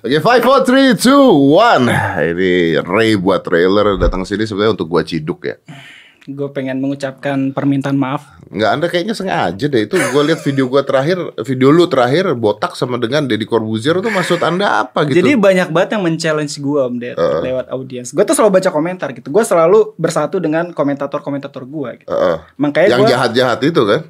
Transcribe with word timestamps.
Oke, 0.00 0.18
five, 0.24 0.42
four, 0.42 0.64
three, 0.64 0.96
two, 0.96 1.52
one. 1.52 1.86
Ini 2.18 2.80
Ray 2.80 3.20
buat 3.20 3.44
trailer 3.44 4.00
datang 4.00 4.24
sini 4.24 4.48
sebenarnya 4.48 4.72
untuk 4.72 4.88
gua 4.88 5.04
ciduk 5.04 5.44
ya. 5.44 5.60
Gue 6.22 6.46
pengen 6.54 6.78
mengucapkan 6.78 7.50
permintaan 7.50 7.98
maaf. 7.98 8.38
Nggak, 8.46 8.70
anda 8.70 8.86
kayaknya 8.86 9.14
sengaja 9.14 9.66
deh. 9.66 9.90
Itu 9.90 9.98
gua 10.14 10.22
lihat 10.22 10.40
video 10.46 10.70
gua 10.70 10.86
terakhir, 10.86 11.18
video 11.42 11.74
lu 11.74 11.90
terakhir 11.90 12.30
botak 12.38 12.78
sama 12.78 12.94
dengan 12.96 13.26
Deddy 13.26 13.44
Corbuzier 13.44 13.98
itu 13.98 14.06
maksud 14.06 14.38
anda 14.40 14.86
apa 14.86 15.02
gitu? 15.06 15.18
Jadi 15.18 15.34
banyak 15.34 15.68
banget 15.74 15.98
yang 15.98 16.02
men-challenge 16.06 16.54
gue 16.62 16.80
Om 16.82 16.94
Ded 16.98 17.18
lewat 17.18 17.66
audiens. 17.70 18.08
Gue 18.14 18.22
tuh 18.22 18.34
selalu 18.38 18.58
baca 18.58 18.70
komentar 18.70 19.08
gitu. 19.14 19.28
Gue 19.28 19.44
selalu 19.44 19.98
bersatu 19.98 20.38
dengan 20.38 20.70
komentator-komentator 20.70 21.62
gue 21.66 21.90
gitu. 22.06 22.10
Heeh. 22.10 22.36
Makanya 22.54 22.88
yang 22.90 23.00
gue 23.02 23.10
jahat-jahat 23.10 23.60
itu 23.66 23.82
kan? 23.84 24.02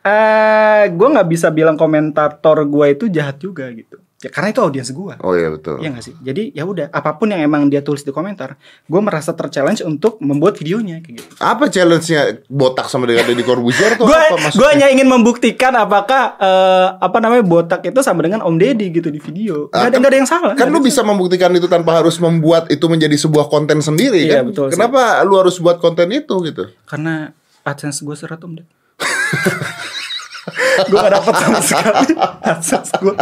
eh 0.00 0.88
gue 0.88 1.08
nggak 1.12 1.28
bisa 1.28 1.52
bilang 1.52 1.76
komentator 1.76 2.64
gue 2.64 2.86
itu 2.88 3.04
jahat 3.12 3.36
juga 3.36 3.68
gitu. 3.68 4.00
Ya 4.20 4.28
karena 4.28 4.52
itu 4.52 4.60
audiens 4.60 4.84
gue. 4.86 5.14
Oh 5.18 5.32
iya 5.32 5.48
betul. 5.48 5.80
Iya 5.80 5.96
gak 5.96 6.04
sih? 6.04 6.12
Jadi 6.14 6.52
ya 6.52 6.68
udah, 6.68 6.92
apa 6.92 7.16
pun 7.16 7.32
yang 7.32 7.40
emang 7.40 7.66
dia 7.66 7.80
tulis 7.80 8.04
di 8.04 8.12
komentar, 8.12 8.60
gue 8.84 9.00
merasa 9.00 9.32
terchallenge 9.32 9.80
untuk 9.80 10.20
membuat 10.20 10.54
videonya 10.54 11.00
kayak 11.00 11.24
gitu. 11.24 11.32
Apa 11.40 11.72
challenge-nya 11.72 12.44
botak 12.44 12.84
sama 12.86 13.08
dengan 13.08 13.24
Deddy 13.24 13.40
Corbuzier 13.40 13.96
tuh 13.96 14.04
Gue 14.04 14.12
apa 14.12 14.52
gue 14.52 14.68
hanya 14.68 14.92
ingin 14.92 15.08
membuktikan 15.08 15.72
apakah 15.72 16.36
eh, 16.36 16.88
apa 17.00 17.16
namanya 17.16 17.40
botak 17.40 17.80
itu 17.82 17.96
sama 18.00 18.20
dengan 18.20 18.44
Om 18.44 18.60
Deddy 18.60 18.92
gitu 18.92 19.08
di 19.08 19.16
video. 19.16 19.72
Ah, 19.72 19.88
Gak 19.88 19.88
ada, 19.88 19.88
kan- 19.88 19.96
nggak 19.96 20.10
ada 20.12 20.18
yang 20.20 20.28
salah. 20.28 20.52
Kan 20.52 20.68
nggak 20.68 20.76
lu 20.76 20.84
bisa 20.84 21.00
membuktikan 21.00 21.50
itu 21.56 21.64
tanpa 21.64 21.96
harus 21.96 22.20
membuat 22.20 22.68
itu 22.68 22.84
menjadi 22.86 23.16
sebuah 23.16 23.48
konten 23.48 23.80
sendiri 23.80 24.20
Iya, 24.20 24.44
kan? 24.44 24.52
betul 24.52 24.68
sih. 24.68 24.76
Kenapa 24.76 25.24
lu 25.24 25.40
harus 25.40 25.56
buat 25.56 25.80
konten 25.80 26.12
itu 26.12 26.34
gitu? 26.44 26.68
Karena 26.84 27.32
AdSense 27.64 28.04
gue 28.04 28.12
seret 28.12 28.36
Om 28.36 28.52
Deddy. 28.52 28.68
gue 30.86 30.98
gak 30.98 31.08
dapet 31.10 31.32
sama 31.34 31.60
sekali 31.62 32.12
AdSense 32.52 32.92
gue. 33.00 33.16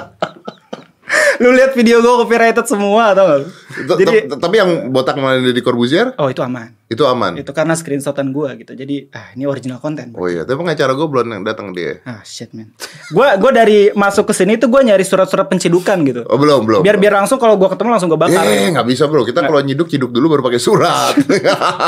Lu 1.43 1.55
lihat 1.55 1.73
video 1.75 2.03
gue 2.03 2.15
copyrighted 2.25 2.67
semua 2.67 3.15
atau 3.15 3.25
gak 3.25 3.99
Jadi 4.01 4.17
tapi 4.39 4.55
yang 4.59 4.91
botak 4.91 5.15
sama 5.15 5.39
Deddy 5.39 5.63
Corbuzier 5.63 6.17
oh 6.19 6.29
itu 6.29 6.43
aman. 6.43 6.75
itu 6.89 7.05
aman. 7.05 7.37
Itu 7.37 7.53
karena 7.53 7.77
screenshotan 7.77 8.33
gue 8.33 8.65
gitu. 8.65 8.73
Jadi 8.73 9.13
ah 9.13 9.29
ini 9.37 9.45
original 9.45 9.77
konten. 9.77 10.17
Oh 10.17 10.25
iya, 10.25 10.49
tapi 10.49 10.57
pengacara 10.57 10.97
gue 10.97 11.05
belum 11.05 11.45
datang 11.45 11.77
dia. 11.77 12.01
Ah 12.09 12.25
shit 12.25 12.49
man. 12.57 12.73
Gue 13.13 13.29
gue 13.37 13.51
dari 13.53 13.79
masuk 13.93 14.33
ke 14.33 14.33
sini 14.33 14.57
tuh 14.57 14.73
gue 14.73 14.81
nyari 14.89 15.05
surat-surat 15.05 15.53
pencidukan 15.53 16.01
gitu. 16.09 16.25
Oh 16.25 16.41
belum 16.41 16.65
belum. 16.65 16.81
Biar 16.81 16.97
biar 16.97 17.21
langsung 17.21 17.37
kalau 17.37 17.61
gue 17.61 17.69
ketemu 17.69 17.89
langsung 17.93 18.09
gue 18.09 18.17
bakar. 18.17 18.41
Eh 18.41 18.73
nggak 18.73 18.89
bisa 18.89 19.05
bro, 19.05 19.21
kita 19.29 19.45
kalau 19.45 19.61
nyiduk 19.61 19.93
ciduk 19.93 20.09
dulu 20.09 20.33
baru 20.33 20.43
pakai 20.49 20.61
surat. 20.61 21.13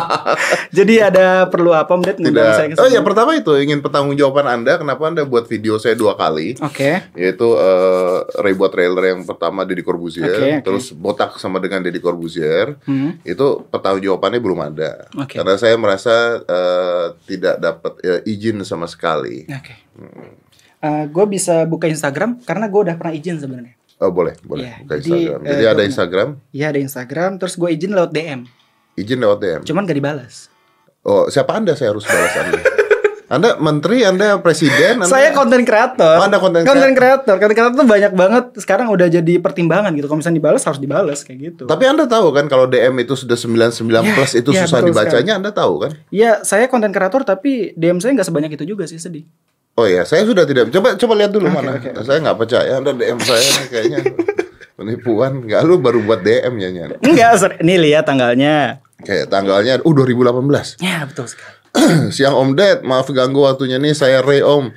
Jadi 0.77 0.94
ada 1.00 1.48
perlu 1.48 1.72
apa 1.72 1.97
ke 1.97 2.20
Tidak. 2.20 2.77
Oh 2.77 2.89
ya 2.92 3.00
pertama 3.00 3.33
itu 3.33 3.56
ingin 3.56 3.81
pertanggungjawaban 3.81 4.47
anda, 4.47 4.77
kenapa 4.77 5.09
anda 5.09 5.25
buat 5.25 5.48
video 5.48 5.81
saya 5.81 5.97
dua 5.97 6.12
kali? 6.12 6.61
Oke. 6.61 7.09
Yaitu 7.17 7.48
eh 7.56 8.17
Ray 8.44 8.53
buat 8.53 8.69
trailer 8.69 9.17
yang 9.17 9.20
pertama 9.23 9.63
Deddy 9.63 9.81
Corbuzier, 9.81 10.27
Oke, 10.27 10.51
oke. 10.53 10.63
terus 10.63 10.91
botak 10.91 11.37
sama 11.37 11.57
dengan 11.57 11.81
Deddy 11.81 11.99
Corbuzier. 11.99 12.79
Hmm. 12.83 13.19
Itu 13.23 13.67
pertanggungjawabannya 13.67 14.39
belum 14.39 14.61
ada. 14.65 15.07
Oke. 15.15 15.37
Karena 15.37 15.55
saya 15.55 15.75
merasa 15.75 16.12
eh, 16.41 17.07
tidak 17.27 17.57
dapat 17.57 17.93
eh, 18.01 18.21
izin 18.25 18.61
sama 18.62 18.85
sekali. 18.85 19.45
Oke. 19.47 19.75
gue 21.07 21.25
bisa 21.29 21.65
buka 21.65 21.85
Instagram 21.85 22.41
karena 22.41 22.65
gue 22.65 22.81
udah 22.83 22.97
pernah 22.97 23.12
izin 23.12 23.37
sebenarnya. 23.37 23.77
Oh 24.01 24.09
boleh, 24.09 24.33
boleh 24.41 24.65
Iya, 24.65 24.75
buka 24.81 24.95
jadi, 24.97 25.05
Instagram. 25.05 25.39
eh, 25.39 25.49
Jadi 25.51 25.61
ada 25.62 25.75
gua- 25.75 25.84
Instagram, 25.84 26.29
Iya 26.51 26.67
ada 26.67 26.81
Instagram, 26.81 27.31
terus 27.37 27.55
gue 27.55 27.69
izin 27.71 27.93
lewat 27.93 28.11
DM. 28.11 28.41
izin 28.97 29.19
lewat 29.19 29.39
DM. 29.39 29.61
Cuman 29.62 29.84
gak 29.84 29.97
dibalas. 29.97 30.49
Oh, 31.01 31.29
siapa 31.29 31.53
Anda 31.53 31.73
saya 31.73 31.93
harus 31.93 32.05
balas 32.05 32.33
Anda? 32.34 32.61
anda 33.31 33.55
menteri, 33.62 34.03
Anda 34.03 34.42
presiden, 34.42 34.98
Anda 34.98 35.06
Saya 35.06 35.31
konten 35.31 35.62
kreator. 35.62 36.19
Oh, 36.19 36.27
Anda 36.27 36.42
konten 36.42 36.67
Konten 36.67 36.98
kreator. 36.98 37.39
Konten 37.39 37.55
kreator 37.55 37.78
tuh 37.78 37.87
banyak 37.87 38.11
banget. 38.19 38.45
Sekarang 38.59 38.91
udah 38.91 39.06
jadi 39.06 39.39
pertimbangan 39.39 39.95
gitu. 39.95 40.11
Kalau 40.11 40.19
misalnya 40.19 40.42
dibalas 40.42 40.67
harus 40.67 40.83
dibalas 40.83 41.22
kayak 41.22 41.39
gitu. 41.39 41.62
Tapi 41.70 41.87
Anda 41.87 42.11
tahu 42.11 42.34
kan 42.34 42.50
kalau 42.50 42.67
DM 42.67 42.98
itu 42.98 43.14
sudah 43.14 43.39
99 43.39 43.87
plus 44.19 44.34
itu 44.34 44.50
ya, 44.50 44.67
susah 44.67 44.83
dibacanya, 44.83 45.39
Anda 45.39 45.55
tahu 45.55 45.87
kan? 45.87 45.95
Iya, 46.11 46.42
saya 46.42 46.67
konten 46.67 46.91
kreator 46.91 47.22
tapi 47.22 47.70
DM 47.78 48.03
saya 48.03 48.19
nggak 48.19 48.27
sebanyak 48.27 48.50
itu 48.59 48.66
juga 48.66 48.91
sih 48.91 48.99
sedih. 48.99 49.22
Oh 49.78 49.87
ya, 49.87 50.03
saya 50.03 50.26
sudah 50.26 50.43
tidak. 50.43 50.75
Coba 50.75 50.99
coba 50.99 51.12
lihat 51.15 51.31
dulu 51.31 51.47
mana. 51.55 51.78
oke, 51.78 52.03
Saya 52.03 52.19
nggak 52.19 52.34
percaya 52.34 52.82
Anda 52.82 52.99
DM 52.99 53.22
saya 53.22 53.47
nih 53.47 53.66
kayaknya 53.71 53.99
penipuan. 54.75 55.47
Nggak 55.47 55.60
lu 55.71 55.78
baru 55.78 56.03
buat 56.03 56.26
DM 56.26 56.59
ya. 56.59 56.69
Enggak, 56.99 57.62
ini 57.62 57.78
lihat 57.78 58.10
tanggalnya. 58.10 58.82
Kayak 59.06 59.31
tanggalnya 59.31 59.78
uh 59.78 59.94
2018. 59.94 60.82
Ya, 60.82 61.06
betul 61.06 61.31
sekali. 61.31 61.59
Siang 62.14 62.34
Om 62.34 62.58
Ded, 62.58 62.82
maaf 62.82 63.06
ganggu 63.10 63.47
waktunya 63.47 63.78
nih. 63.78 63.94
Saya 63.94 64.22
Ray 64.22 64.42
Om. 64.42 64.75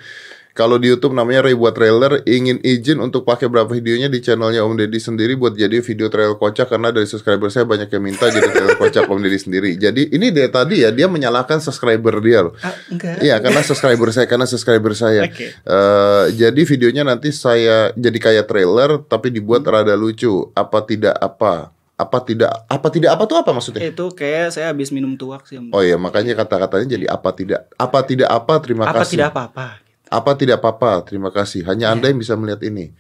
Kalau 0.53 0.77
di 0.77 0.85
YouTube 0.85 1.17
namanya 1.17 1.49
Ray 1.49 1.57
buat 1.57 1.73
trailer, 1.73 2.21
ingin 2.29 2.61
izin 2.61 3.01
untuk 3.01 3.25
pakai 3.25 3.49
berapa 3.49 3.65
videonya 3.65 4.05
di 4.05 4.21
channelnya 4.21 4.61
Om 4.61 4.77
Deddy 4.77 5.01
sendiri 5.01 5.33
buat 5.33 5.57
jadi 5.57 5.81
video 5.81 6.13
trailer 6.13 6.37
kocak 6.37 6.69
karena 6.69 6.93
dari 6.93 7.09
subscriber 7.09 7.49
saya 7.49 7.65
banyak 7.65 7.89
yang 7.89 8.03
minta 8.05 8.29
jadi 8.29 8.53
trailer 8.53 8.77
kocak 8.77 9.09
Om 9.09 9.17
Deddy 9.25 9.39
sendiri. 9.41 9.73
Jadi 9.81 10.13
ini 10.13 10.29
dia 10.29 10.53
tadi 10.53 10.85
ya 10.85 10.93
dia 10.93 11.09
menyalahkan 11.09 11.57
subscriber 11.57 12.21
dia 12.21 12.45
loh. 12.45 12.53
Ah. 12.61 12.69
Iya 13.17 13.41
karena 13.41 13.65
subscriber 13.65 14.13
saya 14.13 14.29
karena 14.29 14.45
subscriber 14.45 14.93
saya. 14.93 15.25
Oke. 15.25 15.57
Eh, 15.57 16.25
jadi 16.37 16.61
videonya 16.61 17.01
nanti 17.01 17.33
saya 17.33 17.89
jadi 17.97 18.17
kayak 18.21 18.45
trailer 18.45 19.01
tapi 19.09 19.33
dibuat 19.33 19.65
rada 19.65 19.97
lucu. 19.97 20.53
Apa 20.53 20.85
tidak 20.85 21.17
apa? 21.17 21.73
Apa 22.03 22.19
tidak 22.19 22.51
apa 22.67 22.87
tidak 22.87 23.15
apa 23.15 23.23
tuh 23.23 23.37
apa 23.37 23.49
maksudnya? 23.49 23.81
Itu 23.81 24.11
kayak 24.11 24.51
saya 24.51 24.69
habis 24.69 24.91
minum 24.91 25.15
tuak 25.15 25.47
sih. 25.47 25.55
Om. 25.55 25.71
Oh 25.71 25.79
iya 25.79 25.95
makanya 25.95 26.35
kata-katanya 26.35 26.87
jadi 26.91 27.05
apa 27.07 27.29
tidak 27.31 27.71
apa 27.73 27.99
tidak 28.03 28.27
apa 28.27 28.53
terima 28.59 28.83
Apa 28.83 29.01
kasih. 29.01 29.15
tidak 29.15 29.29
apa-apa. 29.31 29.67
Apa 30.07 30.31
tidak 30.35 30.57
apa-apa 30.59 30.91
terima 31.01 31.29
kasih. 31.29 31.63
Hanya 31.63 31.89
anda 31.89 32.05
yang 32.05 32.17
bisa 32.17 32.35
melihat 32.35 32.59
ini. 32.61 32.91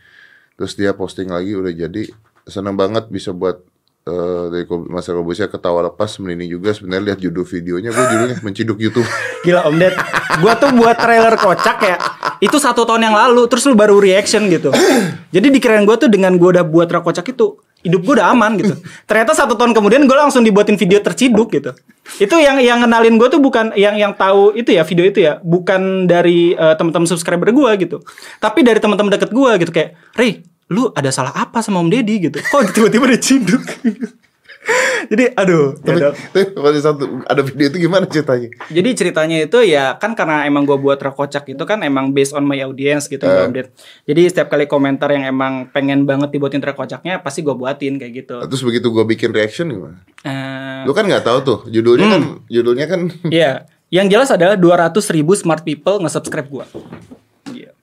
Terus 0.55 0.73
dia 0.73 0.93
posting 0.93 1.27
lagi 1.27 1.51
udah 1.51 1.69
jadi 1.69 2.07
senang 2.43 2.73
banget 2.73 3.07
bisa 3.07 3.31
buat 3.31 3.59
eh 4.03 4.45
dari 4.51 4.65
Kob- 4.65 4.85
Mas 4.85 5.07
Robusnya 5.07 5.47
ketawa 5.47 5.79
lepas 5.81 6.19
merinding 6.19 6.51
juga 6.51 6.75
sebenarnya 6.75 7.03
lihat 7.07 7.19
judul 7.21 7.47
videonya 7.47 7.87
gue 7.87 8.03
judulnya 8.05 8.37
menciduk 8.41 8.75
YouTube 8.77 9.07
Gila 9.47 9.63
Om 9.63 9.75
Ded, 9.75 9.95
gua 10.39 10.55
tuh 10.55 10.71
buat 10.71 10.95
trailer 10.95 11.35
kocak 11.35 11.77
ya. 11.79 11.95
Itu 12.39 12.59
satu 12.59 12.83
tahun 12.83 12.99
yang 13.01 13.15
lalu, 13.15 13.43
terus 13.47 13.63
lu 13.63 13.75
baru 13.75 13.99
reaction 13.99 14.47
gitu. 14.47 14.71
Jadi 15.35 15.47
dikirain 15.49 15.83
gua 15.83 15.95
tuh 15.95 16.07
dengan 16.07 16.35
gua 16.35 16.51
udah 16.51 16.63
buat 16.63 16.87
trailer 16.87 16.99
kocak 17.01 17.27
itu, 17.27 17.59
hidup 17.83 18.01
gua 18.07 18.13
udah 18.23 18.27
aman 18.31 18.51
gitu. 18.57 18.73
Ternyata 19.05 19.35
satu 19.35 19.53
tahun 19.59 19.75
kemudian 19.75 20.07
gua 20.07 20.25
langsung 20.25 20.41
dibuatin 20.41 20.79
video 20.79 21.03
terciduk 21.03 21.51
gitu. 21.51 21.75
Itu 22.17 22.35
yang 22.39 22.57
yang 22.63 22.81
kenalin 22.81 23.19
gua 23.19 23.27
tuh 23.29 23.43
bukan 23.43 23.75
yang 23.75 23.99
yang 23.99 24.15
tahu 24.15 24.55
itu 24.55 24.71
ya 24.71 24.87
video 24.87 25.05
itu 25.05 25.19
ya, 25.21 25.37
bukan 25.43 26.07
dari 26.07 26.55
eh, 26.55 26.75
teman-teman 26.79 27.05
subscriber 27.05 27.51
gua 27.51 27.75
gitu. 27.75 28.01
Tapi 28.39 28.63
dari 28.63 28.79
teman-teman 28.79 29.13
deket 29.13 29.29
gua 29.35 29.59
gitu 29.59 29.69
kayak, 29.69 29.99
"Rey, 30.15 30.41
lu 30.71 30.89
ada 30.95 31.11
salah 31.11 31.35
apa 31.35 31.61
sama 31.61 31.83
Om 31.83 31.91
Deddy 31.91 32.31
gitu? 32.31 32.39
Kok 32.41 32.73
tiba-tiba 32.73 33.05
diciduk?" 33.11 33.61
Jadi 35.11 35.29
aduh, 35.29 35.75
tapi, 35.75 35.99
ya 35.99 36.09
tapi 36.31 36.77
satu 36.79 37.03
ada 37.23 37.41
video 37.41 37.67
itu 37.67 37.77
gimana 37.81 38.05
ceritanya 38.05 38.47
jadi 38.67 38.89
ceritanya 38.93 39.37
itu 39.41 39.59
ya 39.61 39.93
kan 39.93 40.13
karena 40.13 40.43
emang 40.43 40.63
gue 40.63 40.75
buat 40.75 40.95
rekocak 40.95 41.43
itu 41.45 41.59
kan 41.61 41.81
emang 41.81 42.09
based 42.09 42.31
on 42.31 42.41
my 42.41 42.55
audience 42.57 43.05
gitu 43.05 43.21
Eh. 43.21 43.43
Om 43.43 43.51
Ded. 43.51 43.67
Jadi 44.03 44.21
setiap 44.25 44.47
kali 44.47 44.63
komentar 44.63 45.11
yang 45.11 45.25
emang 45.25 45.67
pengen 45.69 46.03
banget 46.03 46.31
dibuatin 46.31 46.59
rekocaknya 46.59 47.19
pasti 47.19 47.41
gue 47.41 47.51
buatin 47.51 47.97
kayak 47.97 48.13
gitu. 48.15 48.35
terus 48.43 48.63
begitu 48.63 48.87
gue 48.89 49.03
bikin 49.05 49.29
reaction 49.29 49.67
gimana 49.67 49.99
Eh, 50.23 50.81
lu 50.83 50.91
kan 50.91 51.03
nggak 51.03 51.21
tahu 51.21 51.37
tuh 51.41 51.59
judulnya 51.67 52.07
kan 52.09 52.21
judulnya 52.47 52.85
kan 52.87 53.01
Iya, 53.27 53.51
yang 53.89 54.07
jelas 54.07 54.31
adalah 54.31 54.55
200 54.55 54.95
ribu 55.09 55.35
smart 55.35 55.61
people 55.61 55.99
nge-subscribe 55.99 56.47
gue. 56.47 56.65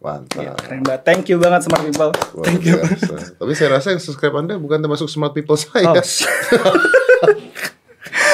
Mantap 0.00 0.40
Iya, 0.40 0.52
keren 0.56 0.80
banget. 0.80 1.02
Thank 1.04 1.28
you 1.28 1.36
banget 1.36 1.60
smart 1.68 1.84
people. 1.84 2.10
Luar 2.32 2.44
Thank 2.48 2.64
you. 2.64 2.80
biasa. 2.80 3.36
Tapi 3.36 3.52
saya 3.52 3.68
rasa 3.76 3.86
yang 3.92 4.00
subscribe 4.00 4.32
Anda 4.32 4.56
bukan 4.56 4.80
termasuk 4.80 5.12
smart 5.12 5.36
people 5.36 5.60
saya. 5.60 5.92
Oh. 5.92 6.00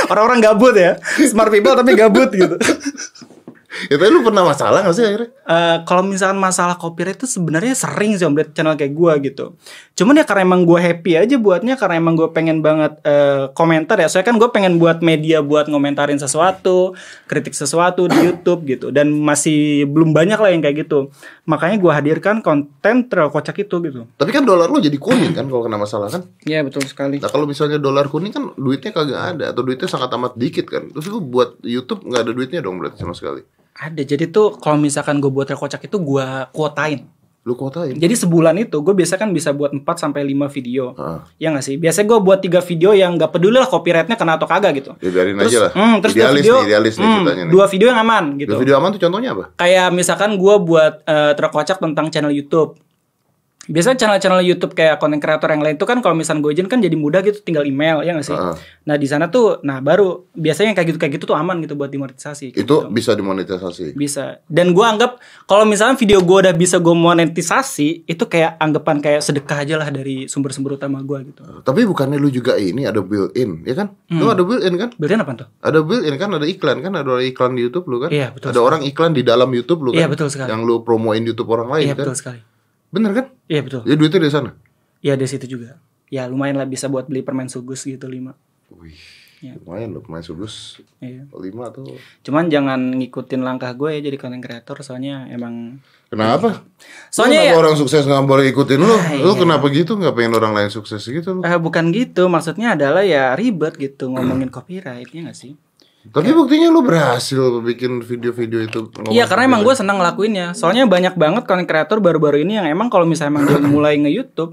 Orang-orang 0.07 0.39
gabut 0.39 0.79
ya, 0.79 0.95
smart 1.27 1.51
people 1.51 1.75
tapi 1.75 1.99
gabut 1.99 2.31
gitu. 2.31 2.55
ya 3.91 3.97
tapi 4.01 4.11
lu 4.11 4.25
pernah 4.25 4.43
masalah 4.43 4.83
gak 4.85 4.97
sih 4.97 5.05
akhirnya? 5.05 5.29
Eh, 5.47 5.77
kalau 5.85 6.03
misalkan 6.03 6.39
masalah 6.41 6.77
copyright 6.81 7.21
itu 7.21 7.29
sebenarnya 7.29 7.75
sering 7.77 8.17
sih 8.17 8.27
om 8.27 8.35
liat 8.35 8.57
channel 8.57 8.75
kayak 8.75 8.93
gua 8.97 9.21
gitu. 9.21 9.55
Cuman 9.97 10.19
ya 10.21 10.25
karena 10.29 10.43
emang 10.45 10.69
gue 10.69 10.77
happy 10.77 11.17
aja 11.17 11.37
buatnya 11.41 11.75
karena 11.81 11.97
emang 11.97 12.19
gue 12.19 12.29
pengen 12.35 12.61
banget 12.61 12.99
eh, 13.05 13.49
komentar 13.57 13.97
ya. 13.97 14.09
Saya 14.11 14.27
kan 14.27 14.37
gue 14.37 14.49
pengen 14.53 14.77
buat 14.77 15.01
media 15.01 15.41
buat 15.41 15.71
ngomentarin 15.71 16.21
sesuatu, 16.21 16.93
kritik 17.31 17.57
sesuatu 17.57 18.09
di 18.11 18.19
YouTube 18.27 18.69
gitu. 18.69 18.89
Dan 18.93 19.13
masih 19.23 19.89
belum 19.89 20.13
banyak 20.13 20.39
lah 20.39 20.51
yang 20.53 20.63
kayak 20.63 20.87
gitu. 20.87 21.11
Makanya 21.47 21.77
gua 21.79 21.93
hadirkan 21.99 22.43
konten 22.43 23.07
terlalu 23.07 23.31
kocak 23.33 23.57
itu 23.63 23.77
gitu. 23.85 24.01
Tapi 24.19 24.31
kan 24.35 24.43
dolar 24.43 24.69
lu 24.69 24.83
jadi 24.83 24.99
kuning 24.99 25.33
kan 25.33 25.47
kalau 25.47 25.63
kena 25.65 25.79
masalah 25.79 26.09
kan? 26.11 26.23
Iya 26.43 26.67
betul 26.67 26.85
sekali. 26.85 27.23
Nah 27.23 27.31
kalau 27.31 27.47
misalnya 27.47 27.79
dolar 27.79 28.11
kuning 28.11 28.33
kan 28.35 28.53
duitnya 28.59 28.91
kagak 28.91 29.21
ada 29.37 29.45
atau 29.55 29.63
duitnya 29.63 29.89
sangat 29.89 30.11
amat 30.15 30.35
dikit 30.35 30.67
kan. 30.67 30.91
Terus 30.91 31.07
lu 31.09 31.23
buat 31.23 31.59
YouTube 31.63 32.05
nggak 32.07 32.23
ada 32.27 32.33
duitnya 32.33 32.61
dong 32.63 32.83
berarti 32.83 32.99
sama 33.01 33.15
sekali. 33.15 33.43
Ada 33.77 34.03
jadi 34.09 34.33
tuh 34.33 34.57
kalau 34.57 34.81
misalkan 34.81 35.21
gue 35.21 35.29
buat 35.29 35.45
rekocak 35.45 35.85
itu 35.85 36.01
gua 36.01 36.49
kuotain. 36.49 37.05
Lu 37.47 37.55
kuotain. 37.55 37.95
Jadi 37.95 38.15
sebulan 38.19 38.59
itu 38.59 38.83
gue 38.83 38.91
biasa 38.91 39.15
kan 39.21 39.31
bisa 39.31 39.55
buat 39.55 39.71
4 39.71 39.85
sampai 39.87 40.27
5 40.27 40.51
video. 40.51 40.97
Ah. 40.99 41.23
Ya 41.39 41.55
nggak 41.55 41.63
sih? 41.63 41.77
Biasanya 41.79 42.07
gue 42.11 42.19
buat 42.19 42.43
tiga 42.43 42.59
video 42.59 42.91
yang 42.91 43.15
nggak 43.15 43.31
peduli 43.31 43.61
lah 43.61 43.71
copyrightnya 43.71 44.19
kena 44.19 44.35
atau 44.35 44.51
kagak 44.51 44.83
gitu. 44.83 44.91
Ya 44.99 45.15
biarin 45.15 45.39
Terus, 45.39 45.53
aja 45.55 45.59
lah. 45.69 45.73
hmm, 45.77 45.97
terus 46.03 46.15
dua 46.17 46.25
idealis 46.27 46.43
video, 46.43 46.57
nih, 46.57 46.67
idealis 46.67 46.95
nih 46.97 47.07
hmm, 47.07 47.15
ceritanya 47.15 47.43
nih. 47.47 47.53
dua 47.55 47.65
video 47.71 47.87
yang 47.87 48.01
aman 48.03 48.25
gitu. 48.35 48.51
Dua 48.51 48.59
video 48.59 48.75
aman 48.81 48.91
tuh 48.97 49.01
contohnya 49.07 49.31
apa? 49.37 49.45
Kayak 49.61 49.89
misalkan 49.95 50.31
gue 50.35 50.55
buat 50.59 50.95
eh, 51.07 51.33
terkocak 51.39 51.79
tentang 51.79 52.07
channel 52.11 52.33
YouTube. 52.35 52.75
Biasanya 53.67 53.97
channel-channel 53.99 54.43
YouTube 54.47 54.73
kayak 54.79 55.03
konten 55.03 55.19
kreator 55.19 55.51
yang 55.51 55.63
lain 55.63 55.75
itu 55.75 55.87
kan 55.87 55.99
kalau 55.99 56.15
misalnya 56.15 56.47
gue 56.47 56.53
izin 56.55 56.71
kan 56.71 56.79
jadi 56.79 56.95
mudah 56.95 57.21
gitu 57.27 57.43
tinggal 57.43 57.67
email 57.67 58.03
ya 58.07 58.15
nggak 58.15 58.27
sih? 58.27 58.35
Heeh. 58.35 58.55
Nah 58.87 58.97
di 58.97 59.07
sana 59.11 59.27
tuh, 59.27 59.59
nah 59.67 59.83
baru 59.83 60.31
biasanya 60.35 60.73
yang 60.73 60.77
kayak 60.79 60.89
gitu 60.95 60.99
kayak 61.03 61.13
gitu 61.19 61.25
tuh 61.31 61.37
aman 61.37 61.59
gitu 61.63 61.75
buat 61.75 61.91
dimonetisasi. 61.91 62.55
Itu 62.55 62.63
gitu. 62.63 62.77
bisa 62.95 63.19
dimonetisasi. 63.19 63.99
bisa. 63.99 64.39
Dan 64.47 64.71
gue 64.71 64.87
anggap 64.87 65.19
kalau 65.51 65.67
misalnya 65.67 65.99
video 65.99 66.23
gue 66.23 66.39
udah 66.47 66.55
bisa 66.55 66.79
gue 66.79 66.95
monetisasi 66.95 68.07
itu 68.07 68.25
kayak 68.31 68.57
anggapan 68.63 69.03
kayak 69.03 69.21
sedekah 69.23 69.59
aja 69.67 69.75
lah 69.77 69.89
dari 69.91 70.31
sumber-sumber 70.31 70.79
utama 70.79 71.03
gue 71.03 71.35
gitu. 71.35 71.43
Tapi 71.67 71.83
bukannya 71.83 72.23
lu 72.23 72.31
juga 72.31 72.55
ini 72.57 72.87
ada 72.87 73.03
built-in, 73.03 73.67
ya 73.67 73.75
kan? 73.75 73.93
Hmm. 74.07 74.21
Lu 74.23 74.31
ada 74.31 74.43
built-in 74.47 74.75
kan? 74.79 74.91
Berarti 74.95 75.15
apa 75.19 75.33
tuh? 75.35 75.49
Ada 75.61 75.79
built-in 75.83 76.15
kan, 76.15 76.31
ada 76.35 76.47
iklan 76.47 76.79
kan, 76.83 76.93
ada 76.95 77.15
iklan 77.19 77.59
di 77.59 77.67
YouTube 77.67 77.87
lu 77.91 77.99
kan? 78.03 78.11
Iya, 78.15 78.31
betul 78.31 78.55
Ada 78.55 78.61
orang 78.63 78.83
iklan 78.87 79.13
di 79.13 79.23
dalam 79.27 79.51
YouTube 79.51 79.81
lu 79.83 79.91
kan? 79.91 80.01
Iya, 80.01 80.07
betul 80.07 80.29
sekali. 80.31 80.49
Yang 80.55 80.63
lu 80.63 80.75
promoin 80.87 81.23
YouTube 81.23 81.51
orang 81.51 81.69
lain 81.75 81.87
Iya 81.91 81.95
kan? 81.99 82.07
betul 82.07 82.17
sekali. 82.17 82.41
Bener 82.97 83.13
kan? 83.13 83.27
Iya 83.45 83.61
betul. 83.61 83.85
Ya 83.85 83.95
duitnya 83.95 84.19
dari 84.19 84.33
sana. 84.33 84.51
Iya 84.99 85.15
dari 85.15 85.29
situ 85.29 85.45
juga. 85.47 85.77
Ya 86.09 86.25
lumayan 86.25 86.57
lah 86.57 86.65
bisa 86.65 86.89
buat 86.89 87.05
beli 87.05 87.21
permen 87.21 87.47
sugus 87.47 87.85
gitu 87.85 88.07
lima. 88.07 88.33
Wih, 88.69 88.97
Iya. 89.37 89.61
lumayan 89.61 89.93
loh 89.93 90.01
pemain 90.01 90.25
sudus 90.25 90.81
Iya. 90.97 91.29
lima 91.31 91.69
tuh. 91.69 92.01
Cuman 92.23 92.49
jangan 92.49 92.81
ngikutin 92.97 93.45
langkah 93.45 93.69
gue 93.71 93.93
ya 93.93 94.01
jadi 94.01 94.17
konten 94.17 94.41
kreator 94.41 94.81
soalnya 94.81 95.29
emang 95.29 95.77
Kenapa? 96.07 96.63
Soalnya 97.11 97.37
Lu 97.37 97.43
ya 97.43 97.51
kenapa 97.51 97.61
orang 97.61 97.75
sukses 97.77 98.03
nggak 98.03 98.25
boleh 98.25 98.45
ikutin 98.49 98.79
lu? 98.79 98.89
Ah, 98.89 99.13
Lu 99.19 99.31
iya. 99.31 99.39
kenapa 99.39 99.67
gitu 99.69 99.93
nggak 99.93 100.15
pengen 100.15 100.33
orang 100.33 100.53
lain 100.55 100.71
sukses 100.71 101.03
gitu 101.03 101.29
lu? 101.33 101.41
eh, 101.43 101.59
bukan 101.59 101.91
gitu 101.91 102.27
maksudnya 102.27 102.73
adalah 102.73 103.03
ya 103.03 103.35
ribet 103.35 103.77
gitu 103.77 104.09
ngomongin 104.09 104.49
copyright 104.49 105.07
ya 105.07 105.21
gak 105.23 105.37
sih? 105.37 105.53
Tapi 106.13 106.31
buktinya 106.35 106.69
lu 106.71 106.83
berhasil 106.85 107.39
bikin 107.63 108.03
video-video 108.03 108.63
itu. 108.67 108.81
Iya 109.11 109.27
karena 109.27 109.49
emang 109.51 109.63
gue 109.67 109.75
senang 109.75 109.99
ngelakuinnya. 109.99 110.53
Soalnya 110.53 110.85
banyak 110.85 111.15
banget 111.19 111.43
konten 111.49 111.65
kreator 111.65 111.99
baru-baru 111.99 112.43
ini 112.43 112.59
yang 112.59 112.67
emang 112.69 112.93
kalau 112.93 113.09
misalnya 113.09 113.39
emang 113.39 113.45
dia 113.49 113.59
mulai 113.75 113.97
nge 113.99 114.13
YouTube 114.13 114.53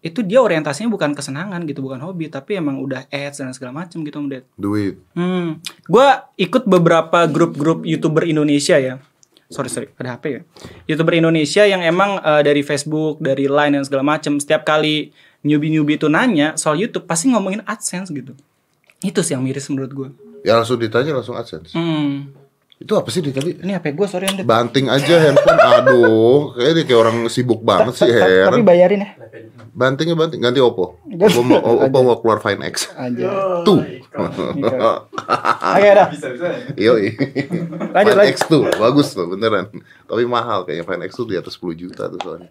itu 0.00 0.24
dia 0.24 0.40
orientasinya 0.40 0.88
bukan 0.88 1.12
kesenangan 1.12 1.60
gitu, 1.68 1.84
bukan 1.84 2.00
hobi, 2.00 2.32
tapi 2.32 2.56
emang 2.56 2.80
udah 2.80 3.04
ads 3.12 3.44
dan 3.44 3.52
segala 3.52 3.84
macem 3.84 4.00
gitu, 4.00 4.16
Om 4.16 4.32
Ded. 4.32 4.44
duit. 4.56 4.96
Hmm, 5.12 5.60
gue 5.84 6.08
ikut 6.40 6.64
beberapa 6.64 7.28
grup-grup 7.28 7.84
youtuber 7.84 8.24
Indonesia 8.24 8.80
ya. 8.80 8.96
Sorry 9.52 9.68
sorry, 9.68 9.92
ada 10.00 10.16
HP 10.16 10.24
ya. 10.30 10.40
Youtuber 10.88 11.20
Indonesia 11.20 11.68
yang 11.68 11.84
emang 11.84 12.16
eh, 12.16 12.40
dari 12.40 12.64
Facebook, 12.64 13.20
dari 13.20 13.44
Line 13.44 13.76
dan 13.76 13.84
segala 13.84 14.16
macem. 14.16 14.40
Setiap 14.40 14.64
kali 14.64 15.12
newbie-newbie 15.44 16.00
itu 16.00 16.08
nanya 16.08 16.56
soal 16.56 16.80
YouTube, 16.80 17.04
pasti 17.04 17.28
ngomongin 17.28 17.60
AdSense 17.68 18.08
gitu. 18.08 18.32
Itu 19.04 19.20
sih 19.20 19.36
yang 19.36 19.44
miris 19.44 19.68
menurut 19.68 19.92
gue. 19.92 20.08
Ya 20.40 20.54
langsung 20.54 20.76
ditanya 20.76 21.12
langsung 21.12 21.34
AdSense. 21.34 21.72
Hmm, 21.72 22.32
Itu 22.76 22.96
apa 22.96 23.08
sih 23.08 23.20
di 23.20 23.28
tadi? 23.28 23.52
ini 23.54 23.72
HP 23.72 23.92
gue 23.92 24.08
sorry 24.08 24.24
Ded. 24.26 24.42
Banting 24.42 24.88
aja 24.88 25.20
handphone. 25.20 25.60
Aduh, 25.60 26.56
kayaknya 26.56 26.72
dia 26.72 26.84
kayak 26.86 26.96
orang 26.98 27.16
sibuk 27.28 27.60
banget 27.60 27.92
sih 27.94 28.08
Tapi 28.08 28.16
heran. 28.16 28.64
bayarin 28.64 29.04
ya. 29.04 29.10
Bantingnya 29.70 30.16
banting 30.16 30.40
ganti 30.40 30.58
Oppo. 30.58 30.96
Oppo 31.04 31.40
mau, 31.42 31.60
Oppo 31.60 31.98
mau 32.00 32.16
keluar 32.16 32.40
Fine 32.40 32.64
X. 32.66 32.88
Aja. 32.90 33.28
Tuh. 33.62 33.84
Oke 35.70 35.88
dah. 35.92 36.08
Iya, 36.74 36.90
Lanjut, 36.96 37.12
Fine 37.92 38.16
lanjut. 38.16 38.32
X 38.32 38.36
tuh 38.48 38.62
bagus 38.74 39.12
tuh 39.12 39.28
beneran. 39.28 39.68
Tapi 40.08 40.22
mahal 40.24 40.64
kayaknya 40.64 40.84
Fine 40.84 41.02
X 41.04 41.10
tuh 41.14 41.26
di 41.26 41.36
atas 41.36 41.54
10 41.56 41.76
juta 41.76 42.08
tuh 42.08 42.18
soalnya. 42.18 42.48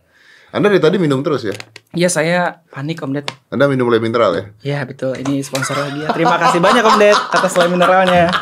Anda 0.50 0.66
dari 0.66 0.81
tadi 0.81 0.98
minum 0.98 1.22
terus 1.22 1.46
ya? 1.46 1.54
Iya 1.94 2.10
saya 2.10 2.66
panik 2.74 2.98
Om 2.98 3.13
Ded. 3.13 3.30
Anda 3.54 3.69
minum 3.69 3.86
le 3.86 4.01
mineral 4.01 4.34
ya? 4.34 4.44
Ya 4.66 4.80
betul, 4.81 5.13
ini 5.13 5.46
sponsor 5.46 5.78
lagi 5.78 6.01
ya. 6.01 6.10
Terima 6.10 6.42
kasih 6.42 6.57
banyak 6.57 6.81
Om 6.81 6.98
Ded 6.98 7.13
atas 7.13 7.54
lime 7.54 7.78
mineralnya. 7.78 8.34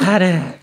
Ada. 0.00 0.56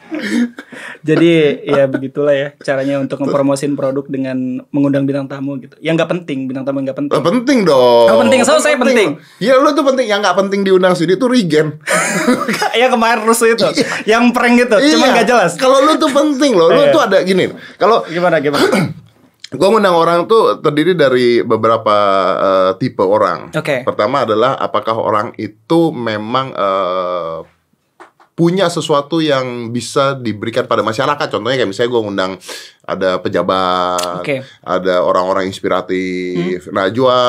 Jadi 1.00 1.32
ya 1.64 1.86
begitulah 1.86 2.34
ya 2.34 2.48
caranya 2.60 2.98
untuk 2.98 3.22
mempromosin 3.22 3.78
produk 3.78 4.04
dengan 4.10 4.66
mengundang 4.74 5.06
bintang 5.06 5.30
tamu 5.30 5.62
gitu. 5.62 5.78
Yang 5.80 6.02
nggak 6.02 6.12
penting, 6.18 6.50
bintang 6.50 6.66
tamu 6.66 6.82
nggak 6.82 6.98
penting. 6.98 7.14
Oh, 7.14 7.22
penting 7.22 7.58
dong. 7.62 8.08
Oh, 8.10 8.18
penting. 8.26 8.42
So, 8.42 8.58
saya 8.58 8.74
penting. 8.76 9.22
Iya, 9.38 9.62
lu 9.62 9.70
tuh 9.72 9.86
penting. 9.86 10.10
Yang 10.10 10.20
nggak 10.26 10.38
penting 10.44 10.60
diundang 10.66 10.98
sini 10.98 11.14
tuh 11.14 11.30
Regen. 11.30 11.78
ya 12.82 12.90
kemarin 12.90 13.22
rusuh 13.22 13.54
itu, 13.54 13.70
yang 14.04 14.34
prank 14.34 14.60
gitu, 14.60 14.76
cuman 14.98 15.08
Iya. 15.08 15.14
nggak 15.14 15.28
jelas. 15.30 15.52
Kalau 15.56 15.78
lu 15.86 15.94
tuh 16.02 16.10
penting 16.10 16.58
loh. 16.58 16.74
Lu 16.74 16.82
Iya. 16.84 16.92
tuh 16.92 17.02
ada 17.06 17.18
gini. 17.22 17.54
Kalau 17.78 18.02
Gimana 18.10 18.42
gimana? 18.42 18.66
Gue 19.50 19.66
ngundang 19.66 19.98
orang 19.98 20.30
tuh 20.30 20.62
terdiri 20.62 20.94
dari 20.94 21.42
beberapa 21.42 21.96
eh, 22.38 22.72
tipe 22.78 23.02
orang. 23.02 23.50
Oke. 23.50 23.82
Pertama 23.82 24.22
adalah 24.22 24.54
apakah 24.56 24.94
orang 24.94 25.34
itu 25.36 25.90
memang 25.90 26.54
eh, 26.54 27.40
punya 28.38 28.72
sesuatu 28.72 29.20
yang 29.20 29.68
bisa 29.68 30.16
diberikan 30.16 30.64
pada 30.64 30.80
masyarakat. 30.80 31.28
Contohnya 31.28 31.60
kayak 31.60 31.70
misalnya 31.76 31.92
gue 31.92 32.02
ngundang 32.08 32.32
ada 32.86 33.20
pejabat, 33.20 34.24
Oke. 34.24 34.46
ada 34.64 35.04
orang-orang 35.04 35.50
inspiratif, 35.50 36.70
Hmm. 36.70 36.80
Najwa, 36.80 37.20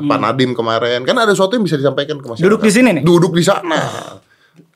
Pak 0.00 0.18
Nadim 0.18 0.56
kemarin. 0.56 1.04
Kan 1.06 1.14
ada 1.14 1.30
sesuatu 1.30 1.54
yang 1.54 1.62
bisa 1.62 1.78
disampaikan 1.78 2.18
ke 2.18 2.26
masyarakat. 2.26 2.50
Duduk 2.50 2.66
di 2.66 2.72
sini 2.74 2.88
nih? 2.98 3.02
Duduk 3.04 3.36
di 3.36 3.44
sana. 3.46 3.78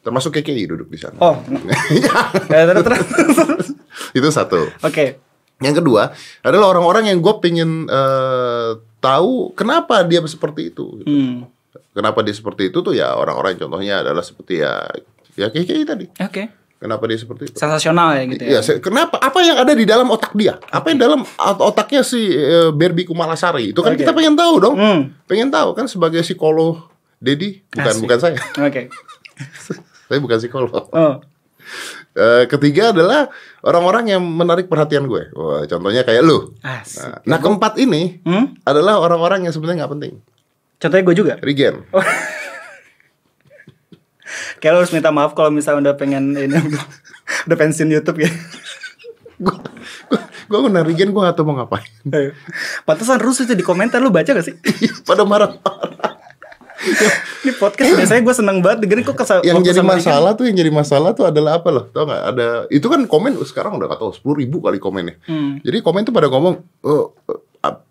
Termasuk 0.00 0.36
KKI 0.36 0.64
duduk 0.68 0.88
di 0.88 0.96
sana. 1.00 1.16
Oh, 1.18 1.40
ya, 2.52 2.64
terus 2.70 2.84
terus. 2.84 3.04
itu 4.14 4.28
satu. 4.30 4.68
Oke. 4.84 5.29
Yang 5.60 5.74
kedua 5.78 6.02
adalah 6.40 6.66
orang-orang 6.68 7.08
yang 7.08 7.18
gue 7.18 7.34
pengen 7.38 7.84
eh, 7.84 8.70
tahu 8.98 9.52
kenapa 9.52 10.00
dia 10.02 10.20
seperti 10.24 10.68
itu. 10.68 10.98
gitu. 10.98 11.06
Hmm. 11.06 11.44
Kenapa 11.90 12.22
dia 12.22 12.32
seperti 12.32 12.68
itu 12.68 12.80
tuh 12.80 12.92
ya 12.92 13.12
orang-orang 13.12 13.54
contohnya 13.56 14.00
adalah 14.00 14.22
seperti 14.22 14.60
ya 14.60 14.84
ya 15.34 15.48
kayak 15.48 15.66
kayak 15.66 15.86
tadi. 15.86 16.06
Oke. 16.18 16.44
Kenapa 16.80 17.04
dia 17.04 17.20
seperti 17.20 17.42
itu? 17.44 17.54
Sensasional 17.54 18.16
ya 18.16 18.24
gitu 18.24 18.40
ya. 18.40 18.50
Iya, 18.50 18.60
se- 18.64 18.80
kenapa? 18.80 19.20
Apa 19.20 19.44
yang 19.44 19.60
ada 19.60 19.76
di 19.76 19.84
dalam 19.84 20.08
otak 20.08 20.32
dia? 20.32 20.56
Apa 20.72 20.88
yang 20.88 20.96
dalam 20.98 21.20
ot- 21.20 21.60
otaknya 21.62 22.00
si 22.00 22.32
eh, 22.32 22.72
Barbie 22.72 23.04
Kumalasari? 23.04 23.76
Itu 23.76 23.84
kan 23.84 23.92
Oke. 23.92 24.00
kita 24.00 24.16
pengen 24.16 24.32
tahu 24.32 24.54
dong. 24.56 24.76
Hmm. 24.80 25.00
Pengen 25.28 25.52
tahu 25.52 25.76
kan 25.76 25.84
sebagai 25.84 26.24
psikolog 26.24 26.88
Dedi, 27.20 27.60
bukan 27.68 27.92
Asik. 27.92 28.00
bukan 28.00 28.18
saya. 28.18 28.38
Oke. 28.58 28.88
Saya 30.08 30.18
bukan 30.18 30.40
psikolog. 30.40 30.88
Oh. 30.90 31.20
Eh, 32.10 32.44
ketiga 32.50 32.90
adalah 32.90 33.30
orang-orang 33.62 34.10
yang 34.10 34.22
menarik 34.22 34.66
perhatian 34.66 35.06
gue. 35.06 35.30
Wah, 35.30 35.62
contohnya 35.70 36.02
kayak 36.02 36.26
lu. 36.26 36.50
Asik. 36.58 37.06
Nah, 37.06 37.18
nah, 37.22 37.38
keempat 37.38 37.78
ini 37.78 38.18
Hmm? 38.26 38.58
adalah 38.66 38.98
orang-orang 38.98 39.46
yang 39.46 39.54
sebenarnya 39.54 39.86
nggak 39.86 39.94
penting. 39.94 40.12
Contohnya 40.82 41.04
gue 41.06 41.16
juga. 41.16 41.34
Regen. 41.38 41.86
Kayak 44.62 44.72
lo 44.76 44.78
harus 44.84 44.94
minta 44.94 45.10
maaf 45.10 45.34
kalau 45.34 45.50
misalnya 45.50 45.90
udah 45.90 45.94
pengen 45.98 46.36
ini 46.38 46.54
udah 47.50 47.56
pensiun 47.58 47.90
YouTube 47.90 48.22
ya. 48.22 48.30
gue 49.40 50.58
gue 50.60 50.82
Regen 50.84 51.10
gue 51.10 51.22
gak 51.22 51.34
tau 51.34 51.48
mau 51.48 51.56
ngapain. 51.56 51.88
Ayo. 52.12 52.36
Pantesan 52.84 53.18
rusuh 53.18 53.48
tuh 53.48 53.56
di 53.56 53.64
komentar 53.64 53.98
lu 53.98 54.12
baca 54.12 54.30
gak 54.30 54.44
sih? 54.44 54.54
Pada 55.08 55.24
marah-marah. 55.24 56.20
Ini 57.42 57.52
podcast 57.54 57.92
biasanya 57.92 58.20
gue 58.20 58.34
seneng 58.34 58.58
banget 58.60 58.78
dengerin 58.82 59.04
kok 59.04 59.16
kesal. 59.16 59.38
yang 59.40 59.60
jadi 59.60 59.80
masalah 59.80 60.32
tuh 60.32 60.44
yang 60.44 60.56
jadi 60.56 60.68
masalah 60.68 61.10
tuh 61.12 61.24
adalah 61.24 61.56
apa 61.56 61.68
loh 61.68 61.84
tau 61.86 62.04
nggak 62.04 62.22
ada 62.26 62.48
itu 62.68 62.84
kan 62.84 63.00
komen 63.04 63.36
sekarang 63.42 63.76
udah 63.76 63.86
gak 63.86 63.98
tau 63.98 64.10
sepuluh 64.10 64.40
ribu 64.40 64.60
kali 64.60 64.76
komennya 64.76 65.16
Hmm. 65.22 65.60
jadi 65.60 65.80
komen 65.80 66.02
tuh 66.02 66.12
pada 66.12 66.26
ngomong 66.26 66.60
oh, 66.82 67.12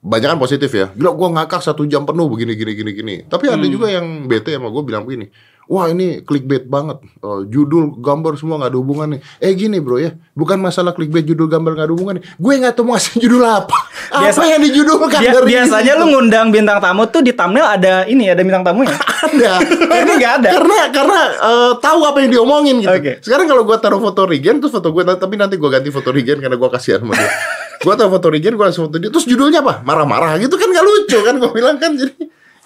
banyak 0.02 0.28
kan 0.28 0.40
positif 0.40 0.70
ya 0.70 0.90
gila 0.90 1.14
gue 1.14 1.28
ngakak 1.32 1.62
satu 1.62 1.86
jam 1.86 2.02
penuh 2.02 2.26
begini 2.26 2.58
gini 2.58 2.74
gini 2.74 2.92
gini 2.92 3.16
tapi 3.26 3.46
ada 3.48 3.60
Hmm. 3.60 3.70
juga 3.70 3.88
yang 3.88 4.06
bete 4.26 4.50
sama 4.50 4.68
gue 4.68 4.82
bilang 4.82 5.06
begini 5.06 5.30
wah 5.70 5.86
ini 5.86 6.26
clickbait 6.26 6.66
banget. 6.66 6.98
Oh, 7.22 7.46
judul 7.46 7.94
gambar 8.02 8.42
semua 8.42 8.58
nggak 8.58 8.74
ada 8.74 8.80
hubungannya. 8.82 9.20
Eh 9.38 9.54
gini 9.54 9.78
bro 9.78 10.02
ya. 10.02 10.18
Bukan 10.34 10.58
masalah 10.58 10.98
clickbait 10.98 11.22
judul 11.22 11.46
gambar 11.46 11.78
nggak 11.78 11.88
ada 11.88 11.94
hubungannya. 11.94 12.24
Gue 12.42 12.58
nggak 12.58 12.74
tahu 12.74 12.90
mau 12.90 12.98
ngasih 12.98 13.22
judul 13.22 13.46
apa. 13.46 13.78
Biasa- 14.10 14.42
apa 14.42 14.50
yang 14.50 14.62
dijudulkan 14.66 15.20
Bia- 15.22 15.34
dari 15.38 15.46
biasanya 15.46 15.94
situ? 15.94 16.02
lu 16.02 16.06
ngundang 16.10 16.50
bintang 16.50 16.82
tamu 16.82 17.06
tuh 17.06 17.22
di 17.22 17.30
thumbnail 17.30 17.70
ada 17.70 18.10
ini 18.10 18.34
ada 18.34 18.42
bintang 18.42 18.66
tamunya. 18.66 18.98
ada. 19.30 19.52
Ini 19.94 20.12
nggak 20.18 20.34
ada. 20.42 20.50
karena 20.58 20.78
karena 20.90 21.20
eh, 21.38 21.72
tahu 21.78 22.00
apa 22.02 22.18
yang 22.26 22.32
diomongin 22.34 22.76
gitu. 22.82 22.90
Oke. 22.90 23.14
sekarang 23.22 23.46
kalau 23.46 23.62
gua 23.62 23.78
taruh 23.78 24.02
foto 24.02 24.26
Regen 24.26 24.58
terus 24.58 24.74
foto 24.74 24.90
gue 24.90 25.06
tapi 25.06 25.38
nanti 25.38 25.54
gua 25.62 25.70
ganti 25.70 25.94
foto 25.94 26.10
Regen 26.10 26.42
karena 26.42 26.58
gua 26.58 26.74
kasihan 26.74 27.06
sama 27.06 27.14
dia. 27.14 27.30
Gua 27.80 27.96
taruh 27.96 28.12
foto 28.12 28.28
Regen 28.28 28.60
gua 28.60 28.68
langsung 28.68 28.92
foto 28.92 29.00
dia. 29.00 29.08
Terus 29.08 29.24
judulnya 29.24 29.64
apa? 29.64 29.80
Marah-marah 29.88 30.36
gitu 30.36 30.60
kan 30.60 30.68
gak 30.68 30.84
lucu 30.84 31.16
kan? 31.24 31.40
Gua 31.40 31.54
bilang 31.56 31.80
kan 31.80 31.96
jadi 31.96 32.12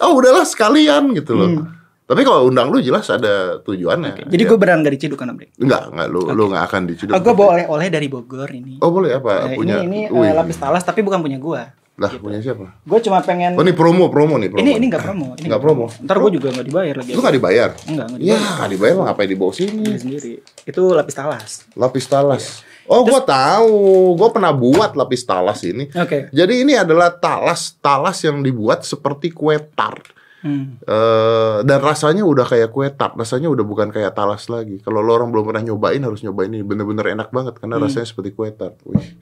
oh 0.02 0.18
udahlah 0.18 0.42
sekalian 0.42 1.12
gitu 1.14 1.36
loh 1.38 1.83
tapi 2.04 2.20
kalau 2.20 2.46
undang 2.46 2.68
lu 2.68 2.78
jelas 2.78 3.08
ada 3.08 3.56
tujuannya 3.58 4.28
Jadi 4.28 4.36
Ya. 4.38 4.46
gue 4.46 4.56
beneran 4.56 4.80
gak 4.80 4.94
diciduk 4.94 5.16
kan 5.16 5.32
Dek? 5.32 5.56
enggak 5.56 5.88
enggak 5.88 6.08
lu 6.08 6.20
lu 6.28 6.44
nggak 6.46 6.64
akan 6.66 6.82
diciduk 6.84 7.12
Oh, 7.12 7.20
gue 7.20 7.32
bawa 7.32 7.48
oleh-oleh 7.54 7.88
dari 7.88 8.06
Bogor 8.06 8.48
ini. 8.48 8.76
oh 8.78 8.88
boleh 8.88 9.10
apa 9.14 9.48
Eh, 9.48 9.56
punya 9.56 9.80
ini 9.80 10.04
ini 10.06 10.12
Wih. 10.12 10.20
eh, 10.22 10.32
lapis 10.32 10.56
talas 10.56 10.80
tapi 10.80 11.00
bukan 11.00 11.18
punya 11.18 11.36
gue. 11.36 11.62
lah 11.94 12.10
punya 12.12 12.38
siapa 12.38 12.74
Gue 12.82 12.98
cuma 13.00 13.18
pengen 13.20 13.54
oh 13.54 13.62
ini 13.62 13.70
promo 13.70 14.10
promo 14.10 14.34
nih 14.34 14.50
promo 14.50 14.60
ini 14.60 14.70
ini 14.74 14.86
nggak 14.86 15.00
promo. 15.00 15.26
Ini 15.32 15.46
Nggak 15.46 15.62
promo. 15.62 15.86
Ntar 15.96 16.16
gue 16.18 16.30
juga 16.32 16.48
nggak 16.50 16.66
dibayar 16.66 16.94
lagi. 16.98 17.10
lu 17.10 17.20
nggak 17.22 17.34
dibayar 17.34 17.70
Enggak, 17.86 18.06
nggak 18.06 18.18
ya 18.18 18.34
dibayar. 18.34 18.52
nggak 18.52 18.70
dibayar 18.70 18.94
mah 18.94 19.04
ngapain 19.06 19.30
dibawa 19.30 19.52
sini 19.52 19.84
Beli 19.84 19.98
sendiri. 19.98 20.32
Itu 20.64 20.82
lapis 20.90 21.14
talas. 21.14 21.50
Lapis 21.72 22.04
talas. 22.04 22.44
Oh, 22.84 23.00
gua 23.00 23.16
tahu. 23.18 23.72
Gua 24.12 24.28
pernah 24.28 24.52
buat 24.52 24.92
lapis 24.92 25.24
talas 25.24 25.62
ini. 25.62 25.88
Oke. 25.88 26.28
Jadi 26.28 26.54
ini 26.60 26.74
adalah 26.74 27.08
talas, 27.10 27.72
talas 27.78 28.20
yang 28.20 28.42
dibuat 28.42 28.84
seperti 28.84 29.32
kue 29.32 29.56
tart. 29.72 30.04
Hmm. 30.44 30.76
Eh, 30.84 31.56
dan 31.64 31.78
rasanya 31.80 32.20
udah 32.20 32.44
kayak 32.44 32.68
kue 32.68 32.84
tart, 32.92 33.16
rasanya 33.16 33.48
udah 33.48 33.64
bukan 33.64 33.88
kayak 33.88 34.12
talas 34.12 34.44
lagi. 34.52 34.76
Kalau 34.84 35.00
lo 35.00 35.16
orang 35.16 35.32
belum 35.32 35.48
pernah 35.48 35.64
nyobain 35.64 36.04
harus 36.04 36.20
nyobain 36.20 36.52
ini, 36.52 36.60
bener-bener 36.60 37.16
enak 37.16 37.32
banget 37.32 37.56
karena 37.56 37.80
rasanya 37.80 38.04
seperti 38.04 38.36
kue 38.36 38.52
tart. 38.52 38.76
Wih. 38.84 39.16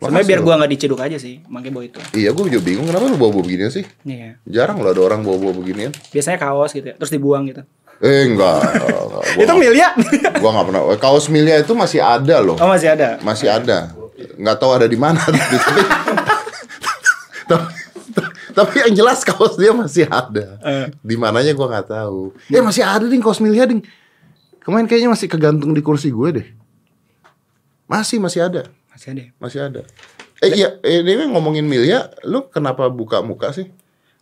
Sebenarnya 0.00 0.16
Makasih 0.16 0.30
biar 0.32 0.40
gua 0.40 0.54
nggak 0.56 0.72
diciduk 0.72 1.00
aja 1.04 1.20
sih, 1.20 1.44
makanya 1.44 1.72
bawa 1.76 1.84
itu. 1.84 2.00
Iya, 2.16 2.32
gue 2.32 2.44
juga 2.48 2.64
bingung 2.64 2.88
kenapa 2.88 3.04
lu 3.04 3.20
bawa-bawa 3.20 3.44
beginian 3.44 3.68
sih. 3.68 3.84
Iya. 4.08 4.40
Jarang 4.48 4.80
loh 4.80 4.96
ada 4.96 5.02
orang 5.04 5.20
bawa-bawa 5.20 5.52
beginian. 5.60 5.92
Biasanya 6.08 6.40
kaos 6.40 6.72
gitu 6.72 6.88
ya, 6.88 6.96
terus 6.96 7.12
dibuang 7.12 7.44
gitu. 7.52 7.60
Eh 8.00 8.32
enggak. 8.32 8.64
Gua 9.36 9.44
itu 9.44 9.54
Milia. 9.60 9.92
Gua 10.40 10.50
nggak 10.56 10.66
pernah. 10.72 10.80
Kaos 10.96 11.28
Milia 11.28 11.60
itu 11.60 11.76
masih 11.76 12.00
ada 12.00 12.40
loh. 12.40 12.56
oh 12.56 12.68
masih 12.72 12.96
ada. 12.96 13.20
Masih 13.20 13.52
ada. 13.52 13.92
Nggak 14.40 14.56
tahu 14.56 14.72
ada 14.72 14.88
di 14.88 14.96
mana. 14.96 15.20
tapi, 17.50 17.64
tapi, 18.60 18.74
yang 18.84 18.94
jelas 19.04 19.24
kaos 19.24 19.56
dia 19.56 19.72
masih 19.72 20.04
ada. 20.06 20.60
Eh. 20.60 20.86
Di 21.00 21.16
mananya 21.16 21.52
gua 21.56 21.72
nggak 21.72 21.88
tahu. 21.88 22.36
Eh 22.52 22.60
masih 22.60 22.84
ada 22.84 23.08
ding 23.08 23.24
kaos 23.24 23.40
Milia 23.40 23.64
ding. 23.64 23.80
Kemarin 24.60 24.86
kayaknya 24.86 25.10
masih 25.10 25.26
kegantung 25.26 25.72
di 25.72 25.80
kursi 25.80 26.12
gue 26.12 26.28
deh. 26.30 26.46
Masih 27.88 28.20
masih 28.20 28.44
ada. 28.44 28.68
Masih 28.92 29.08
ada. 29.16 29.20
ya? 29.24 29.30
Masih 29.40 29.60
ada. 29.64 29.80
Eh 30.40 30.50
iya, 30.56 30.68
eh, 30.84 31.04
ini 31.04 31.28
ngomongin 31.32 31.64
Milia, 31.66 32.12
lu 32.24 32.48
kenapa 32.48 32.88
buka 32.88 33.20
muka 33.20 33.52
sih? 33.52 33.68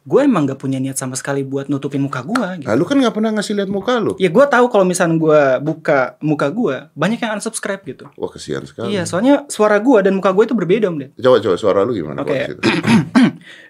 Gue 0.08 0.24
emang 0.24 0.48
gak 0.48 0.56
punya 0.56 0.80
niat 0.80 0.96
sama 0.96 1.20
sekali 1.20 1.44
buat 1.44 1.68
nutupin 1.68 2.00
muka 2.00 2.24
gua 2.24 2.56
gitu. 2.56 2.64
Nah, 2.64 2.74
lu 2.80 2.88
kan 2.88 2.96
nggak 2.96 3.12
pernah 3.12 3.28
ngasih 3.36 3.60
lihat 3.60 3.68
muka 3.68 4.00
lu. 4.00 4.16
Ya 4.16 4.32
gue 4.32 4.44
tahu 4.48 4.72
kalau 4.72 4.88
misalnya 4.88 5.20
gue 5.20 5.40
buka 5.60 6.16
muka 6.24 6.48
gue 6.48 6.76
banyak 6.96 7.20
yang 7.20 7.36
unsubscribe 7.36 7.84
gitu. 7.84 8.08
Wah 8.16 8.30
kesian 8.32 8.64
sekali. 8.64 8.96
Iya, 8.96 9.04
soalnya 9.04 9.44
suara 9.52 9.76
gue 9.76 9.98
dan 10.00 10.16
muka 10.16 10.32
gue 10.32 10.48
itu 10.48 10.56
berbeda 10.56 10.88
om 10.88 10.96
Ded. 10.96 11.12
Coba 11.20 11.44
coba 11.44 11.56
suara 11.60 11.84
lu 11.84 11.92
gimana? 11.92 12.24
Oke. 12.24 12.56
Situ. 12.56 12.62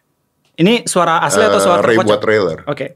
Ini 0.58 0.84
suara 0.84 1.22
asli 1.22 1.40
atau 1.40 1.56
Eh, 1.56 1.62
suara 1.62 1.78
Ray 1.78 1.94
terkocak? 1.94 2.08
buat 2.08 2.20
trailer. 2.20 2.58
Oke. 2.66 2.86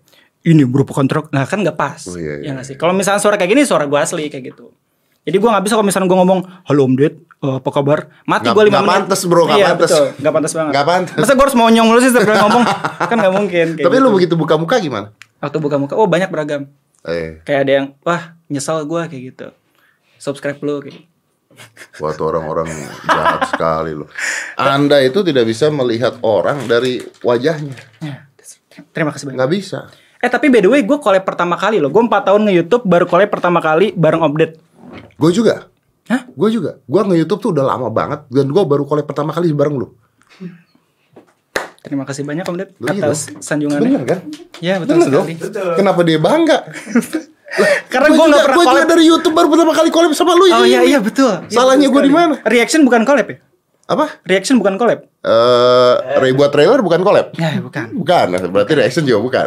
Ini 0.42 0.62
merupakan 0.64 1.06
truk. 1.06 1.30
Nah 1.30 1.46
kan 1.46 1.62
nggak 1.62 1.74
pas. 1.74 2.02
Oh, 2.04 2.18
iya, 2.18 2.36
iya, 2.36 2.50
ya 2.50 2.50
nggak 2.52 2.66
sih. 2.66 2.74
Kalau 2.74 2.90
misalnya 2.90 3.18
suara 3.18 3.36
kayak 3.36 3.48
gini 3.48 3.62
suara 3.62 3.86
gue 3.86 3.94
asli 3.94 4.26
kayak 4.26 4.50
gitu. 4.50 4.74
Jadi 5.22 5.36
gue 5.38 5.46
nggak 5.46 5.62
bisa 5.62 5.78
kalau 5.78 5.86
misalnya 5.86 6.10
gue 6.10 6.18
ngomong 6.18 6.40
halo 6.66 6.82
Om 6.82 6.94
Ded, 6.98 7.14
eh, 7.38 7.54
apa 7.56 7.70
kabar? 7.70 8.10
Mati 8.24 8.50
gue 8.50 8.64
lima 8.66 8.82
menit. 8.82 9.06
pantes, 9.06 9.22
bro, 9.22 9.46
nggak 9.46 9.54
iya, 9.54 9.66
pantes. 9.70 9.86
betul. 9.88 10.06
Nggak 10.18 10.32
pantas 10.34 10.52
banget. 10.52 10.72
Nggak 10.74 10.86
pantes. 10.88 11.14
Masa 11.16 11.32
gue 11.32 11.44
harus 11.46 11.56
monyong 11.56 11.86
mulu 11.86 11.98
sih 11.98 12.10
setiap 12.10 12.34
ngomong? 12.42 12.64
kan 13.10 13.16
nggak 13.16 13.30
mungkin. 13.32 13.66
kayak 13.72 13.86
Tapi 13.86 13.94
gitu. 13.94 14.02
lu 14.02 14.08
begitu 14.10 14.34
buka 14.34 14.54
muka 14.58 14.76
gimana? 14.76 15.14
Waktu 15.38 15.58
buka 15.58 15.76
muka, 15.78 15.94
oh 15.94 16.10
banyak 16.10 16.26
beragam. 16.26 16.66
Eh, 17.02 17.38
Kayak 17.42 17.60
ada 17.60 17.72
yang, 17.72 17.86
wah 18.02 18.22
nyesal 18.46 18.82
gue 18.82 19.02
kayak 19.04 19.22
gitu. 19.28 19.46
Subscribe 20.16 20.58
lu 20.58 20.78
kayak 20.80 20.94
gitu. 20.96 21.06
Wah 21.98 22.12
tuh 22.12 22.26
orang-orang 22.28 22.68
jahat 23.02 23.48
sekali 23.48 23.92
loh. 23.92 24.08
Anda 24.54 25.00
itu 25.00 25.20
tidak 25.20 25.44
bisa 25.44 25.68
melihat 25.68 26.18
orang 26.20 26.64
dari 26.64 27.00
wajahnya. 27.20 27.74
Ya, 27.98 28.28
terima 28.90 29.10
kasih 29.10 29.28
banyak. 29.28 29.38
Nggak 29.38 29.52
bisa. 29.52 29.78
Eh 30.18 30.30
tapi 30.30 30.46
by 30.46 30.60
the 30.60 30.70
way 30.70 30.80
gue 30.80 30.98
collab 30.98 31.22
pertama 31.22 31.54
kali 31.54 31.78
loh. 31.78 31.90
Gue 31.90 32.00
4 32.00 32.28
tahun 32.30 32.46
nge-youtube 32.46 32.84
baru 32.84 33.04
collab 33.04 33.26
pertama 33.26 33.58
kali 33.58 33.90
bareng 33.90 34.22
update. 34.22 34.54
Gue 35.18 35.30
juga. 35.30 35.66
Hah? 36.06 36.26
Gue 36.30 36.48
juga. 36.48 36.78
Gue 36.84 37.02
nge-youtube 37.02 37.40
tuh 37.40 37.50
udah 37.50 37.64
lama 37.64 37.90
banget. 37.90 38.26
Dan 38.30 38.50
gue 38.50 38.62
baru 38.62 38.86
collab 38.86 39.04
pertama 39.04 39.34
kali 39.34 39.50
bareng 39.50 39.76
lu. 39.76 39.90
Terima 41.82 42.06
kasih 42.06 42.22
banyak 42.22 42.46
Om 42.46 42.56
Ded 42.56 42.70
Iya 42.78 43.02
atas 43.02 43.26
dong. 43.26 43.42
sanjungannya. 43.42 43.82
Bener 43.82 44.02
kan? 44.06 44.18
Ya 44.62 44.78
betul 44.78 45.02
Bener 45.02 45.08
dong. 45.10 45.26
sekali. 45.26 45.74
Kenapa 45.74 46.00
dia 46.06 46.18
bangga? 46.22 46.58
Karena 47.88 48.08
gue 48.08 48.16
juga, 48.16 48.32
gak 48.32 48.44
pernah 48.48 48.56
juga 48.56 48.72
collab. 48.72 48.88
dari 48.88 49.04
YouTube 49.04 49.34
baru 49.36 49.48
pertama 49.52 49.72
kali 49.76 49.88
collab 49.92 50.12
sama 50.16 50.32
lu 50.32 50.48
Oh 50.48 50.64
iya 50.64 50.80
iya 50.82 50.98
betul. 51.04 51.44
Iya, 51.44 51.52
Salahnya 51.52 51.92
betul 51.92 51.94
gua 51.94 52.02
di 52.08 52.12
mana? 52.12 52.34
Reaction 52.48 52.80
bukan 52.88 53.04
collab 53.04 53.28
ya? 53.28 53.36
Apa? 53.92 54.24
Reaction 54.24 54.56
bukan 54.56 54.74
collab. 54.74 55.04
Eh, 55.22 55.94
Ray 56.18 56.32
buat 56.32 56.48
trailer 56.48 56.80
bukan 56.80 57.00
collab? 57.00 57.36
Ya 57.36 57.60
bukan. 57.60 57.92
Bukan, 57.94 58.26
berarti 58.48 58.72
reaction 58.72 59.04
juga 59.04 59.20
bukan. 59.20 59.46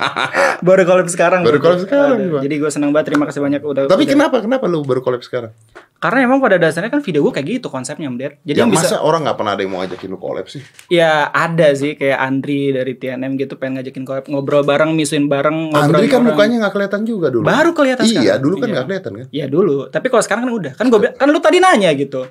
Baru 0.66 0.82
collab 0.82 1.06
sekarang. 1.06 1.44
Baru 1.44 1.60
collab 1.60 1.80
sekarang, 1.80 2.16
Aduh, 2.18 2.30
gua. 2.32 2.40
Jadi 2.40 2.54
gue 2.56 2.70
senang 2.72 2.90
banget. 2.90 3.12
Terima 3.12 3.28
kasih 3.28 3.38
banyak 3.38 3.60
udah. 3.60 3.82
Tapi 3.84 4.02
udah- 4.02 4.10
kenapa? 4.10 4.36
Kenapa 4.40 4.64
lu 4.64 4.80
baru 4.80 5.00
collab 5.00 5.20
sekarang? 5.20 5.52
Karena 5.96 6.24
emang 6.24 6.40
pada 6.40 6.56
dasarnya 6.56 6.88
kan 6.88 7.00
video 7.00 7.20
gue 7.20 7.32
kayak 7.32 7.46
gitu 7.54 7.68
konsepnya 7.68 8.08
Ded. 8.10 8.40
Jadi 8.42 8.58
ya 8.58 8.64
masa 8.66 8.96
bisa. 8.96 8.96
orang 8.98 9.24
nggak 9.24 9.36
pernah 9.36 9.52
ada 9.52 9.62
yang 9.62 9.70
mau 9.70 9.80
ngajakin 9.80 10.08
lu 10.08 10.18
collab 10.18 10.46
sih? 10.46 10.60
Ya 10.88 11.12
ada 11.26 11.68
sih 11.72 11.94
kayak 11.94 12.18
Andri 12.18 12.68
dari 12.70 12.92
TNM 12.94 13.32
gitu 13.36 13.56
pengen 13.56 13.80
ngajakin 13.80 14.04
collab 14.04 14.24
ngobrol 14.26 14.60
bareng, 14.62 14.92
misuin 14.92 15.24
bareng, 15.24 15.70
ngobrol 15.70 15.96
Andri 15.96 16.06
kan 16.06 16.20
mukanya 16.22 16.56
nggak 16.62 16.74
kelihatan 16.74 17.00
juga 17.02 17.28
dulu. 17.28 17.44
Baru 17.44 17.72
kelihatan 17.72 18.04
Iya, 18.04 18.12
sekarang. 18.14 18.40
dulu 18.40 18.54
kan 18.54 18.60
Iya. 18.62 18.72
nggak 18.72 18.86
kelihatan 18.86 19.12
kan? 19.14 19.26
Iya 19.30 19.46
dulu, 19.46 19.76
tapi 19.86 20.06
kalau 20.08 20.22
sekarang 20.22 20.42
kan 20.42 20.52
udah. 20.52 20.72
Kan 20.74 20.86
gue 20.88 21.00
kan 21.12 21.26
lu 21.26 21.38
tadi 21.38 21.58
nanya 21.58 21.90
gitu. 21.92 22.28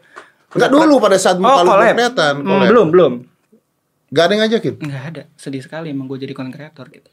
Enggak 0.55 0.71
dulu 0.71 0.93
pada 1.03 1.17
saat 1.19 1.37
muka 1.37 1.61
Oh, 1.61 1.63
lu 1.67 1.71
kelihatan. 1.75 2.33
Hmm, 2.39 2.47
collab. 2.47 2.69
belum, 2.71 2.87
belum. 2.95 3.13
Gak 4.15 4.23
ada 4.23 4.31
yang 4.31 4.41
ngajakin. 4.47 4.73
Enggak 4.79 5.03
ada. 5.11 5.21
Sedih 5.35 5.59
sekali 5.59 5.91
emang 5.91 6.07
gue 6.07 6.15
jadi 6.23 6.31
content 6.31 6.55
creator 6.55 6.87
gitu. 6.87 7.09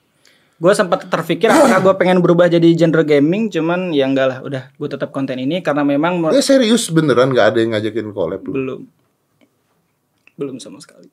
Gue 0.62 0.72
sempat 0.78 1.10
terpikir 1.10 1.50
apakah 1.50 1.82
gue 1.82 1.94
pengen 1.98 2.22
berubah 2.22 2.46
jadi 2.46 2.70
genre 2.78 3.02
gaming, 3.02 3.50
cuman 3.50 3.90
ya 3.90 4.06
enggak 4.06 4.26
lah, 4.30 4.38
udah 4.46 4.70
gue 4.70 4.88
tetap 4.88 5.10
konten 5.10 5.34
ini 5.42 5.58
karena 5.58 5.82
memang 5.82 6.22
Eh 6.30 6.38
serius 6.38 6.86
beneran 6.86 7.34
nggak 7.34 7.46
ada 7.50 7.58
yang 7.58 7.74
ngajakin 7.74 8.14
collab 8.14 8.46
lu. 8.46 8.54
belum 8.54 8.80
belum 10.38 10.56
sama 10.62 10.78
sekali. 10.78 11.10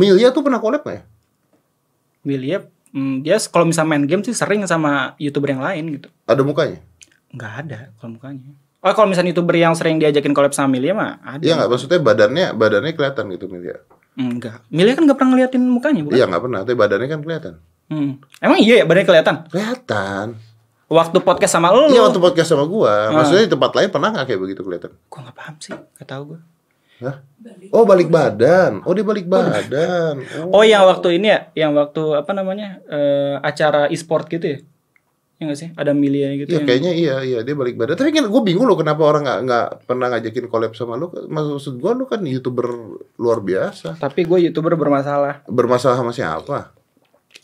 Milia 0.00 0.32
tuh 0.32 0.40
pernah 0.40 0.56
collab 0.56 0.80
nggak 0.80 0.96
ya? 0.96 1.04
William, 2.24 2.62
hmm, 2.96 3.20
dia 3.20 3.36
kalau 3.52 3.68
misalnya 3.68 3.90
main 3.96 4.04
game 4.08 4.24
sih 4.24 4.32
sering 4.32 4.64
sama 4.64 5.12
youtuber 5.20 5.52
yang 5.52 5.60
lain 5.60 6.00
gitu. 6.00 6.08
Ada 6.24 6.40
mukanya? 6.40 6.80
Nggak 7.36 7.52
ada 7.64 7.78
kalau 8.00 8.16
mukanya. 8.16 8.48
Oh 8.80 8.92
kalau 8.96 9.12
misalnya 9.12 9.36
youtuber 9.36 9.52
yang 9.60 9.76
sering 9.76 10.00
diajakin 10.00 10.32
collab 10.32 10.56
sama 10.56 10.72
Milia 10.72 10.96
mah 10.96 11.20
ada. 11.20 11.44
Iya 11.44 11.52
nggak 11.60 11.68
maksudnya 11.68 12.00
badannya 12.00 12.46
badannya 12.56 12.92
kelihatan 12.96 13.24
gitu 13.36 13.44
Milia. 13.52 13.76
Enggak. 14.16 14.64
Milia 14.72 14.96
kan 14.96 15.04
nggak 15.04 15.18
pernah 15.20 15.30
ngeliatin 15.36 15.62
mukanya 15.68 16.00
bukan? 16.00 16.16
Iya 16.16 16.24
nggak 16.24 16.42
pernah, 16.48 16.60
tapi 16.64 16.76
badannya 16.80 17.08
kan 17.12 17.20
kelihatan. 17.20 17.54
Hmm. 17.92 18.12
Emang 18.40 18.58
iya 18.64 18.80
ya 18.80 18.84
badannya 18.88 19.08
kelihatan? 19.08 19.36
Kelihatan. 19.52 20.26
Waktu 20.90 21.18
podcast 21.22 21.52
sama 21.54 21.68
lu. 21.70 21.92
Iya 21.92 22.08
waktu 22.08 22.18
podcast 22.18 22.48
sama 22.50 22.64
gua. 22.64 23.12
Ah. 23.12 23.20
Maksudnya 23.20 23.44
di 23.46 23.52
tempat 23.52 23.70
lain 23.76 23.88
pernah 23.92 24.08
nggak 24.16 24.26
kayak 24.32 24.40
begitu 24.40 24.60
kelihatan? 24.64 24.90
Gua 25.12 25.20
nggak 25.28 25.36
paham 25.36 25.54
sih, 25.60 25.76
nggak 25.76 26.08
tahu 26.08 26.22
gue. 26.34 26.40
Hah? 27.00 27.16
Oh 27.72 27.84
balik 27.88 28.08
badan. 28.12 28.84
Oh 28.84 28.92
dia 28.92 29.04
balik 29.04 29.24
badan. 29.24 30.20
Oh. 30.48 30.60
Oh 30.60 30.64
yang 30.64 30.84
waktu 30.84 31.16
ini 31.16 31.32
ya, 31.32 31.40
yang 31.56 31.72
waktu 31.72 32.16
apa 32.16 32.32
namanya 32.36 32.80
eh, 32.88 33.36
acara 33.40 33.88
e-sport 33.88 34.28
gitu 34.28 34.46
ya? 34.56 34.58
Ya 35.40 35.48
nggak 35.48 35.56
sih? 35.56 35.68
Ada 35.72 35.96
Milia 35.96 36.36
gitu. 36.36 36.52
Iya 36.52 36.60
yang- 36.60 36.68
kayaknya 36.68 36.92
iya 36.92 37.14
iya 37.24 37.38
dia 37.40 37.56
balik 37.56 37.74
badan. 37.74 37.96
Tapi 37.96 38.12
kan 38.12 38.28
gue 38.28 38.42
bingung 38.44 38.68
loh 38.68 38.76
kenapa 38.76 39.00
orang 39.02 39.24
nggak 39.24 39.40
nggak 39.42 39.66
pernah 39.88 40.06
ngajakin 40.12 40.46
collab 40.46 40.76
sama 40.76 40.94
lu. 40.94 41.08
Maksud 41.08 41.80
gue 41.80 41.92
lu 41.94 42.04
kan 42.04 42.20
youtuber 42.22 42.68
luar 43.16 43.40
biasa. 43.40 43.96
Tapi 43.96 44.22
gue 44.22 44.38
youtuber 44.44 44.76
bermasalah. 44.76 45.48
Bermasalah 45.48 45.96
sama 45.96 46.12
siapa? 46.12 46.76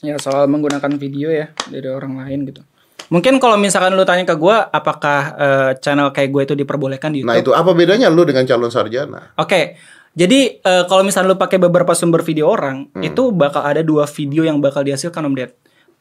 Ya 0.05 0.21
soal 0.21 0.45
menggunakan 0.45 0.93
video 0.95 1.33
ya 1.33 1.49
dari 1.67 1.89
orang 1.89 2.21
lain 2.21 2.45
gitu. 2.47 2.61
Mungkin 3.09 3.39
kalau 3.39 3.57
misalkan 3.57 3.95
lu 3.95 4.05
tanya 4.05 4.27
ke 4.27 4.35
gue, 4.35 4.53
apakah 4.53 5.21
eh, 5.33 5.71
channel 5.79 6.13
kayak 6.13 6.29
gue 6.29 6.43
itu 6.43 6.55
diperbolehkan 6.55 7.11
di 7.11 7.25
YouTube? 7.25 7.33
Nah 7.33 7.41
itu 7.41 7.51
apa 7.51 7.73
bedanya 7.73 8.13
lu 8.13 8.29
dengan 8.29 8.45
calon 8.45 8.69
sarjana? 8.69 9.33
Oke, 9.37 9.79
jadi 10.13 10.59
eh, 10.59 10.85
kalau 10.85 11.01
misalnya 11.01 11.33
lu 11.33 11.39
pakai 11.39 11.57
beberapa 11.57 11.95
sumber 11.95 12.21
video 12.21 12.51
orang, 12.51 12.91
Hmm. 12.91 13.01
itu 13.01 13.31
bakal 13.31 13.63
ada 13.63 13.81
dua 13.81 14.05
video 14.05 14.43
yang 14.43 14.59
bakal 14.59 14.83
dihasilkan 14.83 15.23
Om 15.23 15.33
Ded. 15.33 15.55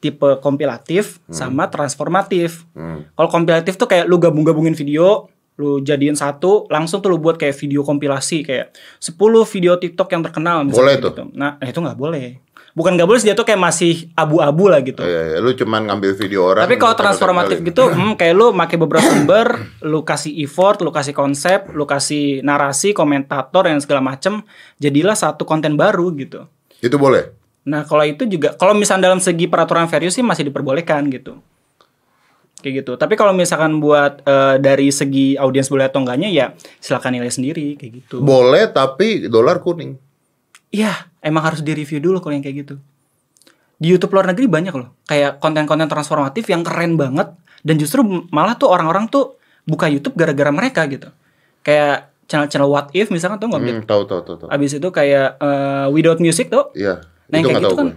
Tipe 0.04 0.38
kompilatif 0.44 1.18
sama 1.32 1.72
transformatif. 1.72 2.68
Hmm. 2.78 3.08
Kalau 3.16 3.30
kompilatif 3.32 3.80
tuh 3.80 3.90
kayak 3.90 4.06
lu 4.06 4.22
gabung-gabungin 4.22 4.78
video, 4.78 5.32
lu 5.56 5.80
jadiin 5.80 6.20
satu, 6.20 6.68
langsung 6.68 7.00
tuh 7.00 7.16
lu 7.16 7.18
buat 7.18 7.40
kayak 7.40 7.56
video 7.56 7.82
kompilasi 7.82 8.44
kayak 8.44 8.76
10 9.00 9.16
video 9.48 9.80
TikTok 9.80 10.12
yang 10.12 10.24
terkenal 10.24 10.62
Boleh 10.62 10.68
misalnya 10.68 10.96
tuh. 11.00 11.12
gitu. 11.16 11.24
Nah, 11.32 11.52
itu 11.64 11.80
nggak 11.80 12.00
boleh. 12.00 12.28
Bukan 12.76 13.00
nggak 13.00 13.08
boleh 13.08 13.20
sih 13.24 13.32
dia 13.32 13.40
tuh 13.40 13.48
kayak 13.48 13.62
masih 13.64 14.12
abu-abu 14.20 14.68
lah 14.68 14.84
gitu. 14.84 15.00
Oh, 15.00 15.08
iya, 15.08 15.32
iya. 15.32 15.38
Lu 15.40 15.56
cuman 15.56 15.88
ngambil 15.88 16.12
video 16.20 16.44
orang. 16.44 16.68
Tapi 16.68 16.76
kalau 16.76 16.92
transformatif 17.00 17.64
gitu, 17.64 17.88
hmm, 17.88 18.20
kayak 18.20 18.36
lu 18.36 18.52
pakai 18.52 18.76
beberapa 18.76 19.08
sumber, 19.08 19.48
lu 19.92 20.04
kasih 20.04 20.36
effort, 20.44 20.84
lu 20.84 20.92
kasih 20.92 21.16
konsep, 21.16 21.72
lu 21.72 21.88
kasih 21.88 22.44
narasi, 22.44 22.92
komentator 22.92 23.72
dan 23.72 23.80
segala 23.80 24.04
macem, 24.04 24.44
jadilah 24.76 25.16
satu 25.16 25.48
konten 25.48 25.80
baru 25.80 26.12
gitu. 26.20 26.52
Itu 26.84 27.00
boleh. 27.00 27.45
Nah 27.66 27.82
kalau 27.84 28.06
itu 28.06 28.30
juga, 28.30 28.54
kalau 28.54 28.78
misalnya 28.78 29.10
dalam 29.10 29.18
segi 29.18 29.50
peraturan 29.50 29.90
fair 29.90 30.06
use 30.06 30.18
sih 30.18 30.26
masih 30.26 30.50
diperbolehkan 30.50 31.10
gitu. 31.10 31.42
Kayak 32.62 32.86
gitu. 32.86 32.92
Tapi 32.98 33.14
kalau 33.14 33.34
misalkan 33.34 33.78
buat 33.78 34.22
eh, 34.22 34.56
dari 34.58 34.90
segi 34.90 35.38
audiens 35.38 35.70
boleh 35.70 35.86
atau 35.86 36.02
enggaknya 36.02 36.30
ya 36.30 36.46
silakan 36.78 37.18
nilai 37.22 37.30
sendiri 37.30 37.78
kayak 37.78 38.06
gitu. 38.06 38.22
Boleh 38.22 38.70
tapi 38.70 39.26
dolar 39.30 39.62
kuning. 39.62 39.98
Iya, 40.74 41.10
emang 41.22 41.46
harus 41.46 41.62
di-review 41.62 42.02
dulu 42.02 42.18
kalau 42.22 42.34
yang 42.34 42.44
kayak 42.44 42.58
gitu. 42.66 42.76
Di 43.76 43.92
YouTube 43.92 44.16
luar 44.16 44.32
negeri 44.32 44.48
banyak 44.48 44.74
loh, 44.74 44.96
kayak 45.06 45.38
konten-konten 45.44 45.86
transformatif 45.86 46.48
yang 46.48 46.64
keren 46.64 46.96
banget 46.96 47.32
dan 47.62 47.76
justru 47.76 48.02
malah 48.32 48.56
tuh 48.56 48.72
orang-orang 48.72 49.10
tuh 49.10 49.36
buka 49.68 49.90
YouTube 49.90 50.16
gara-gara 50.16 50.52
mereka 50.54 50.86
gitu. 50.86 51.12
Kayak 51.62 52.14
channel-channel 52.26 52.70
What 52.70 52.94
If 52.94 53.10
misalkan 53.14 53.38
tuh 53.38 53.48
nggak 53.52 53.62
Hmm, 53.62 53.84
tahu 53.86 54.04
tahu 54.06 54.20
tahu 54.26 54.36
tahu. 54.42 54.48
Abis 54.50 54.78
itu 54.78 54.88
kayak 54.90 55.38
eh, 55.38 55.88
Without 55.92 56.20
Music 56.22 56.50
tuh. 56.50 56.72
Iya. 56.74 57.04
Nah 57.26 57.38
itu 57.42 57.48
kayak 57.50 57.62
gitu 57.62 57.76
kan. 57.76 57.88
gue. 57.94 57.96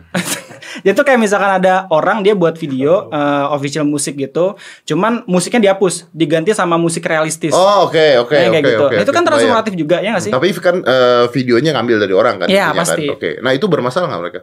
Jadi 0.78 0.94
tuh 0.94 1.04
kayak 1.04 1.20
misalkan 1.20 1.50
ada 1.58 1.88
orang 1.90 2.22
dia 2.22 2.32
buat 2.38 2.54
video 2.54 3.08
eh, 3.10 3.46
official 3.52 3.84
musik 3.88 4.14
gitu, 4.14 4.54
cuman 4.84 5.24
musiknya 5.26 5.70
dihapus, 5.70 6.06
diganti 6.12 6.54
sama 6.54 6.76
musik 6.78 7.02
realistis. 7.04 7.52
Oh 7.52 7.88
oke 7.88 8.24
oke 8.24 8.34
Nah, 8.36 8.40
yang 8.46 8.52
oke 8.52 8.56
kayak 8.60 8.66
gitu. 8.68 8.84
oke. 8.84 8.94
Nah, 8.94 9.02
itu 9.02 9.12
kan 9.12 9.24
transformatif 9.26 9.72
juga 9.74 9.96
ya 9.98 10.08
nggak 10.14 10.24
sih? 10.24 10.32
Tapi 10.32 10.46
kan 10.60 10.76
eh, 10.84 11.24
videonya 11.34 11.70
ngambil 11.76 11.96
dari 12.04 12.14
orang 12.14 12.34
kan? 12.44 12.48
Iya, 12.48 12.70
intinya 12.70 12.80
pasti. 12.84 13.04
Kan? 13.04 13.14
Oke. 13.16 13.30
Nah 13.42 13.52
itu 13.56 13.66
bermasalah 13.66 14.06
nggak 14.08 14.22
mereka? 14.22 14.40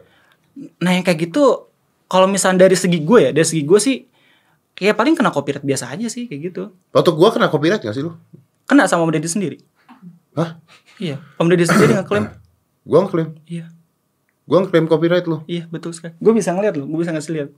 Nah 0.82 0.90
yang 0.92 1.04
kayak 1.04 1.18
gitu 1.30 1.44
kalau 2.06 2.26
misalnya 2.30 2.66
dari 2.68 2.76
segi 2.78 2.98
gue 3.02 3.18
ya, 3.18 3.30
dari 3.34 3.46
segi 3.46 3.62
gue 3.66 3.80
sih 3.82 3.96
kayak 4.76 4.94
paling 4.94 5.16
kena 5.16 5.32
copyright 5.32 5.64
biasa 5.64 5.88
aja 5.88 6.06
sih 6.12 6.28
kayak 6.28 6.52
gitu. 6.52 6.68
Waktu 6.92 7.10
gua 7.16 7.32
kena 7.32 7.48
copyright 7.48 7.80
nggak 7.80 7.96
sih 7.96 8.04
lu? 8.04 8.12
Kena 8.68 8.84
sama 8.84 9.08
Om 9.08 9.10
Deddy 9.16 9.28
sendiri. 9.30 9.58
Hah? 10.36 10.60
Iya. 11.00 11.16
Om 11.40 11.48
Deddy 11.48 11.64
sendiri 11.64 11.96
ngeklaim. 11.96 12.28
Gua 12.84 12.98
ngeklaim. 13.08 13.40
Iya. 13.48 13.72
Gua 14.46 14.62
ngeklaim 14.62 14.86
copyright 14.86 15.26
lo. 15.26 15.42
Iya 15.44 15.66
betul 15.66 15.90
sekali. 15.90 16.14
Gue 16.16 16.32
bisa 16.32 16.54
ngeliat 16.54 16.74
loh, 16.74 16.86
gue 16.86 16.98
bisa 16.98 17.10
ngasih 17.10 17.32
lihat. 17.32 17.48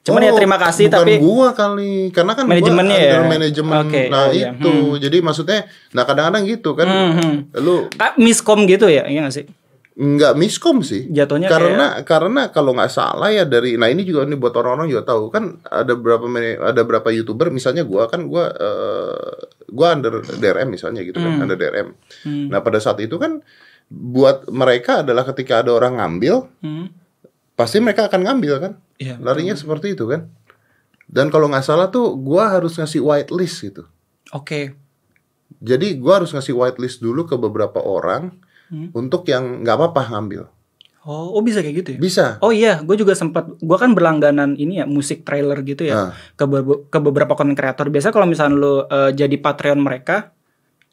Cuman 0.00 0.22
ya 0.22 0.30
terima 0.30 0.54
kasih 0.56 0.86
Oh, 0.86 0.90
bukan 0.92 1.02
tapi 1.02 1.12
gua 1.18 1.48
kali 1.50 1.92
karena 2.08 2.32
kan 2.32 2.44
gua 2.46 2.54
Manajemennya 2.54 2.94
under 2.96 3.10
ya? 3.18 3.26
manajemen 3.26 3.74
Oke, 3.82 4.02
nah 4.06 4.22
oh 4.22 4.30
iya. 4.30 4.48
itu 4.54 4.72
jadi 5.02 5.16
maksudnya 5.18 5.58
nah 5.90 6.06
kadang-kadang 6.06 6.46
gitu 6.46 6.70
kan 6.72 6.86
Hmm, 6.86 7.50
lu 7.56 7.90
Ah, 7.98 8.14
miskom 8.16 8.62
gitu 8.64 8.86
ya, 8.86 9.02
iya 9.04 9.20
gak 9.20 9.34
sih? 9.34 9.46
nggak 9.96 10.36
miskom 10.36 10.84
sih 10.84 11.08
Jatuhnya 11.08 11.48
karena 11.48 11.86
karena 12.04 12.52
kalau 12.52 12.70
nggak 12.70 12.92
salah 12.92 13.32
ya 13.32 13.42
dari 13.42 13.74
nah 13.74 13.88
ini 13.88 14.04
juga 14.04 14.22
ini 14.22 14.36
buat 14.36 14.52
orang-orang 14.52 14.86
juga 14.86 15.08
tahu 15.08 15.32
kan 15.32 15.56
ada 15.64 15.96
berapa 15.96 16.28
ada 16.62 16.82
berapa 16.84 17.08
youtuber 17.10 17.48
misalnya 17.48 17.80
gua 17.80 18.04
kan 18.04 18.28
gua 18.28 18.52
eh, 18.52 19.34
gua 19.66 19.96
under 19.96 20.20
DRM 20.20 20.68
misalnya 20.70 21.00
gitu 21.00 21.16
Hmm. 21.16 21.40
kan 21.40 21.42
under 21.42 21.56
DRM 21.56 21.96
nah 22.46 22.60
pada 22.60 22.76
saat 22.76 23.00
itu 23.00 23.16
kan 23.16 23.40
buat 23.88 24.46
mereka 24.48 25.00
adalah 25.00 25.22
ketika 25.24 25.60
ada 25.60 25.70
orang 25.70 25.96
ngambil 25.96 26.50
Hmm. 26.58 26.90
pasti 27.52 27.78
mereka 27.78 28.06
akan 28.06 28.20
ngambil 28.22 28.54
kan 28.58 28.72
Iya. 28.96 29.16
larinya 29.18 29.54
seperti 29.54 29.94
itu 29.94 30.04
kan 30.04 30.26
dan 31.06 31.28
kalau 31.28 31.46
nggak 31.46 31.62
salah 31.62 31.86
tuh 31.86 32.14
gua 32.14 32.50
harus 32.50 32.74
ngasih 32.74 32.98
whitelist 32.98 33.62
gitu 33.62 33.86
Oke. 34.30 34.74
jadi 35.56 35.94
gua 35.94 36.18
harus 36.18 36.30
ngasih 36.30 36.52
whitelist 36.52 36.98
dulu 36.98 37.24
ke 37.24 37.36
beberapa 37.36 37.78
orang 37.78 38.34
Hmm. 38.66 38.90
untuk 38.92 39.22
yang 39.24 39.62
nggak 39.62 39.76
apa-apa 39.76 40.10
ngambil 40.10 40.50
Oh, 41.06 41.30
oh 41.30 41.40
bisa 41.40 41.62
kayak 41.62 41.76
gitu 41.78 41.90
ya? 41.94 41.98
bisa 42.02 42.26
Oh 42.42 42.50
iya, 42.50 42.82
gue 42.82 42.98
juga 42.98 43.14
sempat, 43.14 43.46
gue 43.46 43.76
kan 43.78 43.94
berlangganan 43.94 44.58
ini 44.58 44.82
ya 44.82 44.90
musik 44.90 45.22
trailer 45.22 45.62
gitu 45.62 45.86
ya 45.86 46.10
Ah. 46.10 46.10
ke, 46.34 46.42
be- 46.44 46.82
ke 46.84 46.98
beberapa 46.98 47.38
konten 47.38 47.54
kreator. 47.54 47.86
Biasa 47.86 48.10
kalau 48.10 48.26
misalnya 48.26 48.58
lu 48.58 48.74
eh, 48.82 49.14
jadi 49.14 49.38
Patreon 49.38 49.78
mereka, 49.78 50.34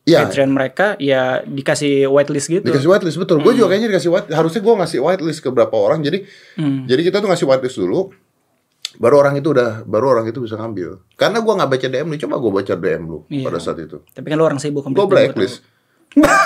Iya, 0.04 0.28
Patreon 0.28 0.52
mereka 0.52 1.00
ya 1.00 1.40
dikasih 1.42 2.12
whitelist 2.12 2.52
gitu. 2.52 2.60
dikasih 2.62 2.92
whitelist 2.92 3.16
betul. 3.16 3.40
Gue 3.40 3.56
juga 3.56 3.72
kayaknya 3.72 3.88
dikasih 3.88 4.12
white. 4.12 4.30
Harusnya 4.30 4.60
gue 4.60 4.74
ngasih 4.76 5.00
whitelist 5.00 5.40
ke 5.40 5.48
beberapa 5.48 5.76
orang. 5.76 6.04
Jadi, 6.04 6.28
Hmm. 6.56 6.84
jadi 6.84 7.02
kita 7.02 7.18
tuh 7.18 7.28
ngasih 7.28 7.48
whitelist 7.48 7.80
dulu. 7.80 8.12
Baru 8.94 9.18
orang 9.18 9.34
itu 9.34 9.50
udah, 9.50 9.82
baru 9.84 10.14
orang 10.14 10.28
itu 10.28 10.38
bisa 10.38 10.54
ngambil. 10.54 11.02
Karena 11.14 11.40
gue 11.40 11.50
nggak 11.50 11.66
baca 11.68 11.88
DM 11.88 12.06
lu, 12.06 12.16
coba 12.20 12.36
gue 12.38 12.52
baca 12.54 12.74
DM 12.76 13.04
lu 13.04 13.18
Iya. 13.26 13.46
pada 13.48 13.58
saat 13.58 13.80
itu. 13.80 13.98
Tapi 14.06 14.28
kan 14.28 14.36
lu 14.36 14.44
orang 14.44 14.60
sibuk. 14.60 14.84
Gue 14.86 15.08
blacklist. 15.08 15.64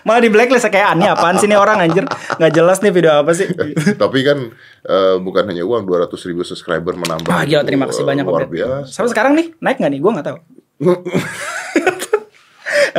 Malah 0.00 0.22
di 0.22 0.30
blacklist 0.30 0.64
kayak 0.64 0.96
aneh 0.96 1.06
apaan 1.06 1.36
sih 1.36 1.44
nih 1.44 1.54
orang 1.54 1.76
anjir 1.78 2.06
nggak 2.06 2.52
jelas 2.52 2.78
nih 2.78 2.88
video 2.88 3.10
apa 3.12 3.30
sih 3.30 3.50
Tapi 3.92 4.18
kan 4.22 4.38
eh, 4.82 5.16
bukan 5.18 5.44
hanya 5.44 5.60
uang 5.60 5.82
200 5.84 6.08
ribu 6.24 6.40
subscriber 6.40 6.94
menambah. 6.94 7.28
Ah 7.28 7.42
gila 7.42 7.62
terima 7.62 7.84
kasih 7.84 8.02
banyak 8.02 8.22
Luar 8.22 8.46
biasa. 8.46 8.86
Sampai 8.88 9.10
sekarang 9.10 9.32
nih 9.34 9.50
naik 9.58 9.76
nggak 9.76 9.90
nih 9.90 10.00
gue 10.00 10.10
nggak 10.10 10.26
tahu 10.26 10.38
Eh, 10.80 10.98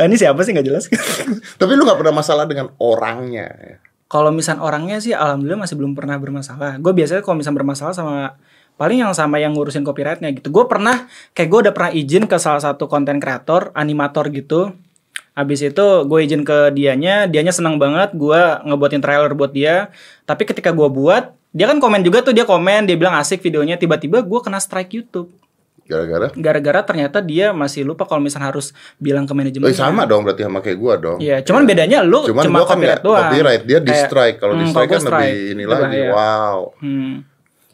ini 0.08 0.16
siapa 0.18 0.40
sih 0.44 0.52
nggak 0.52 0.66
jelas 0.66 0.84
Tapi 1.60 1.72
lu 1.74 1.86
nggak 1.86 1.98
pernah 2.00 2.14
masalah 2.20 2.44
dengan 2.44 2.72
orangnya. 2.80 3.48
ya? 3.56 3.76
kalau 4.12 4.28
misal 4.28 4.60
orangnya 4.60 5.00
sih 5.00 5.16
alhamdulillah 5.16 5.64
masih 5.64 5.80
belum 5.80 5.96
pernah 5.96 6.20
bermasalah 6.20 6.76
gue 6.76 6.92
biasanya 6.92 7.24
kalau 7.24 7.40
misal 7.40 7.56
bermasalah 7.56 7.96
sama 7.96 8.36
paling 8.76 9.00
yang 9.00 9.16
sama 9.16 9.40
yang 9.40 9.56
ngurusin 9.56 9.88
copyrightnya 9.88 10.28
gitu 10.36 10.52
gue 10.52 10.64
pernah 10.68 11.08
kayak 11.32 11.48
gue 11.48 11.58
udah 11.64 11.72
pernah 11.72 11.92
izin 11.96 12.28
ke 12.28 12.36
salah 12.36 12.60
satu 12.60 12.92
konten 12.92 13.16
kreator 13.16 13.72
animator 13.72 14.28
gitu 14.28 14.76
Habis 15.32 15.64
itu 15.64 15.86
gue 16.04 16.18
izin 16.28 16.44
ke 16.44 16.76
dianya, 16.76 17.24
dianya 17.24 17.56
senang 17.56 17.80
banget 17.80 18.12
gue 18.12 18.40
ngebuatin 18.68 19.00
trailer 19.00 19.32
buat 19.32 19.48
dia. 19.56 19.88
Tapi 20.28 20.44
ketika 20.44 20.76
gue 20.76 20.88
buat, 20.92 21.32
dia 21.56 21.64
kan 21.64 21.80
komen 21.80 22.04
juga 22.04 22.20
tuh 22.20 22.36
dia 22.36 22.44
komen, 22.44 22.84
dia 22.84 23.00
bilang 23.00 23.16
asik 23.16 23.40
videonya. 23.40 23.80
Tiba-tiba 23.80 24.20
gue 24.20 24.40
kena 24.44 24.60
strike 24.60 24.92
YouTube. 24.92 25.32
Gara-gara. 25.92 26.26
Gara-gara 26.32 26.80
ternyata 26.80 27.18
dia 27.20 27.52
masih 27.52 27.84
lupa 27.84 28.08
kalau 28.08 28.24
misalnya 28.24 28.48
harus 28.48 28.72
bilang 28.96 29.28
ke 29.28 29.36
manajemen. 29.36 29.68
Oh, 29.68 29.76
sama 29.76 30.08
dong 30.08 30.24
berarti 30.24 30.48
sama 30.48 30.64
kayak 30.64 30.78
gua 30.80 30.94
dong. 30.96 31.18
Iya, 31.20 31.44
cuman 31.44 31.68
bedanya 31.68 32.00
lu 32.00 32.24
Cuman 32.24 32.44
cuma 32.48 32.64
gua 32.64 32.68
kan 32.72 32.80
copyright 32.80 33.04
doang. 33.04 33.28
copyright, 33.28 33.62
dia 33.68 33.78
di 33.84 33.92
strike. 33.92 34.36
Kalau 34.40 34.54
di 34.56 34.64
hmm, 34.64 34.72
strike 34.72 34.88
gua 34.88 34.96
kan 34.96 35.04
lebih 35.12 35.36
ini 35.52 35.64
lagi. 35.68 35.82
bahaya. 35.84 36.10
Wow. 36.16 36.58
Hmm. 36.80 37.14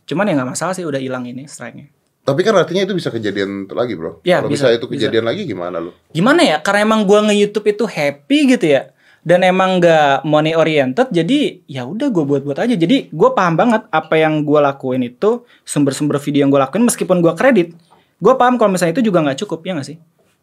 Cuman 0.09 0.25
ya 0.27 0.33
nggak 0.35 0.51
masalah 0.59 0.75
sih 0.75 0.83
udah 0.83 0.99
hilang 0.99 1.23
ini 1.31 1.47
strike-nya. 1.47 1.87
Tapi 2.29 2.41
kan 2.45 2.53
artinya 2.61 2.85
itu 2.85 2.93
bisa 2.93 3.09
kejadian 3.09 3.65
lagi, 3.73 3.97
Bro. 3.97 4.21
Ya, 4.21 4.45
Kalau 4.45 4.53
bisa, 4.53 4.69
bisa, 4.69 4.77
itu 4.77 4.85
kejadian 4.85 5.25
lagi 5.25 5.49
gimana 5.49 5.81
lu? 5.81 5.97
Gimana 6.13 6.45
ya? 6.45 6.61
Karena 6.61 6.85
emang 6.85 7.09
gua 7.09 7.25
nge-YouTube 7.25 7.73
itu 7.73 7.85
happy 7.89 8.39
gitu 8.53 8.67
ya. 8.69 8.93
Dan 9.25 9.45
emang 9.45 9.83
nggak 9.83 10.25
money 10.25 10.57
oriented, 10.57 11.11
jadi 11.11 11.61
ya 11.69 11.85
udah 11.85 12.09
gue 12.09 12.25
buat-buat 12.25 12.65
aja. 12.65 12.73
Jadi 12.79 13.13
gue 13.13 13.31
paham 13.37 13.61
banget 13.61 13.85
apa 13.91 14.15
yang 14.17 14.47
gue 14.47 14.57
lakuin 14.57 15.05
itu 15.05 15.45
sumber-sumber 15.69 16.17
video 16.23 16.47
yang 16.47 16.51
gue 16.55 16.57
lakuin 16.57 16.87
meskipun 16.87 17.19
gue 17.21 17.35
kredit, 17.37 17.75
gue 18.19 18.35
paham 18.35 18.59
kalau 18.59 18.71
misalnya 18.71 18.93
itu 18.93 19.07
juga 19.07 19.23
nggak 19.23 19.39
cukup 19.47 19.63
ya 19.63 19.73
nggak 19.79 19.89
sih? 19.89 19.99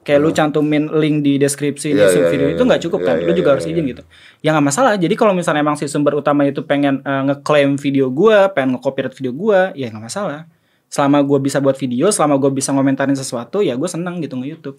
Kayak 0.05 0.19
lu 0.21 0.29
cantumin 0.29 0.85
link 1.01 1.25
di 1.25 1.41
deskripsi 1.41 1.89
di 1.91 1.97
Iya, 1.97 2.13
sub 2.13 2.21
iya, 2.23 2.29
video 2.29 2.47
iya, 2.47 2.53
itu 2.53 2.61
nggak 2.61 2.77
iya. 2.77 2.85
cukup 2.85 2.99
Iya, 3.01 3.07
kan? 3.09 3.15
iya, 3.17 3.25
Lu 3.25 3.31
juga 3.33 3.49
iya, 3.49 3.53
harus 3.57 3.65
iya. 3.65 3.73
izin 3.73 3.85
gitu. 3.89 4.03
Ya 4.45 4.49
nggak 4.53 4.65
masalah. 4.69 4.91
Jadi 5.01 5.15
kalau 5.17 5.33
misalnya 5.33 5.61
emang 5.65 5.75
si 5.75 5.89
sumber 5.89 6.13
utama 6.13 6.45
itu 6.45 6.61
pengen 6.61 7.01
eh, 7.01 7.21
ngeklaim 7.25 7.73
video 7.81 8.13
gue, 8.13 8.37
pengen 8.53 8.77
nge-copyright 8.77 9.15
video 9.17 9.33
gue, 9.33 9.59
ya 9.73 9.89
nggak 9.89 10.03
masalah. 10.05 10.45
Selama 10.93 11.25
gue 11.25 11.39
bisa 11.41 11.57
buat 11.57 11.73
video, 11.73 12.13
selama 12.13 12.37
gue 12.37 12.53
bisa 12.53 12.69
ngomentarin 12.69 13.17
sesuatu, 13.17 13.65
ya 13.65 13.73
gue 13.73 13.89
seneng 13.89 14.21
gitu 14.21 14.37
nge-YouTube. 14.37 14.77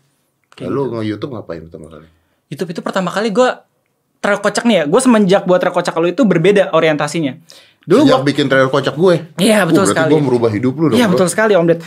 Kayak 0.55 0.71
Lu 0.71 0.95
nge-YouTube 0.95 1.31
ngapain 1.35 1.61
pertama 1.67 1.87
kali? 1.91 2.07
YouTube 2.47 2.71
itu 2.71 2.81
pertama 2.87 3.11
kali 3.11 3.35
gue 3.35 3.49
terkocak 4.23 4.63
nih 4.63 4.77
ya. 4.79 4.85
Gue 4.87 5.01
semenjak 5.03 5.43
buat 5.43 5.59
terkocak 5.59 5.95
lu 5.99 6.07
itu 6.07 6.23
berbeda 6.23 6.71
orientasinya. 6.71 7.35
Dulu 7.83 8.03
Sejak 8.03 8.19
gua 8.19 8.27
bikin 8.27 8.47
trailer 8.47 8.71
kocak 8.71 8.95
gue. 8.95 9.15
Iya, 9.39 9.67
betul 9.67 9.87
berarti 9.87 9.95
sekali. 9.95 10.11
gue 10.15 10.21
merubah 10.23 10.51
hidup 10.55 10.75
lu 10.75 10.87
dong. 10.91 10.99
Iya 10.99 11.07
betul 11.11 11.27
sekali 11.27 11.59
Om 11.59 11.67
Ded. 11.67 11.79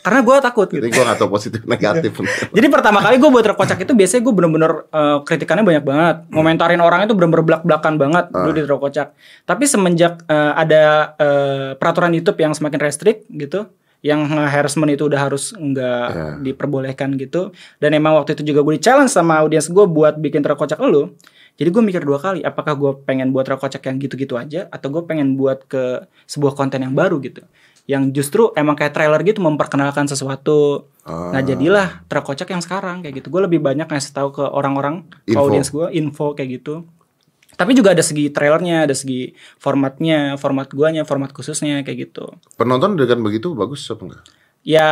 Karena 0.00 0.20
gue 0.24 0.36
takut 0.40 0.66
gitu. 0.66 0.80
Jadi 0.80 0.88
gue 0.90 1.04
gak 1.04 1.18
tau 1.20 1.28
positif 1.28 1.60
negatif. 1.68 2.12
Jadi 2.56 2.66
pertama 2.72 3.04
kali 3.04 3.20
gue 3.20 3.28
buat 3.28 3.44
terkocak 3.44 3.84
itu 3.84 3.92
biasanya 3.92 4.22
gue 4.24 4.34
bener-bener 4.34 4.72
eh, 4.88 5.18
kritikannya 5.22 5.64
banyak 5.64 5.84
banget. 5.84 6.16
Ngomentarin 6.32 6.80
orang 6.80 7.04
itu 7.04 7.12
bener-bener 7.12 7.44
belak-belakan 7.44 7.94
banget 8.00 8.24
dulu 8.32 8.52
di 8.52 8.62
terkocak. 8.64 9.08
Tapi 9.44 9.64
semenjak 9.68 10.24
eh, 10.24 10.52
ada 10.56 10.82
eh, 11.20 11.68
peraturan 11.76 12.16
YouTube 12.16 12.40
yang 12.40 12.56
semakin 12.56 12.80
restrict 12.80 13.28
gitu, 13.28 13.68
yang 14.00 14.24
harassment 14.24 14.88
itu 14.88 15.04
udah 15.04 15.20
harus 15.20 15.52
nggak 15.52 16.06
Ya. 16.10 16.28
diperbolehkan 16.40 17.20
gitu. 17.20 17.52
Dan 17.76 17.92
emang 17.92 18.16
waktu 18.16 18.32
itu 18.32 18.56
juga 18.56 18.64
gue 18.64 18.80
di 18.80 18.82
challenge 18.82 19.12
sama 19.12 19.44
audiens 19.44 19.68
gue 19.68 19.84
buat 19.84 20.16
bikin 20.16 20.40
terkocak 20.40 20.80
lu. 20.80 21.12
Jadi 21.60 21.68
gue 21.68 21.82
mikir 21.84 22.00
dua 22.08 22.16
kali, 22.16 22.40
apakah 22.40 22.72
gue 22.72 22.92
pengen 23.04 23.36
buat 23.36 23.44
terkocak 23.44 23.84
yang 23.84 24.00
gitu-gitu 24.00 24.40
aja, 24.40 24.64
atau 24.72 24.88
gue 24.88 25.04
pengen 25.04 25.36
buat 25.36 25.68
ke 25.68 26.08
sebuah 26.24 26.56
konten 26.56 26.80
yang 26.80 26.96
baru 26.96 27.20
gitu. 27.20 27.44
Yang 27.90 28.02
justru 28.22 28.42
emang 28.54 28.78
kayak 28.78 28.94
trailer 28.94 29.18
gitu 29.26 29.42
memperkenalkan 29.42 30.06
sesuatu. 30.06 30.86
Ah. 31.02 31.34
Nah 31.34 31.42
jadilah 31.42 32.06
terkocak 32.06 32.46
yang 32.54 32.62
sekarang 32.62 33.02
kayak 33.02 33.18
gitu. 33.18 33.34
Gue 33.34 33.42
lebih 33.50 33.58
banyak 33.58 33.90
ngasih 33.90 34.14
tahu 34.14 34.30
ke 34.38 34.44
orang-orang, 34.46 35.10
ke 35.26 35.34
Info. 35.34 35.42
audiens 35.42 35.68
gue, 35.74 35.86
info 35.98 36.38
kayak 36.38 36.62
gitu. 36.62 36.86
Tapi 37.58 37.76
juga 37.76 37.92
ada 37.92 38.00
segi 38.00 38.30
trailernya, 38.30 38.86
ada 38.88 38.96
segi 38.96 39.36
formatnya, 39.60 40.38
format 40.38 40.70
guanya, 40.70 41.02
format 41.02 41.34
khususnya 41.34 41.82
kayak 41.82 42.08
gitu. 42.08 42.30
Penonton 42.56 42.94
dengan 42.94 43.20
begitu 43.20 43.52
bagus 43.58 43.84
apa 43.90 44.02
enggak? 44.06 44.22
Ya 44.64 44.88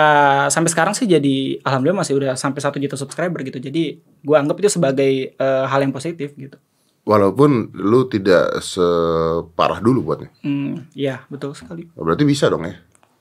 sampai 0.53 0.73
sekarang 0.73 0.93
sih 0.97 1.05
jadi 1.05 1.61
alhamdulillah 1.61 2.05
masih 2.05 2.17
udah 2.17 2.37
sampai 2.37 2.61
satu 2.61 2.77
juta 2.77 2.97
subscriber 2.99 3.41
gitu. 3.47 3.57
Jadi 3.63 4.01
gue 4.01 4.37
anggap 4.37 4.61
itu 4.61 4.69
sebagai 4.75 5.33
eh, 5.33 5.65
hal 5.65 5.81
yang 5.81 5.93
positif 5.97 6.37
gitu. 6.37 6.61
Walaupun 7.09 7.73
lu 7.73 8.05
tidak 8.05 8.61
separah 8.61 9.81
dulu 9.81 10.13
buatnya. 10.13 10.29
Hmm, 10.45 10.93
ya 10.93 11.25
betul 11.33 11.57
sekali. 11.57 11.89
Berarti 11.97 12.29
bisa 12.29 12.53
dong 12.53 12.69
ya. 12.69 12.77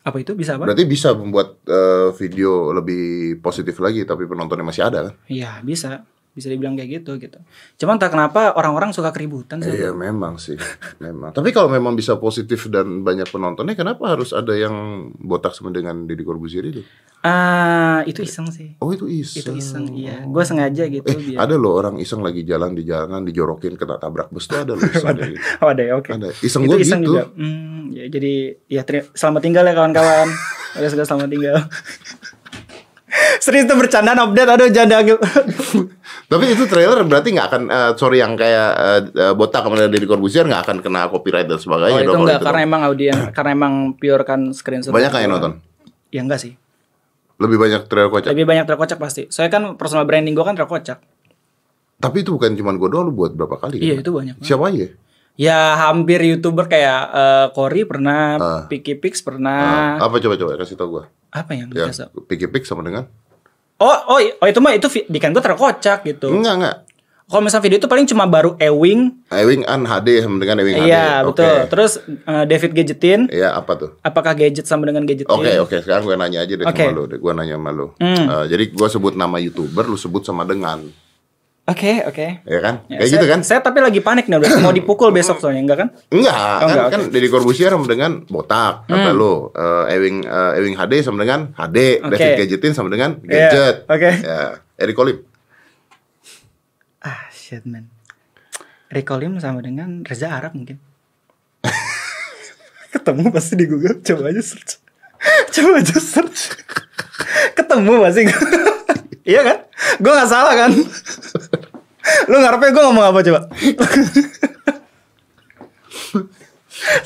Apa 0.08 0.24
itu 0.24 0.32
bisa 0.40 0.56
apa? 0.56 0.64
Berarti 0.64 0.88
bisa 0.88 1.12
membuat 1.12 1.60
eh, 1.68 2.16
video 2.16 2.72
lebih 2.72 3.38
positif 3.44 3.76
lagi 3.84 4.08
tapi 4.08 4.24
penontonnya 4.24 4.64
masih 4.64 4.88
ada 4.88 5.12
kan? 5.12 5.14
Iya 5.28 5.60
bisa, 5.60 6.08
bisa 6.32 6.48
dibilang 6.48 6.80
kayak 6.80 7.04
gitu 7.04 7.20
gitu. 7.20 7.44
Cuman 7.84 8.00
tak 8.00 8.16
kenapa 8.16 8.56
orang-orang 8.56 8.96
suka 8.96 9.12
keributan 9.12 9.60
sih. 9.60 9.74
Iya 9.74 9.92
memang 9.92 10.40
sih, 10.40 10.56
memang. 11.04 11.36
Tapi 11.36 11.52
kalau 11.52 11.68
memang 11.68 11.98
bisa 12.00 12.16
positif 12.16 12.72
dan 12.72 13.04
banyak 13.04 13.28
penontonnya, 13.28 13.76
kenapa 13.76 14.16
harus 14.16 14.32
ada 14.32 14.56
yang 14.56 15.10
botak 15.20 15.52
sama 15.52 15.76
dengan 15.76 16.08
Deddy 16.08 16.24
Corbuzier 16.24 16.64
itu? 16.72 16.88
Ah 17.20 18.06
itu 18.06 18.22
iseng 18.22 18.48
sih. 18.48 18.78
Oh 18.78 18.90
itu 18.90 19.06
iseng. 19.06 19.42
Itu 19.42 19.52
iseng, 19.54 19.86
iya. 19.92 20.22
Gue 20.24 20.44
sengaja 20.44 20.86
gitu. 20.86 21.04
Eh, 21.04 21.18
biar- 21.18 21.44
ada 21.44 21.56
loh 21.56 21.76
orang 21.76 21.98
iseng 21.98 22.22
lagi 22.22 22.42
jalan 22.42 22.72
di 22.72 22.84
jalanan 22.84 23.22
dijorokin 23.22 23.74
kena 23.74 23.98
tabrak 23.98 24.30
bus 24.30 24.46
tuh 24.46 24.62
ada 24.62 24.74
loh 24.74 24.86
iseng 24.86 25.12
kayak 25.12 25.34
gitu. 25.34 25.42
Oh 25.60 25.68
ada 25.68 25.82
ya, 25.82 25.94
oke. 25.96 26.10
Ada. 26.10 26.30
Iseng 26.40 26.62
Itu 26.64 26.70
gue 26.70 26.80
iseng 26.80 27.02
gitu. 27.02 27.10
juga. 27.12 27.24
Hmm, 27.34 27.90
ya, 27.90 28.06
jadi 28.08 28.34
ya 28.68 28.82
teri- 28.82 29.10
selamat 29.12 29.42
tinggal 29.42 29.64
ya 29.64 29.74
kawan-kawan. 29.74 30.28
Udah 30.78 30.90
sudah 30.90 31.06
selamat 31.06 31.30
tinggal. 31.30 31.58
Serius 33.40 33.66
tuh 33.66 33.76
bercandaan 33.76 34.20
update 34.20 34.46
aduh 34.48 34.70
janda 34.70 35.00
Tapi 36.32 36.44
itu 36.46 36.64
trailer 36.68 37.02
berarti 37.02 37.32
nggak 37.32 37.48
akan, 37.48 37.62
eh, 37.66 37.92
sorry 37.96 38.20
yang 38.20 38.36
kayak 38.36 38.70
eh, 39.10 39.34
botak 39.34 39.64
sama 39.64 39.80
Deddy 39.80 40.04
Corbuzier 40.04 40.44
nggak 40.44 40.64
akan 40.64 40.78
kena 40.84 41.08
copyright 41.08 41.48
dan 41.48 41.56
Oh 41.56 41.60
sebagainya 41.60 42.04
itu 42.04 42.12
dong. 42.12 42.24
enggak 42.24 42.38
itu 42.38 42.46
karena 42.46 42.60
dong. 42.60 42.68
emang 42.68 42.82
audien 42.84 43.18
karena 43.32 43.52
emang 43.56 43.74
pure 43.96 44.22
kan 44.22 44.52
screenshot. 44.52 44.92
Banyak 44.92 45.10
kan 45.10 45.20
yang 45.24 45.34
nonton? 45.34 45.52
Ya 46.12 46.22
enggak 46.22 46.44
sih. 46.44 46.60
Lebih 47.38 47.58
banyak 47.58 47.82
trailer 47.86 48.10
kocak. 48.10 48.30
Lebih 48.34 48.46
banyak 48.46 48.66
terkocak 48.66 48.98
pasti. 48.98 49.30
Saya 49.30 49.48
kan 49.48 49.78
personal 49.78 50.10
branding 50.10 50.34
gue 50.34 50.42
kan 50.42 50.58
terkocak. 50.58 50.98
Tapi 51.98 52.18
itu 52.22 52.34
bukan 52.34 52.54
cuma 52.54 52.74
gue 52.74 52.90
doang, 52.90 53.10
lu 53.10 53.14
buat 53.14 53.34
berapa 53.34 53.58
kali? 53.58 53.82
Iya 53.82 53.98
kan? 53.98 54.04
itu 54.06 54.12
banyak. 54.14 54.36
Siapa 54.42 54.64
aja? 54.70 54.88
Ya 55.38 55.58
hampir 55.86 56.18
youtuber 56.26 56.66
kayak 56.66 57.02
eh, 57.14 57.48
Cory 57.54 57.86
pernah, 57.86 58.38
Ah. 58.38 58.64
Picky 58.66 58.98
Pix 58.98 59.22
pernah. 59.22 59.98
Ah, 59.98 60.10
apa 60.10 60.18
coba-coba 60.18 60.58
kasih 60.58 60.78
tau 60.78 60.90
gue? 60.90 61.04
Apa 61.30 61.54
yang 61.54 61.70
Ya, 61.74 61.86
biasa? 61.90 62.10
Picky 62.26 62.50
Pick 62.50 62.66
sama 62.66 62.82
dengan? 62.82 63.06
Oh, 63.78 63.94
oh, 64.10 64.18
oh 64.18 64.48
itu 64.50 64.58
mah 64.58 64.74
itu 64.74 64.90
di 65.06 65.22
kan 65.22 65.30
gue 65.30 65.42
terkocak 65.42 66.02
gitu. 66.02 66.34
Enggak, 66.34 66.54
enggak. 66.58 66.76
Kalau 67.28 67.44
misalnya 67.44 67.60
video 67.62 67.78
itu 67.78 67.86
paling 67.86 68.08
cuma 68.08 68.24
baru 68.24 68.56
Ewing, 68.56 69.28
Ewing 69.30 69.68
An 69.68 69.84
HD 69.84 70.24
sama 70.24 70.40
dengan 70.40 70.64
Ewing 70.64 70.76
HD. 70.78 70.88
iya 70.88 71.20
betul. 71.22 71.68
Terus 71.68 71.92
eh, 72.08 72.44
David 72.46 72.72
Gadgetin, 72.72 73.28
Iya, 73.28 73.52
apa 73.52 73.76
tuh? 73.76 73.90
apakah 74.00 74.32
gadget 74.32 74.64
sama 74.64 74.88
dengan 74.88 75.04
gadgetin? 75.04 75.28
Oke, 75.30 75.60
oke. 75.60 75.76
Sekarang 75.78 76.08
gue 76.08 76.16
nanya 76.16 76.40
aja 76.40 76.54
deh 76.54 76.64
Oke. 76.64 76.80
sama 76.82 76.96
lu. 76.96 77.04
deh. 77.06 77.20
Gue 77.20 77.32
nanya 77.32 77.56
sama 77.56 77.72
lu. 77.72 77.92
Hmm. 77.98 78.26
Eh, 78.26 78.46
jadi 78.48 78.64
gue 78.70 78.88
sebut 78.88 79.14
nama 79.14 79.36
YouTuber, 79.38 79.84
lu 79.86 79.96
sebut 79.96 80.24
sama 80.24 80.42
dengan. 80.42 80.88
Oke, 81.68 82.00
oke. 82.02 82.48
Ya 82.48 82.60
kan? 82.64 82.88
Ya, 82.88 82.96
Kayak 82.96 83.04
saya- 83.04 83.12
gitu 83.12 83.26
kan? 83.28 83.40
Saya 83.44 83.60
tapi 83.60 83.84
lagi 83.84 84.00
panik 84.00 84.26
nih 84.26 84.40
udah 84.40 84.64
mau 84.64 84.72
dipukul 84.72 85.12
besok 85.20 85.44
soalnya 85.44 85.60
enggak 85.62 85.78
kan? 85.78 85.90
Enggak, 86.08 86.32
Oh, 86.32 86.64
kan, 86.64 86.72
enggak, 86.72 86.86
Hmm. 86.88 86.94
kan 86.96 87.02
Deddy 87.12 87.28
Corbuzier 87.28 87.68
sama 87.70 87.84
dengan 87.86 88.12
botak, 88.24 88.88
kata 88.88 89.12
lu. 89.12 89.52
Eh, 89.52 89.94
Ewing 89.94 90.24
eh, 90.24 90.52
Ewing 90.56 90.76
HD 90.76 91.04
sama 91.04 91.20
dengan 91.20 91.52
HD, 91.52 92.00
Oke. 92.00 92.16
David 92.16 92.32
Gadgetin 92.40 92.72
sama 92.72 92.88
dengan 92.88 93.20
Iya, 93.20 93.36
gadget. 93.44 93.76
oke. 93.86 94.12
Ya, 94.18 94.40
Eric 94.80 94.96
Colim. 94.96 95.20
Shit 97.48 97.64
man. 97.64 97.88
Rekolim 98.92 99.40
sama 99.40 99.64
dengan 99.64 100.04
Reza 100.04 100.28
Arab 100.28 100.52
mungkin. 100.52 100.84
Ketemu 102.92 103.32
pasti 103.32 103.56
di 103.56 103.64
Google, 103.64 104.04
coba 104.04 104.36
aja 104.36 104.44
search. 104.44 104.84
Coba 105.56 105.80
aja 105.80 105.96
search. 105.96 106.52
Ketemu 107.58 108.04
pasti. 108.04 108.28
iya 109.24 109.48
kan? 109.48 109.58
Gue 110.04 110.12
gak 110.12 110.28
salah 110.28 110.60
kan? 110.60 110.76
Lu 112.28 112.36
ngarepnya 112.36 112.76
gue 112.76 112.84
ngomong 112.84 113.06
apa 113.16 113.20
coba? 113.24 113.40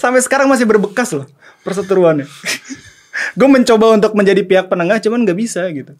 Sampai 0.01 0.25
sekarang 0.25 0.49
masih 0.49 0.65
berbekas 0.65 1.13
loh 1.13 1.29
perseteruannya. 1.61 2.25
gue 3.37 3.49
mencoba 3.61 3.93
untuk 3.93 4.17
menjadi 4.17 4.41
pihak 4.41 4.73
penengah 4.73 4.97
cuman 4.97 5.21
gak 5.21 5.37
bisa 5.37 5.69
gitu. 5.69 5.93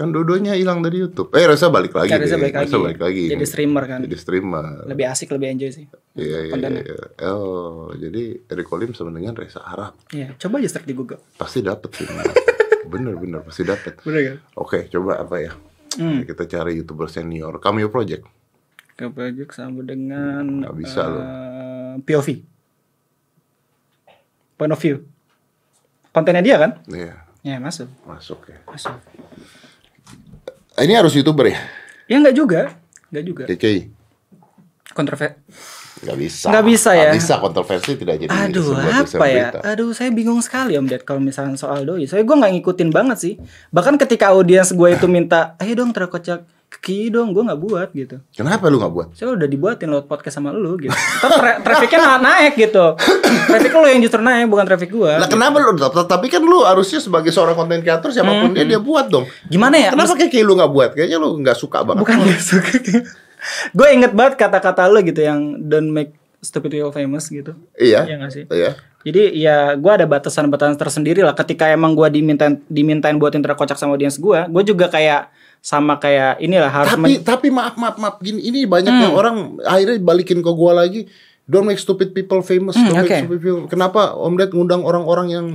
Kan 0.00 0.16
dodonya 0.16 0.56
hilang 0.56 0.80
dari 0.80 0.96
YouTube. 0.96 1.28
Eh, 1.36 1.44
Reza 1.44 1.68
balik 1.68 1.92
lagi. 1.92 2.08
Kan 2.08 2.24
Reza 2.24 2.40
deh. 2.40 2.48
balik 2.48 2.56
lagi. 2.56 2.64
Reza 2.64 2.78
balik 2.80 3.00
lagi. 3.04 3.24
Jadi 3.28 3.44
streamer 3.44 3.84
kan. 3.84 4.00
Jadi 4.00 4.16
streamer. 4.16 4.64
Lebih 4.88 5.04
asik, 5.04 5.28
lebih 5.28 5.48
enjoy 5.52 5.68
sih. 5.68 5.84
Iya, 6.16 6.38
iya, 6.40 6.52
kontennya. 6.56 6.82
iya. 6.88 6.96
Oh, 7.28 7.92
jadi 7.92 8.22
Eric 8.48 8.64
Colim 8.64 8.96
sama 8.96 9.12
dengan 9.12 9.36
Reza 9.36 9.60
Arab. 9.60 10.00
Iya, 10.08 10.32
coba 10.40 10.56
aja 10.56 10.72
search 10.72 10.88
di 10.88 10.96
Google. 10.96 11.20
Pasti 11.36 11.60
dapet 11.60 11.92
sih. 11.92 12.08
bener, 12.88 13.12
bener. 13.14 13.44
Pasti 13.44 13.60
dapet. 13.60 14.00
Bener 14.00 14.20
kan? 14.24 14.36
Oke, 14.56 14.88
coba 14.88 15.20
apa 15.20 15.36
ya? 15.36 15.52
Hmm. 16.00 16.24
Kita 16.24 16.48
cari 16.48 16.80
YouTuber 16.80 17.12
senior. 17.12 17.60
Cameo 17.60 17.92
Project. 17.92 18.24
Ke 18.96 19.12
project 19.12 19.52
sama 19.52 19.84
dengan 19.84 20.64
Nggak 20.64 20.76
bisa 20.80 21.02
loh. 21.04 21.20
eh, 21.20 21.94
POV. 22.00 22.28
Point 24.56 24.72
of 24.72 24.80
view. 24.80 25.04
Kontennya 26.08 26.40
dia 26.40 26.56
kan? 26.56 26.80
Iya, 26.88 27.20
Ya 27.40 27.56
masuk, 27.56 27.88
masuk 28.04 28.48
ya. 28.48 28.60
masuk. 28.64 28.96
Ini 30.80 30.96
harus 30.96 31.12
YouTuber 31.12 31.44
ya? 31.44 31.60
Ya 32.08 32.16
nggak 32.16 32.32
juga, 32.32 32.60
nggak 33.12 33.24
juga. 33.28 33.44
KKI. 33.52 33.99
Kontroversi. 34.90 35.38
Nggak 36.00 36.16
bisa. 36.16 36.46
Nggak 36.48 36.64
bisa 36.64 36.90
ya? 36.96 37.00
Nggak 37.12 37.18
bisa 37.20 37.34
kontroversi 37.38 37.90
tidak 37.92 38.16
jadi 38.24 38.30
Aduh 38.32 38.72
apa 38.72 39.26
ya? 39.28 39.52
berita. 39.52 39.58
Aduh 39.68 39.90
saya 39.92 40.08
bingung 40.08 40.40
sekali 40.40 40.72
om 40.80 40.88
Ded 40.88 41.04
kalau 41.04 41.20
misalnya 41.20 41.60
soal 41.60 41.84
doi. 41.84 42.08
Saya 42.08 42.24
gue 42.24 42.32
nggak 42.32 42.52
ngikutin 42.56 42.88
banget 42.88 43.18
sih. 43.20 43.34
Bahkan 43.68 44.00
ketika 44.00 44.32
audiens 44.32 44.72
gue 44.72 44.88
itu 44.96 45.06
minta, 45.06 45.54
ayo 45.60 45.76
dong 45.76 45.92
terkocak 45.92 46.48
kiki 46.70 47.10
dong, 47.10 47.34
gue 47.34 47.42
nggak 47.42 47.60
buat 47.60 47.88
gitu. 47.92 48.22
Kenapa 48.32 48.70
lu 48.70 48.78
nggak 48.78 48.92
buat? 48.94 49.08
Saya 49.12 49.34
udah 49.34 49.44
dibuatin 49.44 49.90
lewat 49.90 50.06
podcast 50.06 50.38
sama 50.38 50.54
lu 50.54 50.78
gitu. 50.78 50.94
Tapi 50.94 51.34
tra 51.36 51.52
trafficnya 51.60 51.98
na- 51.98 52.22
naik 52.22 52.54
gitu. 52.56 52.94
Traffic 53.50 53.72
lu 53.74 53.86
yang 53.90 54.00
justru 54.00 54.22
naik, 54.22 54.46
bukan 54.46 54.64
traffic 54.64 54.88
gue. 54.88 55.12
Lah 55.18 55.28
kenapa 55.28 55.58
lu? 55.60 55.74
Tapi 55.84 56.26
kan 56.30 56.40
lu 56.40 56.62
harusnya 56.62 57.02
sebagai 57.02 57.34
seorang 57.34 57.58
konten 57.58 57.82
kreator 57.82 58.08
siapa 58.14 58.30
pun 58.30 58.54
dia 58.54 58.64
dia 58.64 58.80
buat 58.80 59.10
dong. 59.10 59.26
Gimana 59.50 59.76
ya? 59.76 59.90
Kenapa 59.92 60.14
KKI 60.16 60.46
lu 60.46 60.54
nggak 60.56 60.70
buat? 60.72 60.90
Kayaknya 60.94 61.18
lu 61.18 61.36
nggak 61.42 61.58
suka 61.58 61.82
banget. 61.82 62.00
bukan 62.06 62.16
gak 62.24 62.40
suka 62.40 62.72
gue 63.70 63.88
inget 63.90 64.12
banget 64.12 64.34
kata-kata 64.36 64.86
lo 64.86 65.00
gitu 65.00 65.20
yang 65.20 65.40
don't 65.62 65.88
make 65.88 66.12
stupid 66.38 66.70
people 66.70 66.90
famous 66.90 67.26
gitu 67.26 67.52
Iya. 67.74 68.04
Iya 68.04 68.14
nggak 68.16 68.32
sih? 68.32 68.44
Iya. 68.46 68.72
jadi 69.00 69.22
ya 69.32 69.56
gue 69.74 69.92
ada 69.92 70.04
batasan-batasan 70.04 70.76
tersendiri 70.76 71.20
lah 71.20 71.32
ketika 71.32 71.64
emang 71.66 71.92
gue 71.92 72.08
dimintain 72.10 72.60
dimintain 72.66 73.16
buatin 73.16 73.40
terkocak 73.40 73.74
sama 73.74 73.94
audiens 73.94 74.14
gue 74.14 74.40
gue 74.46 74.62
juga 74.66 74.86
kayak 74.86 75.32
sama 75.60 75.96
kayak 75.96 76.36
inilah 76.38 76.68
harus 76.68 76.92
Tapi 76.92 77.12
Hmm. 77.14 77.24
tapi 77.26 77.48
maaf 77.48 77.76
maaf 77.76 77.96
maaf 77.96 78.16
gini 78.18 78.40
ini 78.42 78.64
banyak 78.64 78.88
yang 78.90 79.12
orang 79.14 79.36
akhirnya 79.62 80.00
balikin 80.00 80.40
ke 80.40 80.48
gua 80.50 80.72
lagi. 80.74 81.04
Don't 81.44 81.64
make 81.64 81.76
stupid 81.76 82.14
people 82.14 82.40
famous. 82.40 82.72
Hmm, 82.72 82.88
don't 82.88 82.96
make 82.98 83.12
oke. 83.12 83.20
stupid 83.20 83.38
people. 83.38 83.64
Kenapa 83.66 84.14
Om 84.14 84.34
Ded 84.36 84.50
ngundang 84.50 84.80
orang-orang 84.80 85.28
yang 85.28 85.46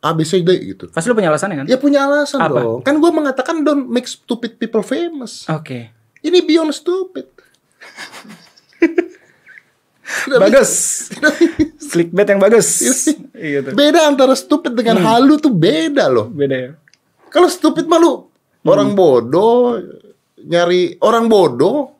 ABCD 0.00 0.50
gitu? 0.66 0.92
pasti 0.92 1.08
lo 1.08 1.14
punya 1.14 1.32
alasannya 1.32 1.56
kan 1.56 1.66
Ya 1.66 1.78
punya 1.78 2.04
alasan 2.04 2.44
Apa? 2.44 2.60
dong. 2.60 2.80
Kan 2.82 2.98
gua 2.98 3.08
mengatakan 3.10 3.62
don't 3.62 3.86
make 3.86 4.04
stupid 4.04 4.58
people 4.58 4.82
famous. 4.82 5.46
oke 5.46 5.88
Ini 6.20 6.38
beyond 6.42 6.68
stupid. 6.70 7.24
Bagus 10.24 10.72
clickbait 11.90 12.26
yang 12.26 12.40
bagus 12.40 12.68
gitu 13.34 13.70
Beda 13.72 14.08
antara 14.08 14.32
stupid 14.34 14.72
dengan 14.72 14.98
Hmm. 14.98 15.06
halu 15.06 15.34
tuh 15.36 15.50
beda 15.50 16.08
loh. 16.08 16.26
beda 16.28 16.56
ya 16.56 16.70
Kalau 17.28 17.48
stupid 17.48 17.86
malu 17.86 18.30
Hmm. 18.64 18.70
orang 18.70 18.90
bodoh 18.92 19.76
nyari 20.40 20.96
orang 21.00 21.28
bodoh 21.28 21.92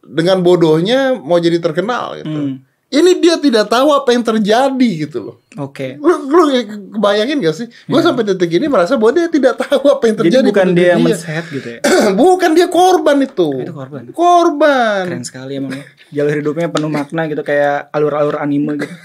dengan 0.00 0.40
bodohnya 0.40 1.12
mau 1.14 1.36
jadi 1.36 1.60
terkenal 1.60 2.16
gitu. 2.18 2.32
Hmm. 2.32 2.56
Ini 2.90 3.22
dia 3.22 3.38
tidak 3.38 3.70
tahu 3.70 3.94
apa 3.94 4.10
yang 4.10 4.20
terjadi 4.20 4.88
gitu 5.00 5.18
loh. 5.22 5.36
oke 5.52 5.94
Lu, 5.96 6.26
lu 6.26 6.42
kebayangin 6.90 7.38
gak 7.38 7.54
sih? 7.54 7.66
Gue 7.86 8.00
sampai 8.00 8.22
detik 8.24 8.50
ini 8.50 8.66
merasa 8.66 8.98
bahwa 8.98 9.14
dia 9.14 9.26
tidak 9.26 9.58
tahu 9.58 9.86
apa 9.88 10.02
yang 10.04 10.14
Hmm. 10.16 10.26
jadi 10.26 10.34
terjadi. 10.36 10.48
bukan 10.50 10.66
dia 10.72 10.88
yang 10.88 11.00
mensehat 11.00 11.44
gitu 11.48 11.68
ya 11.68 11.78
bukan 12.18 12.50
dia 12.52 12.66
korban 12.66 13.16
itu. 13.20 13.48
Itu 13.56 13.70
korban. 13.72 14.02
Korban. 14.10 15.02
keren 15.06 15.22
sekali 15.22 15.52
emang 15.56 15.72
ya. 15.72 15.86
jalur 16.12 16.34
hidupnya 16.34 16.66
penuh 16.66 16.90
makna 16.90 17.26
gitu 17.26 17.40
kayak 17.40 17.86
alur-alur 17.90 18.36
anime 18.36 18.74
gitu 18.76 18.90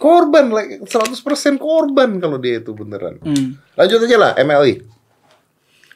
Korban 0.00 0.48
like 0.48 0.80
100% 0.82 1.22
korban 1.56 2.16
kalau 2.18 2.34
dia 2.36 2.58
itu 2.58 2.72
beneran. 2.72 3.20
hmm. 3.20 3.62
Lanjut 3.74 4.00
aja 4.00 4.16
lah 4.18 4.32
MLI. 4.34 4.80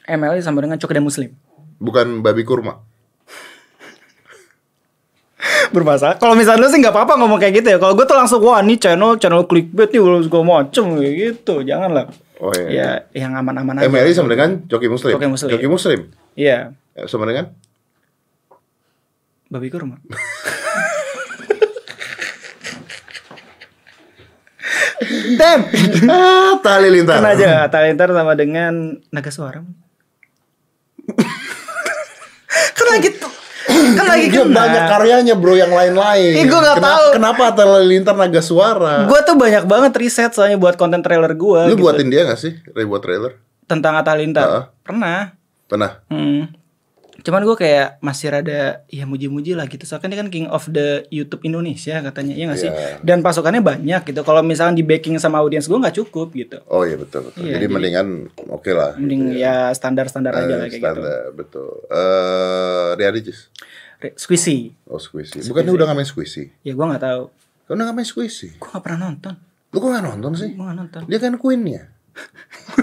MLI 0.07 0.39
sama 0.39 0.61
dengan 0.61 0.77
Cok 0.77 0.93
dan 0.93 1.01
Muslim 1.01 1.29
Bukan 1.75 2.21
babi 2.21 2.41
kurma. 2.41 2.79
Bermasalah. 5.75 6.15
Kalau 6.17 6.33
misalnya 6.33 6.63
lu 6.63 6.67
sih 6.71 6.79
nggak 6.79 6.93
apa-apa 6.93 7.13
ngomong 7.19 7.39
kayak 7.39 7.63
gitu 7.63 7.67
ya. 7.75 7.77
Kalau 7.81 7.93
gue 7.97 8.05
tuh 8.07 8.17
langsung 8.17 8.39
wah 8.43 8.59
ini 8.61 8.75
channel 8.79 9.17
channel 9.19 9.43
clickbait 9.49 9.89
nih 9.91 10.01
udah 10.01 10.21
segala 10.23 10.43
macem 10.63 10.85
gitu. 11.01 11.61
Janganlah. 11.65 12.05
Oh 12.39 12.51
iya. 12.51 13.03
Ya 13.13 13.23
yang 13.25 13.35
aman-aman 13.35 13.79
aja. 13.79 13.87
MLI 13.87 14.11
sama 14.11 14.29
dengan 14.31 14.63
Coki 14.67 14.87
Muslim. 14.91 15.13
Coki 15.15 15.27
Muslim. 15.27 15.49
Coki 15.55 15.67
Muslim. 15.71 15.99
Iya. 16.35 16.75
Eh, 16.95 17.07
Sama 17.07 17.27
dengan 17.27 17.51
Babi 19.51 19.67
kurma. 19.71 19.99
Damn. 25.35 25.61
ah, 26.09 26.57
tali 26.63 26.87
lintar. 26.89 27.19
Kan 27.19 27.27
aja 27.35 27.67
Talintar 27.67 28.09
sama 28.15 28.33
dengan 28.33 28.97
Naga 29.11 29.31
Suara. 29.31 29.61
kan 32.77 32.85
lagi 32.89 33.09
tuh. 33.13 33.34
Kan 33.95 34.05
lagi 34.05 34.27
Dia 34.27 34.41
kena. 34.41 34.55
banyak 34.57 34.83
karyanya 34.87 35.33
bro 35.33 35.53
yang 35.53 35.69
lain-lain. 35.69 36.33
Ih, 36.33 36.43
nggak 36.43 36.61
Kenapa- 36.75 36.85
tahu. 36.85 37.05
Kenapa 37.13 37.43
tali 37.51 37.85
lintar 37.87 38.13
naga 38.13 38.39
suara? 38.39 38.95
Gue 39.03 39.19
tuh 39.21 39.33
banyak 39.33 39.63
banget 39.63 39.93
riset 39.95 40.31
soalnya 40.31 40.55
buat 40.55 40.75
konten 40.75 40.99
trailer 40.99 41.31
gue. 41.31 41.61
Lu 41.67 41.75
buatin 41.75 42.07
dia 42.07 42.23
gak 42.23 42.37
sih? 42.37 42.53
Buat 42.67 43.01
trailer? 43.01 43.39
tentang 43.65 43.97
Atta 43.97 44.13
Halilintar. 44.13 44.45
Heeh. 44.45 44.63
Pernah. 44.81 45.33
Pernah. 45.65 45.91
Hmm. 46.05 46.53
Cuman 47.17 47.41
gue 47.41 47.57
kayak 47.57 47.97
masih 47.99 48.29
rada 48.29 48.61
ya 48.85 49.03
muji-muji 49.03 49.51
lah 49.51 49.65
gitu. 49.65 49.81
Soalnya 49.81 50.03
kan 50.03 50.09
dia 50.11 50.19
kan 50.19 50.29
king 50.29 50.45
of 50.45 50.69
the 50.69 50.87
YouTube 51.09 51.41
Indonesia 51.41 51.97
katanya, 51.99 52.37
ya 52.37 52.45
nggak 52.45 52.59
sih? 52.59 52.69
Iya. 52.69 53.01
Dan 53.01 53.25
pasukannya 53.25 53.65
banyak 53.65 54.05
gitu. 54.05 54.21
Kalau 54.21 54.45
misalnya 54.45 54.75
di 54.75 54.83
backing 54.83 55.17
sama 55.17 55.39
audiens 55.39 55.65
gue 55.65 55.73
nggak 55.73 55.97
cukup 55.97 56.29
gitu. 56.31 56.61
Oh 56.67 56.85
iya 56.85 56.93
betul 56.93 57.25
betul. 57.25 57.41
Iya, 57.41 57.57
jadi, 57.57 57.65
jadi- 57.65 57.73
mendingan 57.73 58.07
oke 58.45 58.69
lah. 58.69 58.93
Mending 58.93 59.33
ya 59.33 59.71
standar-standar 59.71 60.35
aja 60.35 60.45
lah 60.45 60.55
Eh, 60.61 60.69
kayak 60.69 60.73
gitu. 60.75 60.85
standar 60.85 61.19
betul. 61.33 61.69
Eh, 61.87 62.89
Ria 62.95 63.09
Ricis. 63.09 63.39
Squishy. 64.15 64.75
Oh 64.85 64.97
squishy. 64.97 65.39
Bukannya 65.43 65.71
udah 65.71 65.85
gak 65.87 65.97
main 65.97 66.05
squishy? 66.05 66.51
Ya 66.61 66.71
gue 66.71 66.85
nggak 66.85 67.01
tahu. 67.01 67.23
Kau 67.65 67.73
udah 67.73 67.85
gak 67.85 67.95
main 67.95 68.05
squishy? 68.05 68.53
Gue 68.53 68.67
nggak 68.67 68.83
pernah 68.83 69.09
nonton. 69.09 69.33
Lu 69.69 69.77
kok 69.77 69.89
gak 69.89 70.05
nonton 70.05 70.31
sih? 70.33 70.49
Gue 70.53 70.63
nggak 70.63 70.77
nonton. 70.77 71.01
Dia 71.05 71.17
kan 71.17 71.33
queennya. 71.35 71.81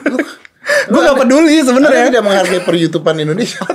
gue 0.82 1.00
nggak 1.00 1.18
peduli 1.18 1.56
sebenarnya. 1.60 2.10
tidak 2.10 2.24
menghargai 2.24 2.60
per 2.60 2.74
YouTubean 2.74 3.18
Indonesia. 3.20 3.62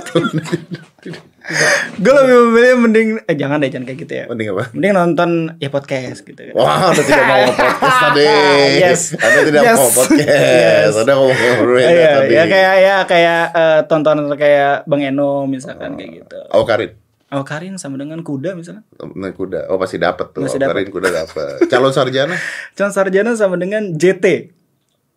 Gue 1.98 2.12
lebih 2.12 2.36
memilih 2.44 2.72
mending 2.76 3.08
eh 3.24 3.32
jangan 3.32 3.56
deh 3.56 3.72
jangan 3.72 3.88
kayak 3.88 3.98
gitu 4.04 4.12
ya. 4.12 4.24
Mending 4.28 4.48
apa? 4.52 4.64
Mending 4.76 4.92
nonton 4.92 5.30
ya 5.56 5.72
podcast 5.72 6.20
gitu 6.20 6.36
kan. 6.36 6.52
Wah, 6.52 6.92
Anda 6.92 7.00
tidak 7.00 7.24
mau 7.24 7.44
podcast 7.48 7.98
tadi. 8.04 8.24
Yes. 8.84 9.02
Anda 9.16 9.40
tidak 9.48 9.62
Yes. 9.64 9.78
mau 9.80 9.88
podcast. 9.88 10.28
Yes. 10.28 10.92
Anda 11.00 11.12
mau 11.16 11.28
ngobrolin 11.32 11.88
Iya, 11.88 12.10
tadi. 12.20 12.34
ya 12.36 12.44
kayak 12.44 12.74
ya 12.76 12.96
kayak 13.08 13.40
eh, 13.56 13.80
tontonan 13.88 14.28
kayak 14.36 14.84
Bang 14.84 15.00
Eno 15.00 15.48
misalkan 15.48 15.96
kayak 15.96 16.10
gitu. 16.20 16.38
Oh, 16.52 16.68
Karin. 16.68 16.92
Oh 17.28 17.44
Karin 17.44 17.76
sama 17.76 18.00
dengan 18.00 18.24
kuda 18.24 18.56
misalnya. 18.56 18.88
Nah, 18.96 19.32
kuda. 19.36 19.68
Oh, 19.68 19.76
pasti 19.76 20.00
dapat 20.00 20.32
tuh. 20.32 20.48
Pasti 20.48 20.56
Oh, 20.56 20.64
Karin 20.64 20.88
kuda 20.88 21.08
dapat. 21.12 21.60
Calon 21.68 21.92
sarjana? 21.92 22.32
Calon 22.76 22.92
sarjana 22.92 23.36
sama 23.36 23.60
dengan 23.60 23.92
JT. 23.92 24.56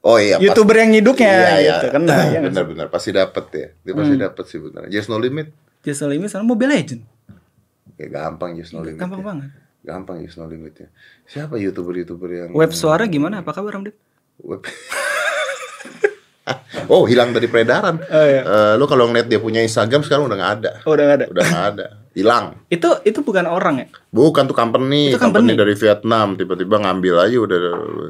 Oh 0.01 0.17
iya, 0.17 0.41
YouTuber 0.41 0.81
yang 0.81 0.89
nyiduknya 0.91 1.61
Iya, 1.61 1.77
gitu 1.77 1.87
iya. 1.87 1.93
kan. 1.93 2.01
Nah, 2.09 2.25
ya 2.25 2.41
nggak 2.41 2.49
benar 2.49 2.65
benar 2.65 2.87
pasti 2.89 3.13
dapat 3.13 3.45
ya. 3.53 3.67
Dia 3.85 3.93
pasti 3.93 4.15
dapat 4.17 4.43
sih 4.49 4.57
benar. 4.57 4.89
Just 4.89 5.07
no 5.07 5.21
limit. 5.21 5.53
Just 5.81 6.01
No 6.01 6.09
Limit 6.09 6.29
sama 6.29 6.45
Mobile 6.45 6.73
Legend. 6.73 7.01
Kayak 7.97 8.11
gampang 8.13 8.53
just 8.53 8.73
no 8.73 8.81
limit. 8.81 8.97
Gampang 8.97 9.21
ya. 9.21 9.25
banget. 9.25 9.49
Gampang 9.81 10.17
just 10.21 10.37
no 10.37 10.45
limitnya. 10.45 10.89
Siapa 11.25 11.57
youtuber-youtuber 11.57 12.29
yang 12.29 12.49
Web 12.53 12.69
suara 12.69 13.05
gimana? 13.05 13.41
Apa 13.41 13.49
kabar 13.49 13.77
Om 13.77 13.89
Ded? 13.89 13.97
Web. 14.41 14.65
oh 16.93 17.05
hilang 17.05 17.33
dari 17.33 17.45
peredaran. 17.45 17.97
Oh, 17.97 18.25
iya. 18.25 18.41
Eh, 18.41 18.73
lu 18.77 18.85
kalau 18.85 19.05
ngeliat 19.05 19.25
dia 19.25 19.37
punya 19.37 19.61
Instagram 19.61 20.01
sekarang 20.01 20.29
udah 20.29 20.37
nggak 20.37 20.53
ada. 20.61 20.71
Oh, 20.85 20.93
udah 20.93 21.05
gak 21.07 21.17
ada. 21.17 21.25
Udah 21.29 21.43
nggak 21.45 21.65
ada. 21.77 21.85
Hilang. 22.11 22.59
Itu 22.67 22.99
itu 23.01 23.19
bukan 23.21 23.47
orang 23.47 23.75
ya? 23.79 23.87
Bukan 24.09 24.43
tuh 24.43 24.53
company, 24.53 25.09
Itu 25.09 25.17
company. 25.17 25.55
dari 25.55 25.71
Vietnam 25.73 26.35
tiba-tiba 26.35 26.75
ngambil 26.77 27.15
aja 27.23 27.37
udah 27.39 27.59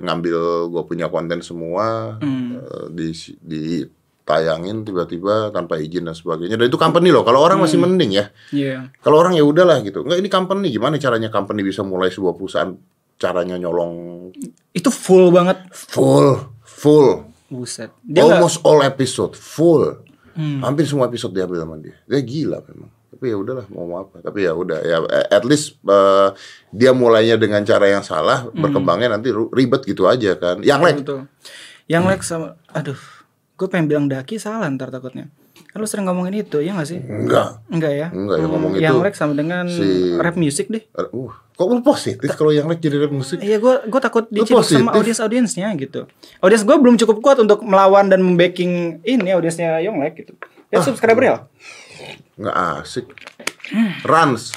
ngambil 0.01 0.37
gue 0.67 0.83
punya 0.85 1.05
konten 1.05 1.39
semua 1.39 2.17
Hmm. 2.17 2.57
eh, 2.57 2.85
di 2.89 3.13
ditayangin 3.45 4.81
tiba-tiba 4.81 5.49
tanpa 5.49 5.77
izin 5.77 6.01
dan 6.03 6.13
sebagainya. 6.13 6.55
Dan 6.55 6.65
itu 6.65 6.77
company 6.77 7.09
loh. 7.09 7.21
Kalau 7.21 7.41
orang 7.41 7.59
masih 7.59 7.77
Hmm. 7.77 7.93
mending 7.93 8.11
ya. 8.11 8.25
Iya. 8.49 8.89
Kalau 8.99 9.17
orang 9.17 9.33
ya 9.33 9.43
udahlah 9.43 9.81
gitu. 9.81 10.01
Enggak 10.01 10.17
ini 10.17 10.29
company 10.29 10.67
gimana 10.69 10.97
caranya 10.97 11.29
company 11.29 11.61
bisa 11.61 11.81
mulai 11.81 12.09
sebuah 12.09 12.33
perusahaan 12.33 12.73
caranya 13.17 13.53
nyolong 13.55 13.93
Itu 14.71 14.89
full 14.89 15.29
banget. 15.29 15.61
full 15.69 16.41
full 16.63 17.29
Buset. 17.45 17.91
Dia 18.01 18.23
almost 18.23 18.63
all 18.63 18.79
episode 18.81 19.35
full. 19.35 19.99
Hmm. 20.31 20.63
Hampir 20.63 20.87
semua 20.87 21.05
episode 21.05 21.35
diambil 21.35 21.59
sama 21.59 21.75
dia. 21.77 21.99
Dia 22.07 22.23
gila 22.23 22.63
memang. 22.63 22.87
Tapi 23.21 23.29
ya 23.29 23.37
udahlah 23.37 23.69
mau 23.69 23.85
mau 23.85 24.01
apa. 24.01 24.17
Tapi 24.17 24.39
ya 24.41 24.57
udah 24.57 24.81
ya 24.81 24.97
at 25.29 25.45
least 25.45 25.77
eh, 25.79 26.33
dia 26.73 26.89
mulainya 26.89 27.37
dengan 27.37 27.61
cara 27.61 27.85
yang 27.85 28.01
salah, 28.01 28.49
Hmm. 28.49 28.57
berkembangnya 28.57 29.13
nanti 29.13 29.29
ribet 29.29 29.85
gitu 29.85 30.09
aja 30.09 30.33
kan. 30.33 30.57
Yang 30.59 31.05
Betul. 31.05 31.19
Yang 31.85 32.03
Lex 32.09 32.21
sama 32.25 32.57
aduh, 32.67 32.97
gue 33.53 33.67
pengen 33.69 33.85
bilang 33.85 34.05
daki 34.09 34.41
salah 34.41 34.65
ntar 34.69 34.89
takutnya. 34.89 35.29
Kan 35.69 35.77
lu 35.77 35.85
sering 35.85 36.03
ngomongin 36.03 36.41
itu, 36.41 36.57
ya 36.59 36.73
gak 36.73 36.89
sih? 36.89 36.97
enggak. 36.97 37.61
Enggak 37.69 37.93
ya? 37.93 38.07
Enggak, 38.09 38.37
yang 38.37 38.49
ngomong 38.49 38.71
Yang 38.73 38.89
itu 38.91 39.05
Lex 39.05 39.13
sama 39.15 39.33
dengan 39.37 39.65
si- 39.69 40.17
rap 40.17 40.33
music 40.33 40.65
deh. 40.67 40.81
Uh, 40.91 41.29
kok 41.53 41.67
lu 41.67 41.79
positif 41.79 42.33
kalau 42.33 42.49
yang 42.49 42.65
lain 42.65 42.81
jadi 42.81 43.05
rap 43.05 43.13
musik? 43.13 43.37
Iya, 43.37 43.61
gue 43.61 43.85
gue 43.85 44.01
takut 44.01 44.25
diciduk 44.33 44.65
sama 44.65 44.97
audiens 44.97 45.21
audiensnya 45.21 45.69
gitu. 45.77 46.09
Audiens 46.41 46.65
gue 46.65 46.73
belum 46.73 46.97
cukup 46.97 47.21
kuat 47.21 47.37
untuk 47.37 47.61
melawan 47.61 48.09
dan 48.09 48.19
membacking 48.19 48.97
ini 49.05 49.29
audiensnya 49.29 49.77
Yonglek 49.79 50.25
gitu. 50.25 50.33
Ah. 50.73 50.73
Ya 50.73 50.79
subscriber 50.81 51.21
ya. 51.21 51.35
Enggak 52.37 52.55
asik. 52.81 53.05
Rans, 54.03 54.51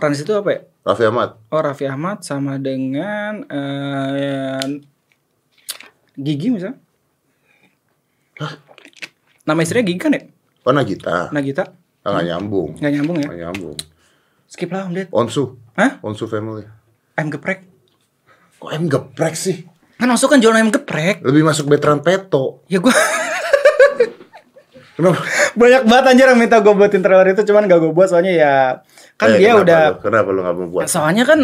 Rans 0.00 0.16
itu 0.16 0.32
apa 0.32 0.48
ya? 0.48 0.60
Raffi 0.80 1.04
Ahmad. 1.04 1.36
Oh 1.52 1.60
Raffi 1.60 1.84
Ahmad 1.84 2.24
sama 2.24 2.56
dengan 2.56 3.44
eh, 3.52 4.80
Gigi 6.16 6.48
misalnya. 6.48 6.80
Nama 9.44 9.60
istrinya 9.60 9.84
Gigi 9.84 10.00
kan 10.00 10.16
ya? 10.16 10.22
Oh 10.64 10.72
Nagita. 10.72 11.28
Nagita. 11.36 11.64
Ah, 12.00 12.16
nggak 12.16 12.26
nyambung. 12.32 12.70
Nggak 12.80 12.92
nyambung 12.96 13.16
ya? 13.20 13.26
Nggak 13.28 13.40
nyambung. 13.44 13.76
Skip 14.48 14.72
lah 14.72 14.88
Om 14.88 14.92
Ded. 14.96 15.08
Onsu. 15.12 15.60
Hah? 15.76 16.00
Onsu 16.00 16.24
family. 16.24 16.64
Ayam 17.20 17.28
geprek. 17.28 17.68
Kok 18.56 18.70
em 18.72 18.88
geprek 18.88 19.36
sih? 19.36 19.68
Kan 20.00 20.08
masuk 20.08 20.32
kan 20.32 20.40
jualan 20.40 20.56
ayam 20.56 20.72
geprek. 20.72 21.20
Lebih 21.20 21.44
masuk 21.44 21.68
veteran 21.68 22.00
peto. 22.00 22.64
Ya 22.72 22.80
gue 22.80 22.88
Kenapa? 25.00 25.18
banyak 25.60 25.82
banget 25.82 26.04
anjir 26.06 26.26
yang 26.26 26.38
minta 26.38 26.56
gue 26.58 26.70
buatin 26.70 27.00
trailer 27.00 27.28
itu 27.28 27.42
cuman 27.42 27.64
gak 27.64 27.78
gue 27.78 27.90
buat 27.90 28.06
soalnya 28.06 28.32
ya 28.32 28.54
kan 29.16 29.28
Eh, 29.30 29.36
dia 29.38 29.50
kenapa 29.50 29.62
udah 29.62 29.80
lu- 29.82 29.98
kenapa 30.00 30.28
lu 30.28 30.40
nggak 30.40 30.54
mau 30.54 30.68
buat? 30.70 30.84
soalnya 30.86 31.24
kan 31.24 31.40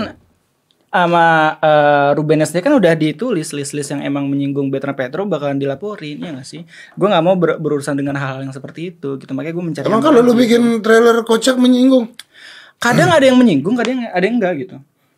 sama 0.88 1.26
eh, 1.58 2.10
Ruben 2.12 2.40
SD 2.40 2.56
kan 2.58 2.72
udah 2.72 2.92
ditulis 2.94 3.48
list-list 3.50 3.90
yang 3.90 4.00
emang 4.02 4.24
menyinggung 4.26 4.68
Bertrand 4.68 4.94
Petro 4.94 5.24
bakalan 5.24 5.56
dilaporin 5.56 6.16
ya 6.18 6.32
gak 6.32 6.46
sih? 6.46 6.64
Gue 6.94 7.06
nggak 7.06 7.20
mau 7.22 7.34
ber- 7.34 7.58
berurusan 7.58 7.92
dengan 7.94 8.14
hal-hal 8.14 8.40
yang 8.40 8.50
seperti 8.50 8.90
itu 8.90 9.16
gitu 9.16 9.28
makanya 9.30 9.54
gue 9.54 9.64
mencari. 9.66 9.84
Emang 9.84 10.00
kalau 10.00 10.20
lu 10.20 10.32
bikin 10.32 10.80
trailer 10.80 11.20
kocak 11.22 11.56
menyinggung? 11.56 12.12
kadang 12.76 13.08
ada 13.08 13.24
yang 13.24 13.36
menyinggung, 13.36 13.72
kadang 13.72 14.04
ada 14.04 14.20
yang 14.20 14.36
enggak 14.36 14.52
gitu. 14.58 14.76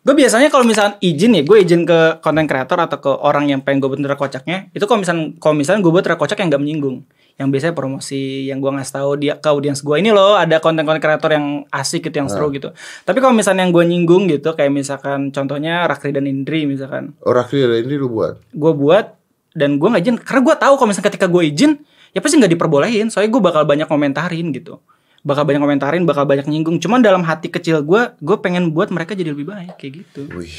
Gue 0.09 0.25
biasanya 0.25 0.49
kalau 0.49 0.65
misalnya 0.65 0.97
izin 1.05 1.37
ya, 1.37 1.45
gue 1.45 1.57
izin 1.61 1.85
ke 1.85 2.17
konten 2.25 2.49
kreator 2.49 2.81
atau 2.81 2.97
ke 2.97 3.13
orang 3.13 3.45
yang 3.45 3.61
pengen 3.61 3.77
gue 3.77 3.93
trailer 3.93 4.17
kocaknya, 4.17 4.65
itu 4.73 4.81
kalau 4.89 5.05
misalnya 5.05 5.37
kalau 5.37 5.53
misalnya 5.53 5.85
gue 5.85 5.91
buat 5.93 6.01
kocak 6.01 6.41
yang 6.41 6.49
gak 6.49 6.63
menyinggung, 6.65 7.05
yang 7.37 7.53
biasanya 7.53 7.77
promosi, 7.77 8.49
yang 8.49 8.57
gue 8.57 8.73
ngasih 8.73 8.93
tahu 8.97 9.09
dia 9.21 9.37
ke 9.37 9.45
audiens 9.53 9.85
gue 9.85 9.95
ini 10.01 10.09
loh 10.09 10.33
ada 10.33 10.57
konten-konten 10.57 10.97
kreator 10.97 11.29
yang 11.37 11.61
asik 11.69 12.09
gitu, 12.09 12.25
yang 12.25 12.29
seru 12.33 12.49
gitu. 12.49 12.73
Tapi 13.05 13.21
kalau 13.21 13.37
misalnya 13.37 13.61
yang 13.61 13.69
gue 13.69 13.85
nyinggung 13.85 14.25
gitu, 14.33 14.57
kayak 14.57 14.73
misalkan 14.73 15.29
contohnya 15.29 15.85
Rakri 15.85 16.09
dan 16.09 16.25
Indri 16.25 16.65
misalkan, 16.65 17.13
Oh 17.21 17.29
Rakri 17.29 17.69
ada 17.69 17.77
ini 17.77 17.93
lu 17.93 18.09
buat. 18.09 18.41
gue 18.49 18.73
buat 18.73 19.13
dan 19.53 19.77
gue 19.77 19.87
nggak 19.93 20.03
izin 20.09 20.17
karena 20.25 20.41
gue 20.41 20.55
tahu 20.57 20.73
kalau 20.73 20.89
misalnya 20.89 21.07
ketika 21.13 21.29
gue 21.29 21.43
izin 21.53 21.85
ya 22.17 22.19
pasti 22.25 22.41
nggak 22.41 22.57
diperbolehin 22.57 23.13
soalnya 23.13 23.29
gue 23.29 23.41
bakal 23.45 23.61
banyak 23.61 23.85
komentarin 23.85 24.49
gitu 24.57 24.81
bakal 25.23 25.43
banyak 25.43 25.61
komentarin 25.61 26.03
bakal 26.07 26.23
banyak 26.23 26.47
nyinggung 26.47 26.79
cuman 26.79 27.03
dalam 27.03 27.23
hati 27.27 27.51
kecil 27.51 27.83
gue 27.83 28.15
gue 28.19 28.37
pengen 28.39 28.71
buat 28.71 28.87
mereka 28.91 29.15
jadi 29.15 29.35
lebih 29.35 29.51
baik 29.51 29.75
kayak 29.75 29.93
gitu 30.05 30.21
Wih. 30.31 30.51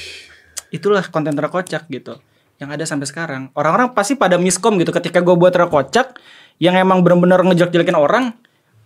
itulah 0.68 1.00
konten 1.08 1.32
terkocak 1.32 1.88
gitu 1.88 2.20
yang 2.60 2.68
ada 2.68 2.84
sampai 2.84 3.08
sekarang 3.08 3.42
orang-orang 3.56 3.96
pasti 3.96 4.20
pada 4.20 4.36
miskom 4.36 4.76
gitu 4.76 4.92
ketika 4.92 5.24
gue 5.24 5.32
buat 5.32 5.52
terkocak 5.52 6.20
yang 6.60 6.76
emang 6.76 7.00
bener-bener 7.00 7.40
ngejelek-jelekin 7.40 7.96
orang 7.96 8.36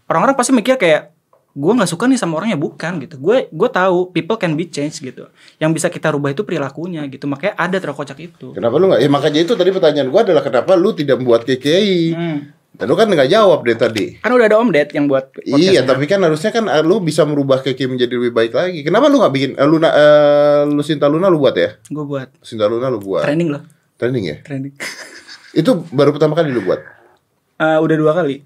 orang-orang 0.07 0.39
pasti 0.39 0.55
mikir 0.55 0.79
kayak 0.79 1.11
gue 1.55 1.71
nggak 1.71 1.87
suka 1.87 2.11
nih 2.11 2.19
sama 2.19 2.43
orangnya 2.43 2.59
bukan 2.59 2.99
gitu 3.03 3.15
gue 3.19 3.47
gue 3.47 3.69
tahu 3.71 4.11
people 4.11 4.35
can 4.35 4.59
be 4.59 4.67
changed 4.67 4.99
gitu 4.99 5.31
yang 5.63 5.71
bisa 5.71 5.87
kita 5.87 6.11
rubah 6.11 6.35
itu 6.35 6.43
perilakunya 6.43 7.07
gitu 7.07 7.31
makanya 7.31 7.55
ada 7.55 7.79
terkocak 7.79 8.19
itu 8.19 8.55
Kenapa 8.55 8.75
lu 8.79 8.91
nggak? 8.91 9.03
Ya 9.03 9.09
makanya 9.11 9.41
itu 9.47 9.55
tadi 9.55 9.71
pertanyaan 9.71 10.11
gua 10.11 10.27
adalah 10.27 10.43
kenapa 10.43 10.75
lu 10.75 10.91
tidak 10.95 11.23
membuat 11.23 11.47
KKI? 11.47 12.03
Hmm. 12.15 12.39
Dan 12.75 12.85
lu 12.85 12.95
kan 12.95 13.07
nggak 13.07 13.27
jawab 13.29 13.63
deh 13.63 13.75
tadi. 13.75 14.19
kan 14.19 14.29
udah 14.29 14.45
ada 14.45 14.59
Om 14.59 14.69
Ded 14.69 14.91
yang 14.91 15.07
buat 15.07 15.31
Iya, 15.41 15.83
tapi 15.83 16.05
kan 16.05 16.19
harusnya 16.19 16.51
kan 16.51 16.67
eh, 16.67 16.83
lu 16.83 16.99
bisa 16.99 17.23
merubah 17.23 17.59
KKI 17.59 17.87
menjadi 17.89 18.11
lebih 18.13 18.31
baik 18.31 18.51
lagi. 18.51 18.83
Kenapa 18.83 19.07
lu 19.07 19.17
nggak 19.17 19.31
bikin 19.31 19.51
eh, 19.53 19.63
Luna 19.65 19.89
eh, 19.89 20.61
lu 20.67 20.83
Sinta 20.83 21.07
Luna 21.07 21.27
lu 21.27 21.39
buat 21.39 21.55
ya? 21.55 21.79
gue 21.81 22.05
buat 22.05 22.35
Sinta 22.41 22.67
Luna 22.67 22.87
lu 22.89 22.99
buat. 22.99 23.23
training 23.23 23.49
loh 23.49 23.63
Training 23.95 24.25
ya? 24.25 24.37
training 24.43 24.75
Itu 25.55 25.87
baru 25.89 26.11
pertama 26.11 26.35
kali 26.35 26.51
lu 26.51 26.61
buat. 26.61 26.83
Eh, 27.57 27.79
udah 27.79 27.95
dua 27.97 28.13
kali 28.13 28.43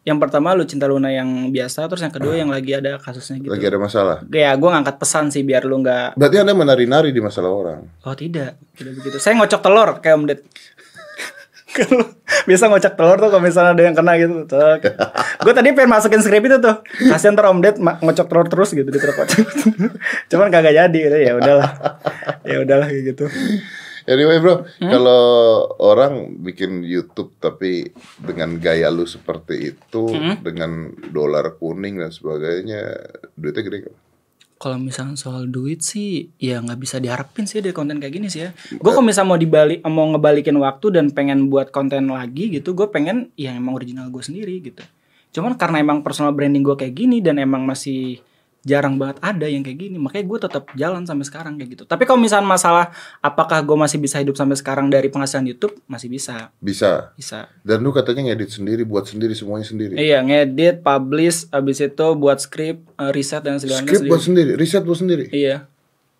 yang 0.00 0.16
pertama 0.16 0.50
lu 0.50 0.64
cinta 0.64 0.88
Luna 0.88 1.06
yang 1.06 1.28
biasa 1.48 1.84
terus 1.84 2.00
yang 2.00 2.10
kedua 2.10 2.32
yang 2.32 2.48
lagi 2.48 2.72
ada 2.72 2.96
kasusnya 2.96 3.36
gitu 3.38 3.52
Lagi 3.52 3.62
ada 3.62 3.76
masalah. 3.76 4.16
ya 4.26 4.50
gue 4.50 4.64
ngangkat 4.66 4.96
pesan 4.96 5.28
sih 5.28 5.44
biar 5.44 5.62
lu 5.62 5.76
nggak 5.78 6.16
Berarti 6.16 6.36
Anda 6.36 6.50
menari-nari 6.52 7.12
di 7.12 7.20
masalah 7.20 7.52
orang. 7.52 7.80
oh 8.00 8.14
tidak 8.16 8.56
tidak 8.72 8.96
begitu 8.96 9.20
saya 9.20 9.36
ngocok 9.36 9.60
telur 9.60 9.88
kayak 10.00 10.16
Om 10.16 10.24
Ded 10.26 10.40
biasa 12.44 12.66
ngocok 12.66 12.94
telur 12.94 13.18
tuh 13.18 13.28
kalau 13.30 13.42
misalnya 13.42 13.72
ada 13.74 13.82
yang 13.84 13.94
kena 13.94 14.12
gitu 14.16 14.42
gue 15.40 15.52
tadi 15.52 15.68
pengen 15.70 15.90
masukin 15.90 16.20
skrip 16.20 16.42
itu 16.42 16.58
tuh 16.58 16.82
kasian 17.06 17.34
ntar 17.34 17.48
Om 17.48 17.60
Ded 17.60 17.76
ngocok 17.78 18.26
telur 18.26 18.46
terus 18.46 18.70
gitu 18.70 18.86
di 18.86 18.98
terkocok 18.98 19.46
cuman 20.30 20.48
kagak 20.48 20.74
jadi 20.74 20.98
gitu 20.98 21.16
ya 21.16 21.32
udahlah 21.36 21.70
ya 22.42 22.56
udahlah 22.60 22.88
gitu 22.90 23.26
Anyway 24.08 24.40
bro, 24.40 24.64
Hmm? 24.80 24.90
kalau 24.90 25.22
orang 25.78 26.40
bikin 26.40 26.82
YouTube 26.82 27.36
tapi 27.36 27.92
dengan 28.18 28.56
gaya 28.56 28.88
lu 28.88 29.04
seperti 29.04 29.70
itu, 29.70 30.02
Hmm? 30.10 30.40
dengan 30.40 30.90
dolar 31.12 31.60
kuning 31.60 32.00
dan 32.00 32.08
sebagainya, 32.08 32.96
duitnya 33.36 33.62
gede 33.62 33.78
gak? 33.86 33.96
Kalau 34.60 34.76
misalnya 34.76 35.16
soal 35.16 35.48
duit 35.48 35.80
sih 35.80 36.36
ya 36.36 36.60
nggak 36.60 36.76
bisa 36.76 37.00
diharapin 37.00 37.48
sih 37.48 37.64
dari 37.64 37.72
konten 37.72 37.96
kayak 37.96 38.12
gini 38.12 38.28
sih 38.28 38.44
ya. 38.44 38.52
Gue 38.76 38.92
kalau 38.92 39.08
misalnya 39.08 39.32
mau 39.32 39.40
dibalik 39.40 39.80
mau 39.88 40.04
ngebalikin 40.12 40.52
waktu 40.60 41.00
dan 41.00 41.08
pengen 41.16 41.48
buat 41.48 41.72
konten 41.72 42.12
lagi 42.12 42.52
gitu, 42.52 42.76
gue 42.76 42.92
pengen 42.92 43.32
yang 43.40 43.56
emang 43.56 43.80
original 43.80 44.12
gue 44.12 44.20
sendiri 44.20 44.60
gitu. 44.60 44.84
Cuman 45.32 45.56
karena 45.56 45.80
emang 45.80 46.04
personal 46.04 46.36
branding 46.36 46.60
gue 46.60 46.76
kayak 46.76 46.92
gini 46.92 47.24
dan 47.24 47.40
emang 47.40 47.64
masih 47.64 48.20
jarang 48.60 49.00
banget 49.00 49.16
ada 49.24 49.48
yang 49.48 49.64
kayak 49.64 49.78
gini, 49.80 49.96
makanya 49.96 50.24
gue 50.28 50.38
tetap 50.44 50.64
jalan 50.76 51.08
sampai 51.08 51.24
sekarang 51.24 51.56
kayak 51.56 51.80
gitu. 51.80 51.84
Tapi 51.88 52.04
kalau 52.04 52.20
misalnya 52.20 52.44
masalah 52.44 52.92
apakah 53.24 53.64
gue 53.64 53.72
masih 53.72 53.96
bisa 53.96 54.20
hidup 54.20 54.36
sampai 54.36 54.56
sekarang 54.60 54.92
dari 54.92 55.08
penghasilan 55.08 55.48
YouTube, 55.48 55.80
masih 55.88 56.12
bisa, 56.12 56.52
Bisa. 56.60 57.16
bisa. 57.16 57.48
Dan 57.64 57.80
lu 57.80 57.88
katanya 57.96 58.28
ngedit 58.28 58.60
sendiri, 58.60 58.84
buat 58.84 59.08
sendiri 59.08 59.32
semuanya 59.32 59.64
sendiri. 59.64 59.96
Iya, 59.96 60.20
ngedit, 60.20 60.84
publish, 60.84 61.48
abis 61.48 61.80
itu 61.80 62.06
buat 62.20 62.36
skrip, 62.36 62.84
eh, 63.00 63.10
riset 63.16 63.40
dan 63.40 63.56
segala 63.56 63.80
Script 63.80 64.04
buat 64.04 64.20
sendiri, 64.20 64.52
riset 64.60 64.84
buat 64.84 65.00
sendiri. 65.00 65.32
Iya. 65.32 65.64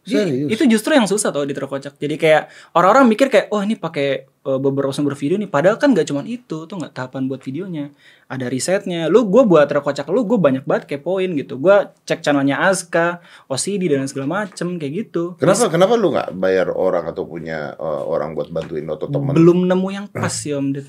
Serius? 0.00 0.48
Itu 0.48 0.64
justru 0.64 0.96
yang 0.96 1.05
susah 1.05 1.29
tau 1.29 1.44
di 1.44 1.53
terkocak. 1.53 2.00
Jadi 2.00 2.16
kayak 2.16 2.48
orang-orang 2.72 3.05
mikir 3.05 3.29
kayak, 3.29 3.53
oh 3.53 3.61
ini 3.61 3.76
pakai 3.76 4.29
beberapa 4.40 4.88
sumber 4.88 5.12
video 5.12 5.37
nih. 5.37 5.53
Padahal 5.53 5.76
kan 5.76 5.92
gak 5.92 6.09
cuman 6.09 6.24
itu, 6.24 6.64
tuh 6.64 6.74
nggak 6.81 6.96
tahapan 6.96 7.29
buat 7.29 7.44
videonya. 7.44 7.92
Ada 8.24 8.48
risetnya. 8.48 9.12
Lu 9.12 9.29
gue 9.29 9.44
buat 9.44 9.68
terkocak 9.68 10.09
lu, 10.09 10.24
gue 10.24 10.40
banyak 10.40 10.64
banget 10.64 10.96
kepoin 10.96 11.29
gitu. 11.37 11.61
Gue 11.61 11.92
cek 12.09 12.24
channelnya 12.24 12.57
Aska, 12.57 13.20
OCD 13.53 13.92
dan 13.92 14.09
segala 14.09 14.46
macem 14.46 14.81
kayak 14.81 14.92
gitu. 14.96 15.37
Kenapa 15.37 15.68
kenapa 15.68 15.92
lu 16.00 16.16
nggak 16.16 16.33
bayar 16.40 16.72
orang 16.72 17.05
atau 17.12 17.29
punya 17.29 17.76
uh, 17.76 18.09
orang 18.09 18.33
buat 18.33 18.48
bantuin 18.48 18.88
lo 18.88 18.96
atau 18.96 19.12
temen? 19.12 19.37
Belum 19.37 19.68
nemu 19.68 19.88
yang 19.92 20.07
pas 20.09 20.33
sih 20.33 20.57
Om 20.57 20.72
Ded. 20.72 20.88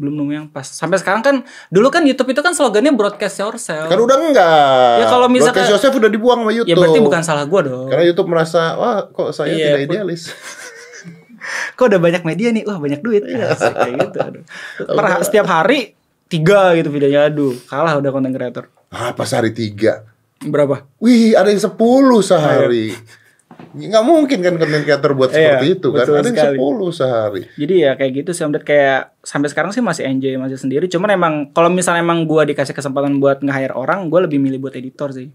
Belum 0.00 0.16
nemu 0.24 0.30
yang 0.32 0.46
pas. 0.48 0.64
Sampai 0.64 0.96
sekarang 0.96 1.20
kan, 1.20 1.36
dulu 1.68 1.92
kan 1.92 2.08
YouTube 2.08 2.32
itu 2.32 2.40
kan 2.40 2.56
slogannya 2.56 2.96
broadcast 2.96 3.36
yourself. 3.36 3.92
Kan 3.92 4.00
udah 4.00 4.16
enggak. 4.16 4.94
Ya, 5.04 5.06
kalau 5.12 5.28
misalkan- 5.28 5.60
Broadcast 5.60 5.72
Joseph 5.76 5.94
udah 6.00 6.08
dibuang 6.10 6.40
sama 6.40 6.52
YouTube. 6.56 6.72
ya 6.72 6.76
berarti 6.80 7.00
bukan 7.04 7.20
salah 7.20 7.44
gue 7.44 7.60
dong. 7.68 7.86
Karena 7.92 8.04
YouTube 8.08 8.28
merasa, 8.32 8.80
wah 8.80 9.04
kok 9.12 9.36
saya 9.36 9.52
Iya, 9.52 9.76
tidak 9.76 9.92
idealis. 9.92 10.32
kok 11.76 11.86
udah 11.88 12.00
banyak 12.00 12.22
media 12.22 12.48
nih 12.54 12.62
wah 12.64 12.78
banyak 12.78 13.00
duit 13.00 13.24
ya 13.26 13.52
kayak 13.56 13.94
gitu 14.08 14.18
aduh. 14.18 14.42
Per- 14.78 15.24
setiap 15.26 15.46
hari 15.46 15.94
tiga 16.26 16.72
gitu 16.78 16.88
videonya 16.88 17.28
aduh 17.28 17.52
kalah 17.68 17.98
udah 17.98 18.10
konten 18.10 18.32
creator 18.32 18.66
Ah, 18.92 19.16
pas 19.16 19.32
hari 19.32 19.56
tiga. 19.56 20.04
Berapa? 20.44 20.84
Wih, 21.00 21.32
ada 21.32 21.48
yang 21.48 21.64
10 21.64 21.72
sehari. 22.20 22.92
Nggak 23.72 24.04
mungkin 24.04 24.38
kan 24.44 24.54
content 24.60 24.84
creator 24.84 25.16
buat 25.16 25.32
Iya, 25.32 25.56
seperti 25.56 25.66
itu 25.80 25.88
kan. 25.88 26.04
Ada 26.04 26.28
yang. 26.28 26.60
10 26.60 26.92
sehari. 26.92 27.42
Jadi 27.56 27.74
ya 27.80 27.90
kayak 27.96 28.12
gitu 28.20 28.30
sih 28.36 28.44
kayak 28.60 29.16
sampai 29.24 29.48
sekarang 29.48 29.72
sih 29.72 29.80
masih 29.80 30.04
enjoy 30.04 30.36
masih 30.36 30.60
sendiri. 30.60 30.92
Cuman 30.92 31.08
emang 31.16 31.34
kalau 31.56 31.72
misalnya 31.72 32.04
emang 32.04 32.28
gua 32.28 32.44
dikasih 32.44 32.76
kesempatan 32.76 33.16
buat 33.16 33.40
nge-hire 33.40 33.72
orang, 33.72 34.12
gua 34.12 34.28
lebih 34.28 34.36
milih 34.36 34.60
buat 34.60 34.76
editor 34.76 35.16
sih. 35.16 35.32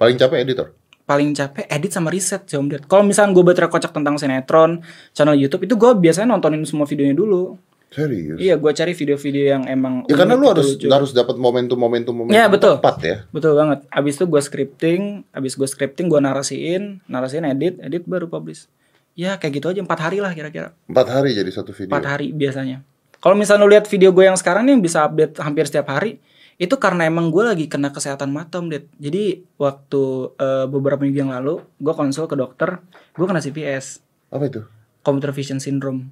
Paling 0.00 0.16
capek 0.16 0.40
editor. 0.40 0.72
Paling 1.08 1.32
capek 1.32 1.64
edit 1.72 1.88
sama 1.88 2.12
riset 2.12 2.44
sih 2.44 2.60
Om 2.60 2.68
Ded. 2.68 2.84
Kalau 2.84 3.00
misalnya 3.00 3.32
gua 3.32 3.48
baca 3.48 3.64
kocak 3.64 3.96
tentang 3.96 4.20
sinetron, 4.20 4.84
channel 5.16 5.40
YouTube 5.40 5.64
itu 5.64 5.72
gua 5.72 5.96
biasanya 5.96 6.36
nontonin 6.36 6.60
semua 6.68 6.84
videonya 6.84 7.16
dulu. 7.16 7.56
Serius. 7.88 8.36
Iya, 8.36 8.60
gua 8.60 8.76
cari 8.76 8.92
video-video 8.92 9.44
yang 9.56 9.62
emang 9.64 10.04
Ya 10.04 10.20
karena 10.20 10.36
lu 10.36 10.44
gitu, 10.44 10.52
harus 10.52 10.68
lucu. 10.76 10.86
harus 10.92 11.10
dapat 11.16 11.40
momentum-momentum 11.40 12.12
momentum 12.12 12.36
Iya, 12.36 12.52
betul. 12.52 12.76
tepat 12.76 12.96
ya. 13.00 13.16
Betul 13.32 13.56
banget. 13.56 13.88
Abis 13.88 14.20
itu 14.20 14.24
gue 14.28 14.42
scripting, 14.44 15.02
abis 15.32 15.56
gue 15.56 15.64
scripting 15.64 16.12
gue 16.12 16.20
narasiin, 16.20 17.00
narasiin 17.08 17.48
edit, 17.48 17.80
edit 17.80 18.04
baru 18.04 18.28
publish. 18.28 18.68
Ya 19.16 19.40
kayak 19.40 19.64
gitu 19.64 19.72
aja 19.72 19.80
empat 19.80 20.04
hari 20.04 20.20
lah 20.20 20.36
kira-kira. 20.36 20.76
Empat 20.84 21.08
hari 21.08 21.32
jadi 21.32 21.48
satu 21.48 21.72
video. 21.72 21.88
Empat 21.88 22.04
hari 22.04 22.36
biasanya. 22.36 22.84
Kalau 23.18 23.32
misalnya 23.32 23.64
lu 23.64 23.72
lihat 23.72 23.88
video 23.88 24.12
gue 24.12 24.28
yang 24.28 24.36
sekarang 24.36 24.68
nih 24.68 24.76
bisa 24.76 25.08
update 25.08 25.40
hampir 25.40 25.64
setiap 25.64 25.88
hari, 25.88 26.20
itu 26.58 26.74
karena 26.76 27.06
emang 27.06 27.30
gue 27.30 27.46
lagi 27.46 27.70
kena 27.70 27.94
kesehatan 27.94 28.34
mata 28.34 28.58
om 28.58 28.66
Ded. 28.66 28.90
Jadi 28.98 29.46
waktu 29.56 30.02
eh, 30.34 30.66
beberapa 30.66 30.98
minggu 31.06 31.18
yang 31.22 31.32
lalu, 31.32 31.62
gue 31.78 31.94
konsul 31.94 32.26
ke 32.26 32.34
dokter, 32.34 32.82
gue 33.14 33.26
kena 33.26 33.38
CVS, 33.38 34.02
Apa 34.34 34.50
itu? 34.50 34.66
Computer 35.06 35.30
Vision 35.30 35.62
Syndrome. 35.62 36.10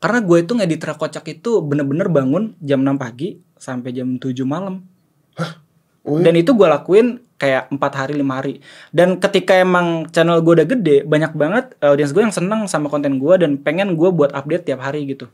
Karena 0.00 0.24
gue 0.24 0.40
itu 0.40 0.52
ngedit 0.56 0.84
kocak 0.96 1.24
itu 1.28 1.60
bener-bener 1.60 2.08
bangun 2.08 2.56
jam 2.64 2.80
6 2.80 2.96
pagi 2.96 3.38
sampai 3.60 3.92
jam 3.92 4.16
7 4.16 4.32
malam. 4.44 4.84
Oh, 6.04 6.20
Dan 6.20 6.36
itu 6.36 6.52
gue 6.52 6.68
lakuin 6.68 7.24
kayak 7.40 7.72
empat 7.72 7.92
hari 7.96 8.12
lima 8.20 8.40
hari. 8.40 8.60
Dan 8.92 9.16
ketika 9.16 9.56
emang 9.56 10.08
channel 10.12 10.44
gue 10.44 10.60
udah 10.60 10.68
gede, 10.68 10.96
banyak 11.08 11.32
banget 11.32 11.72
audiens 11.80 12.12
gue 12.12 12.20
yang 12.20 12.34
seneng 12.34 12.68
sama 12.68 12.92
konten 12.92 13.16
gue 13.16 13.34
dan 13.40 13.56
pengen 13.56 13.96
gue 13.96 14.12
buat 14.12 14.32
update 14.36 14.68
tiap 14.68 14.84
hari 14.84 15.08
gitu. 15.08 15.32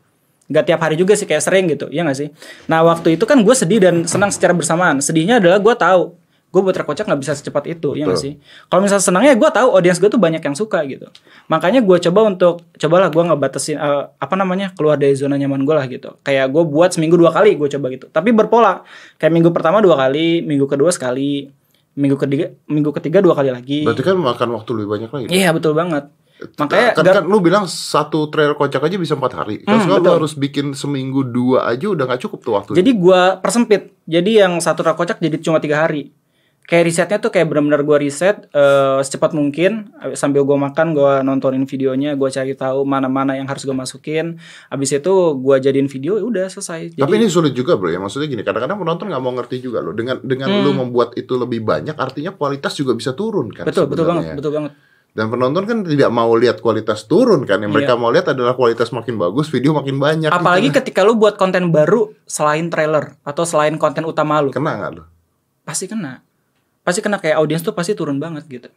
Gak 0.51 0.67
tiap 0.67 0.83
hari 0.83 0.99
juga 0.99 1.15
sih 1.15 1.31
kayak 1.31 1.43
sering 1.47 1.71
gitu, 1.71 1.87
ya 1.95 2.03
gak 2.03 2.19
sih? 2.19 2.29
Nah 2.67 2.83
waktu 2.83 3.15
itu 3.15 3.23
kan 3.23 3.39
gue 3.39 3.55
sedih 3.55 3.79
dan 3.79 4.03
senang 4.05 4.35
secara 4.35 4.51
bersamaan. 4.51 4.99
Sedihnya 4.99 5.39
adalah 5.39 5.63
gue 5.63 5.75
tahu 5.79 6.19
gue 6.51 6.61
buat 6.67 6.75
rekocak 6.75 7.07
nggak 7.07 7.23
bisa 7.23 7.39
secepat 7.39 7.63
itu, 7.71 7.95
ya 7.95 8.11
gak 8.11 8.19
Betul. 8.19 8.27
sih? 8.27 8.33
Kalau 8.67 8.83
misalnya 8.83 9.05
senangnya 9.07 9.33
gue 9.39 9.51
tahu 9.55 9.69
audiens 9.71 10.03
gue 10.03 10.11
tuh 10.11 10.19
banyak 10.19 10.43
yang 10.43 10.57
suka 10.59 10.83
gitu. 10.83 11.07
Makanya 11.47 11.79
gue 11.79 11.97
coba 12.11 12.21
untuk 12.27 12.67
cobalah 12.75 13.07
gue 13.07 13.23
ngebatasin 13.23 13.79
eh, 13.79 14.05
apa 14.11 14.35
namanya 14.35 14.75
keluar 14.75 14.99
dari 14.99 15.15
zona 15.15 15.39
nyaman 15.39 15.63
gue 15.63 15.75
lah 15.79 15.87
gitu. 15.87 16.19
Kayak 16.27 16.51
gue 16.51 16.63
buat 16.67 16.91
seminggu 16.91 17.15
dua 17.15 17.31
kali 17.31 17.55
gue 17.55 17.71
coba 17.71 17.87
gitu. 17.95 18.11
Tapi 18.11 18.35
berpola. 18.35 18.83
Kayak 19.23 19.33
minggu 19.39 19.51
pertama 19.55 19.79
dua 19.79 19.95
kali, 19.95 20.43
minggu 20.43 20.67
kedua 20.67 20.91
sekali, 20.91 21.47
minggu 21.95 22.19
ketiga 22.19 22.51
minggu 22.67 22.91
ketiga 22.99 23.19
dua 23.23 23.39
kali 23.39 23.51
lagi. 23.55 23.79
Berarti 23.87 24.03
kan 24.03 24.19
makan 24.19 24.49
waktu 24.59 24.71
lebih 24.75 24.89
banyak 24.91 25.11
lagi. 25.15 25.27
Iya 25.31 25.55
betul 25.55 25.79
banget. 25.79 26.11
Makanya 26.41 26.97
kan, 26.97 27.05
kan 27.05 27.25
lu 27.29 27.39
bilang 27.45 27.65
satu 27.69 28.33
trail 28.33 28.57
kocak 28.57 28.81
aja 28.81 28.97
bisa 28.97 29.13
empat 29.17 29.33
hari. 29.37 29.61
Kan 29.65 29.77
Hmm, 29.77 29.83
sekarang 29.85 30.05
lu 30.05 30.13
harus 30.25 30.33
bikin 30.37 30.73
seminggu 30.73 31.25
dua 31.25 31.69
aja 31.69 31.93
udah 31.93 32.05
nggak 32.09 32.23
cukup 32.29 32.41
tuh 32.41 32.53
waktu. 32.57 32.71
Jadi 32.81 32.91
gua 32.97 33.37
persempit. 33.39 33.93
Jadi 34.09 34.41
yang 34.41 34.57
satu 34.59 34.81
rak 34.81 34.97
kocak 34.97 35.21
jadi 35.21 35.37
cuma 35.41 35.61
tiga 35.61 35.85
hari. 35.85 36.13
Kayak 36.71 36.87
risetnya 36.87 37.19
tuh 37.19 37.35
kayak 37.35 37.51
benar-benar 37.51 37.83
gua 37.83 37.99
riset 37.99 38.47
eh, 38.55 38.99
secepat 39.03 39.35
mungkin 39.35 39.91
sambil 40.15 40.47
gua 40.47 40.71
makan 40.71 40.95
gua 40.95 41.13
nontonin 41.27 41.67
videonya, 41.67 42.15
gua 42.15 42.31
cari 42.31 42.55
tahu 42.55 42.87
mana-mana 42.87 43.35
yang 43.35 43.51
harus 43.51 43.67
gua 43.67 43.75
masukin. 43.75 44.39
Habis 44.71 45.03
itu 45.03 45.15
gua 45.35 45.59
jadiin 45.59 45.91
video 45.91 46.15
ya 46.17 46.25
udah 46.25 46.47
selesai. 46.47 46.95
Jadi 46.95 47.03
Tapi 47.03 47.15
ini 47.19 47.27
sulit 47.27 47.53
juga 47.59 47.75
bro 47.75 47.91
ya. 47.91 47.99
Maksudnya 47.99 48.31
gini, 48.31 48.47
kadang-kadang 48.47 48.79
penonton 48.79 49.11
nggak 49.11 49.23
mau 49.23 49.35
ngerti 49.35 49.57
juga 49.59 49.83
loh. 49.83 49.93
Dengan 49.93 50.23
dengan 50.23 50.47
lu 50.63 50.71
membuat 50.73 51.19
itu 51.19 51.35
lebih 51.35 51.67
banyak, 51.67 51.99
artinya 51.99 52.31
kualitas 52.39 52.79
juga 52.79 52.95
bisa 52.95 53.19
turun 53.19 53.51
kan. 53.51 53.67
Hmm. 53.67 53.75
betul 53.75 53.85
betul 53.91 54.07
banget, 54.07 54.39
betul 54.39 54.55
banget. 54.55 54.73
Dan 55.11 55.27
penonton 55.27 55.67
kan 55.67 55.79
tidak 55.83 56.11
mau 56.15 56.31
lihat 56.39 56.63
kualitas 56.63 57.05
turun 57.05 57.43
kan. 57.43 57.59
Yang 57.59 57.73
mereka 57.75 57.93
Iya. 57.95 58.01
mau 58.01 58.11
lihat 58.15 58.31
adalah 58.31 58.55
kualitas 58.55 58.95
makin 58.95 59.19
bagus, 59.19 59.51
video 59.51 59.75
makin 59.75 59.99
banyak. 59.99 60.31
Apalagi 60.31 60.71
gitu. 60.71 60.79
ketika 60.79 61.03
lu 61.03 61.19
buat 61.19 61.35
konten 61.35 61.75
baru 61.75 62.15
selain 62.25 62.71
trailer 62.71 63.19
atau 63.27 63.43
selain 63.43 63.75
konten 63.75 64.07
utama 64.07 64.39
lu, 64.39 64.55
kena 64.55 64.79
nggak 64.79 64.91
lu? 64.95 65.03
pasti 65.63 65.91
kena. 65.91 66.23
Pasti 66.81 67.03
kena 67.03 67.19
kayak 67.19 67.37
audiens 67.39 67.61
tuh 67.61 67.75
pasti 67.75 67.93
turun 67.93 68.17
banget 68.17 68.47
gitu. 68.47 68.71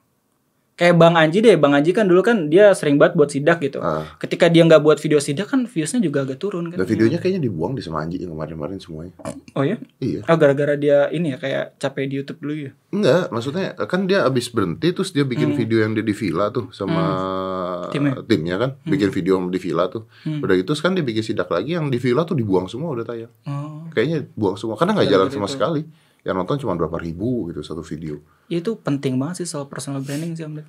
Kayak 0.74 0.98
Bang 0.98 1.14
Anji 1.14 1.38
deh, 1.46 1.54
Bang 1.54 1.78
Anji 1.78 1.94
kan 1.94 2.10
dulu 2.10 2.26
kan 2.26 2.50
dia 2.50 2.74
sering 2.74 2.98
banget 2.98 3.14
buat 3.14 3.30
sidak 3.30 3.62
gitu. 3.62 3.78
Ah. 3.78 4.10
Ketika 4.18 4.50
dia 4.50 4.66
nggak 4.66 4.82
buat 4.82 4.98
video 4.98 5.22
sidak 5.22 5.54
kan 5.54 5.70
viewsnya 5.70 6.02
juga 6.02 6.26
agak 6.26 6.42
turun 6.42 6.74
kan. 6.74 6.82
Dan 6.82 6.90
videonya 6.90 7.22
kayaknya 7.22 7.46
dibuang 7.46 7.78
di 7.78 7.86
sama 7.86 8.02
Anji 8.02 8.18
yang 8.18 8.34
kemarin-kemarin 8.34 8.82
semuanya. 8.82 9.14
Oh 9.54 9.62
ya? 9.62 9.78
Iya. 10.02 10.26
Oh 10.26 10.34
gara-gara 10.34 10.74
dia 10.74 11.14
ini 11.14 11.34
ya 11.34 11.38
kayak 11.38 11.78
capek 11.78 12.10
di 12.10 12.14
YouTube 12.18 12.42
dulu 12.42 12.54
ya. 12.58 12.72
Enggak, 12.90 13.30
maksudnya 13.30 13.78
kan 13.86 14.10
dia 14.10 14.26
abis 14.26 14.50
berhenti 14.50 14.90
terus 14.94 15.14
dia 15.14 15.26
bikin 15.26 15.54
video 15.54 15.82
yang 15.82 15.94
dia 15.94 16.06
di 16.06 16.14
villa 16.14 16.50
tuh 16.50 16.74
sama 16.74 17.02
Hmm. 17.04 17.92
Timnya. 17.94 18.14
Hmm. 18.18 18.26
timnya 18.26 18.56
kan, 18.58 18.70
bikin 18.88 19.10
video 19.14 19.34
di 19.50 19.60
villa 19.62 19.86
tuh. 19.92 20.10
Udah 20.26 20.56
gitu 20.58 20.74
kan 20.82 20.98
dia 20.98 21.06
bikin 21.06 21.22
sidak 21.22 21.54
lagi 21.54 21.78
yang 21.78 21.94
di 21.94 22.02
villa 22.02 22.26
tuh 22.26 22.34
dibuang 22.34 22.66
semua 22.66 22.98
udah 22.98 23.06
tayang. 23.06 23.32
Oh. 23.46 23.86
Kayaknya 23.94 24.26
buang 24.34 24.58
semua 24.58 24.74
karena 24.74 24.98
nggak 24.98 25.10
jalan 25.10 25.30
sama 25.30 25.46
sekali. 25.46 25.86
Yang 26.24 26.36
nonton 26.40 26.58
cuma 26.64 26.74
berapa 26.80 26.98
ribu 27.00 27.52
gitu 27.52 27.60
satu 27.64 27.84
video. 27.84 28.24
Ya, 28.48 28.64
itu 28.64 28.80
penting 28.80 29.20
banget 29.20 29.44
sih 29.44 29.48
soal 29.48 29.68
personal 29.68 30.00
branding 30.00 30.36
sih 30.36 30.48
Om 30.48 30.64
Ded. 30.64 30.68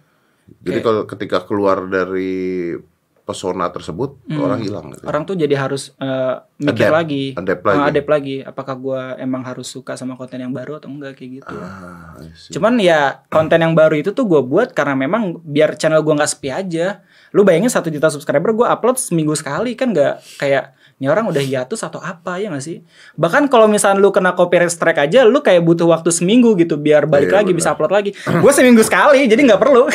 Jadi 0.60 0.78
kalau 0.84 1.02
ketika 1.08 1.40
keluar 1.46 1.88
dari 1.88 2.74
pesona 3.24 3.72
tersebut 3.72 4.20
orang 4.36 4.60
hilang 4.60 4.92
gitu. 4.92 5.08
Orang 5.08 5.24
tuh 5.24 5.32
jadi 5.32 5.56
harus 5.56 5.96
eh, 5.96 6.44
mikir 6.60 6.92
Adapt. 6.92 6.96
lagi, 7.00 7.24
Adapt 7.32 7.64
lagi. 7.64 7.80
adapt 7.88 8.08
lagi. 8.12 8.36
Apakah 8.44 8.74
gua 8.76 9.00
emang 9.16 9.40
harus 9.40 9.64
suka 9.72 9.96
sama 9.96 10.12
konten 10.20 10.44
yang 10.44 10.52
baru 10.52 10.76
atau 10.76 10.92
enggak 10.92 11.16
kayak 11.16 11.40
gitu. 11.40 11.56
Ah. 11.56 12.20
Cuman 12.52 12.76
ya 12.84 13.24
konten 13.32 13.64
yang 13.64 13.72
baru 13.72 13.96
itu 13.96 14.12
tuh 14.12 14.28
gue 14.28 14.44
buat 14.44 14.76
karena 14.76 14.92
memang 14.92 15.40
biar 15.40 15.80
channel 15.80 16.04
gue 16.04 16.12
nggak 16.12 16.30
sepi 16.36 16.52
aja. 16.52 17.00
Lu 17.32 17.48
bayangin 17.48 17.72
satu 17.72 17.88
juta 17.88 18.12
subscriber 18.12 18.52
gue 18.52 18.66
upload 18.68 19.00
seminggu 19.00 19.32
sekali 19.32 19.72
kan 19.72 19.96
nggak 19.96 20.20
kayak 20.36 20.76
ini 20.94 21.06
orang 21.06 21.26
udah 21.26 21.38
hiatus 21.38 21.82
atau 21.82 21.98
apa 21.98 22.38
ya 22.38 22.48
nggak 22.48 22.62
sih? 22.62 22.78
Bahkan 23.14 23.50
kalau 23.50 23.66
misalnya 23.66 23.98
lu 23.98 24.08
kena 24.08 24.30
copyright 24.32 24.70
strike 24.70 24.96
aja, 24.96 25.26
lu 25.26 25.38
kayak 25.38 25.60
butuh 25.60 25.84
waktu 25.84 26.08
seminggu 26.08 26.54
gitu 26.54 26.76
biar 26.76 27.04
balik 27.04 27.28
Iya, 27.28 27.42
lagi 27.42 27.50
benar. 27.50 27.58
bisa 27.58 27.68
upload 27.74 27.92
lagi. 27.92 28.10
gue 28.14 28.52
seminggu 28.52 28.80
sekali 28.80 29.26
jadi 29.26 29.40
nggak 29.42 29.58
perlu. 29.58 29.90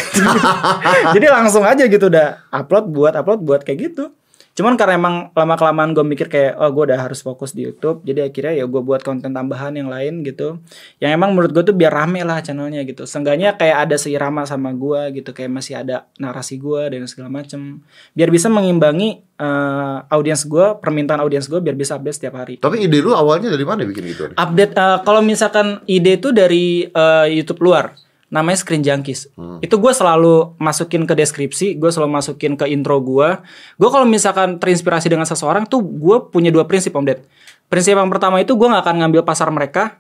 jadi 1.16 1.28
langsung 1.32 1.64
aja 1.64 1.84
gitu 1.86 2.08
udah 2.08 2.44
upload 2.52 2.86
buat 2.90 3.14
upload 3.16 3.40
buat 3.42 3.62
kayak 3.64 3.80
gitu. 3.90 4.12
Cuman 4.60 4.76
karena 4.76 5.00
emang 5.00 5.16
lama 5.32 5.56
kelamaan 5.56 5.96
gue 5.96 6.04
mikir 6.04 6.28
kayak 6.28 6.60
oh 6.60 6.68
gue 6.76 6.92
udah 6.92 7.00
harus 7.00 7.24
fokus 7.24 7.56
di 7.56 7.64
YouTube, 7.64 8.04
jadi 8.04 8.28
akhirnya 8.28 8.60
ya 8.60 8.66
gue 8.68 8.82
buat 8.84 9.08
konten 9.08 9.32
tambahan 9.32 9.72
yang 9.80 9.88
lain 9.88 10.20
gitu. 10.28 10.60
Yang 11.00 11.16
emang 11.16 11.32
menurut 11.32 11.56
gue 11.56 11.64
tuh 11.72 11.72
biar 11.72 11.96
rame 11.96 12.28
lah 12.28 12.44
channelnya 12.44 12.84
gitu. 12.84 13.08
Seenggaknya 13.08 13.56
kayak 13.56 13.88
ada 13.88 13.96
seirama 13.96 14.44
sama 14.44 14.76
gue 14.76 15.24
gitu, 15.24 15.32
kayak 15.32 15.48
masih 15.48 15.80
ada 15.80 16.12
narasi 16.20 16.60
gue 16.60 16.92
dan 16.92 17.08
segala 17.08 17.32
macem. 17.32 17.80
Biar 18.12 18.28
bisa 18.28 18.52
mengimbangi 18.52 19.24
eh, 19.40 19.98
audiens 20.12 20.44
gue, 20.44 20.76
permintaan 20.84 21.24
audiens 21.24 21.48
gue 21.48 21.64
biar 21.64 21.80
bisa 21.80 21.96
update 21.96 22.20
setiap 22.20 22.36
hari. 22.36 22.60
Tapi 22.60 22.84
ide 22.84 23.00
lu 23.00 23.16
awalnya 23.16 23.48
dari 23.48 23.64
mana 23.64 23.88
bikin 23.88 24.04
gitu? 24.12 24.36
Update 24.36 24.76
eh, 24.76 25.00
kalau 25.08 25.24
misalkan 25.24 25.80
ide 25.88 26.20
itu 26.20 26.36
dari 26.36 26.84
eh, 26.84 27.28
YouTube 27.32 27.64
luar 27.64 28.09
namanya 28.30 28.62
Screen 28.62 28.86
Junkies. 28.86 29.30
Itu 29.60 29.82
gue 29.82 29.94
selalu 29.94 30.54
masukin 30.62 31.04
ke 31.10 31.14
deskripsi, 31.18 31.76
gue 31.82 31.90
selalu 31.90 32.14
masukin 32.14 32.54
ke 32.54 32.70
intro 32.70 33.02
gue. 33.02 33.42
Gue 33.76 33.90
kalau 33.90 34.06
misalkan 34.06 34.62
terinspirasi 34.62 35.10
dengan 35.10 35.26
seseorang 35.26 35.66
tuh 35.66 35.82
gue 35.82 36.18
punya 36.30 36.54
dua 36.54 36.70
prinsip 36.70 36.94
Om 36.94 37.06
Ded. 37.10 37.26
Prinsip 37.70 37.98
yang 37.98 38.10
pertama 38.10 38.38
itu 38.42 38.54
gue 38.54 38.68
nggak 38.70 38.86
akan 38.86 38.96
ngambil 39.06 39.22
pasar 39.26 39.50
mereka 39.50 39.98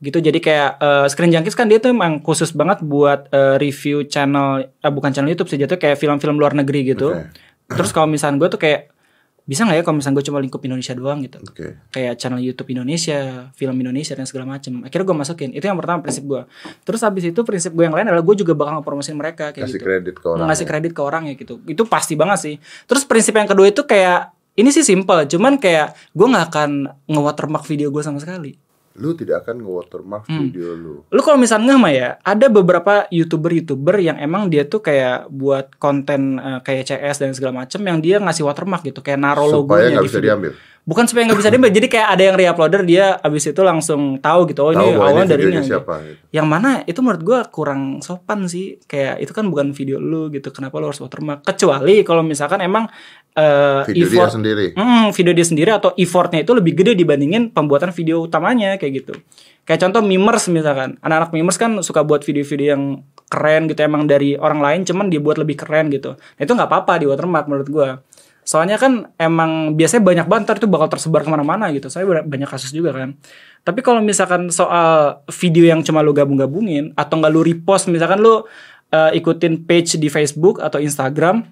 gitu 0.00 0.16
jadi 0.16 0.38
kayak 0.40 0.70
eh, 0.80 1.06
Screen 1.12 1.28
Junkies 1.28 1.52
kan 1.52 1.68
dia 1.68 1.76
tuh 1.76 1.92
emang 1.92 2.24
khusus 2.24 2.56
banget 2.56 2.80
buat 2.80 3.28
eh, 3.28 3.60
review 3.60 4.08
channel 4.08 4.64
eh, 4.64 4.92
bukan 4.92 5.12
channel 5.12 5.28
YouTube 5.28 5.52
sih 5.52 5.60
jatuh 5.60 5.76
kayak 5.76 6.00
film-film 6.00 6.40
luar 6.40 6.56
negeri 6.56 6.96
gitu 6.96 7.12
Oke. 7.12 7.28
terus 7.68 7.92
kalau 7.92 8.08
misalnya 8.08 8.40
gue 8.40 8.48
tuh 8.48 8.60
kayak 8.64 8.88
bisa 9.48 9.66
nggak 9.66 9.76
ya 9.80 9.82
kalau 9.82 9.96
misalnya 9.98 10.16
gue 10.20 10.26
cuma 10.30 10.38
lingkup 10.38 10.62
Indonesia 10.62 10.94
doang 10.94 11.18
gitu 11.24 11.38
Oke. 11.42 11.66
kayak 11.90 12.14
channel 12.20 12.38
YouTube 12.38 12.70
Indonesia, 12.70 13.50
film 13.56 13.76
Indonesia 13.80 14.14
dan 14.14 14.26
segala 14.28 14.46
macem. 14.46 14.84
Akhirnya 14.86 15.06
gue 15.10 15.16
masukin. 15.16 15.48
Itu 15.50 15.64
yang 15.66 15.78
pertama 15.80 15.98
prinsip 16.04 16.24
gue. 16.28 16.42
Terus 16.86 17.00
habis 17.02 17.24
itu 17.26 17.40
prinsip 17.42 17.74
gue 17.74 17.84
yang 17.84 17.96
lain 17.96 18.06
adalah 18.06 18.22
gue 18.22 18.36
juga 18.38 18.52
bakal 18.54 18.78
ngepromosin 18.78 19.16
mereka 19.18 19.50
kayak 19.50 19.66
Kasih 19.66 19.80
gitu. 19.80 19.84
kredit 19.84 20.14
ke 20.20 20.26
orang. 20.28 20.46
Ngasih 20.46 20.66
kredit 20.66 20.92
ke 20.94 21.02
orang 21.02 21.22
ya 21.26 21.34
gitu. 21.34 21.54
Itu 21.66 21.82
pasti 21.88 22.14
banget 22.14 22.38
sih. 22.38 22.54
Terus 22.86 23.02
prinsip 23.08 23.34
yang 23.34 23.48
kedua 23.50 23.66
itu 23.68 23.82
kayak 23.84 24.34
ini 24.58 24.68
sih 24.74 24.84
simple, 24.84 25.24
cuman 25.30 25.56
kayak 25.56 25.94
gue 26.12 26.26
nggak 26.26 26.46
akan 26.52 26.70
nge-watermark 27.06 27.64
video 27.64 27.88
gue 27.88 28.02
sama 28.02 28.18
sekali. 28.18 28.58
Lu 28.92 29.12
tidak 29.12 29.42
akan 29.42 29.60
nge-watermark 29.60 30.24
Hmm. 30.26 30.40
video 30.42 30.72
lu. 30.72 30.94
Lu 31.04 31.20
kalau 31.20 31.36
misalnya 31.36 31.66
nggak 31.68 31.80
mah 31.80 31.92
ya, 31.92 32.08
ada 32.20 32.46
beberapa 32.48 33.06
youtuber-youtuber 33.08 33.96
yang 33.98 34.16
emang 34.16 34.46
dia 34.46 34.64
tuh 34.64 34.80
kayak 34.80 35.28
buat 35.28 35.76
konten 35.76 36.20
eh, 36.36 36.58
kayak 36.60 36.84
CS 36.88 37.16
dan 37.18 37.30
segala 37.30 37.60
macem 37.60 37.80
yang 37.80 37.98
dia 37.98 38.18
ngasih 38.18 38.42
watermark 38.42 38.82
gitu, 38.82 38.98
kayak 38.98 39.18
naro 39.18 39.44
Supaya 39.44 39.54
logonya 39.54 39.88
nggak 39.92 40.02
di 40.02 40.06
bisa 40.06 40.18
video. 40.18 40.28
diambil. 40.28 40.52
Bukan 40.80 41.04
supaya 41.04 41.22
nggak 41.22 41.38
bisa 41.38 41.50
diambil, 41.50 41.70
jadi 41.70 41.86
kayak 41.86 42.08
ada 42.08 42.22
yang 42.24 42.36
reuploader 42.36 42.82
dia 42.82 43.04
abis 43.16 43.44
itu 43.46 43.60
langsung 43.60 44.16
tahu 44.18 44.48
gitu, 44.48 44.64
oh 44.64 44.72
Tahu 44.72 44.80
ini 44.80 44.88
bahwa 44.90 45.06
awal 45.06 45.22
ini 45.22 45.30
dari 45.30 45.42
ini. 45.44 45.60
siapa 45.62 45.94
gitu. 46.00 46.18
Yang 46.32 46.46
mana 46.48 46.70
itu 46.82 46.98
menurut 46.98 47.22
gua 47.22 47.40
kurang 47.46 47.82
sopan 48.00 48.48
sih, 48.48 48.80
kayak 48.82 49.20
itu 49.20 49.30
kan 49.30 49.44
bukan 49.46 49.70
video 49.70 50.00
lu 50.00 50.28
gitu, 50.28 50.50
kenapa 50.50 50.80
lu 50.80 50.88
harus 50.88 50.98
watermark? 50.98 51.44
Kecuali 51.44 52.00
kalau 52.02 52.24
misalkan 52.24 52.58
emang 52.58 52.88
eh, 53.40 53.80
Video 53.88 54.04
dia 54.04 54.20
effort 54.20 54.32
sendiri. 54.36 54.66
Mm, 54.76 55.06
video 55.16 55.32
dia 55.32 55.46
sendiri 55.46 55.70
atau 55.72 55.90
effortnya 55.96 56.44
itu 56.44 56.52
lebih 56.52 56.72
gede 56.76 56.92
dibandingin 56.92 57.48
pembuatan 57.50 57.90
video 57.96 58.20
utamanya 58.20 58.76
kayak 58.76 58.92
gitu. 59.00 59.16
Kayak 59.64 59.88
contoh 59.88 60.02
mimers 60.04 60.44
misalkan, 60.52 61.00
anak-anak 61.00 61.30
mimers 61.32 61.56
kan 61.56 61.80
suka 61.80 62.04
buat 62.04 62.20
video-video 62.20 62.76
yang 62.76 62.84
keren 63.30 63.70
gitu 63.70 63.80
emang 63.86 64.04
dari 64.04 64.34
orang 64.36 64.60
lain, 64.60 64.80
cuman 64.84 65.06
dia 65.08 65.22
buat 65.22 65.38
lebih 65.38 65.56
keren 65.56 65.88
gitu. 65.88 66.18
Nah, 66.18 66.42
itu 66.42 66.52
nggak 66.52 66.68
apa-apa 66.68 67.00
di 67.00 67.06
watermark 67.08 67.46
menurut 67.48 67.68
gua. 67.70 67.88
Soalnya 68.42 68.80
kan 68.82 69.14
emang 69.14 69.78
biasanya 69.78 70.02
banyak 70.02 70.26
banget 70.26 70.42
ntar 70.48 70.56
itu 70.58 70.66
bakal 70.66 70.90
tersebar 70.90 71.22
ke 71.22 71.30
mana-mana 71.30 71.70
gitu. 71.70 71.86
Saya 71.86 72.02
banyak 72.04 72.48
kasus 72.50 72.74
juga 72.74 72.90
kan. 72.90 73.14
Tapi 73.62 73.80
kalau 73.84 74.02
misalkan 74.02 74.50
soal 74.50 75.22
video 75.30 75.70
yang 75.70 75.86
cuma 75.86 76.02
lu 76.02 76.10
gabung-gabungin 76.10 76.90
atau 76.98 77.20
nggak 77.20 77.30
lu 77.30 77.46
repost, 77.46 77.86
misalkan 77.86 78.18
lu 78.18 78.42
eh, 78.90 79.10
ikutin 79.14 79.62
page 79.68 80.02
di 80.02 80.10
Facebook 80.10 80.58
atau 80.58 80.82
Instagram, 80.82 81.46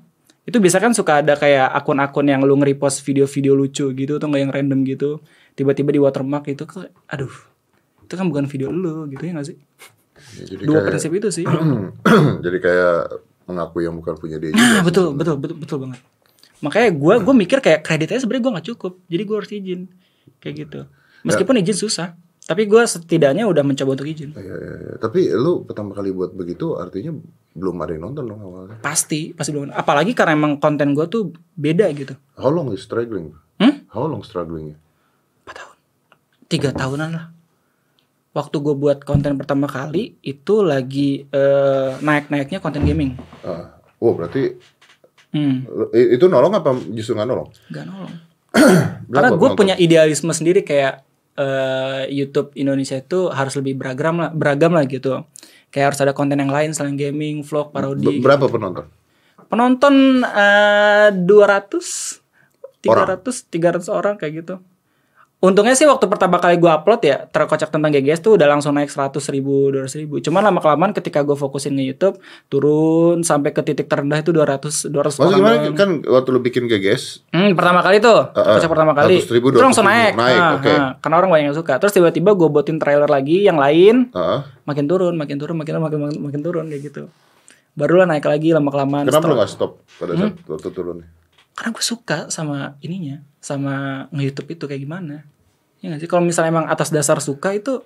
itu 0.49 0.57
biasa 0.57 0.81
kan 0.81 0.97
suka 0.97 1.21
ada 1.21 1.37
kayak 1.37 1.69
akun-akun 1.77 2.25
yang 2.25 2.41
lu 2.41 2.57
nge-repost 2.57 3.05
video-video 3.05 3.53
lucu 3.53 3.93
gitu 3.93 4.17
atau 4.17 4.33
nggak 4.33 4.43
yang 4.49 4.53
random 4.53 4.81
gitu. 4.89 5.21
Tiba-tiba 5.53 5.93
di 5.93 6.01
watermark 6.01 6.49
itu 6.49 6.65
aduh 7.05 7.35
itu 8.09 8.15
kan 8.17 8.25
bukan 8.25 8.49
video 8.49 8.73
lu 8.73 9.05
gitu 9.13 9.29
ya 9.29 9.37
gak 9.37 9.53
sih? 9.53 9.61
Ya, 10.41 10.45
jadi 10.49 10.63
dua 10.65 10.81
kayak 10.81 10.89
prinsip 10.89 11.13
itu 11.13 11.29
sih. 11.29 11.45
Jadi 12.45 12.59
kayak 12.59 13.23
mengaku 13.47 13.87
yang 13.87 13.95
bukan 13.95 14.19
punya 14.19 14.37
dia 14.41 14.51
juga. 14.51 14.61
nah 14.61 14.81
betul 14.83 15.15
betul 15.15 15.37
betul 15.39 15.57
betul 15.61 15.79
banget. 15.85 16.01
Makanya 16.65 16.89
gue 16.97 17.15
gue 17.23 17.35
mikir 17.39 17.59
kayak 17.63 17.81
kreditnya 17.87 18.19
sebenarnya 18.19 18.43
gue 18.43 18.53
nggak 18.59 18.67
cukup 18.75 18.93
jadi 19.07 19.23
gue 19.23 19.37
harus 19.37 19.51
izin 19.53 19.81
kayak 20.41 20.55
gitu. 20.65 20.81
Meskipun 21.29 21.61
izin 21.61 21.77
susah 21.77 22.19
tapi 22.49 22.65
gue 22.65 22.81
setidaknya 22.81 23.45
udah 23.45 23.61
mencoba 23.61 23.93
untuk 23.93 24.09
izin 24.09 24.33
Ya, 24.33 24.41
ya, 24.41 24.57
ya. 24.57 24.95
Tapi 24.97 25.29
lu 25.29 25.63
pertama 25.63 25.93
kali 25.93 26.09
buat 26.11 26.33
begitu 26.33 26.75
artinya 26.75 27.13
belum 27.53 27.77
ada 27.77 27.93
yang 27.93 28.05
nonton 28.07 28.25
dong 28.25 28.41
awalnya. 28.41 28.81
pasti 28.81 29.31
pasti 29.31 29.53
belum 29.53 29.69
apalagi 29.71 30.17
karena 30.17 30.33
emang 30.33 30.57
konten 30.57 30.91
gue 30.91 31.05
tuh 31.07 31.29
beda 31.53 31.93
gitu 31.93 32.17
How 32.35 32.49
long 32.49 32.71
is 32.71 32.81
struggling? 32.81 33.37
Hmm? 33.57 33.85
How 33.89 34.05
long 34.05 34.23
struggling? 34.23 34.73
4 35.45 35.53
tahun 35.53 35.77
tiga 36.47 36.71
tahunan 36.73 37.11
lah 37.11 37.27
waktu 38.31 38.57
gue 38.57 38.75
buat 38.75 39.03
konten 39.03 39.35
pertama 39.35 39.67
kali 39.67 40.17
itu 40.21 40.55
lagi 40.61 41.27
eh, 41.27 41.91
naik-naiknya 41.99 42.59
konten 42.59 42.81
gaming 42.83 43.19
Ah, 43.41 43.77
oh 43.99 44.15
berarti 44.15 44.55
hmm, 45.29 45.57
itu 45.93 46.25
nolong 46.25 46.55
apa 46.55 46.73
justru 46.89 47.13
nggak 47.13 47.27
nolong? 47.27 47.49
gak 47.69 47.85
nolong 47.85 48.13
karena 49.13 49.31
gue 49.33 49.49
punya 49.53 49.75
idealisme 49.77 50.31
sendiri 50.31 50.63
kayak 50.63 51.05
eh, 51.39 52.11
YouTube 52.11 52.51
Indonesia 52.59 52.99
itu 52.99 53.31
harus 53.31 53.55
lebih 53.55 53.79
beragam 53.79 54.19
lah 54.19 54.35
beragam 54.35 54.75
lah 54.75 54.83
gitu. 54.91 55.23
Kayak 55.71 55.95
harus 55.95 56.01
ada 56.03 56.13
konten 56.17 56.41
yang 56.41 56.51
lain 56.51 56.75
selain 56.75 56.99
gaming 56.99 57.47
vlog 57.47 57.71
parodi 57.71 58.19
berapa 58.19 58.51
penonton? 58.51 58.91
penonton 59.49 60.21
eh, 60.27 61.09
200 61.15 62.21
300 62.85 63.25
300 63.49 63.89
orang 63.89 64.15
kayak 64.21 64.45
gitu 64.45 64.55
Untungnya 65.39 65.71
sih 65.73 65.87
waktu 65.87 66.03
pertama 66.05 66.43
kali 66.43 66.59
gue 66.59 66.67
upload 66.67 66.99
ya 67.01 67.23
terkocak 67.25 67.71
tentang 67.71 67.95
GGS 67.95 68.19
tuh 68.19 68.35
udah 68.35 68.51
langsung 68.51 68.75
naik 68.75 68.91
100 68.91 69.23
ribu 69.31 69.71
200 69.71 69.87
ribu. 69.97 70.19
Cuman 70.19 70.43
lama 70.43 70.59
kelamaan 70.59 70.91
ketika 70.91 71.23
gue 71.23 71.33
fokusin 71.33 71.79
nge 71.79 71.85
YouTube 71.87 72.17
turun 72.49 73.23
sampai 73.23 73.55
ke 73.55 73.63
titik 73.63 73.87
terendah 73.87 74.19
itu 74.19 74.35
200 74.35 74.91
200 74.91 74.91
Maksudnya 74.91 75.23
orang. 75.23 75.39
gimana 75.39 75.79
kan 75.79 75.91
waktu 76.03 76.29
lu 76.29 76.43
bikin 76.43 76.67
GGS 76.67 77.23
Hmm, 77.31 77.55
pertama 77.55 77.81
kali 77.81 78.03
tuh, 78.03 78.35
Heeh. 78.35 78.51
kocak 78.53 78.67
pertama 78.67 78.93
kali. 78.93 79.23
100 79.23 79.31
ribu, 79.31 79.47
itu 79.49 79.63
langsung 79.63 79.87
200 79.87 79.87
ribu. 79.87 79.95
naik. 79.95 80.13
Naik, 80.19 80.35
Nah, 80.37 80.51
oke. 80.53 80.73
nah, 80.75 80.91
karena 80.99 81.15
orang 81.17 81.31
banyak 81.31 81.47
yang 81.47 81.57
suka. 81.57 81.73
Terus 81.79 81.93
tiba-tiba 81.95 82.31
gue 82.35 82.49
buatin 82.51 82.77
trailer 82.77 83.07
lagi 83.09 83.37
yang 83.41 83.57
lain, 83.57 84.11
Heeh. 84.11 84.41
makin 84.67 84.85
turun, 84.85 85.15
makin 85.15 85.39
turun, 85.39 85.55
makin 85.55 85.79
makin 85.79 85.99
makin, 86.03 86.19
makin 86.21 86.41
turun 86.43 86.67
kayak 86.67 86.83
gitu. 86.85 87.03
Barulah 87.73 88.11
naik 88.11 88.27
lagi 88.27 88.51
lama 88.51 88.67
kelamaan. 88.69 89.07
Kenapa 89.07 89.23
lu 89.25 89.39
nggak 89.39 89.55
stop 89.55 89.87
pada 89.95 90.19
saat 90.19 90.35
waktu 90.43 90.69
turun? 90.75 91.07
Karena 91.59 91.75
gue 91.75 91.83
suka 91.83 92.31
sama 92.31 92.79
ininya, 92.79 93.19
sama 93.43 94.07
nge-YouTube 94.15 94.55
itu 94.55 94.65
kayak 94.71 94.83
gimana. 94.87 95.27
Ya 95.83 95.91
gak 95.91 96.07
sih 96.07 96.11
kalau 96.11 96.23
misalnya 96.23 96.55
emang 96.55 96.71
atas 96.71 96.95
dasar 96.95 97.19
suka 97.19 97.51
itu 97.51 97.83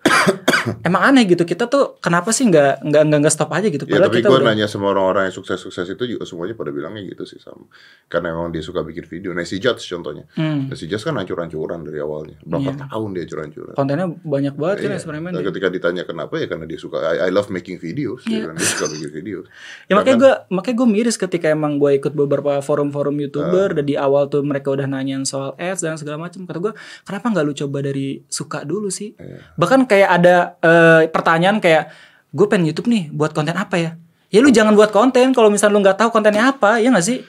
emang 0.88 1.02
aneh 1.12 1.24
gitu. 1.26 1.42
Kita 1.42 1.66
tuh 1.66 1.98
kenapa 1.98 2.30
sih 2.30 2.46
nggak 2.48 2.82
nggak 2.84 3.02
nggak 3.22 3.32
stop 3.32 3.50
aja 3.52 3.66
gitu? 3.68 3.84
Ya 3.86 4.02
tapi 4.02 4.22
gue 4.22 4.30
udah 4.30 4.52
nanya 4.52 4.66
sama 4.70 4.90
orang-orang 4.92 5.28
yang 5.30 5.34
sukses-sukses 5.34 5.86
itu 5.88 6.04
juga 6.16 6.24
semuanya 6.24 6.54
pada 6.54 6.70
bilangnya 6.70 7.02
gitu 7.08 7.24
sih 7.26 7.38
sama. 7.38 7.66
Karena 8.06 8.34
memang 8.34 8.52
dia 8.54 8.62
suka 8.62 8.80
bikin 8.86 9.04
video. 9.06 9.30
Nah 9.34 9.42
si 9.46 9.58
Judge 9.58 9.84
contohnya. 9.88 10.24
Hmm. 10.36 10.70
Si 10.74 10.86
Judge 10.86 11.04
kan 11.04 11.16
hancur-hancuran 11.18 11.82
dari 11.86 11.98
awalnya. 11.98 12.36
Berapa 12.42 12.88
tahun 12.88 13.08
dia 13.14 13.24
hancur-hancuran. 13.26 13.74
kontennya 13.76 14.06
banyak 14.22 14.54
banget 14.54 14.76
kan 14.78 14.90
Iya. 14.92 14.98
eksperimen. 15.00 15.30
Nah, 15.32 15.42
ketika 15.42 15.68
ditanya 15.72 16.02
kenapa 16.04 16.34
ya 16.38 16.46
karena 16.46 16.64
dia 16.68 16.78
suka 16.78 16.98
I, 17.02 17.26
I 17.26 17.30
love 17.32 17.48
making 17.48 17.80
videos. 17.80 18.22
Dia, 18.24 18.44
bilang, 18.44 18.56
dia 18.58 18.68
suka 18.68 18.86
bikin 18.92 19.10
video. 19.12 19.38
Ya 19.90 19.98
makanya 19.98 20.18
gue 20.18 20.32
makanya 20.54 20.76
gue 20.78 20.88
miris 20.88 21.16
ketika 21.20 21.46
emang 21.52 21.76
gue 21.76 21.98
ikut 22.00 22.12
beberapa 22.16 22.60
forum-forum 22.64 23.12
youtuber 23.18 23.76
dan 23.76 23.84
di 23.84 23.96
awal 23.98 24.28
tuh 24.28 24.40
mereka 24.40 24.72
udah 24.72 24.88
nanyain 24.88 25.24
soal 25.28 25.52
ads 25.60 25.84
dan 25.84 25.98
segala 26.00 26.16
macam 26.16 26.48
kata 26.48 26.58
gue 26.60 26.72
kenapa 27.04 27.26
nggak 27.28 27.44
lu 27.44 27.52
coba 27.52 27.78
dari 27.84 28.22
suka 28.30 28.64
dulu 28.64 28.88
sih 28.88 29.12
bahkan 29.58 29.84
kayak 29.84 30.10
ada 30.22 30.51
eh, 30.60 31.08
pertanyaan 31.08 31.58
kayak 31.58 31.88
gue 32.28 32.46
pengen 32.48 32.68
YouTube 32.68 32.88
nih 32.90 33.08
buat 33.08 33.32
konten 33.32 33.56
apa 33.56 33.76
ya? 33.78 33.90
Ya 34.28 34.40
lu 34.40 34.48
jangan 34.48 34.72
buat 34.72 34.90
konten 34.90 35.32
kalau 35.32 35.48
misalnya 35.48 35.74
lu 35.76 35.80
nggak 35.84 35.98
tahu 35.98 36.08
kontennya 36.12 36.52
apa 36.52 36.80
ya 36.80 36.92
nggak 36.92 37.06
sih? 37.06 37.20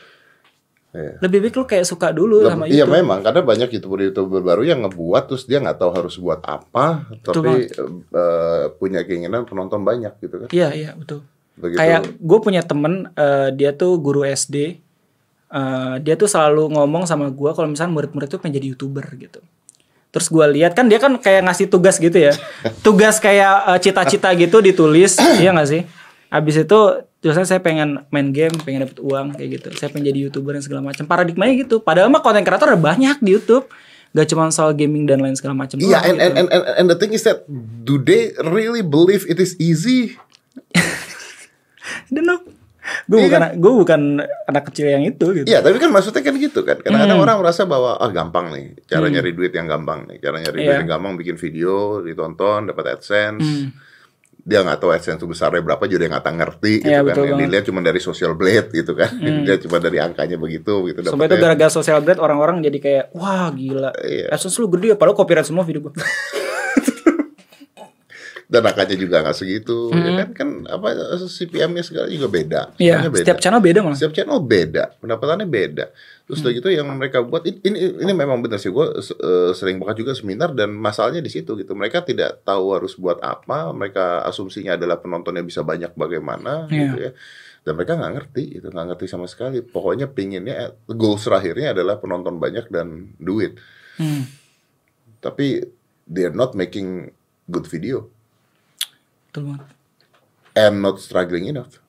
Iya. 0.93 1.17
lebih 1.25 1.41
baik 1.41 1.57
lu 1.57 1.65
kayak 1.65 1.89
suka 1.89 2.13
dulu 2.13 2.45
sama 2.45 2.69
Iya 2.69 2.85
YouTube. 2.85 3.01
memang. 3.01 3.25
Karena 3.25 3.41
banyak 3.41 3.69
youtuber-youtuber 3.73 4.45
baru 4.45 4.61
yang 4.61 4.85
ngebuat 4.85 5.25
terus 5.25 5.49
dia 5.49 5.57
nggak 5.57 5.81
tahu 5.81 5.89
harus 5.89 6.21
buat 6.21 6.37
apa, 6.45 7.09
tapi 7.25 7.65
eh, 8.13 8.63
punya 8.77 9.01
keinginan 9.01 9.41
penonton 9.49 9.81
banyak 9.81 10.13
gitu 10.21 10.45
kan. 10.45 10.47
iya 10.53 10.69
iya 10.69 10.91
betul. 10.93 11.25
Begitu. 11.57 11.81
kayak 11.81 12.01
gue 12.17 12.39
punya 12.45 12.61
temen 12.61 13.09
eh, 13.13 13.49
dia 13.53 13.73
tuh 13.73 13.97
guru 13.97 14.21
SD 14.21 14.83
Eh, 15.53 15.95
dia 16.01 16.17
tuh 16.17 16.25
selalu 16.25 16.73
ngomong 16.73 17.05
sama 17.05 17.29
gue 17.29 17.51
kalau 17.53 17.69
misalnya 17.69 17.93
murid-murid 17.93 18.25
tuh 18.25 18.41
pengen 18.41 18.57
jadi 18.57 18.73
youtuber 18.73 19.05
gitu 19.21 19.37
terus 20.13 20.29
gue 20.29 20.45
lihat 20.61 20.77
kan 20.77 20.85
dia 20.85 21.01
kan 21.01 21.17
kayak 21.17 21.41
ngasih 21.49 21.65
tugas 21.73 21.97
gitu 21.97 22.13
ya 22.13 22.37
tugas 22.85 23.17
kayak 23.17 23.73
eh, 23.73 23.79
cita-cita 23.81 24.29
gitu 24.37 24.61
ditulis 24.61 25.17
iya 25.41 25.49
gak 25.49 25.67
sih 25.67 25.81
abis 26.29 26.63
itu 26.63 26.79
terusnya 27.17 27.49
saya 27.49 27.61
pengen 27.65 28.05
main 28.13 28.29
game 28.29 28.53
pengen 28.61 28.85
dapet 28.85 29.01
uang 29.01 29.33
kayak 29.33 29.49
gitu 29.57 29.67
saya 29.73 29.89
pengen 29.89 30.13
jadi 30.13 30.29
youtuber 30.29 30.53
dan 30.53 30.61
segala 30.61 30.81
macam 30.85 31.09
paradigmanya 31.09 31.65
gitu 31.65 31.81
padahal 31.81 32.13
mah 32.13 32.21
konten 32.21 32.45
kreator 32.45 32.69
ada 32.69 32.77
banyak 32.77 33.17
di 33.25 33.33
YouTube 33.33 33.65
gak 34.13 34.29
cuma 34.29 34.53
soal 34.53 34.77
gaming 34.77 35.09
dan 35.09 35.17
lain 35.17 35.33
segala 35.33 35.57
macam 35.57 35.81
Iya, 35.81 36.05
and, 36.05 36.21
gitu. 36.21 36.21
and, 36.21 36.33
and, 36.37 36.47
and, 36.53 36.63
and 36.77 36.85
the 36.85 36.97
thing 36.97 37.17
is 37.17 37.25
that 37.25 37.41
do 37.81 37.97
they 37.97 38.37
really 38.45 38.85
believe 38.85 39.25
it 39.25 39.41
is 39.41 39.57
easy? 39.57 40.21
I 40.77 42.09
don't 42.13 42.29
know. 42.29 42.52
Gue 43.07 43.15
Iya 43.17 43.25
bukan 43.31 43.41
gue 43.57 43.73
bukan 43.79 44.01
anak 44.45 44.63
kecil 44.67 44.85
yang 44.87 45.03
itu 45.03 45.25
gitu. 45.33 45.47
Iya, 45.47 45.59
tapi 45.59 45.79
kan 45.79 45.87
maksudnya 45.87 46.19
kan 46.19 46.35
gitu 46.35 46.61
kan. 46.61 46.77
Kadang-kadang 46.77 47.15
Hmm. 47.15 47.25
orang 47.25 47.37
merasa 47.39 47.63
bahwa 47.63 47.95
ah 47.95 48.11
gampang 48.11 48.51
nih, 48.51 48.65
cara 48.83 49.07
nyari 49.07 49.31
duit 49.31 49.51
yang 49.51 49.65
gampang 49.65 50.03
nih, 50.05 50.17
cara 50.19 50.37
nyari 50.37 50.57
duit 50.57 50.67
Iya. 50.67 50.79
yang 50.83 50.89
gampang 50.89 51.13
bikin 51.15 51.35
video, 51.35 51.99
ditonton, 51.99 52.67
dapat 52.67 52.99
AdSense. 52.99 53.39
Hmm. 53.39 53.71
Dia 54.37 54.59
nggak 54.59 54.75
tahu 54.77 54.91
AdSense 54.91 55.15
itu 55.15 55.25
besarnya 55.25 55.63
berapa, 55.63 55.79
jadi 55.81 55.95
dia 55.97 56.09
nggak 56.11 56.21
tahu 56.21 56.35
ngerti 56.35 56.73
gitu 56.79 56.91
Iya, 56.91 56.99
kan. 57.01 57.15
Yang. 57.15 57.27
Hmm. 57.29 57.39
dilihat 57.39 57.63
cuma 57.63 57.79
dari 57.79 57.99
social 57.99 58.31
blade 58.33 58.67
gitu 58.69 58.91
kan. 58.93 59.11
Dia 59.41 59.55
cuma 59.57 59.77
dari 59.79 59.97
angkanya 59.97 60.35
begitu 60.35 60.73
gitu 60.83 60.99
Sampai 61.01 61.31
itu 61.31 61.39
gara-gara 61.39 61.71
social 61.71 61.99
blade 61.99 62.19
orang-orang 62.19 62.59
jadi 62.59 62.77
kayak 62.77 63.05
wah 63.13 63.47
gila. 63.49 63.95
Iya. 63.97 64.27
AdSense 64.29 64.59
lu 64.59 64.67
gede 64.69 64.93
padahal 64.93 65.15
copyright 65.15 65.47
semua 65.47 65.63
video 65.63 65.79
gue. 65.81 65.95
dan 68.53 68.61
angkanya 68.61 68.93
juga 68.93 69.25
nggak 69.25 69.33
segitu 69.33 69.89
ya 69.89 70.11
kan? 70.21 70.29
Kan 70.37 70.49
apa 70.69 70.93
CPM-nya 71.25 71.81
segala 71.81 72.05
juga 72.05 72.29
beda. 72.29 72.61
Hmm. 72.77 72.77
Iya, 72.77 72.95
setiap 73.09 73.41
channel 73.41 73.57
beda 73.57 73.79
malah. 73.81 73.97
setiap 73.97 74.13
channel 74.13 74.37
beda. 74.37 74.93
Pendapatannya 75.01 75.49
beda. 75.49 75.89
Terus 76.23 76.39
Hmm. 76.39 76.53
gitu 76.53 76.69
yang 76.69 76.85
mereka 76.93 77.25
buat 77.25 77.41
ini 77.43 77.57
ini, 77.65 77.77
ini 77.97 78.13
memang 78.13 78.37
benar 78.39 78.61
sih. 78.61 78.69
Gue 78.69 78.93
sering 79.51 79.81
banget 79.81 80.05
juga 80.05 80.13
seminar 80.13 80.53
dan 80.53 80.69
masalahnya 80.69 81.19
di 81.19 81.33
situ 81.33 81.57
gitu. 81.57 81.73
Mereka 81.73 82.05
tidak 82.05 82.45
tahu 82.45 82.77
harus 82.77 82.93
buat 82.93 83.17
apa 83.19 83.73
mereka 83.73 84.21
asumsinya 84.23 84.77
adalah 84.77 85.01
penontonnya 85.01 85.41
bisa 85.41 85.65
banyak 85.65 85.97
bagaimana 85.97 86.69
Iya. 86.69 86.77
gitu 86.77 86.97
ya. 87.01 87.11
Dan 87.65 87.73
mereka 87.73 87.97
nggak 87.97 88.13
ngerti 88.13 88.43
itu 88.61 88.67
nggak 88.69 88.85
ngerti 88.93 89.05
sama 89.09 89.25
sekali. 89.25 89.65
Pokoknya 89.65 90.05
pinginnya 90.05 90.77
goals 90.85 91.25
terakhirnya 91.25 91.73
adalah 91.73 91.97
penonton 91.97 92.37
banyak 92.37 92.69
dan 92.69 93.17
duit. 93.17 93.57
Hmm. 93.97 94.25
tapi 95.19 95.63
they're 96.03 96.35
not 96.35 96.51
making 96.51 97.07
good 97.47 97.63
video 97.63 98.11
Betul 99.33 99.49
banget. 99.49 99.65
and 100.53 100.85
not 100.85 101.01
struggling 101.01 101.49
enough 101.49 101.81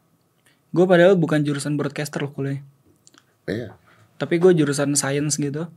Gue 0.75 0.91
padahal 0.91 1.15
bukan 1.15 1.47
jurusan 1.47 1.79
broadcaster 1.79 2.19
loh 2.19 2.35
kuliah. 2.35 2.59
Iya. 3.47 3.79
Tapi 4.19 4.43
gue 4.43 4.59
jurusan 4.59 4.99
science 4.99 5.39
gitu. 5.39 5.71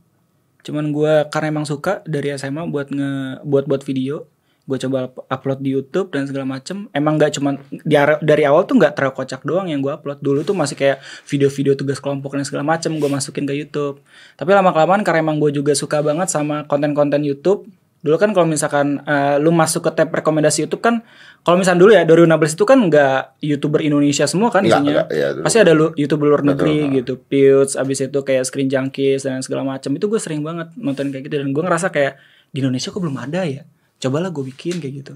Cuman 0.66 0.90
gue 0.90 1.22
karena 1.30 1.54
emang 1.54 1.70
suka 1.70 2.02
dari 2.02 2.34
SMA 2.34 2.66
buat 2.66 2.90
nge 2.90 3.46
buat 3.46 3.70
buat 3.70 3.86
video. 3.86 4.26
Gue 4.66 4.76
coba 4.82 5.06
up- 5.06 5.22
upload 5.30 5.62
di 5.62 5.70
YouTube 5.70 6.10
dan 6.10 6.26
segala 6.26 6.50
macem. 6.50 6.90
Emang 6.90 7.14
nggak 7.14 7.38
cuman 7.38 7.62
di 7.70 7.94
dari 8.26 8.42
awal 8.42 8.66
tuh 8.66 8.74
nggak 8.74 8.98
terlalu 8.98 9.14
kocak 9.22 9.46
doang 9.46 9.70
yang 9.70 9.78
gue 9.78 9.94
upload. 9.94 10.18
Dulu 10.18 10.42
tuh 10.42 10.58
masih 10.58 10.74
kayak 10.74 10.98
video-video 11.30 11.78
tugas 11.78 12.02
kelompok 12.02 12.34
dan 12.34 12.42
segala 12.42 12.66
macem 12.66 12.90
gue 12.98 13.06
masukin 13.06 13.46
ke 13.46 13.54
YouTube. 13.54 14.02
Tapi 14.34 14.50
lama 14.50 14.74
kelamaan 14.74 15.06
karena 15.06 15.22
emang 15.22 15.38
gue 15.38 15.54
juga 15.54 15.78
suka 15.78 16.02
banget 16.02 16.26
sama 16.26 16.66
konten-konten 16.66 17.22
YouTube 17.22 17.70
Dulu 17.98 18.14
kan 18.14 18.30
kalau 18.30 18.46
misalkan 18.46 19.02
eh, 19.02 19.36
lu 19.42 19.50
masuk 19.50 19.86
ke 19.86 19.90
tab 19.90 20.14
rekomendasi 20.14 20.66
YouTube 20.66 20.82
kan 20.82 21.02
kalau 21.42 21.58
misalkan 21.58 21.80
dulu 21.82 21.90
ya 21.94 22.06
2016 22.06 22.54
itu 22.54 22.64
kan 22.66 22.78
nggak 22.78 23.18
YouTuber 23.42 23.80
Indonesia 23.82 24.24
semua 24.30 24.54
kan 24.54 24.62
Nggak, 24.62 24.78
isinya. 24.78 24.92
nggak, 24.92 25.06
iya, 25.14 25.28
dulu. 25.34 25.44
Pasti 25.46 25.58
ada 25.58 25.72
lu 25.74 25.86
YouTuber 25.94 26.26
luar 26.28 26.42
negeri 26.46 26.78
gitu, 27.00 27.12
Pewds, 27.18 27.74
abis 27.74 28.06
itu 28.06 28.20
kayak 28.22 28.44
Screen 28.46 28.68
Junkies 28.70 29.26
dan 29.26 29.42
segala 29.42 29.66
macam. 29.66 29.90
Itu 29.94 30.06
gue 30.06 30.20
sering 30.22 30.42
banget 30.46 30.70
nonton 30.78 31.10
kayak 31.10 31.26
gitu 31.26 31.36
dan 31.42 31.50
gue 31.50 31.62
ngerasa 31.62 31.88
kayak 31.90 32.20
di 32.54 32.58
Indonesia 32.62 32.88
kok 32.94 33.00
belum 33.02 33.16
ada 33.18 33.42
ya. 33.48 33.62
Cobalah 33.98 34.30
gue 34.30 34.44
bikin 34.46 34.78
kayak 34.78 34.94
gitu. 35.02 35.14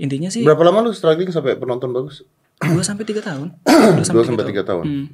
Intinya 0.00 0.26
sih 0.32 0.42
Berapa 0.42 0.64
lama 0.66 0.88
lu 0.88 0.92
struggling 0.96 1.30
sampai 1.30 1.54
penonton 1.54 1.92
bagus? 1.94 2.24
2 2.62 2.80
sampai 2.80 3.04
3 3.04 3.20
tahun. 3.20 3.48
2 3.66 4.08
Dua 4.08 4.24
sampai 4.24 4.44
tiga 4.46 4.62
tahun. 4.64 4.84
Hmm. 4.94 5.06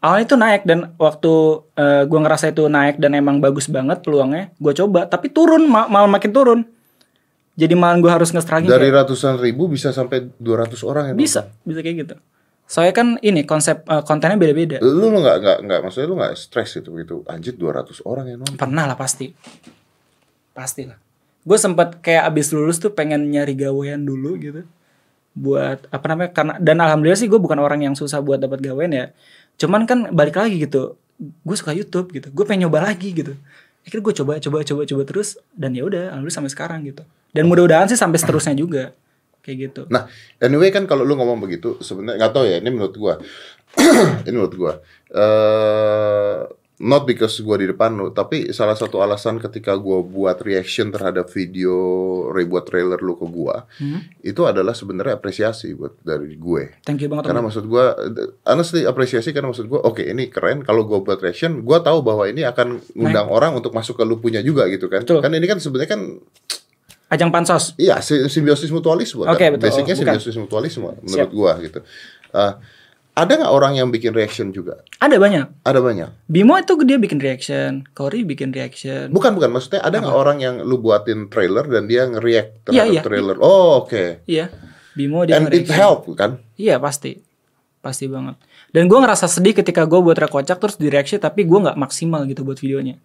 Awalnya 0.00 0.24
itu 0.24 0.36
naik 0.40 0.62
dan 0.64 0.78
waktu 0.96 1.32
eh, 1.76 2.02
gua 2.08 2.20
ngerasa 2.24 2.56
itu 2.56 2.64
naik 2.66 2.96
dan 2.96 3.12
emang 3.12 3.36
bagus 3.36 3.68
banget 3.68 4.00
peluangnya, 4.00 4.48
gue 4.56 4.72
coba 4.72 5.04
tapi 5.04 5.28
turun 5.28 5.68
ma- 5.68 5.92
malah 5.92 6.08
makin 6.08 6.32
turun. 6.32 6.60
Jadi 7.52 7.76
malah 7.76 8.00
gue 8.00 8.08
harus 8.08 8.32
nge-struggling 8.32 8.72
Dari 8.72 8.88
kayak, 8.88 9.04
ratusan 9.04 9.36
ribu 9.36 9.68
bisa 9.68 9.92
sampai 9.92 10.32
200 10.40 10.80
orang 10.88 11.12
ya? 11.12 11.14
bisa, 11.14 11.52
bisa 11.60 11.84
kayak 11.84 11.96
gitu. 12.08 12.16
Soalnya 12.64 12.94
kan 12.96 13.08
ini 13.20 13.44
konsep 13.44 13.84
eh, 13.84 14.00
kontennya 14.00 14.40
beda-beda. 14.40 14.80
Lu 14.80 15.12
lu 15.12 15.20
nggak 15.20 15.36
nggak 15.42 15.58
nggak 15.68 15.80
maksudnya 15.84 16.08
lu 16.08 16.16
nggak 16.16 16.34
stres 16.38 16.80
itu 16.80 16.88
gitu 16.96 17.20
anjir 17.28 17.52
200 17.60 18.00
orang 18.08 18.24
yang 18.32 18.38
nonton. 18.40 18.56
Pernah 18.56 18.88
lah 18.88 18.96
pasti. 18.96 19.28
Pasti 20.56 20.88
lah. 20.88 20.96
Gue 21.44 21.58
sempet 21.60 22.00
kayak 22.00 22.24
abis 22.32 22.56
lulus 22.56 22.80
tuh 22.80 22.92
pengen 22.92 23.28
nyari 23.28 23.52
gawean 23.52 24.06
dulu 24.06 24.40
gitu. 24.40 24.62
Buat 25.36 25.92
apa 25.92 26.04
namanya? 26.08 26.30
Karena 26.32 26.54
dan 26.56 26.78
alhamdulillah 26.80 27.20
sih 27.20 27.28
gue 27.28 27.36
bukan 27.42 27.58
orang 27.60 27.84
yang 27.84 27.92
susah 27.92 28.22
buat 28.24 28.40
dapat 28.40 28.64
gawean 28.64 28.92
ya. 28.94 29.06
Cuman 29.60 29.84
kan 29.84 30.08
balik 30.10 30.40
lagi 30.40 30.56
gitu. 30.56 30.96
Gue 31.20 31.56
suka 31.60 31.76
YouTube 31.76 32.16
gitu. 32.16 32.32
Gue 32.32 32.48
pengen 32.48 32.66
nyoba 32.66 32.88
lagi 32.88 33.12
gitu. 33.12 33.36
Akhirnya 33.84 34.02
gue 34.08 34.14
coba 34.24 34.32
coba 34.40 34.58
coba 34.64 34.82
coba 34.88 35.02
terus 35.04 35.36
dan 35.52 35.76
ya 35.76 35.84
udah 35.84 36.16
alhamdulillah 36.16 36.38
sampai 36.40 36.52
sekarang 36.52 36.80
gitu. 36.88 37.04
Dan 37.36 37.46
mudah-mudahan 37.46 37.92
sih 37.92 38.00
sampai 38.00 38.16
seterusnya 38.16 38.56
juga. 38.56 38.96
Kayak 39.40 39.56
gitu. 39.68 39.82
Nah, 39.88 40.08
anyway 40.40 40.68
kan 40.72 40.84
kalau 40.84 41.04
lu 41.04 41.16
ngomong 41.16 41.40
begitu 41.40 41.80
sebenarnya 41.80 42.24
nggak 42.24 42.32
tahu 42.32 42.44
ya 42.48 42.56
ini 42.60 42.70
menurut 42.72 42.94
gua. 42.96 43.14
ini 44.28 44.34
menurut 44.36 44.54
gua. 44.56 44.72
eh 45.10 46.59
not 46.80 47.04
because 47.04 47.36
gua 47.38 47.60
di 47.60 47.68
depan 47.68 47.92
lu, 47.92 48.08
tapi 48.08 48.50
salah 48.50 48.72
satu 48.72 48.98
alasan 48.98 49.36
ketika 49.36 49.76
gua 49.76 50.00
buat 50.00 50.40
reaction 50.40 50.88
terhadap 50.88 51.28
video 51.28 51.76
buat 52.40 52.64
trailer 52.64 52.96
lu 52.98 53.14
ke 53.14 53.26
gua, 53.26 53.68
Hmm. 53.76 54.00
itu 54.18 54.40
adalah 54.42 54.72
sebenarnya 54.72 55.14
apresiasi 55.14 55.76
buat 55.76 56.00
dari 56.00 56.34
gue. 56.34 56.80
Thank 56.82 57.04
you 57.04 57.12
banget. 57.12 57.28
Karena 57.28 57.44
maksud 57.44 57.68
gua 57.68 57.92
honestly 58.42 58.88
apresiasi 58.88 59.30
karena 59.30 59.52
maksud 59.52 59.68
gua 59.68 59.84
oke 59.84 60.00
ini 60.00 60.32
keren 60.32 60.64
kalau 60.64 60.88
gua 60.88 61.04
buat 61.04 61.20
reaction, 61.20 61.60
gua 61.60 61.78
tahu 61.78 62.00
bahwa 62.00 62.24
ini 62.24 62.42
akan 62.42 62.80
ngundang 62.96 63.28
orang 63.28 63.52
untuk 63.52 63.70
masuk 63.70 64.00
ke 64.00 64.04
lu 64.08 64.16
punya 64.16 64.40
juga 64.40 64.64
gitu 64.66 64.88
kan. 64.88 65.04
Betul. 65.04 65.20
Kan 65.20 65.36
ini 65.36 65.44
kan 65.44 65.60
sebenarnya 65.60 65.90
kan 65.94 66.02
Ajang 67.10 67.34
pansos. 67.34 67.74
Iya, 67.74 67.98
si- 68.00 68.22
simbiosis 68.30 68.70
mutualisme. 68.70 69.26
Oke, 69.26 69.50
kan? 69.50 69.58
betul. 69.58 69.66
Basicnya 69.66 69.94
Oh, 69.94 70.00
simbiosis 70.00 70.36
mutualisme 70.38 70.94
menurut 71.02 71.30
gua 71.34 71.58
gitu. 71.58 71.82
Eh, 72.30 72.52
ada 73.20 73.32
nggak 73.36 73.52
orang 73.52 73.76
yang 73.76 73.88
bikin 73.92 74.16
reaction 74.16 74.48
juga? 74.50 74.80
Ada 74.96 75.20
banyak. 75.20 75.46
Ada 75.68 75.80
banyak. 75.84 76.08
Bimo 76.24 76.56
itu 76.56 76.72
dia 76.88 76.96
bikin 76.96 77.20
reaction, 77.20 77.84
Cory 77.92 78.24
bikin 78.24 78.50
reaction. 78.50 79.12
Bukan 79.12 79.36
bukan 79.36 79.52
maksudnya 79.52 79.84
ada 79.84 80.00
nggak 80.00 80.16
orang 80.16 80.38
yang 80.40 80.54
lu 80.64 80.80
buatin 80.80 81.28
trailer 81.28 81.68
dan 81.68 81.84
dia 81.84 82.08
nge-react 82.08 82.72
terhadap 82.72 82.88
Iya, 82.88 82.96
iya. 82.96 83.02
trailer. 83.04 83.36
Oh, 83.38 83.84
oke. 83.84 84.24
Iya. 84.24 84.48
Bimo 84.96 85.22
dia 85.28 85.36
And 85.36 85.52
it 85.52 85.68
help 85.68 86.08
kan? 86.16 86.40
Iya 86.56 86.80
pasti, 86.80 87.20
pasti 87.78 88.08
banget. 88.08 88.40
Dan 88.70 88.88
gue 88.88 88.98
ngerasa 88.98 89.28
sedih 89.28 89.52
ketika 89.52 89.84
gue 89.84 90.00
buat 90.00 90.16
rekocak 90.18 90.56
terus 90.56 90.80
di 90.80 90.88
reaksi 90.88 91.20
tapi 91.20 91.44
gue 91.44 91.58
nggak 91.60 91.78
maksimal 91.78 92.24
gitu 92.26 92.42
buat 92.42 92.58
videonya. 92.58 92.96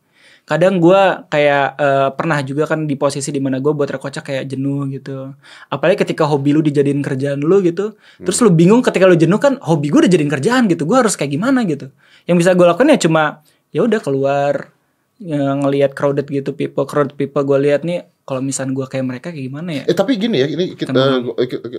Kadang 0.45 0.77
gue 0.77 1.01
kayak 1.25 1.65
eh, 1.75 2.09
pernah 2.13 2.37
juga 2.45 2.69
kan 2.69 2.85
di 2.85 2.93
posisi 2.93 3.33
di 3.33 3.41
mana 3.41 3.57
gue 3.57 3.73
buat 3.73 3.89
rekocak 3.89 4.21
kayak 4.21 4.45
jenuh 4.45 4.85
gitu. 4.93 5.33
Apalagi 5.67 6.05
ketika 6.05 6.29
hobi 6.29 6.53
lu 6.53 6.61
dijadiin 6.61 7.01
kerjaan 7.01 7.41
lu 7.41 7.65
gitu. 7.65 7.97
Terus 8.21 8.37
lu 8.39 8.53
bingung 8.53 8.85
ketika 8.85 9.09
lu 9.09 9.17
jenuh 9.17 9.41
kan 9.41 9.57
hobi 9.59 9.89
gue 9.89 10.05
udah 10.05 10.11
jadiin 10.11 10.29
kerjaan 10.29 10.69
gitu. 10.69 10.85
Gue 10.85 11.01
harus 11.01 11.17
kayak 11.17 11.33
gimana 11.33 11.65
gitu. 11.65 11.89
Yang 12.29 12.37
bisa 12.45 12.49
gue 12.53 12.65
lakukan 12.65 12.93
ya 12.93 12.99
cuma 13.01 13.41
ya 13.73 13.81
udah 13.83 13.99
keluar 13.99 14.69
ngelihat 15.17 15.95
crowded 15.95 16.27
gitu 16.27 16.51
people 16.51 16.83
crowded 16.83 17.15
people 17.15 17.39
gue 17.41 17.55
lihat 17.63 17.87
nih 17.87 18.03
kalau 18.27 18.43
misalnya 18.43 18.75
gue 18.75 18.85
kayak 18.85 19.05
mereka 19.07 19.27
kayak 19.31 19.47
gimana 19.47 19.69
ya 19.71 19.83
Eh 19.87 19.95
tapi 19.95 20.19
gini 20.19 20.43
ya, 20.43 20.47
ini 20.49 20.75
kita 20.75 20.91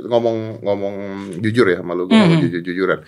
ngomong 0.08 0.64
ngomong 0.64 0.94
jujur 1.44 1.68
ya, 1.68 1.84
malu 1.84 2.08
gue 2.08 2.16
Hmm. 2.16 2.32
ngomong 2.32 2.40
jujur 2.48 2.60
jujuran. 2.64 3.00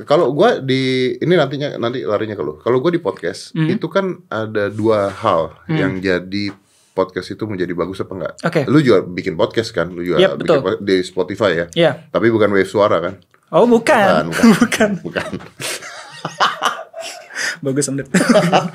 Kalau 0.00 0.32
gua 0.32 0.58
di 0.58 1.12
ini 1.14 1.32
nantinya 1.34 1.76
nanti 1.76 2.02
larinya 2.02 2.32
ke 2.32 2.40
lu. 2.40 2.56
Kalau 2.56 2.80
gue 2.80 2.90
di 2.90 2.98
podcast 2.98 3.52
Hmm. 3.52 3.68
itu 3.68 3.84
kan 3.86 4.16
ada 4.26 4.66
dua 4.68 5.10
hal 5.10 5.54
yang 5.66 5.98
jadi 5.98 6.50
podcast 6.90 7.30
itu 7.30 7.42
menjadi 7.44 7.70
bagus 7.72 7.98
apa 7.98 8.12
enggak. 8.12 8.32
Oke. 8.42 8.60
Lu 8.66 8.78
juga 8.78 9.00
bikin 9.00 9.34
podcast 9.34 9.70
kan, 9.70 9.88
lu 9.88 10.00
juga 10.00 10.16
Yap, 10.18 10.36
bikin 10.36 10.60
betul. 10.60 10.74
di 10.80 10.96
Spotify 11.00 11.50
ya. 11.54 11.64
Iya. 11.72 11.90
Tapi 12.08 12.26
bukan 12.28 12.48
wave 12.50 12.66
suara 12.66 12.98
kan? 12.98 13.14
oh 13.50 13.66
bukan 13.66 14.30
Bukan, 14.30 14.50
bukan, 14.62 14.90
Bukan. 15.02 15.30
bagus 17.60 17.88
om 17.88 17.96
Ded. 17.96 18.08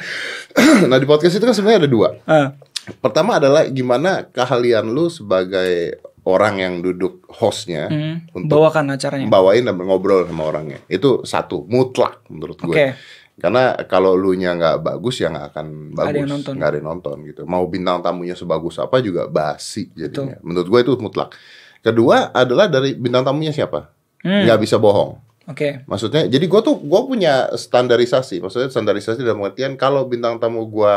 nah 0.89 0.97
di 0.97 1.05
podcast 1.05 1.33
itu 1.33 1.43
kan 1.43 1.53
sebenarnya 1.53 1.85
ada 1.85 1.89
dua. 1.89 2.07
Ah. 2.25 2.53
Pertama 2.97 3.37
adalah 3.37 3.65
gimana 3.65 4.25
keahlian 4.27 4.83
lu 4.85 5.07
sebagai 5.07 6.01
orang 6.25 6.57
yang 6.57 6.73
duduk 6.81 7.21
hostnya 7.29 7.85
Hmm, 7.85 8.25
untuk 8.33 8.57
bawakan 8.57 8.91
acaranya. 8.91 9.29
bawain 9.29 9.61
dan 9.61 9.77
ngobrol 9.77 10.25
sama 10.25 10.43
orangnya. 10.45 10.81
Itu 10.85 11.21
satu 11.21 11.63
mutlak 11.65 12.25
menurut 12.27 12.57
gue. 12.59 12.73
Oke. 12.73 12.87
karena 13.35 13.75
kalau 13.85 14.15
lu 14.15 14.31
nya 14.31 14.55
nggak 14.55 14.79
bagus 14.79 15.19
ya 15.19 15.27
nggak 15.27 15.47
akan 15.51 15.65
bagus. 15.91 16.23
nggak 16.55 16.69
ada 16.71 16.77
yang 16.79 16.87
nonton 16.87 17.15
gitu. 17.27 17.41
Mau 17.43 17.67
bintang 17.67 17.99
tamunya 17.99 18.31
sebagus 18.31 18.79
apa 18.79 18.97
juga 18.99 19.27
basi 19.27 19.91
jadinya. 19.91 20.39
Menurut 20.39 20.65
gue 20.65 20.79
itu 20.81 20.93
mutlak. 20.97 21.35
Kedua 21.79 22.31
adalah 22.31 22.65
dari 22.65 22.95
bintang 22.95 23.21
tamunya 23.23 23.51
siapa? 23.51 23.91
Hmm. 24.23 24.47
nggak 24.47 24.57
bisa 24.57 24.79
bohong. 24.79 25.19
Oke. 25.45 25.85
maksudnya 25.85 26.25
jadi 26.25 26.41
gue 26.41 26.61
tuh 26.63 26.81
gue 26.81 27.01
punya 27.05 27.53
standarisasi. 27.53 28.41
Maksudnya 28.41 28.71
standarisasi 28.71 29.21
dalam 29.21 29.45
artian 29.45 29.75
kalau 29.75 30.07
bintang 30.09 30.41
tamu 30.41 30.65
gue 30.65 30.95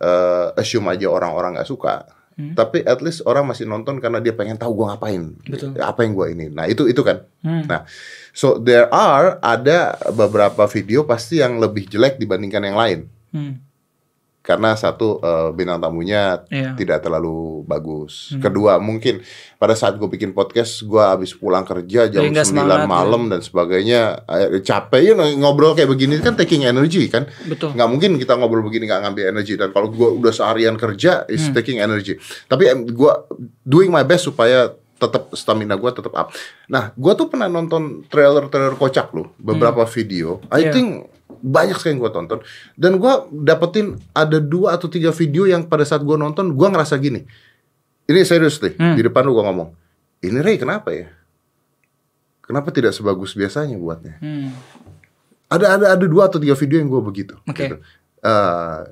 eh, 0.00 0.46
assume 0.56 0.90
aja 0.90 1.06
orang-orang 1.06 1.54
nggak 1.54 1.68
suka 1.68 2.08
Hmm. 2.36 2.52
tapi 2.52 2.84
at 2.84 3.00
least 3.00 3.24
orang 3.24 3.48
masih 3.48 3.64
nonton 3.64 3.96
karena 3.96 4.20
dia 4.20 4.30
pengen 4.30 4.60
tahu 4.60 4.76
gue 4.76 4.86
ngapain 4.92 5.22
Betul. 5.48 5.72
apa 5.80 6.04
yang 6.04 6.12
gue 6.12 6.26
ini 6.36 6.46
nah 6.52 6.68
itu 6.68 6.84
itu 6.84 7.00
kan 7.00 7.24
Hmm. 7.40 7.62
Nah, 7.64 7.86
so 8.30 8.58
there 8.58 8.90
are 8.90 9.38
ada 9.38 9.94
beberapa 10.10 10.66
video 10.66 11.06
pasti 11.06 11.38
yang 11.38 11.56
lebih 11.56 11.86
jelek 11.86 12.20
dibandingkan 12.20 12.62
yang 12.62 12.76
lain 12.76 12.98
Hmm. 13.32 13.65
Karena 14.46 14.72
satu 14.72 15.18
eh, 15.18 15.50
bintang 15.50 15.76
tamunya 15.76 16.46
Iya. 16.46 16.72
tidak 16.72 17.02
terlalu 17.02 17.66
bagus. 17.66 18.30
Hmm. 18.30 18.38
Kedua 18.38 18.78
mungkin 18.78 19.26
pada 19.56 19.74
saat 19.74 19.98
gue 19.98 20.06
bikin 20.06 20.30
podcast 20.30 20.80
gue 20.80 21.02
habis 21.02 21.34
pulang 21.34 21.66
kerja 21.66 22.06
jam 22.06 22.22
Jadi 22.22 22.30
nggak 22.30 22.46
9 22.46 22.54
semangat, 22.54 22.86
malam 22.86 23.22
dan 23.26 23.42
sebagainya 23.42 24.00
eh, 24.24 24.62
capek 24.62 25.00
ya 25.02 25.12
ngobrol 25.34 25.74
kayak 25.74 25.90
begini 25.90 26.22
kan 26.22 26.32
taking 26.32 26.62
energy 26.62 27.10
kan. 27.10 27.26
Betul. 27.42 27.74
Nggak 27.74 27.88
mungkin 27.88 28.10
kita 28.14 28.32
ngobrol 28.32 28.62
begini 28.62 28.86
nggak 28.86 29.02
ngambil 29.02 29.24
energi 29.28 29.58
dan 29.58 29.68
kalau 29.70 29.90
gue 29.90 30.08
udah 30.14 30.30
seharian 30.30 30.78
kerja 30.78 31.26
is 31.26 31.42
Hmm. 31.42 31.52
taking 31.52 31.78
energy. 31.78 32.14
Tapi 32.46 32.64
gue 32.86 33.12
doing 33.60 33.90
my 33.90 34.00
best 34.00 34.24
supaya 34.24 34.70
tetap 34.96 35.28
stamina 35.32 35.74
gue 35.74 35.90
tetap 35.90 36.08
up. 36.10 36.32
Nah, 36.66 36.88
gue 36.90 37.12
tuh 37.12 37.26
pernah 37.26 37.44
nonton 37.46 38.06
trailer-trailer 38.06 38.74
kocak 38.74 39.12
loh, 39.12 39.36
beberapa 39.36 39.84
video. 39.86 40.40
I 40.48 40.62
Iya. 40.62 40.72
think 40.72 40.88
banyak 41.38 41.76
sekali 41.76 41.96
yang 41.96 42.02
gue 42.02 42.12
tonton 42.12 42.38
dan 42.74 42.96
gue 42.96 43.12
dapetin 43.42 43.96
ada 44.12 44.38
dua 44.38 44.76
atau 44.76 44.86
tiga 44.86 45.10
video 45.10 45.44
yang 45.44 45.64
pada 45.64 45.82
saat 45.82 46.00
gue 46.00 46.16
nonton 46.16 46.52
gue 46.52 46.68
ngerasa 46.68 46.96
gini. 46.96 47.24
Ini 48.06 48.20
seriously 48.22 48.78
Hmm. 48.78 48.94
di 48.94 49.02
depan 49.02 49.26
lu 49.26 49.34
gue 49.34 49.42
ngomong. 49.42 49.68
Ini 50.22 50.38
Ray 50.40 50.56
kenapa 50.56 50.94
ya? 50.94 51.10
Kenapa 52.40 52.70
tidak 52.70 52.94
sebagus 52.94 53.34
biasanya 53.34 53.74
buatnya? 53.76 54.16
Hmm. 54.22 54.54
ada 55.46 55.78
ada 55.78 55.86
ada 55.94 56.06
dua 56.06 56.26
atau 56.26 56.38
tiga 56.38 56.54
video 56.54 56.82
yang 56.82 56.90
gue 56.90 57.02
begitu. 57.02 57.34
Oke. 57.46 57.66
gitu. 57.66 57.76
Eh, 58.18 58.82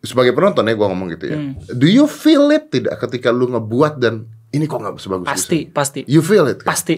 sebagai 0.00 0.32
penonton 0.32 0.64
ya 0.64 0.72
gue 0.72 0.86
ngomong 0.88 1.08
gitu 1.12 1.24
ya. 1.28 1.36
Hmm. 1.36 1.52
Do 1.72 1.84
you 1.84 2.04
feel 2.04 2.48
it 2.48 2.68
tidak 2.68 2.96
ketika 3.00 3.28
lu 3.28 3.48
ngebuat 3.48 4.00
dan 4.00 4.24
ini 4.50 4.64
kok 4.64 4.80
nggak 4.80 4.96
sebagus 4.98 5.24
Pasti, 5.28 5.68
pasti, 5.68 6.00
biasanya? 6.04 6.12
You 6.12 6.20
feel 6.20 6.46
it 6.48 6.60
kan? 6.60 6.72
pasti, 6.72 6.96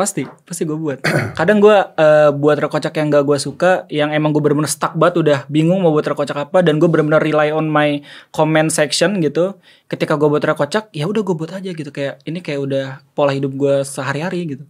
pasti, 0.00 0.24
pasti 0.48 0.64
gue 0.64 0.74
buat. 0.74 1.04
Kadang 1.38 1.60
gue 1.60 1.76
eh, 1.76 2.30
buat 2.32 2.56
rekocak 2.56 2.96
yang 2.96 3.12
gak 3.12 3.28
gue 3.28 3.36
suka, 3.36 3.84
yang 3.92 4.10
emang 4.16 4.32
gue 4.32 4.40
bener-bener 4.40 4.72
stuck 4.72 4.96
banget, 4.96 5.20
udah 5.20 5.38
bingung 5.52 5.84
mau 5.84 5.92
buat 5.92 6.08
rekocak 6.08 6.48
apa, 6.48 6.64
dan 6.64 6.80
gue 6.80 6.88
bener-bener 6.88 7.20
rely 7.20 7.52
on 7.52 7.68
my 7.68 8.00
comment 8.32 8.72
section 8.72 9.20
gitu. 9.20 9.60
Ketika 9.92 10.16
gue 10.16 10.32
buat 10.32 10.40
rekocak, 10.40 10.88
ya 10.96 11.04
udah 11.04 11.20
gue 11.20 11.36
buat 11.36 11.52
aja 11.52 11.68
gitu. 11.68 11.90
Kayak 11.92 12.24
ini 12.24 12.40
kayak 12.40 12.60
udah 12.64 12.86
pola 13.12 13.36
hidup 13.36 13.52
gue 13.52 13.84
sehari-hari 13.84 14.56
gitu. 14.56 14.64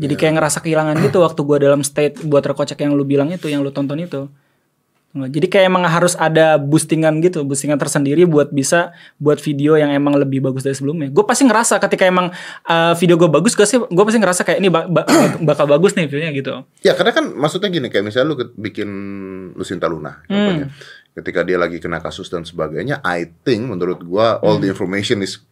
Jadi 0.00 0.14
kayak 0.16 0.40
ngerasa 0.40 0.58
kehilangan 0.64 0.96
gitu 1.04 1.20
waktu 1.20 1.40
gue 1.44 1.56
dalam 1.60 1.84
state 1.84 2.24
buat 2.24 2.42
rekocak 2.42 2.80
yang 2.82 2.98
lu 2.98 3.06
bilang 3.06 3.30
itu, 3.30 3.46
yang 3.46 3.62
lu 3.62 3.70
tonton 3.70 4.00
itu. 4.00 4.26
Jadi 5.10 5.50
kayak 5.50 5.66
emang 5.66 5.82
harus 5.90 6.14
ada 6.14 6.54
boostingan 6.54 7.18
gitu, 7.18 7.42
boostingan 7.42 7.82
tersendiri 7.82 8.22
buat 8.30 8.54
bisa 8.54 8.94
buat 9.18 9.42
video 9.42 9.74
yang 9.74 9.90
emang 9.90 10.14
lebih 10.14 10.38
bagus 10.38 10.62
dari 10.62 10.78
sebelumnya. 10.78 11.10
Gue 11.10 11.26
pasti 11.26 11.42
ngerasa 11.50 11.82
ketika 11.82 12.06
emang 12.06 12.30
uh, 12.62 12.94
video 12.94 13.18
gue 13.18 13.26
bagus, 13.26 13.58
gue 13.58 13.66
sih 13.66 13.82
gue 13.82 14.04
pasti 14.06 14.22
ngerasa 14.22 14.46
kayak 14.46 14.58
ini 14.62 14.70
ba 14.70 14.86
ba 14.86 15.02
bakal 15.50 15.66
bagus 15.66 15.98
nih 15.98 16.06
videonya 16.06 16.30
gitu. 16.30 16.52
Ya 16.86 16.94
karena 16.94 17.10
kan 17.10 17.26
maksudnya 17.34 17.74
gini 17.74 17.90
kayak 17.90 18.06
misalnya 18.06 18.26
lu 18.30 18.36
bikin 18.54 18.88
Lucinta 19.58 19.90
Luna 19.90 20.22
contohnya. 20.30 20.70
Ketika 21.10 21.42
dia 21.42 21.58
lagi 21.58 21.82
kena 21.82 21.98
kasus 21.98 22.30
dan 22.30 22.46
sebagainya, 22.46 23.02
I 23.02 23.26
think 23.42 23.66
menurut 23.66 24.06
gua 24.06 24.38
all 24.38 24.62
the 24.62 24.70
information 24.70 25.26
is 25.26 25.42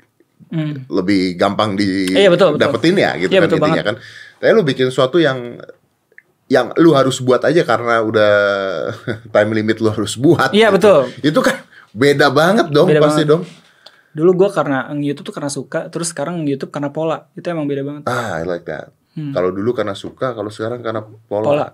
Hmm. 0.49 0.87
lebih 0.87 1.35
gampang 1.35 1.75
di 1.75 2.15
Iya, 2.15 2.31
betul, 2.31 2.55
betul. 2.55 2.63
dapetin 2.63 2.95
ya 2.95 3.11
gitu 3.19 3.35
Iya, 3.35 3.43
kan 3.43 3.47
betul 3.51 3.59
intinya 3.59 3.83
kan. 3.85 3.95
Tapi 4.39 4.51
lu 4.55 4.63
bikin 4.63 4.87
sesuatu 4.87 5.19
yang 5.19 5.59
yang 6.49 6.73
lu 6.81 6.97
harus 6.97 7.21
buat 7.21 7.45
aja 7.45 7.61
karena 7.63 8.01
udah 8.01 8.33
time 9.35 9.51
limit 9.53 9.79
lu 9.85 9.93
harus 9.93 10.17
buat. 10.17 10.51
Iya, 10.51 10.73
gitu. 10.73 10.77
betul. 10.81 11.01
Itu 11.21 11.41
kan 11.45 11.57
beda 11.93 12.29
banget 12.33 12.73
dong 12.73 12.89
Beda 12.89 13.05
pasti 13.05 13.25
banget. 13.25 13.33
dong. 13.33 13.43
Dulu 14.17 14.31
gue 14.45 14.49
karena 14.51 14.89
YouTube 14.97 15.31
tuh 15.31 15.37
karena 15.37 15.53
suka, 15.53 15.93
terus 15.93 16.11
sekarang 16.11 16.43
YouTube 16.49 16.73
karena 16.73 16.89
pola. 16.89 17.29
Itu 17.37 17.53
emang 17.53 17.69
beda 17.69 17.83
banget. 17.85 18.03
Ah, 18.09 18.41
I 18.41 18.49
like 18.49 18.65
that. 18.67 18.97
Kalau 19.19 19.51
dulu 19.51 19.75
karena 19.75 19.99
suka, 19.99 20.31
kalau 20.31 20.47
sekarang 20.47 20.79
karena 20.79 21.03
pola. 21.03 21.45
Hmm. 21.45 21.51
Pola. 21.51 21.67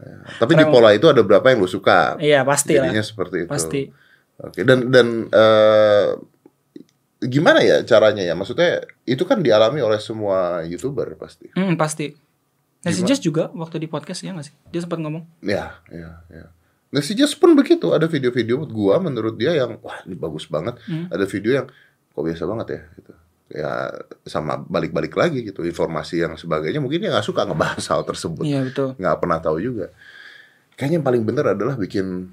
Ya. 0.00 0.16
Tapi 0.40 0.52
di 0.56 0.64
pola 0.68 0.90
itu 0.92 1.06
ada 1.08 1.20
berapa 1.24 1.44
yang 1.52 1.64
lu 1.64 1.68
suka? 1.68 2.20
Iya 2.20 2.44
pasti 2.44 2.76
lah. 2.76 2.88
Jadinya 2.88 3.04
seperti 3.04 3.36
itu. 3.44 3.50
Pasti. 3.50 3.82
Oke, 4.40 4.64
dan 4.64 4.88
dan 4.88 5.28
eh, 5.28 6.08
gimana 7.24 7.60
ya 7.60 7.84
caranya 7.84 8.24
ya? 8.24 8.32
Maksudnya 8.36 8.84
itu 9.04 9.24
kan 9.28 9.44
dialami 9.44 9.80
oleh 9.84 10.00
semua 10.00 10.64
youtuber 10.64 11.16
pasti. 11.16 11.52
Hmm, 11.52 11.76
pasti. 11.76 12.29
Nah, 12.80 12.90
si 12.96 13.04
Jess 13.04 13.20
juga 13.20 13.52
waktu 13.52 13.76
di 13.76 13.88
podcast 13.88 14.24
ya 14.24 14.32
gak 14.32 14.48
sih? 14.48 14.54
Dia 14.72 14.80
sempat 14.80 14.96
ngomong. 15.04 15.28
Ya, 15.44 15.76
ya, 15.92 16.24
ya. 16.32 16.48
Si 17.04 17.12
Jess 17.12 17.36
pun 17.36 17.52
begitu. 17.52 17.92
Ada 17.92 18.08
video-video 18.08 18.64
gua 18.64 18.96
menurut 18.98 19.36
dia 19.36 19.52
yang 19.52 19.76
wah 19.84 20.00
ini 20.08 20.16
bagus 20.16 20.48
banget. 20.48 20.80
Hmm. 20.88 21.12
Ada 21.12 21.28
video 21.28 21.52
yang 21.60 21.66
kok 22.10 22.22
biasa 22.24 22.42
banget 22.48 22.66
ya. 22.72 22.80
Gitu. 22.96 23.12
Ya 23.50 23.70
sama 24.24 24.58
balik-balik 24.64 25.12
lagi 25.12 25.44
gitu. 25.44 25.60
Informasi 25.60 26.24
yang 26.24 26.34
sebagainya 26.40 26.80
mungkin 26.80 27.04
dia 27.04 27.12
nggak 27.12 27.26
suka 27.28 27.44
ngebahas 27.44 27.84
hal 27.84 28.02
tersebut. 28.08 28.48
Iya 28.48 28.64
betul. 28.64 28.96
Nggak 28.96 29.16
pernah 29.20 29.38
tahu 29.44 29.60
juga. 29.60 29.92
Kayaknya 30.74 30.96
yang 30.96 31.06
paling 31.06 31.22
benar 31.28 31.52
adalah 31.52 31.76
bikin 31.76 32.32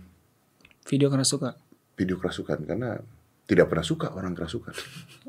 Video 0.88 1.12
karena 1.12 1.28
suka. 1.28 1.60
video 1.98 2.16
kerasukan 2.22 2.64
karena 2.64 3.02
tidak 3.50 3.74
pernah 3.74 3.84
suka 3.84 4.14
orang 4.14 4.32
kerasukan. 4.38 4.72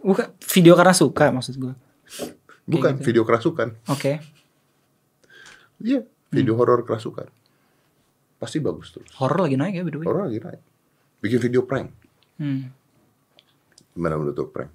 Bukan 0.05 0.37
video 0.39 0.77
karena 0.77 0.95
suka 0.95 1.33
maksud 1.33 1.57
gue. 1.57 1.75
Bukan 2.69 3.01
gitu. 3.01 3.05
video 3.09 3.23
kerasukan. 3.25 3.75
Oke. 3.89 4.38
Iya, 5.79 6.03
video 6.31 6.55
Hmm. 6.55 6.61
horor 6.61 6.83
kerasukan. 6.83 7.29
Pasti 8.39 8.59
bagus 8.63 8.95
terus. 8.95 9.11
Horor 9.19 9.47
lagi 9.51 9.57
naik 9.59 9.75
ya 9.79 9.83
by 9.83 9.91
the 9.91 9.99
way. 10.03 10.07
Horor 10.07 10.23
lagi 10.31 10.39
naik. 10.43 10.61
Bikin 11.19 11.39
video 11.43 11.63
prank. 11.67 11.91
Hmm. 12.39 12.71
Gimana 13.95 14.15
menurut 14.15 14.51
prank? 14.55 14.71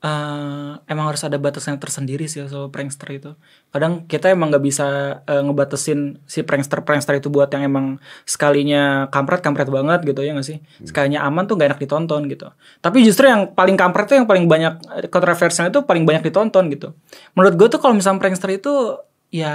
Eh, 0.00 0.72
emang 0.88 1.12
harus 1.12 1.20
ada 1.28 1.36
batasan 1.36 1.76
tersendiri 1.76 2.24
sih 2.24 2.40
soal 2.48 2.72
prankster 2.72 3.04
itu. 3.12 3.36
Kadang 3.68 4.08
kita 4.08 4.32
emang 4.32 4.48
nggak 4.48 4.64
bisa 4.64 5.20
eh, 5.28 5.42
ngebatasin 5.44 6.24
si 6.24 6.40
prankster 6.40 6.80
prankster 6.88 7.20
itu 7.20 7.28
buat 7.28 7.52
yang 7.52 7.68
emang 7.68 8.00
sekalinya 8.24 9.12
kampret 9.12 9.44
kampret 9.44 9.68
banget 9.68 10.00
gitu 10.08 10.24
ya 10.24 10.32
nggak 10.32 10.48
sih? 10.48 10.56
Sekalinya 10.80 11.20
aman 11.28 11.44
tuh 11.44 11.60
gak 11.60 11.76
enak 11.76 11.80
ditonton 11.84 12.32
gitu. 12.32 12.48
Tapi 12.80 13.04
justru 13.04 13.28
yang 13.28 13.52
paling 13.52 13.76
kampret 13.76 14.08
tuh 14.08 14.16
yang 14.16 14.24
paling 14.24 14.48
banyak 14.48 14.80
eh, 15.04 15.08
kontroversial 15.12 15.68
itu 15.68 15.84
paling 15.84 16.08
banyak 16.08 16.32
ditonton 16.32 16.72
gitu. 16.72 16.96
Menurut 17.36 17.60
gue 17.60 17.68
tuh 17.68 17.80
kalau 17.84 17.92
misalnya 17.92 18.24
prankster 18.24 18.56
itu 18.56 18.96
ya 19.28 19.52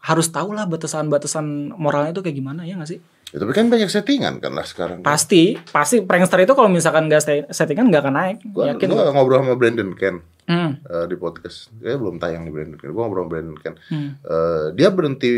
harus 0.00 0.28
tahu 0.28 0.50
lah 0.50 0.64
batasan-batasan 0.64 1.44
moralnya 1.72 2.12
itu 2.12 2.22
kayak 2.22 2.36
gimana 2.36 2.62
ya 2.62 2.74
nggak 2.74 2.88
sih? 2.88 3.00
Ya, 3.30 3.38
tapi 3.38 3.52
kan 3.52 3.70
banyak 3.70 3.86
settingan 3.86 4.38
kan 4.38 4.50
lah 4.50 4.64
sekarang. 4.64 5.00
Pasti, 5.00 5.54
pasti 5.70 6.02
prankster 6.02 6.40
itu 6.40 6.50
kalau 6.50 6.66
misalkan 6.66 7.06
nggak 7.06 7.22
settingan 7.48 7.86
nggak 7.86 8.02
akan 8.02 8.14
naik. 8.16 8.36
Gua, 8.44 8.74
Yakin. 8.74 8.90
gua 8.90 9.12
ngobrol 9.12 9.40
sama 9.40 9.54
Brandon 9.54 9.92
Ken 9.94 10.18
Hmm. 10.44 10.82
eh, 10.82 11.06
di 11.06 11.14
podcast. 11.14 11.70
Dia 11.72 11.94
belum 11.94 12.18
tayang 12.18 12.42
di 12.42 12.50
Brandon 12.50 12.74
Ken. 12.74 12.90
Gua 12.90 13.06
ngobrol 13.06 13.22
sama 13.22 13.30
Brandon 13.30 13.54
Ken. 13.56 13.74
Hmm. 13.86 14.10
Eh, 14.18 14.66
dia 14.74 14.88
berhenti 14.90 15.30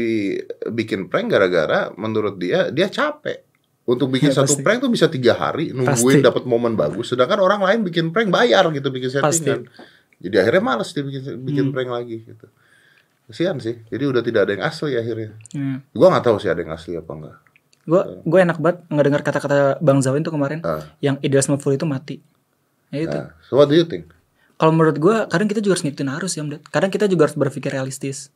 bikin 0.65 1.07
prank 1.07 1.29
gara-gara 1.29 1.93
menurut 1.93 2.35
dia 2.37 2.71
dia 2.71 2.89
capek. 2.89 3.45
Untuk 3.83 4.09
bikin 4.09 4.31
Ya, 4.31 4.41
satu 4.41 4.57
pasti. 4.57 4.63
prank 4.63 4.79
tuh 4.79 4.89
bisa 4.89 5.11
tiga 5.11 5.35
hari 5.35 5.75
nungguin 5.75 6.23
Pasti. 6.23 6.25
dapat 6.25 6.47
momen 6.47 6.73
bagus. 6.73 7.11
Sedangkan 7.11 7.43
orang 7.43 7.61
lain 7.61 7.83
bikin 7.83 8.09
prank 8.09 8.31
bayar 8.31 8.63
gitu 8.71 8.89
bikin 8.89 9.11
Pasti. 9.13 9.43
settingan. 9.45 9.67
Jadi 10.17 10.37
akhirnya 10.39 10.63
males 10.65 10.89
dia 10.89 11.03
bikin 11.03 11.23
bikin 11.43 11.65
Hmm. 11.69 11.75
prank 11.75 11.91
lagi 11.91 12.17
gitu. 12.25 12.47
Kesian 13.31 13.59
sih. 13.63 13.79
Jadi 13.89 14.05
udah 14.05 14.23
tidak 14.23 14.41
ada 14.49 14.53
yang 14.57 14.65
asli 14.67 14.93
akhirnya. 14.95 15.31
Hmm. 15.55 15.81
Gua 15.95 16.09
nggak 16.13 16.25
tahu 16.27 16.37
sih 16.43 16.51
ada 16.51 16.61
yang 16.61 16.73
asli 16.75 16.99
apa 16.99 17.13
enggak. 17.15 17.37
Gue 17.83 18.03
gue 18.23 18.39
enak 18.39 18.63
banget 18.63 18.79
ngedengar 18.95 19.23
kata-kata 19.27 19.83
Bang 19.83 19.99
Zawin 19.99 20.23
tuh 20.23 20.31
kemarin 20.31 20.63
Ah. 20.63 20.87
yang 21.03 21.19
idealisme 21.19 21.59
full 21.59 21.75
itu 21.75 21.83
mati. 21.83 22.23
Ya 22.95 23.11
itu. 23.11 23.19
Nah, 23.19 23.35
so 23.43 23.59
what 23.59 23.67
do 23.67 23.75
you 23.75 23.83
think? 23.83 24.07
Kalau 24.55 24.71
menurut 24.71 25.03
gue 25.03 25.17
kadang 25.27 25.51
kita 25.51 25.59
juga 25.59 25.75
harus 25.75 25.83
ngikutin 25.83 26.11
arus 26.15 26.39
ya, 26.39 26.47
Om 26.47 26.51
Ded. 26.55 26.63
Kadang 26.71 26.95
kita 26.95 27.11
juga 27.11 27.27
harus 27.27 27.35
berpikir 27.35 27.75
realistis. 27.75 28.31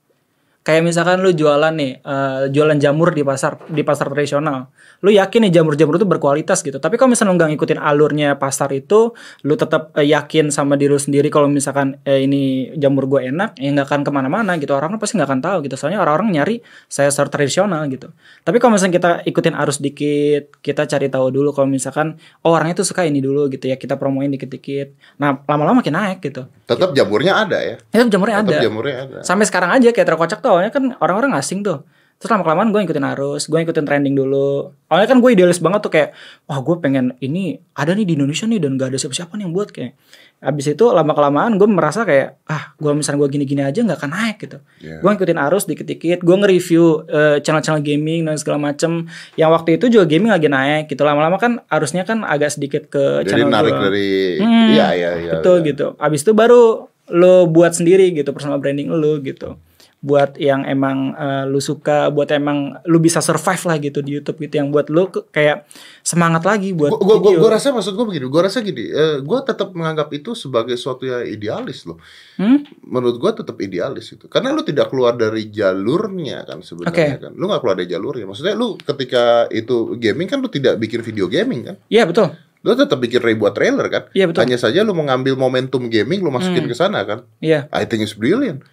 Kayak 0.66 0.82
misalkan 0.82 1.22
lu 1.22 1.30
jualan 1.30 1.70
nih, 1.78 2.02
eh, 2.02 2.40
jualan 2.50 2.74
jamur 2.82 3.14
di 3.14 3.22
pasar 3.22 3.54
di 3.70 3.86
pasar 3.86 4.10
tradisional. 4.10 4.66
Lu 4.98 5.14
yakin 5.14 5.46
nih 5.46 5.62
jamur-jamur 5.62 5.94
itu 5.94 6.02
berkualitas 6.10 6.58
gitu. 6.66 6.82
Tapi 6.82 6.98
kalau 6.98 7.14
misalnya 7.14 7.30
lu 7.30 7.36
nggak 7.38 7.50
ngikutin 7.54 7.78
alurnya 7.78 8.34
pasar 8.34 8.74
itu, 8.74 9.14
lu 9.46 9.54
tetap 9.54 9.94
eh, 9.94 10.10
yakin 10.10 10.50
sama 10.50 10.74
diri 10.74 10.90
lu 10.90 10.98
sendiri 10.98 11.30
kalau 11.30 11.46
misalkan 11.46 12.02
eh, 12.02 12.26
ini 12.26 12.74
jamur 12.74 13.06
gue 13.06 13.30
enak, 13.30 13.54
ya 13.62 13.68
nggak 13.78 13.86
akan 13.86 14.00
ke 14.02 14.10
mana-mana 14.10 14.58
gitu. 14.58 14.74
Orang 14.74 14.98
pasti 14.98 15.14
nggak 15.14 15.30
akan 15.30 15.40
tahu 15.46 15.56
gitu. 15.70 15.78
Soalnya 15.78 16.02
orang-orang 16.02 16.34
nyari 16.34 16.58
saya 16.90 17.14
sayur 17.14 17.30
tradisional 17.30 17.86
gitu. 17.86 18.10
Tapi 18.42 18.58
kalau 18.58 18.74
misalnya 18.74 18.94
kita 18.98 19.10
ikutin 19.22 19.54
arus 19.62 19.78
dikit, 19.78 20.50
kita 20.66 20.82
cari 20.90 21.06
tahu 21.06 21.30
dulu 21.30 21.54
kalau 21.54 21.70
misalkan 21.70 22.18
oh 22.42 22.50
orangnya 22.50 22.82
tuh 22.82 22.90
suka 22.90 23.06
ini 23.06 23.22
dulu 23.22 23.46
gitu 23.54 23.70
ya, 23.70 23.78
kita 23.78 23.94
promoin 23.94 24.34
dikit-dikit. 24.34 24.98
Nah 25.22 25.38
lama-lama 25.46 25.78
makin 25.78 25.94
naik 25.94 26.26
gitu. 26.26 26.50
Tetap 26.66 26.90
jamurnya 26.90 27.38
ada 27.46 27.62
ya. 27.62 27.78
Itu 27.94 28.10
jamurnya 28.10 28.42
Tetap 28.42 28.50
ada. 28.50 28.58
jamurnya 28.66 28.96
ada. 29.06 29.18
Sampai 29.22 29.46
sekarang 29.46 29.70
aja 29.70 29.94
kayak 29.94 30.10
terkocak 30.10 30.42
tuh 30.42 30.55
awalnya 30.56 30.72
kan 30.72 30.84
orang-orang 31.04 31.36
asing 31.36 31.60
tuh. 31.60 31.84
Terus 32.16 32.32
lama 32.32 32.48
kelamaan 32.48 32.72
gue 32.72 32.80
ngikutin 32.80 33.06
arus, 33.12 33.44
gue 33.44 33.60
ngikutin 33.60 33.84
trending 33.84 34.16
dulu. 34.16 34.72
Awalnya 34.88 35.08
kan 35.12 35.18
gue 35.20 35.30
idealis 35.36 35.60
banget 35.60 35.84
tuh 35.84 35.92
kayak, 35.92 36.16
wah 36.48 36.64
gue 36.64 36.76
pengen 36.80 37.12
ini 37.20 37.60
ada 37.76 37.92
nih 37.92 38.08
di 38.08 38.16
Indonesia 38.16 38.48
nih 38.48 38.56
dan 38.56 38.80
gak 38.80 38.88
ada 38.88 38.96
siapa-siapa 38.96 39.36
nih 39.36 39.44
yang 39.44 39.52
buat 39.52 39.68
kayak. 39.68 39.92
Abis 40.40 40.72
itu 40.72 40.84
lama 40.88 41.12
kelamaan 41.12 41.60
gue 41.60 41.68
merasa 41.68 42.08
kayak, 42.08 42.40
ah 42.48 42.72
gue 42.80 42.88
misalnya 42.96 43.20
gue 43.20 43.28
gini-gini 43.36 43.60
aja 43.60 43.84
nggak 43.84 44.00
akan 44.00 44.10
naik 44.16 44.36
gitu. 44.48 44.58
Iya. 44.80 45.04
Gue 45.04 45.10
ngikutin 45.12 45.38
arus 45.44 45.64
dikit-dikit, 45.68 46.18
gue 46.24 46.36
nge-review 46.40 46.84
eh, 47.04 47.36
channel-channel 47.44 47.84
gaming 47.84 48.24
dan 48.24 48.40
segala 48.40 48.64
macem. 48.64 49.12
Yang 49.36 49.50
waktu 49.52 49.70
itu 49.76 49.84
juga 49.92 50.04
gaming 50.08 50.32
lagi 50.32 50.48
naik 50.48 50.88
gitu. 50.88 51.04
Lama-lama 51.04 51.36
kan 51.36 51.60
arusnya 51.68 52.08
kan 52.08 52.24
agak 52.24 52.48
sedikit 52.48 52.88
ke 52.88 53.28
Jadi 53.28 53.44
channel 53.44 53.52
narik 53.52 53.76
gua. 53.76 53.92
dari 53.92 54.40
Hmm, 54.40 54.72
iya 54.72 54.88
iya 54.96 55.10
iya. 55.20 55.32
betul 55.36 55.60
iya. 55.60 55.68
gitu. 55.68 55.86
Abis 56.00 56.24
itu 56.24 56.32
baru 56.32 56.88
lo 57.12 57.44
buat 57.44 57.76
sendiri 57.76 58.08
gitu 58.16 58.32
personal 58.32 58.56
branding 58.56 58.88
lo 58.88 59.20
gitu. 59.20 59.60
Buat 59.96 60.38
yang 60.38 60.62
emang 60.68 61.16
eh, 61.16 61.44
lu 61.48 61.58
suka, 61.58 62.12
buat 62.12 62.28
emang 62.30 62.78
lu 62.86 63.00
bisa 63.02 63.18
survive 63.24 63.62
lah 63.66 63.76
gitu 63.80 64.04
di 64.04 64.14
YouTube 64.20 64.38
gitu 64.44 64.60
yang 64.60 64.68
buat 64.70 64.86
lu 64.92 65.08
kayak 65.10 65.66
semangat 66.04 66.46
lagi 66.46 66.76
buat 66.76 66.94
Gua, 66.94 67.18
gua, 67.18 67.32
video. 67.32 67.40
gua 67.42 67.50
rasa 67.58 67.74
maksud 67.74 67.96
gua 67.96 68.06
begini, 68.06 68.26
gua 68.28 68.42
rasa 68.46 68.62
gini, 68.62 68.92
eh, 68.92 69.18
gua 69.24 69.42
tetap 69.42 69.72
menganggap 69.74 70.12
itu 70.14 70.36
sebagai 70.36 70.78
suatu 70.78 71.08
yang 71.08 71.26
idealis 71.26 71.88
loh. 71.88 71.98
Hmm? 72.38 72.62
Menurut 72.86 73.16
gua 73.18 73.34
tetap 73.34 73.56
idealis 73.58 74.12
itu. 74.14 74.30
Karena 74.30 74.54
lu 74.54 74.62
tidak 74.62 74.92
keluar 74.92 75.16
dari 75.16 75.48
jalurnya 75.50 76.44
kan 76.44 76.62
sebenarnya 76.62 77.16
Oke. 77.16 77.24
kan. 77.26 77.32
Lu 77.34 77.44
nggak 77.50 77.60
keluar 77.64 77.76
dari 77.80 77.88
jalurnya. 77.90 78.24
Maksudnya 78.28 78.54
lu 78.54 78.78
ketika 78.78 79.48
itu 79.50 79.96
gaming 79.98 80.28
kan 80.28 80.38
lu 80.38 80.52
tidak 80.52 80.78
bikin 80.78 81.00
video 81.02 81.26
gaming 81.26 81.72
kan. 81.72 81.76
Iya 81.90 82.06
betul. 82.06 82.30
Lu 82.66 82.74
tetap 82.74 82.98
bikin 82.98 83.22
buat 83.38 83.54
trailer 83.54 83.86
kan. 83.86 84.02
Iya, 84.10 84.26
betul. 84.26 84.42
Hanya 84.42 84.58
saja 84.58 84.82
lu 84.82 84.90
mengambil 84.90 85.38
momentum 85.38 85.86
gaming 85.86 86.18
lu 86.18 86.34
masukin 86.34 86.66
ke 86.66 86.74
sana 86.74 87.06
kan. 87.06 87.22
Iya. 87.38 87.70
I 87.70 87.86
think 87.86 88.02
it's 88.02 88.10
brilliant. 88.10 88.66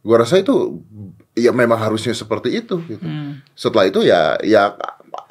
Gua 0.00 0.16
rasa 0.18 0.38
itu 0.38 0.78
ya 1.34 1.50
memang 1.50 1.76
harusnya 1.76 2.12
seperti 2.12 2.54
itu 2.54 2.78
gitu. 2.84 3.02
Hmm. 3.02 3.42
Setelah 3.52 3.84
itu 3.84 4.00
ya 4.00 4.38
ya 4.40 4.74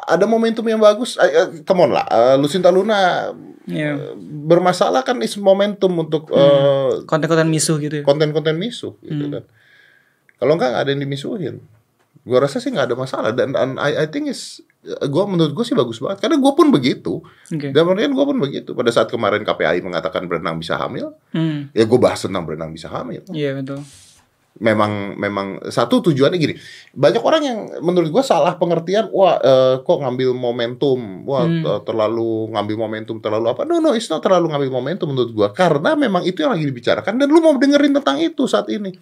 ada 0.03 0.23
momentum 0.23 0.63
yang 0.63 0.77
bagus. 0.77 1.15
Eh, 1.17 1.27
eh, 1.27 1.47
come 1.63 1.83
on 1.83 1.91
lah, 1.91 2.05
eh, 2.05 2.35
Lucinta 2.35 2.67
Luna 2.67 3.31
Iya. 3.63 3.95
eh, 3.95 4.15
bermasalah 4.47 5.03
kan 5.03 5.19
is 5.19 5.35
momentum 5.35 5.91
untuk 5.97 6.31
eh, 6.31 7.03
Konten-konten 7.03 7.47
misuh 7.47 7.75
gitu 7.77 7.99
ya. 7.99 8.03
konten-konten 8.03 8.55
misuh 8.55 8.95
gitu 9.01 9.27
kan. 9.29 9.43
Kalau 10.37 10.53
enggak 10.53 10.69
nggak 10.69 10.83
ada 10.83 10.91
yang 10.91 11.01
dimisuhin. 11.01 11.55
Gua 12.23 12.43
rasa 12.43 12.59
sih 12.59 12.69
nggak 12.69 12.91
ada 12.91 12.95
masalah 12.95 13.31
dan, 13.31 13.51
dan 13.51 13.75
I, 13.77 14.03
I 14.03 14.07
think 14.07 14.27
is 14.27 14.59
gua 15.05 15.27
menurut 15.27 15.51
gue 15.51 15.63
sih 15.63 15.75
bagus 15.75 15.99
banget 15.99 16.23
karena 16.23 16.39
gue 16.39 16.53
pun 16.53 16.71
begitu 16.71 17.19
Oke. 17.45 17.75
dan 17.75 17.81
kemudian 17.83 18.07
gue 18.07 18.23
pun 18.23 18.37
begitu 18.37 18.71
pada 18.71 18.87
saat 18.87 19.07
kemarin 19.07 19.43
KPAI 19.43 19.83
mengatakan 19.83 20.23
berenang 20.23 20.55
bisa 20.55 20.79
hamil 20.79 21.11
Hmm. 21.35 21.67
ya 21.71 21.83
gue 21.83 21.99
bahas 21.99 22.23
tentang 22.23 22.47
berenang 22.47 22.71
bisa 22.71 22.87
hamil 22.87 23.19
Iya 23.27 23.51
betul. 23.53 23.83
Memang 24.57 25.13
memang 25.15 25.47
satu 25.69 26.01
tujuannya 26.01 26.35
gini 26.35 26.53
banyak 26.91 27.21
orang 27.21 27.41
yang 27.45 27.57
menurut 27.79 28.09
gue 28.09 28.23
salah 28.25 28.57
pengertian 28.57 29.09
wah 29.09 29.37
eh, 29.37 29.75
kok 29.81 29.97
ngambil 30.01 30.33
momentum 30.33 31.23
wah 31.23 31.45
Hmm. 31.45 31.61
eh, 31.61 31.79
terlalu 31.85 32.49
ngambil 32.51 32.75
momentum 32.75 33.21
terlalu 33.21 33.53
apa 33.53 33.63
no 33.63 33.77
no 33.77 33.93
it's 33.93 34.09
not 34.09 34.19
terlalu 34.19 34.49
ngambil 34.49 34.69
momentum 34.73 35.13
menurut 35.13 35.29
gue 35.29 35.47
karena 35.53 35.93
memang 35.93 36.25
itu 36.25 36.41
yang 36.41 36.53
lagi 36.57 36.65
dibicarakan 36.65 37.17
dan 37.17 37.27
lu 37.29 37.37
mau 37.37 37.53
dengerin 37.53 37.93
tentang 37.95 38.17
itu 38.17 38.45
saat 38.45 38.65
ini 38.69 38.93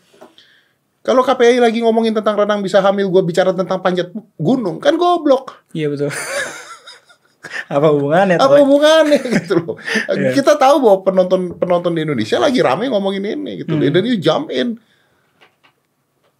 Kalau 1.06 1.22
KPI 1.22 1.62
lagi 1.62 1.86
ngomongin 1.86 2.18
tentang 2.18 2.34
renang 2.34 2.66
bisa 2.66 2.82
hamil, 2.82 3.14
gue 3.14 3.22
bicara 3.22 3.54
tentang 3.54 3.78
panjat 3.78 4.10
gunung, 4.42 4.82
kan 4.82 4.98
goblok. 4.98 5.62
Iya 5.70 5.94
betul. 5.94 6.10
Apa 7.70 7.94
hubungannya? 7.94 8.42
Apa 8.42 8.58
hubungannya 8.66 9.22
gitu 9.38 9.54
loh. 9.62 9.76
Iya. 10.10 10.34
Kita 10.34 10.58
tahu 10.58 10.82
bahwa 10.82 10.98
penonton 11.06 11.54
penonton 11.62 11.94
di 11.94 12.10
Indonesia 12.10 12.42
lagi 12.42 12.58
rame 12.58 12.90
ngomongin 12.90 13.22
ini 13.22 13.62
gitu. 13.62 13.78
Hmm. 13.78 13.86
Dan 13.86 14.02
you 14.02 14.18
jump 14.18 14.50
in. 14.50 14.82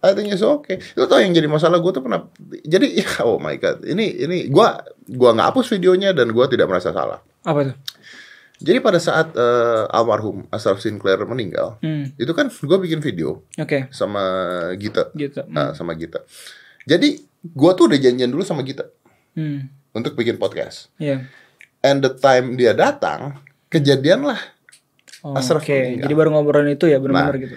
I 0.06 0.14
think 0.14 0.30
it's 0.30 0.40
okay. 0.40 0.78
Lo 0.94 1.04
tau 1.04 1.18
yang 1.18 1.30
jadi 1.30 1.44
masalah 1.44 1.76
gue 1.76 1.90
tuh 1.90 2.00
pernah 2.00 2.30
jadi 2.62 2.86
oh 3.26 3.36
my 3.36 3.54
god 3.56 3.82
ini 3.82 4.06
ini 4.16 4.46
gue 4.46 4.66
gua 5.12 5.30
nggak 5.32 5.48
hapus 5.50 5.66
videonya 5.72 6.14
dan 6.14 6.30
gue 6.30 6.44
tidak 6.46 6.66
merasa 6.66 6.90
salah. 6.90 7.18
Apa 7.42 7.60
tuh? 7.66 7.76
Jadi 8.56 8.78
pada 8.80 8.96
saat 8.96 9.34
eh, 9.34 9.84
almarhum 9.90 10.48
Ashraf 10.48 10.78
Sinclair 10.78 11.20
meninggal, 11.22 11.76
Hmm. 11.78 12.08
itu 12.16 12.32
kan 12.32 12.48
gue 12.48 12.78
bikin 12.80 12.98
video 12.98 13.44
Oke. 13.54 13.90
sama 13.90 14.22
Gita, 14.74 15.12
Gitu. 15.12 15.44
Nah, 15.46 15.76
sama 15.76 15.92
Gita. 15.92 16.24
Jadi 16.82 17.20
gue 17.42 17.70
tuh 17.74 17.84
udah 17.84 17.98
janjian 17.98 18.32
dulu 18.32 18.40
sama 18.40 18.64
Gita 18.64 18.88
Hmm. 19.36 19.68
untuk 19.92 20.16
bikin 20.16 20.40
podcast. 20.40 20.88
Iya. 20.96 21.28
And 21.84 22.00
the 22.00 22.10
time 22.10 22.56
dia 22.56 22.72
datang, 22.72 23.44
kejadian 23.68 24.24
lah 24.24 24.40
Oh, 25.20 25.34
Ashraf 25.34 25.60
Oke. 25.60 25.74
meninggal. 25.74 26.02
Jadi 26.06 26.14
baru 26.14 26.28
ngobrolin 26.30 26.70
itu 26.72 26.86
ya 26.86 26.96
benar-benar 26.96 27.34
Nah. 27.34 27.42
gitu. 27.42 27.56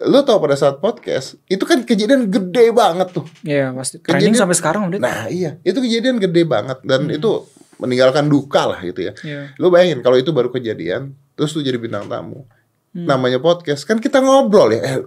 Lo 0.00 0.24
tau 0.24 0.40
pada 0.40 0.56
saat 0.56 0.80
podcast 0.80 1.36
itu 1.44 1.60
kan 1.62 1.84
kejadian 1.84 2.26
gede 2.26 2.72
banget 2.72 3.12
tuh. 3.12 3.26
Iya 3.44 3.68
pasti. 3.76 4.00
Kejadian- 4.00 4.32
sampai 4.32 4.56
sekarang 4.56 4.88
udah. 4.88 4.96
Nah 4.96 5.28
iya 5.28 5.60
itu 5.60 5.76
kejadian 5.76 6.16
gede 6.16 6.48
banget 6.48 6.80
dan 6.80 7.04
itu 7.06 7.44
meninggalkan 7.76 8.24
duka 8.24 8.64
lah 8.64 8.80
gitu 8.80 9.08
ya. 9.08 9.12
Iya. 9.20 9.52
Lo 9.60 9.68
bayangin 9.68 10.00
kalau 10.00 10.16
itu 10.16 10.32
baru 10.32 10.48
kejadian 10.48 11.12
terus 11.36 11.52
lu 11.52 11.60
jadi 11.60 11.76
bintang 11.76 12.08
tamu. 12.08 12.48
Hmm. 12.90 13.04
Namanya 13.06 13.38
podcast 13.38 13.84
kan 13.84 14.00
kita 14.00 14.24
ngobrol 14.24 14.72
ya. 14.72 14.80
Eh, 14.82 15.00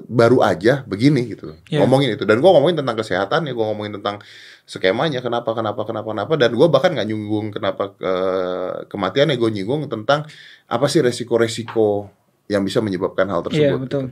baru 0.00 0.40
aja 0.40 0.80
begini 0.86 1.28
gitu 1.28 1.52
Iya. 1.68 1.82
ngomongin 1.82 2.14
itu 2.14 2.22
dan 2.24 2.38
gua 2.40 2.56
ngomongin 2.56 2.78
tentang 2.80 2.96
kesehatan 2.96 3.44
ya 3.44 3.52
gua 3.52 3.74
ngomongin 3.74 4.00
tentang 4.00 4.16
skemanya 4.64 5.20
kenapa 5.20 5.50
kenapa 5.52 5.82
kenapa 5.84 6.08
kenapa 6.14 6.32
dan 6.40 6.54
gua 6.56 6.70
bahkan 6.70 6.94
nggak 6.94 7.04
nyinggung 7.04 7.50
kenapa 7.52 7.92
eh, 7.98 8.86
kematian 8.86 9.28
ya 9.28 9.36
gue 9.36 9.50
nyinggung 9.50 9.90
tentang 9.90 10.24
apa 10.70 10.86
sih 10.86 11.02
resiko-resiko 11.02 12.06
yang 12.50 12.66
bisa 12.66 12.82
menyebabkan 12.82 13.30
hal 13.30 13.40
Iya 13.40 13.70
tersebut 13.70 13.78
betul. 13.86 14.04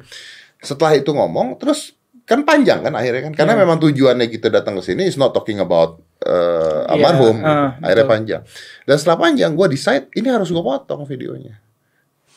setelah 0.58 0.94
itu 0.94 1.10
ngomong 1.10 1.58
terus 1.58 1.92
kan 2.22 2.44
panjang 2.44 2.80
kan 2.80 2.92
akhirnya 2.92 3.26
kan 3.26 3.32
karena 3.34 3.54
Iya. 3.56 3.60
memang 3.64 3.78
tujuannya 3.78 4.26
kita 4.28 4.48
datang 4.48 4.78
ke 4.78 4.82
sini 4.84 5.04
is 5.04 5.16
not 5.16 5.32
talking 5.32 5.58
about 5.58 5.98
uh, 6.22 6.86
Iya, 6.86 6.94
almarhum 6.94 7.36
gitu. 7.36 7.48
ah, 7.48 7.68
akhirnya 7.78 8.04
betul. 8.04 8.14
panjang 8.14 8.42
dan 8.84 8.96
setelah 8.96 9.18
panjang 9.18 9.50
gue 9.52 9.66
decide 9.68 10.06
ini 10.12 10.28
harus 10.28 10.48
gue 10.48 10.60
potong 10.60 11.02
videonya 11.02 11.58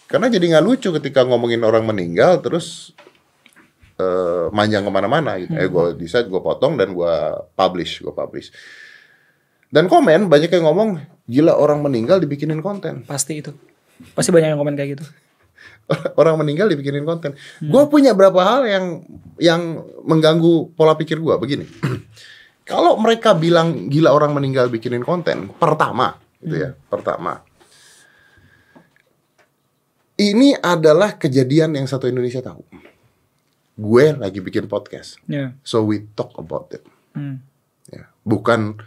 karena 0.08 0.28
jadi 0.28 0.46
nggak 0.50 0.66
lucu 0.66 0.90
ketika 0.94 1.22
ngomongin 1.22 1.62
orang 1.62 1.84
meninggal 1.84 2.40
terus 2.40 2.92
uh, 3.98 4.48
manjang 4.50 4.82
ke 4.82 4.92
mana-mana 4.92 5.38
gitu 5.38 5.54
eh 5.54 5.66
Hmm. 5.66 5.74
gue 5.74 5.86
decide 6.00 6.28
gue 6.28 6.42
potong 6.42 6.76
dan 6.76 6.92
gue 6.92 7.14
publish 7.54 8.00
gue 8.00 8.12
publish 8.12 8.50
dan 9.68 9.86
komen 9.86 10.28
banyak 10.28 10.52
yang 10.52 10.66
ngomong 10.66 11.00
gila 11.26 11.56
orang 11.56 11.80
meninggal 11.80 12.18
dibikinin 12.18 12.60
konten 12.60 13.04
Pasti 13.04 13.40
itu. 13.40 13.56
Pasti 14.12 14.28
banyak 14.30 14.52
yang 14.52 14.60
komen 14.60 14.74
kayak 14.74 14.98
gitu. 14.98 15.06
orang 16.20 16.36
meninggal 16.38 16.68
dibikinin 16.68 17.04
konten. 17.04 17.36
Hmm. 17.60 17.70
Gue 17.70 17.84
punya 17.88 18.12
berapa 18.12 18.38
hal 18.38 18.62
yang 18.64 18.86
yang 19.38 19.62
mengganggu 20.04 20.72
pola 20.74 20.96
pikir 20.96 21.18
gue 21.18 21.36
begini. 21.38 21.66
Kalau 22.70 22.96
mereka 22.96 23.34
bilang 23.34 23.90
gila 23.90 24.14
orang 24.14 24.32
meninggal 24.32 24.70
bikinin 24.70 25.02
konten, 25.02 25.52
pertama, 25.54 26.16
gitu 26.40 26.56
ya, 26.56 26.70
Hmm. 26.72 26.80
pertama. 26.88 27.34
Ini 30.16 30.54
adalah 30.56 31.18
kejadian 31.18 31.74
yang 31.74 31.90
satu 31.90 32.06
Indonesia 32.06 32.40
tahu. 32.40 32.62
Gue 33.74 34.14
lagi 34.14 34.38
bikin 34.38 34.70
podcast, 34.70 35.18
Iya. 35.26 35.58
so 35.66 35.82
we 35.82 36.06
talk 36.14 36.38
about 36.38 36.70
it. 36.72 36.86
Hmm. 37.12 37.42
Ya. 37.90 38.06
Bukan 38.22 38.78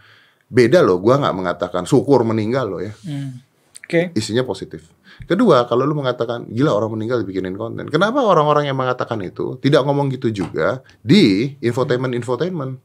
beda 0.46 0.78
loh, 0.80 1.02
gue 1.02 1.10
nggak 1.10 1.34
mengatakan 1.34 1.82
syukur 1.82 2.22
meninggal 2.22 2.70
loh 2.70 2.78
ya 2.78 2.94
Hmm. 3.02 3.42
Oke. 3.82 4.14
isinya 4.14 4.46
positif. 4.46 4.86
Kedua, 5.24 5.64
kalau 5.64 5.86
lu 5.86 5.94
mengatakan 5.94 6.44
gila 6.50 6.74
orang 6.74 6.98
meninggal 6.98 7.22
dibikinin 7.22 7.54
konten, 7.54 7.88
kenapa 7.88 8.20
orang-orang 8.20 8.68
yang 8.68 8.76
mengatakan 8.76 9.16
itu 9.22 9.56
tidak 9.62 9.86
ngomong 9.86 10.12
gitu 10.12 10.28
juga 10.28 10.82
di 11.00 11.54
infotainment 11.62 12.12
infotainment 12.12 12.76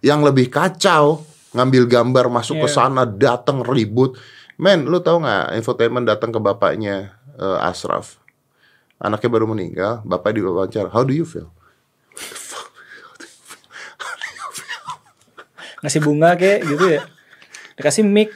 yang 0.00 0.24
lebih 0.24 0.48
kacau, 0.48 1.22
ngambil 1.52 1.84
gambar 1.86 2.24
masuk 2.32 2.64
ke 2.64 2.68
Iya. 2.72 2.76
sana, 2.88 3.04
datang 3.04 3.60
ribut. 3.60 4.16
Men, 4.56 4.88
lu 4.88 4.98
tahu 4.98 5.22
nggak 5.22 5.60
infotainment 5.60 6.08
datang 6.08 6.32
ke 6.32 6.40
bapaknya 6.40 7.14
eh, 7.36 7.58
Ashraf, 7.60 8.16
anaknya 8.96 9.28
baru 9.28 9.46
meninggal, 9.48 10.00
bapak 10.02 10.34
diwawancara, 10.34 10.88
how 10.88 11.04
do 11.04 11.12
you 11.12 11.24
feel? 11.24 11.52
Ngasih 15.80 16.00
bunga 16.04 16.36
kayak 16.36 16.60
gitu 16.68 16.84
ya. 16.96 17.00
Dikasih 17.80 18.04
mic. 18.04 18.28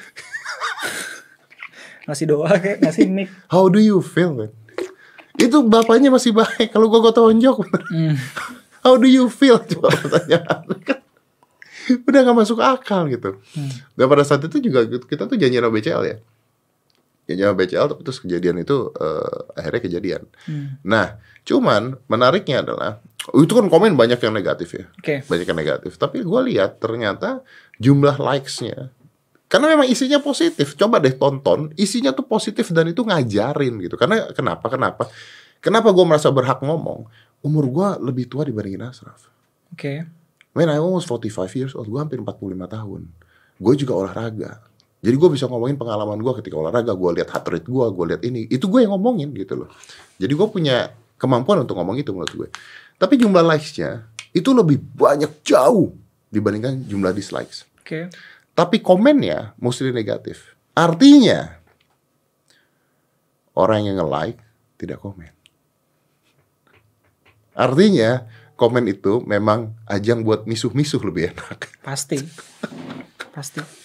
Ngasih 2.04 2.26
doa 2.28 2.50
kayak 2.60 2.84
ngasih 2.84 3.08
mic. 3.08 3.28
How 3.52 3.68
do 3.72 3.80
you 3.80 4.04
feel, 4.04 4.36
man? 4.36 4.52
Itu 5.34 5.64
bapaknya 5.66 6.12
masih 6.12 6.36
baik. 6.36 6.70
Kalau 6.70 6.86
gua 6.92 7.00
gua 7.00 7.14
tonjok, 7.16 7.64
Hmm. 7.90 8.14
How 8.84 9.00
do 9.00 9.08
you 9.08 9.32
feel? 9.32 9.56
Coba 9.64 9.88
pertanyaan. 9.96 10.68
Udah 12.08 12.20
gak 12.24 12.36
masuk 12.36 12.60
akal 12.60 13.08
gitu. 13.12 13.40
Dan 13.96 14.06
pada 14.08 14.24
saat 14.24 14.44
itu 14.44 14.60
juga 14.60 14.84
kita 14.84 15.24
tuh 15.24 15.36
janji 15.40 15.56
sama 15.56 15.72
BCL 15.72 16.02
ya. 16.04 16.16
Janji 17.24 17.42
sama 17.44 17.56
BCL 17.56 17.86
tapi 17.92 18.00
terus 18.04 18.20
kejadian 18.20 18.60
itu 18.60 18.92
eh, 18.92 19.36
akhirnya 19.56 19.80
kejadian. 19.88 20.22
Hmm. 20.44 20.76
Nah, 20.84 21.16
cuman 21.48 21.96
menariknya 22.08 22.60
adalah 22.60 23.00
itu 23.32 23.52
kan 23.56 23.72
komen 23.72 23.96
banyak 23.96 24.20
yang 24.20 24.36
negatif 24.36 24.76
ya. 24.76 24.84
Oke. 25.00 25.24
Banyak 25.24 25.48
yang 25.48 25.58
negatif. 25.60 25.96
Tapi 25.96 26.20
gue 26.20 26.40
lihat 26.52 26.76
ternyata 26.76 27.40
jumlah 27.80 28.20
likes-nya 28.20 28.92
karena 29.48 29.66
memang 29.76 29.86
isinya 29.86 30.18
positif. 30.18 30.74
Coba 30.74 30.98
deh 30.98 31.14
tonton, 31.14 31.70
isinya 31.76 32.10
tuh 32.16 32.26
positif 32.26 32.68
dan 32.72 32.90
itu 32.90 33.04
ngajarin 33.04 33.74
gitu. 33.84 33.94
Karena 33.94 34.32
kenapa? 34.32 34.66
Kenapa? 34.72 35.04
Kenapa 35.60 35.88
gue 35.92 36.04
merasa 36.04 36.28
berhak 36.28 36.60
ngomong? 36.60 37.08
Umur 37.44 37.64
gue 37.68 37.88
lebih 38.04 38.28
tua 38.28 38.44
dibandingin 38.44 38.88
Ashraf. 38.88 39.28
Oke. 39.72 40.04
Man, 40.54 40.70
I 40.70 40.78
almost 40.78 41.10
45 41.10 41.50
years 41.58 41.72
old. 41.74 41.88
Gue 41.88 42.00
hampir 42.00 42.20
45 42.20 42.36
tahun. 42.68 43.10
Gue 43.58 43.74
juga 43.74 43.92
olahraga. 43.96 44.60
Jadi 45.04 45.16
gue 45.20 45.30
bisa 45.36 45.44
ngomongin 45.50 45.76
pengalaman 45.76 46.16
gue 46.20 46.32
ketika 46.40 46.56
olahraga. 46.56 46.92
Gue 46.96 47.20
lihat 47.20 47.28
heart 47.32 47.46
rate 47.52 47.68
gue, 47.68 47.86
gue 47.92 48.04
lihat 48.12 48.22
ini. 48.24 48.48
Itu 48.48 48.72
gue 48.72 48.84
yang 48.84 48.96
ngomongin 48.96 49.32
gitu 49.36 49.64
loh. 49.64 49.68
Jadi 50.16 50.32
gue 50.32 50.48
punya 50.48 50.92
kemampuan 51.20 51.64
untuk 51.64 51.76
ngomong 51.76 52.00
itu 52.00 52.12
menurut 52.12 52.32
gue. 52.32 52.48
Tapi 52.96 53.20
jumlah 53.20 53.44
likes-nya 53.44 54.08
itu 54.32 54.50
lebih 54.50 54.80
banyak 54.80 55.44
jauh 55.44 55.92
dibandingkan 56.32 56.86
jumlah 56.88 57.12
dislikes. 57.12 57.68
Oke. 57.84 58.08
Tapi 58.54 58.78
komennya 58.78 59.58
mostly 59.58 59.90
negatif. 59.90 60.54
Artinya 60.74 61.58
orang 63.54 63.86
yang 63.90 63.98
nge-like 63.98 64.38
tidak 64.78 65.02
komen. 65.02 65.30
Artinya 67.54 68.26
komen 68.54 68.86
itu 68.90 69.22
memang 69.26 69.74
ajang 69.86 70.22
buat 70.22 70.46
misuh-misuh 70.46 71.02
lebih 71.02 71.34
enak. 71.34 71.70
Pasti. 71.82 72.18
Pasti. 73.34 73.83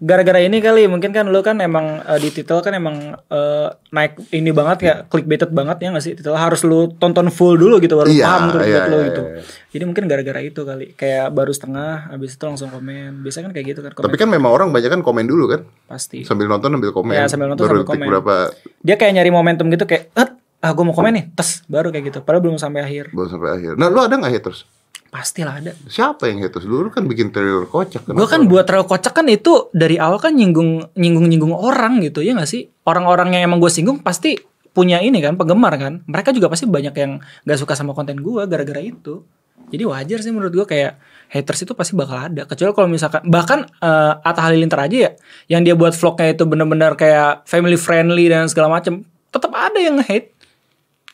Gara-gara 0.00 0.40
ini 0.40 0.58
kali 0.58 0.88
mungkin 0.88 1.12
kan 1.12 1.28
lu 1.28 1.40
kan 1.40 1.60
emang 1.60 2.00
eh, 2.00 2.16
di 2.16 2.32
titel 2.32 2.58
kan 2.58 2.72
emang 2.72 2.96
eh, 3.22 3.68
naik 3.90 4.16
ini 4.30 4.48
banget 4.48 4.78
ya 4.80 4.94
clickbaited 5.04 5.50
banget 5.50 5.76
ya 5.78 5.92
gak 5.92 6.00
sih 6.00 6.14
titel 6.14 6.32
harus 6.32 6.62
lu 6.62 6.88
tonton 6.94 7.28
full 7.28 7.54
dulu 7.54 7.76
gitu 7.78 7.94
baru 7.94 8.08
Iya, 8.08 8.24
paham 8.24 8.42
clickbait 8.50 8.70
iya, 8.72 8.82
lu 8.86 8.96
iya, 8.96 9.06
gitu. 9.06 9.22
iya. 9.22 9.42
Jadi 9.70 9.84
mungkin 9.84 10.04
gara-gara 10.06 10.40
itu 10.40 10.60
kali 10.60 10.86
kayak 10.94 11.30
baru 11.30 11.52
setengah 11.52 11.90
habis 12.08 12.32
itu 12.32 12.42
langsung 12.42 12.68
komen. 12.68 13.20
Biasanya 13.20 13.44
kan 13.46 13.52
kayak 13.52 13.66
gitu 13.68 13.80
kan 13.80 13.92
komen. 13.92 14.04
Tapi 14.08 14.16
kan 14.16 14.28
memang 14.28 14.50
orang 14.50 14.68
banyak 14.70 14.88
kan 14.88 15.00
komen 15.00 15.28
dulu 15.28 15.44
kan. 15.48 15.60
pasti. 15.84 16.24
Sambil 16.24 16.48
nonton 16.48 16.72
sambil 16.72 16.90
komen. 16.90 17.12
Iya, 17.12 17.28
sambil 17.28 17.46
nonton 17.46 17.62
Baru 17.62 17.76
sambil 17.78 17.88
komen. 17.92 18.06
berapa 18.08 18.34
Dia 18.80 18.96
kayak 18.96 19.12
nyari 19.14 19.30
momentum 19.30 19.68
gitu 19.68 19.84
kayak 19.84 20.08
"Eh, 20.10 20.28
ah 20.60 20.70
gue 20.72 20.82
mau 20.82 20.92
komen 20.92 21.12
nih, 21.12 21.24
tes 21.30 21.60
baru 21.66 21.88
kayak 21.88 22.04
gitu. 22.08 22.18
Padahal 22.20 22.40
belum 22.42 22.56
sampai 22.56 22.80
akhir. 22.80 23.12
baru 23.12 23.28
sampai 23.28 23.50
akhir. 23.52 23.72
Nah, 23.76 23.86
lu 23.86 24.00
ada 24.00 24.12
nggak 24.12 24.32
haters? 24.32 24.64
Pastilah 25.10 25.58
ada. 25.58 25.74
Siapa 25.90 26.30
yang 26.30 26.46
haters? 26.46 26.70
Dulu 26.70 26.86
kan 26.94 27.02
bikin 27.10 27.34
trailer 27.34 27.66
kocak. 27.66 28.06
Gue 28.06 28.28
kan 28.30 28.46
buat 28.46 28.62
trail 28.62 28.86
kocak 28.86 29.10
kan 29.10 29.26
itu 29.26 29.66
dari 29.74 29.98
awal 29.98 30.22
kan 30.22 30.30
nyinggung 30.38 30.86
nyinggung 30.94 31.26
nyinggung 31.26 31.50
orang 31.50 31.98
gitu 31.98 32.22
ya 32.22 32.38
gak 32.38 32.46
sih 32.46 32.70
orang-orang 32.86 33.34
yang 33.34 33.50
emang 33.50 33.58
gue 33.58 33.66
singgung 33.66 33.98
pasti 33.98 34.38
punya 34.70 35.02
ini 35.02 35.18
kan 35.18 35.34
penggemar 35.34 35.74
kan 35.74 36.06
mereka 36.06 36.30
juga 36.30 36.46
pasti 36.46 36.70
banyak 36.70 36.94
yang 36.94 37.18
gak 37.42 37.58
suka 37.58 37.74
sama 37.74 37.90
konten 37.90 38.22
gue 38.22 38.42
gara-gara 38.46 38.78
itu 38.78 39.26
jadi 39.66 39.82
wajar 39.82 40.22
sih 40.22 40.30
menurut 40.30 40.54
gue 40.54 40.62
kayak 40.62 40.94
haters 41.26 41.66
itu 41.66 41.74
pasti 41.74 41.98
bakal 41.98 42.30
ada 42.30 42.46
kecuali 42.46 42.70
kalau 42.70 42.86
misalkan 42.86 43.26
bahkan 43.26 43.66
eh, 43.82 44.14
Atta 44.22 44.46
Halilintar 44.46 44.86
aja 44.86 44.94
ya 44.94 45.12
yang 45.50 45.66
dia 45.66 45.74
buat 45.74 45.90
vlognya 45.90 46.38
itu 46.38 46.46
bener-bener 46.46 46.94
kayak 46.94 47.50
family 47.50 47.74
friendly 47.74 48.30
dan 48.30 48.46
segala 48.46 48.78
macem 48.78 49.02
tetap 49.34 49.50
ada 49.58 49.82
yang 49.82 49.98
nge-hate 49.98 50.30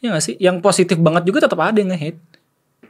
ya 0.05 0.12
gak 0.12 0.24
sih 0.24 0.36
yang 0.36 0.61
positif 0.61 1.01
banget 1.01 1.24
juga 1.24 1.49
tetap 1.49 1.57
ada 1.64 1.80
yang 1.80 1.97
nge-hate 1.97 2.20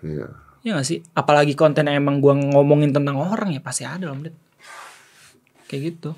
Iya. 0.02 0.28
Ya 0.66 0.74
gak 0.74 0.82
sih 0.84 0.98
apalagi 1.12 1.54
konten 1.54 1.86
yang 1.86 2.02
emang 2.02 2.18
gue 2.18 2.34
ngomongin 2.50 2.90
tentang 2.90 3.14
orang 3.14 3.54
ya 3.54 3.62
pasti 3.62 3.86
ada 3.86 4.10
loh 4.10 4.18
kayak 5.66 5.82
gitu 5.84 6.10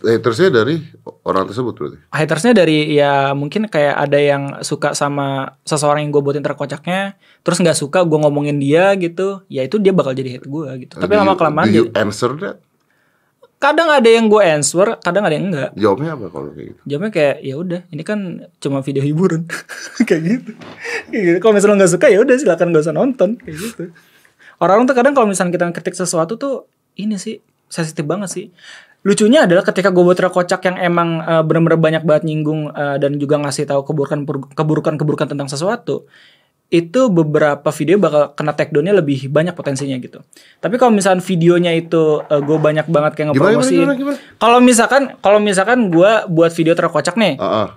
Hatersnya 0.00 0.50
dari 0.52 0.82
orang 1.22 1.46
tersebut 1.46 1.70
berarti. 1.72 1.98
hatersnya 2.10 2.50
dari 2.52 2.90
ya 2.90 3.30
mungkin 3.30 3.66
kayak 3.66 3.94
ada 3.96 4.18
yang 4.18 4.42
suka 4.60 4.90
sama 4.90 5.54
seseorang 5.62 6.02
yang 6.02 6.10
gue 6.10 6.18
buatin 6.18 6.42
terkocaknya 6.42 7.14
terus 7.40 7.58
nggak 7.58 7.74
suka 7.74 8.02
gue 8.02 8.18
ngomongin 8.18 8.58
dia 8.58 8.94
gitu 8.94 9.42
ya 9.46 9.62
itu 9.62 9.78
dia 9.78 9.90
bakal 9.90 10.14
jadi 10.14 10.38
hate 10.38 10.46
gue 10.46 10.66
gitu 10.80 10.94
tapi 10.96 11.10
Do 11.10 11.18
lama 11.18 11.30
you- 11.30 11.38
kelamaan 11.38 11.66
Do 11.66 11.74
you 11.76 11.86
answer 11.92 12.34
that? 12.36 12.58
Kadang 13.58 13.90
ada 13.90 14.06
yang 14.06 14.30
gue 14.30 14.38
answer 14.38 15.02
kadang 15.02 15.26
ada 15.26 15.34
yang 15.34 15.50
enggak. 15.50 15.70
Jawabnya 15.74 16.14
apa 16.14 16.26
kalau 16.30 16.50
kayak 16.54 16.66
gitu? 16.70 16.80
jawabnya 16.86 17.10
kayak 17.10 17.36
ya 17.42 17.54
udah 17.58 17.80
ini 17.90 18.02
kan 18.06 18.18
cuma 18.62 18.78
video 18.86 19.02
hiburan. 19.02 19.42
Kayak 20.08 20.22
gitu. 20.24 20.50
Kayak 21.10 21.22
gitu. 21.26 21.38
Kalau 21.42 21.52
misalnya 21.58 21.76
nggak 21.82 21.92
suka 21.98 22.06
ya 22.06 22.18
udah 22.22 22.34
silakan 22.38 22.66
gak 22.70 22.84
usah 22.86 22.94
nonton. 22.94 23.30
Kayak 23.42 23.56
gitu. 23.58 23.84
Orang-orang 24.62 24.86
tuh 24.86 24.96
kadang 24.96 25.14
kalau 25.14 25.26
misalnya 25.26 25.52
kita 25.54 25.64
kritik 25.74 25.94
sesuatu 25.98 26.38
tuh 26.38 26.70
ini 26.94 27.18
sih 27.18 27.42
sensitif 27.66 28.06
banget 28.06 28.30
sih. 28.30 28.46
Lucunya 29.02 29.46
adalah 29.46 29.62
ketika 29.66 29.94
gue 29.94 30.02
buat 30.02 30.18
kocak 30.18 30.62
yang 30.70 30.76
emang 30.78 31.22
eh, 31.22 31.42
bener-bener 31.42 31.78
banyak 31.78 32.02
banget 32.06 32.22
nyinggung 32.30 32.70
eh, 32.70 32.96
dan 33.02 33.18
juga 33.18 33.42
ngasih 33.42 33.66
tahu 33.66 33.82
keburukan 33.82 34.22
keburukan 34.54 34.94
keburukan 34.94 35.26
tentang 35.34 35.50
sesuatu 35.50 36.06
itu 36.68 37.08
beberapa 37.08 37.64
video 37.72 37.96
bakal 37.96 38.36
kena 38.36 38.52
takedownnya 38.52 38.92
lebih 38.92 39.32
banyak 39.32 39.56
potensinya 39.56 39.96
gitu. 39.96 40.20
Tapi 40.60 40.76
kalau 40.76 40.92
misalkan 40.92 41.24
videonya 41.24 41.72
itu 41.72 42.20
gue 42.28 42.58
banyak 42.60 42.84
banget 42.92 43.12
kayak 43.16 43.32
ngepromosiin. 43.32 43.88
Kalau 44.36 44.60
misalkan 44.60 45.16
kalau 45.24 45.40
misalkan 45.40 45.88
gue 45.88 46.12
buat 46.28 46.52
video 46.52 46.76
terkocak 46.76 47.16
nih, 47.16 47.40
Ah, 47.40 47.64
ah. 47.64 47.68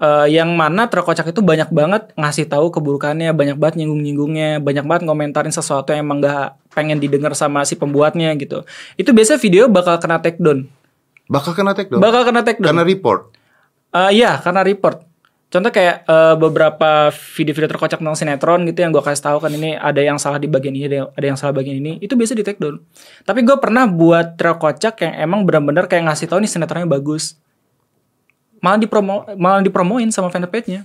eh, 0.00 0.40
yang 0.40 0.56
mana 0.56 0.88
terkocak 0.88 1.28
itu 1.28 1.44
banyak 1.44 1.68
banget 1.68 2.08
ngasih 2.16 2.48
tahu 2.48 2.72
keburukannya, 2.72 3.36
banyak 3.36 3.60
banget 3.60 3.84
nyinggung-nyinggungnya, 3.84 4.64
banyak 4.64 4.84
banget 4.88 5.02
ngomentarin 5.04 5.52
sesuatu 5.52 5.92
yang 5.92 6.08
emang 6.08 6.24
gak 6.24 6.56
pengen 6.72 6.96
didengar 7.02 7.36
sama 7.36 7.68
si 7.68 7.76
pembuatnya 7.76 8.32
gitu. 8.40 8.64
Itu 8.96 9.12
biasanya 9.12 9.44
video 9.44 9.68
bakal 9.68 10.00
kena 10.00 10.24
takedown. 10.24 10.72
Bakal 11.28 11.52
kena 11.52 11.76
take 11.76 11.92
down. 11.92 12.00
Bakal 12.00 12.24
kena 12.24 12.40
takedown. 12.40 12.72
Karena 12.72 12.84
report. 12.88 13.20
Eh, 13.92 14.10
iya, 14.16 14.40
karena 14.40 14.64
report. 14.64 15.04
Contoh 15.48 15.72
kayak 15.72 16.04
eh, 16.04 16.34
beberapa 16.36 17.08
video-video 17.08 17.72
terkocak 17.72 18.04
tentang 18.04 18.12
sinetron 18.12 18.68
gitu 18.68 18.84
yang 18.84 18.92
gue 18.92 19.00
kasih 19.00 19.32
tahu 19.32 19.38
kan 19.40 19.48
ini 19.48 19.80
ada 19.80 19.96
yang 20.04 20.20
salah 20.20 20.36
di 20.36 20.44
bagian 20.44 20.76
ini, 20.76 20.84
ada 20.84 20.96
yang, 21.00 21.08
ada 21.16 21.24
yang 21.24 21.38
salah 21.40 21.56
bagian 21.56 21.80
ini, 21.80 21.96
itu 22.04 22.12
biasa 22.12 22.36
di 22.36 22.44
take 22.44 22.60
down. 22.60 22.84
Tapi 23.24 23.40
gue 23.48 23.56
pernah 23.56 23.88
buat 23.88 24.36
terkocak 24.36 25.00
yang 25.00 25.14
emang 25.24 25.48
benar-benar 25.48 25.88
kayak 25.88 26.04
ngasih 26.04 26.28
tahu 26.28 26.44
nih 26.44 26.52
sinetronnya 26.52 26.84
bagus. 26.84 27.40
Malah 28.60 28.76
dipromo 28.76 29.24
malah 29.40 29.64
dipromoin 29.64 30.12
sama 30.12 30.28
fanpage-nya. 30.28 30.84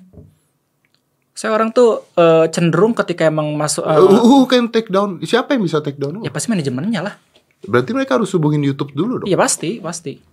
Saya 1.35 1.51
orang 1.51 1.75
tuh 1.75 2.07
eh, 2.15 2.47
cenderung 2.47 2.95
ketika 2.95 3.27
emang 3.27 3.51
masuk 3.59 3.83
eh, 3.83 3.99
Uh, 3.99 4.23
who 4.23 4.47
can 4.47 4.71
take 4.71 4.87
down? 4.87 5.19
Siapa 5.19 5.59
yang 5.59 5.67
bisa 5.67 5.83
take 5.83 5.99
down? 5.99 6.23
ya 6.23 6.31
pasti 6.31 6.47
manajemennya 6.47 7.03
lah. 7.03 7.19
Berarti 7.67 7.91
mereka 7.91 8.15
harus 8.15 8.31
hubungin 8.31 8.63
YouTube 8.63 8.95
dulu 8.95 9.23
dong. 9.23 9.27
Iya 9.27 9.35
pasti, 9.35 9.83
pasti. 9.83 10.23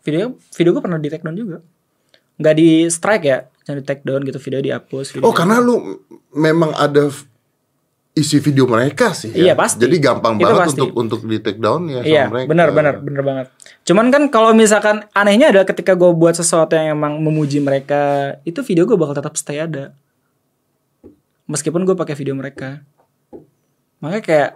Video 0.00 0.40
video 0.56 0.70
gue 0.72 0.80
pernah 0.80 0.96
di 0.96 1.12
take 1.12 1.20
down 1.20 1.36
juga. 1.36 1.60
Nggak 2.34 2.54
di 2.58 2.68
strike 2.90 3.24
ya, 3.24 3.38
jangan 3.62 3.78
di 3.80 3.84
take 3.86 4.02
down 4.02 4.20
gitu 4.22 4.38
video 4.38 4.60
dihapus. 4.60 5.06
Video 5.14 5.24
Oh, 5.24 5.34
karena 5.34 5.62
lu 5.62 6.02
memang 6.34 6.74
ada 6.74 7.06
isi 8.14 8.38
video 8.38 8.66
mereka 8.66 9.10
sih. 9.10 9.34
Iya, 9.34 9.52
ya? 9.52 9.54
pasti. 9.58 9.82
Jadi 9.82 9.96
gampang 9.98 10.38
Itu 10.38 10.46
banget 10.46 10.60
pasti. 10.66 10.80
untuk 10.82 10.90
untuk 10.94 11.20
di 11.26 11.38
take 11.38 11.58
down 11.58 11.90
ya 11.90 12.00
Iya, 12.02 12.22
sama 12.26 12.32
mereka. 12.38 12.48
benar 12.50 12.68
benar 12.70 12.94
benar 13.02 13.22
banget. 13.22 13.46
Cuman 13.82 14.06
kan 14.14 14.22
kalau 14.30 14.50
misalkan 14.54 15.02
anehnya 15.12 15.50
adalah 15.50 15.66
ketika 15.66 15.94
gue 15.94 16.10
buat 16.10 16.34
sesuatu 16.34 16.74
yang 16.74 16.94
emang 16.94 17.18
memuji 17.18 17.58
mereka, 17.58 18.34
itu 18.42 18.62
video 18.62 18.86
gue 18.86 18.94
bakal 18.94 19.18
tetap 19.18 19.34
stay 19.34 19.58
ada. 19.58 19.94
Meskipun 21.44 21.84
gue 21.84 21.92
pakai 21.92 22.14
video 22.16 22.32
mereka. 22.32 22.80
Makanya 24.00 24.22
kayak 24.24 24.50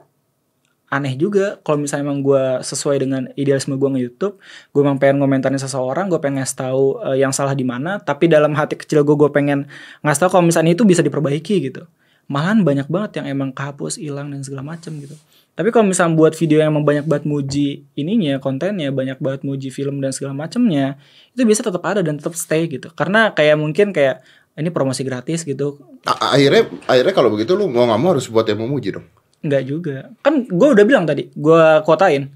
aneh 0.89 1.15
juga. 1.21 1.61
Kalau 1.61 1.79
misalnya 1.81 2.09
emang 2.09 2.21
gue 2.25 2.45
sesuai 2.65 2.97
dengan 3.05 3.23
idealisme 3.37 3.77
gue 3.77 3.89
nge-youtube 3.89 4.41
gue 4.73 4.81
emang 4.81 4.97
pengen 4.97 5.21
ngomentarin 5.21 5.61
seseorang 5.61 6.09
gue 6.09 6.21
pengen 6.21 6.41
ngasih 6.43 6.57
tahu 6.57 6.85
eh, 7.13 7.17
yang 7.25 7.33
salah 7.33 7.53
di 7.53 7.65
mana 7.65 8.01
tapi 8.01 8.29
dalam 8.29 8.57
hati 8.57 8.77
kecil 8.77 9.05
gue 9.05 9.17
gue 9.17 9.31
pengen 9.33 9.69
ngasih 10.05 10.21
tahu 10.27 10.41
kalau 10.41 10.45
misalnya 10.49 10.73
itu 10.73 10.85
bisa 10.89 11.05
diperbaiki 11.05 11.71
gitu. 11.71 11.85
Malahan 12.29 12.61
banyak 12.61 12.93
banget 12.93 13.25
yang 13.25 13.41
emang 13.41 13.51
kehapus 13.57 13.97
hilang 13.97 14.29
dan 14.29 14.45
segala 14.45 14.77
macem 14.77 14.93
gitu. 15.01 15.17
Tapi 15.59 15.75
kalau 15.75 15.91
misalnya 15.91 16.15
buat 16.15 16.39
video 16.39 16.63
yang 16.63 16.71
emang 16.71 16.87
banyak 16.87 17.05
banget 17.09 17.25
muji 17.27 17.83
ininya 17.99 18.39
kontennya 18.39 18.95
banyak 18.95 19.19
banget 19.19 19.43
muji 19.43 19.75
film 19.75 19.99
dan 19.99 20.15
segala 20.15 20.31
macemnya 20.31 20.95
itu 21.35 21.43
bisa 21.43 21.67
tetap 21.67 21.83
ada 21.83 21.99
dan 21.99 22.15
tetap 22.15 22.39
stay 22.39 22.71
gitu. 22.71 22.95
Karena 22.95 23.35
kayak 23.35 23.59
mungkin 23.59 23.91
kayak 23.91 24.23
ini 24.55 24.71
promosi 24.71 25.03
gratis 25.03 25.43
gitu. 25.43 25.79
Akhirnya 26.07 26.71
akhirnya 26.87 27.15
kalau 27.15 27.35
begitu 27.35 27.59
lu 27.59 27.67
mau 27.67 27.91
nggak 27.91 28.01
mau 28.01 28.11
harus 28.15 28.31
buat 28.31 28.47
yang 28.47 28.63
memuji 28.63 28.95
dong. 28.95 29.07
Enggak 29.39 29.63
juga. 29.71 29.97
Kan 30.23 30.51
gue 30.51 30.69
udah 30.75 30.85
bilang 30.87 31.07
tadi, 31.07 31.31
gue 31.31 31.63
kotain. 31.87 32.35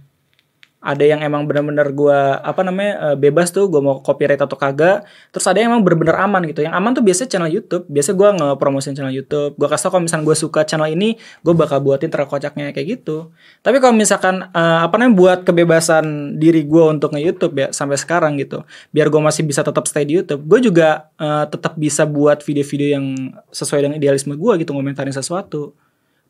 Ada 0.82 1.06
yang 1.06 1.22
emang 1.22 1.46
bener-bener 1.46 1.94
gue 1.94 2.18
apa 2.42 2.58
namanya 2.66 3.14
eh, 3.14 3.16
bebas 3.18 3.54
tuh, 3.54 3.70
gue 3.70 3.78
mau 3.78 4.02
copyright 4.02 4.42
atau 4.42 4.58
kagak. 4.58 5.06
Terus 5.30 5.46
ada 5.46 5.62
yang 5.62 5.74
emang 5.74 5.86
bener-bener 5.86 6.18
aman 6.18 6.42
gitu. 6.50 6.66
Yang 6.66 6.74
aman 6.74 6.90
tuh 6.90 7.06
biasanya 7.06 7.28
channel 7.30 7.50
YouTube. 7.54 7.86
Biasa 7.86 8.10
gue 8.18 8.28
ngepromosin 8.34 8.94
channel 8.98 9.14
YouTube. 9.14 9.54
Gue 9.54 9.68
kasih 9.70 9.86
tau 9.86 9.90
kalau 9.94 10.02
misalnya 10.10 10.26
gue 10.26 10.36
suka 10.38 10.66
channel 10.66 10.90
ini, 10.90 11.14
gue 11.46 11.54
bakal 11.54 11.78
buatin 11.86 12.10
terkocaknya 12.10 12.74
kayak 12.74 12.98
gitu. 12.98 13.30
Tapi 13.62 13.78
kalau 13.78 13.94
misalkan 13.94 14.42
eh, 14.50 14.78
apa 14.82 14.94
namanya 14.98 15.14
buat 15.14 15.38
kebebasan 15.46 16.38
diri 16.42 16.66
gue 16.66 16.84
untuk 16.86 17.14
nge-YouTube 17.14 17.54
ya 17.62 17.68
sampai 17.70 17.94
sekarang 17.94 18.34
gitu. 18.42 18.66
Biar 18.90 19.06
gue 19.06 19.22
masih 19.22 19.46
bisa 19.46 19.62
tetap 19.62 19.86
stay 19.86 20.02
di 20.02 20.18
YouTube. 20.18 20.42
Gue 20.50 20.58
juga 20.58 21.14
eh, 21.14 21.46
tetap 21.46 21.78
bisa 21.78 22.02
buat 22.10 22.42
video-video 22.42 22.98
yang 22.98 23.06
sesuai 23.54 23.86
dengan 23.86 23.96
idealisme 24.02 24.34
gue 24.34 24.52
gitu 24.58 24.74
ngomentarin 24.74 25.14
sesuatu 25.14 25.78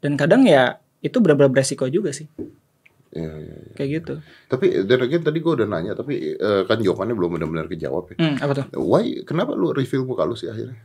dan 0.03 0.13
kadang 0.15 0.43
ya 0.43 0.77
itu 0.99 1.17
benar-benar 1.17 1.49
beresiko 1.51 1.87
juga 1.87 2.11
sih 2.11 2.27
Iya, 3.13 3.29
iya, 3.31 3.55
iya. 3.61 3.73
kayak 3.75 3.91
gitu 3.95 4.15
Tapi 4.47 4.67
dan 4.83 4.99
again 4.99 5.21
tadi 5.21 5.39
gue 5.39 5.53
udah 5.53 5.67
nanya 5.67 5.93
tapi 5.93 6.33
eh, 6.33 6.63
kan 6.65 6.77
jawabannya 6.77 7.13
belum 7.13 7.31
benar-benar 7.35 7.67
kejawab 7.67 8.09
ya. 8.09 8.17
hmm, 8.19 8.37
apa 8.39 8.53
tuh 8.55 8.65
Why? 8.75 9.21
Kenapa 9.23 9.53
lu 9.53 9.69
reveal 9.71 10.03
muka 10.03 10.25
lu 10.25 10.33
sih 10.33 10.47
akhirnya? 10.47 10.81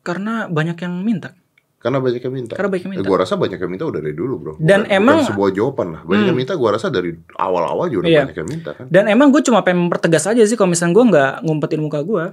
karena 0.00 0.46
banyak 0.46 0.76
yang 0.78 1.00
minta 1.00 1.32
Karena 1.76 1.96
banyak 1.98 2.16
yang 2.18 2.32
minta. 2.34 2.52
Karena 2.52 2.68
banyak 2.70 2.82
yang 2.82 2.92
minta. 2.92 3.04
Gue 3.04 3.18
rasa 3.18 3.36
banyak 3.36 3.56
yang 3.56 3.68
minta 3.68 3.84
udah 3.84 4.00
dari 4.00 4.12
dulu 4.12 4.34
bro. 4.38 4.52
Dan 4.54 4.84
Bukan- 4.84 4.88
emang- 4.90 5.16
bukan 5.18 5.28
sebuah 5.28 5.50
jawaban 5.52 5.86
lah. 5.92 6.00
Banyak 6.02 6.24
yang 6.26 6.38
minta 6.38 6.52
gue 6.54 6.70
rasa 6.70 6.88
dari 6.88 7.10
awal-awal 7.34 7.86
juga 7.88 8.00
udah 8.00 8.08
Iya. 8.10 8.20
banyak 8.24 8.38
yang 8.38 8.48
minta 8.50 8.70
kan. 8.72 8.86
dan 8.86 9.04
emang 9.06 9.28
gue 9.28 9.42
cuma 9.42 9.60
pengen 9.60 9.80
mempertegas 9.82 10.24
aja 10.26 10.40
sih 10.42 10.56
kalau 10.56 10.68
misalnya 10.70 10.92
gue 10.94 11.04
nggak 11.06 11.32
ngumpetin 11.42 11.80
muka 11.82 12.00
gue 12.00 12.24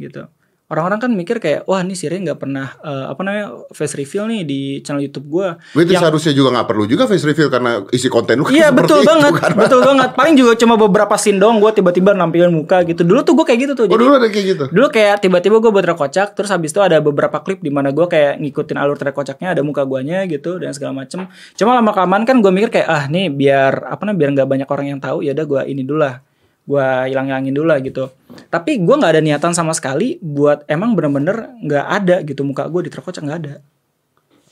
gitu 0.00 0.22
orang-orang 0.68 1.00
kan 1.00 1.10
mikir 1.16 1.36
kayak 1.40 1.64
wah 1.64 1.80
ini 1.80 1.96
si 1.96 2.06
Ray 2.06 2.20
nggak 2.20 2.36
pernah 2.36 2.76
eh, 2.80 3.06
apa 3.08 3.20
namanya 3.24 3.46
face 3.72 3.96
reveal 3.96 4.28
nih 4.28 4.44
di 4.44 4.60
channel 4.84 5.00
YouTube 5.00 5.26
gue 5.28 5.48
Berarti 5.72 5.92
seharusnya 5.96 6.32
juga 6.36 6.48
nggak 6.54 6.68
perlu 6.68 6.84
juga 6.84 7.08
face 7.08 7.24
reveal 7.24 7.48
karena 7.48 7.82
isi 7.88 8.12
konten 8.12 8.40
lu 8.40 8.44
kan 8.44 8.52
Iya 8.52 8.68
betul 8.68 9.00
itu, 9.00 9.08
banget, 9.08 9.32
kan. 9.40 9.52
betul 9.56 9.80
banget. 9.88 10.10
Paling 10.12 10.34
juga 10.36 10.52
cuma 10.60 10.74
beberapa 10.76 11.14
scene 11.16 11.40
dong 11.40 11.58
gue 11.58 11.70
tiba-tiba 11.72 12.12
nampilin 12.12 12.52
muka 12.52 12.84
gitu. 12.84 13.00
Dulu 13.00 13.20
tuh 13.24 13.32
gue 13.32 13.44
kayak 13.48 13.60
gitu 13.64 13.72
tuh. 13.74 13.84
Oh 13.88 13.92
Jadi 13.96 14.02
dulu 14.04 14.14
ada 14.20 14.28
kayak 14.28 14.46
gitu. 14.52 14.64
Dulu 14.68 14.86
kayak 14.92 15.14
tiba-tiba 15.24 15.56
gue 15.58 15.70
buat 15.72 15.86
kocak, 15.88 16.36
terus 16.36 16.50
habis 16.52 16.70
itu 16.70 16.80
ada 16.84 17.00
beberapa 17.00 17.40
klip 17.40 17.64
di 17.64 17.72
mana 17.72 17.88
gue 17.90 18.04
kayak 18.04 18.36
ngikutin 18.38 18.76
alur 18.76 19.00
track 19.00 19.16
kocaknya, 19.16 19.56
ada 19.56 19.64
muka 19.64 19.82
guanya 19.88 20.28
gitu 20.28 20.60
dan 20.60 20.76
segala 20.76 20.92
macem. 21.02 21.26
Cuma 21.56 21.74
lama 21.74 21.90
kelamaan 21.96 22.28
kan 22.28 22.38
gue 22.44 22.52
mikir 22.52 22.70
kayak 22.70 22.88
ah 22.88 23.04
nih 23.08 23.32
biar 23.32 23.88
apa 23.88 24.04
namanya 24.04 24.18
biar 24.20 24.30
nggak 24.36 24.48
banyak 24.48 24.68
orang 24.68 24.86
yang 24.92 25.00
tahu 25.00 25.24
ya 25.24 25.32
udah 25.32 25.46
gue 25.48 25.60
ini 25.72 25.82
dulu 25.82 25.98
lah, 26.04 26.20
gue 26.68 26.86
hilang-hilangin 27.08 27.56
dulu 27.56 27.72
lah 27.72 27.80
gitu. 27.80 28.12
Tapi 28.52 28.76
gue 28.84 28.94
nggak 28.94 29.12
ada 29.16 29.22
niatan 29.24 29.56
sama 29.56 29.72
sekali 29.72 30.20
buat 30.20 30.68
emang 30.68 30.92
bener-bener 30.92 31.56
nggak 31.64 31.86
ada 31.88 32.16
gitu 32.20 32.44
muka 32.44 32.68
gue 32.68 32.84
di 32.84 32.90
track 32.92 33.08
kocak 33.08 33.24
nggak 33.24 33.38
ada. 33.40 33.54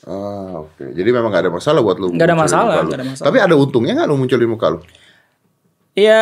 Ah 0.09 0.65
oke. 0.65 0.97
Jadi 0.97 1.09
memang 1.13 1.29
nggak 1.29 1.45
ada 1.45 1.53
masalah 1.53 1.85
buat 1.85 2.01
lu. 2.01 2.09
Nggak 2.17 2.27
ada 2.33 2.37
masalah, 2.37 2.75
nggak 2.81 2.97
ada 2.97 3.05
masalah. 3.05 3.27
Tapi 3.29 3.37
ada 3.37 3.53
untungnya 3.53 3.93
nggak 3.93 4.07
lu 4.09 4.17
munculin 4.17 4.49
muka 4.49 4.67
lu? 4.73 4.79
Ya, 5.97 6.21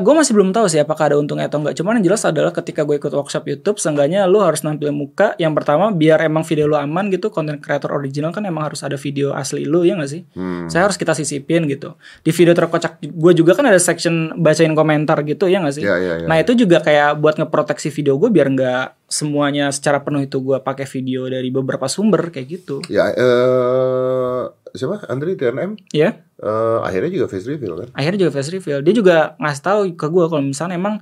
gue 0.00 0.14
masih 0.16 0.32
belum 0.32 0.56
tahu 0.56 0.64
sih 0.64 0.80
apakah 0.80 1.12
ada 1.12 1.20
untungnya 1.20 1.52
atau 1.52 1.60
enggak. 1.60 1.76
Cuman 1.76 2.00
yang 2.00 2.08
jelas 2.08 2.24
adalah 2.24 2.48
ketika 2.48 2.80
gue 2.88 2.96
ikut 2.96 3.12
workshop 3.12 3.44
YouTube, 3.44 3.76
seenggaknya 3.76 4.24
lu 4.24 4.40
harus 4.40 4.64
nampilin 4.64 4.96
muka. 4.96 5.36
Yang 5.36 5.52
pertama, 5.60 5.92
biar 5.92 6.24
emang 6.24 6.48
video 6.48 6.64
lu 6.64 6.80
aman 6.80 7.12
gitu. 7.12 7.28
Konten 7.28 7.60
creator 7.60 7.92
original 7.92 8.32
kan 8.32 8.40
emang 8.48 8.72
harus 8.72 8.80
ada 8.80 8.96
video 8.96 9.36
asli 9.36 9.68
lu, 9.68 9.84
ya 9.84 10.00
nggak 10.00 10.08
sih? 10.08 10.24
Hmm. 10.32 10.64
Saya 10.72 10.88
harus 10.88 10.96
kita 10.96 11.12
sisipin 11.12 11.68
gitu. 11.68 11.92
Di 12.24 12.32
video 12.32 12.56
terkocak 12.56 13.04
gue 13.04 13.32
juga 13.36 13.52
kan 13.52 13.68
ada 13.68 13.76
section 13.76 14.32
bacain 14.40 14.72
komentar 14.72 15.20
gitu, 15.28 15.44
ya 15.44 15.60
nggak 15.60 15.76
sih? 15.76 15.84
Iya, 15.84 15.96
iya, 16.00 16.14
iya. 16.24 16.26
Nah 16.32 16.40
itu 16.40 16.56
juga 16.56 16.80
kayak 16.80 17.20
buat 17.20 17.36
ngeproteksi 17.36 17.92
video 17.92 18.16
gue 18.16 18.32
biar 18.32 18.48
nggak 18.48 19.12
semuanya 19.12 19.68
secara 19.74 20.00
penuh 20.00 20.24
itu 20.24 20.40
gue 20.40 20.56
pakai 20.62 20.88
video 20.88 21.28
dari 21.28 21.52
beberapa 21.52 21.84
sumber 21.84 22.32
kayak 22.32 22.46
gitu. 22.48 22.80
Ya 22.88 23.12
eh 23.12 24.42
siapa? 24.72 25.02
Andri 25.06 25.34
TNM 25.34 25.76
Ya. 25.90 26.22
eh 26.36 26.78
akhirnya 26.80 27.10
juga 27.12 27.26
face 27.26 27.46
reveal 27.46 27.74
kan? 27.76 27.88
akhirnya 27.92 28.18
juga 28.22 28.32
face 28.32 28.50
reveal 28.50 28.80
dia 28.80 28.92
juga 28.92 29.16
ngasih 29.36 29.62
tahu 29.62 29.80
ke 29.92 30.06
gue 30.06 30.24
kalau 30.26 30.40
misalnya 30.40 30.74
emang 30.74 30.96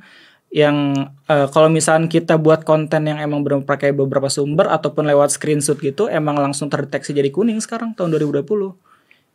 yang 0.49 0.77
eh, 1.25 1.47
kalau 1.49 1.69
misalnya 1.69 2.07
kita 2.07 2.37
buat 2.37 2.63
konten 2.63 3.05
yang 3.05 3.19
emang 3.19 3.43
benar 3.43 3.61
pakai 3.63 3.93
beberapa 3.93 4.27
sumber 4.27 4.65
ataupun 4.67 5.05
lewat 5.05 5.29
screenshot 5.31 5.77
gitu 5.77 6.07
emang 6.07 6.35
langsung 6.35 6.67
terdeteksi 6.67 7.13
jadi 7.13 7.29
kuning 7.29 7.61
sekarang 7.61 7.93
tahun 7.93 8.17
2020 8.17 8.49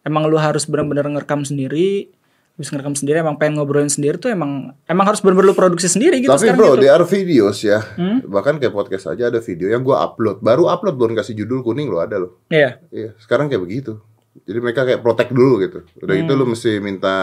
emang 0.04 0.24
lu 0.26 0.36
harus 0.36 0.66
benar-benar 0.66 1.06
ngerekam 1.08 1.46
sendiri 1.46 2.10
habis 2.54 2.70
ngerekam 2.70 2.94
sendiri 2.94 3.18
emang 3.18 3.38
pengen 3.38 3.58
ngobrolin 3.58 3.90
sendiri 3.90 4.18
tuh 4.18 4.30
emang 4.30 4.78
emang 4.86 5.06
harus 5.06 5.22
benar-benar 5.22 5.54
lu 5.54 5.56
produksi 5.56 5.90
sendiri 5.90 6.22
gitu 6.22 6.30
Tapi 6.30 6.54
bro, 6.54 6.78
gitu. 6.78 6.82
there 6.82 6.94
are 6.94 7.02
videos 7.02 7.58
ya. 7.62 7.82
Hmm? 7.98 8.22
Bahkan 8.22 8.62
kayak 8.62 8.70
podcast 8.70 9.10
aja 9.10 9.34
ada 9.34 9.42
video 9.42 9.74
yang 9.74 9.82
gua 9.82 10.06
upload. 10.06 10.38
Baru 10.38 10.70
upload 10.70 10.94
belum 10.94 11.18
kasih 11.18 11.34
judul 11.34 11.66
kuning 11.66 11.90
lo 11.90 11.98
ada 11.98 12.22
loh. 12.22 12.46
Iya. 12.54 12.78
Iya, 12.94 13.18
sekarang 13.18 13.50
kayak 13.50 13.58
begitu. 13.58 13.98
Jadi 14.44 14.58
mereka 14.60 14.82
kayak 14.84 15.00
protect 15.00 15.32
dulu 15.32 15.62
gitu. 15.62 15.80
Udah 16.00 16.16
itu 16.16 16.32
lu 16.32 16.46
mesti 16.46 16.78
minta 16.78 17.14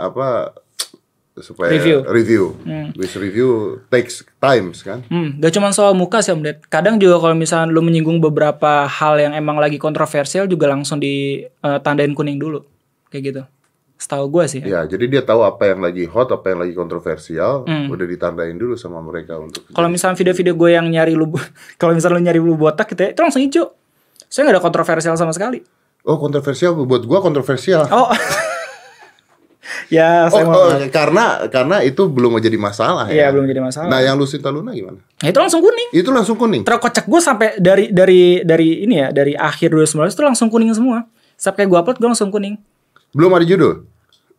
apa 0.00 0.56
supaya 1.36 1.68
Hmm. 1.68 1.76
Review. 1.76 1.98
review. 2.08 2.44
Which 2.96 3.12
review 3.14 3.48
takes 3.86 4.24
times 4.36 4.80
kan. 4.80 5.04
Hmm, 5.06 5.36
gak 5.36 5.52
cuma 5.52 5.68
soal 5.68 5.92
muka 5.92 6.24
sih 6.24 6.32
Om 6.32 6.40
Ded. 6.40 6.64
Kadang 6.64 6.96
juga 6.96 7.20
kalau 7.20 7.36
misalnya 7.36 7.68
lu 7.68 7.84
menyinggung 7.84 8.18
beberapa 8.18 8.88
hal 8.88 9.20
yang 9.20 9.32
emang 9.32 9.60
lagi 9.60 9.76
kontroversial 9.76 10.48
juga 10.48 10.64
langsung 10.66 10.96
ditandain 10.96 12.16
kuning 12.16 12.40
dulu. 12.40 12.64
Kayak 13.06 13.22
gitu. 13.22 13.42
Setahu 13.96 14.28
gue 14.30 14.44
sih 14.46 14.60
ya. 14.60 14.64
Ya, 14.64 14.80
jadi 14.86 15.04
dia 15.08 15.22
tahu 15.22 15.40
apa 15.40 15.68
yang 15.68 15.80
lagi 15.80 16.04
hot, 16.04 16.28
apa 16.28 16.52
yang 16.52 16.60
lagi 16.60 16.72
kontroversial, 16.72 17.64
Hmm. 17.64 17.88
udah 17.88 18.04
ditandain 18.04 18.56
dulu 18.56 18.76
sama 18.76 19.00
mereka 19.00 19.36
untuk 19.36 19.64
Kalau 19.70 19.88
misalnya 19.88 20.16
video-video 20.16 20.52
gue 20.52 20.70
yang 20.72 20.84
nyari 20.84 21.12
lu 21.12 21.28
kalau 21.80 21.92
misalnya 21.92 22.16
lu 22.16 22.22
nyari 22.24 22.40
lu 22.40 22.56
botak 22.56 22.92
gitu 22.92 23.00
ya, 23.02 23.12
itu 23.12 23.20
langsung 23.20 23.40
hijau. 23.40 23.72
Saya 24.26 24.48
nggak 24.48 24.56
ada 24.56 24.64
kontroversial 24.64 25.16
sama 25.16 25.32
sekali. 25.32 25.60
Oh, 26.06 26.22
kontroversial 26.22 26.78
buat 26.86 27.02
gua 27.02 27.18
kontroversial. 27.18 27.90
Oh. 27.90 28.06
ya, 29.96 30.30
Oh, 30.30 30.38
saya 30.38 30.44
mau 30.46 30.70
oh, 30.70 30.78
karena 30.86 31.50
karena 31.50 31.82
itu 31.82 32.06
belum 32.06 32.38
menjadi 32.38 32.54
masalah 32.54 33.10
Iya, 33.10 33.26
ya. 33.26 33.34
belum 33.34 33.50
jadi 33.50 33.58
masalah. 33.58 33.90
Nah, 33.90 33.98
yang 33.98 34.14
Lucinta 34.14 34.54
Luna 34.54 34.70
gimana? 34.70 35.02
Nah, 35.02 35.26
itu 35.26 35.38
langsung 35.42 35.58
kuning. 35.58 35.88
Itu 35.90 36.10
langsung 36.14 36.36
kuning. 36.38 36.62
Terkocak 36.62 37.10
gue 37.10 37.20
sampai 37.20 37.48
dari 37.58 37.90
dari 37.90 38.46
dari 38.46 38.86
ini 38.86 39.02
ya, 39.02 39.10
dari 39.10 39.34
akhir 39.34 39.74
2019 39.74 40.14
itu 40.14 40.22
langsung 40.22 40.46
kuning 40.46 40.70
semua. 40.70 41.02
Setiap 41.34 41.58
kayak 41.58 41.68
gue 41.74 41.78
upload 41.82 41.98
gue 41.98 42.08
langsung 42.14 42.30
kuning. 42.30 42.54
Belum 43.10 43.34
ada 43.34 43.42
judul. 43.42 43.82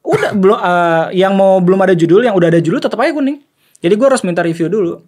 Udah 0.08 0.32
belum 0.32 0.58
eh, 0.58 1.06
yang 1.20 1.36
mau 1.36 1.60
belum 1.60 1.84
ada 1.84 1.92
judul, 2.00 2.24
yang 2.24 2.36
udah 2.40 2.48
ada 2.48 2.64
judul 2.64 2.80
tetap 2.80 2.96
aja 3.04 3.12
kuning. 3.12 3.44
Jadi 3.84 3.94
gue 3.94 4.08
harus 4.08 4.24
minta 4.24 4.40
review 4.40 4.72
dulu. 4.72 5.04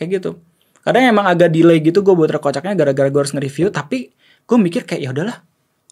Kayak 0.00 0.08
gitu. 0.18 0.40
Kadang 0.80 1.04
emang 1.04 1.28
agak 1.28 1.52
delay 1.52 1.84
gitu 1.84 2.00
gue 2.00 2.16
buat 2.16 2.32
rekocaknya 2.32 2.72
gara-gara 2.72 3.08
gue 3.12 3.20
harus 3.20 3.32
nge-review, 3.36 3.68
tapi 3.68 4.12
gue 4.44 4.56
mikir 4.56 4.88
kayak 4.88 5.00
ya 5.04 5.10
udahlah. 5.12 5.44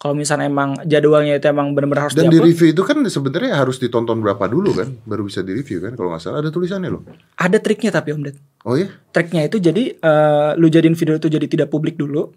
Kalau 0.03 0.11
misalnya 0.19 0.51
emang 0.51 0.75
jadwalnya 0.83 1.39
itu 1.39 1.47
emang 1.47 1.71
benar-benar 1.71 2.11
harus 2.11 2.19
Dan 2.19 2.27
di 2.27 2.43
review 2.43 2.75
itu 2.75 2.83
kan 2.83 2.99
sebenarnya 3.07 3.55
harus 3.55 3.79
ditonton 3.79 4.19
berapa 4.19 4.51
dulu 4.51 4.75
kan, 4.75 4.91
baru 5.07 5.23
bisa 5.23 5.39
di 5.39 5.55
review 5.55 5.79
kan. 5.79 5.95
Kalau 5.95 6.11
nggak 6.11 6.19
salah 6.19 6.43
ada 6.43 6.51
tulisannya 6.51 6.91
loh. 6.91 7.07
ada 7.39 7.55
triknya 7.63 7.95
tapi 7.95 8.11
Om 8.11 8.27
Ded. 8.27 8.35
Oh 8.67 8.75
iya, 8.75 8.91
Triknya 9.15 9.47
itu 9.47 9.63
jadi 9.63 9.95
eh, 9.95 10.49
lu 10.59 10.67
jadiin 10.67 10.99
video 10.99 11.15
itu 11.15 11.31
jadi 11.31 11.47
tidak 11.47 11.71
publik 11.71 11.95
dulu. 11.95 12.35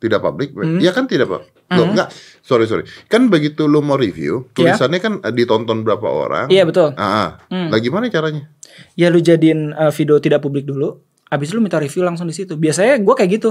tidak 0.00 0.20
publik. 0.20 0.52
Hmm. 0.52 0.84
Iya 0.84 0.92
kan 0.92 1.08
tidak 1.08 1.32
pak. 1.32 1.42
Loh, 1.80 1.88
enggak. 1.88 2.12
Sorry 2.44 2.68
sorry. 2.68 2.84
Kan 3.08 3.32
begitu 3.32 3.64
lo 3.64 3.80
mau 3.80 3.96
review, 3.96 4.52
tulisannya 4.52 5.00
kan 5.00 5.12
eh, 5.24 5.32
ditonton 5.32 5.80
berapa 5.80 6.04
orang. 6.04 6.46
Iya 6.52 6.68
betul. 6.68 6.92
Ah, 7.00 7.40
ah. 7.48 7.68
Lah 7.72 7.80
gimana 7.80 8.12
caranya? 8.12 8.52
ya 8.94 9.10
lu 9.10 9.20
jadiin 9.22 9.74
uh, 9.74 9.92
video 9.94 10.18
tidak 10.18 10.42
publik 10.42 10.66
dulu 10.66 10.98
abis 11.30 11.50
lu 11.54 11.62
minta 11.62 11.78
review 11.78 12.06
langsung 12.06 12.30
di 12.30 12.34
situ 12.36 12.54
biasanya 12.54 13.00
gue 13.00 13.14
kayak 13.14 13.30
gitu 13.40 13.50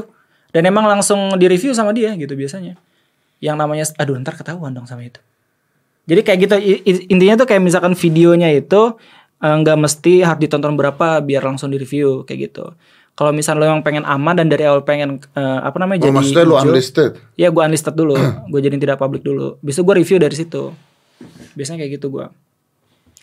dan 0.53 0.63
emang 0.69 0.85
langsung 0.85 1.35
di 1.35 1.45
review 1.49 1.75
sama 1.75 1.91
dia 1.91 2.13
gitu 2.15 2.35
biasanya 2.37 2.79
yang 3.43 3.59
namanya 3.59 3.83
aduh 3.99 4.15
ntar 4.23 4.39
ketahuan 4.39 4.71
dong 4.71 4.87
sama 4.87 5.03
itu. 5.03 5.19
Jadi 6.07 6.21
kayak 6.23 6.39
gitu 6.47 6.55
intinya 7.11 7.43
tuh 7.43 7.47
kayak 7.51 7.59
misalkan 7.59 7.91
videonya 7.91 8.55
itu 8.55 8.95
uh, 9.43 9.55
nggak 9.59 9.77
mesti 9.83 10.23
harus 10.23 10.39
ditonton 10.39 10.79
berapa 10.79 11.19
biar 11.19 11.43
langsung 11.43 11.67
di 11.67 11.75
review 11.75 12.23
kayak 12.23 12.51
gitu. 12.51 12.71
Kalau 13.13 13.29
misalnya 13.29 13.61
lo 13.61 13.65
yang 13.77 13.83
pengen 13.85 14.07
aman 14.09 14.33
dan 14.39 14.47
dari 14.49 14.65
awal 14.65 14.81
pengen 14.81 15.21
uh, 15.37 15.59
apa 15.61 15.77
namanya 15.77 16.01
Oh, 16.01 16.03
jadi 16.09 16.15
maksudnya 16.17 16.45
lo 16.49 16.55
unlisted. 16.57 17.11
ya 17.37 17.51
gue 17.51 17.61
unlisted 17.61 17.93
dulu. 17.93 18.15
Gue 18.49 18.59
jadiin 18.63 18.81
tidak 18.81 18.97
publik 18.97 19.21
dulu. 19.21 19.59
Bisa 19.61 19.85
gue 19.85 19.93
review 20.01 20.17
dari 20.17 20.33
situ. 20.33 20.71
Biasanya 21.53 21.83
kayak 21.83 21.99
gitu 21.99 22.07
gue 22.09 22.25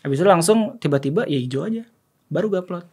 habis 0.01 0.17
itu 0.17 0.25
langsung 0.25 0.81
tiba-tiba 0.81 1.29
ya 1.29 1.37
hijau 1.37 1.65
aja. 1.65 1.85
Baru 2.33 2.49
gue 2.53 2.61
upload 2.61 2.85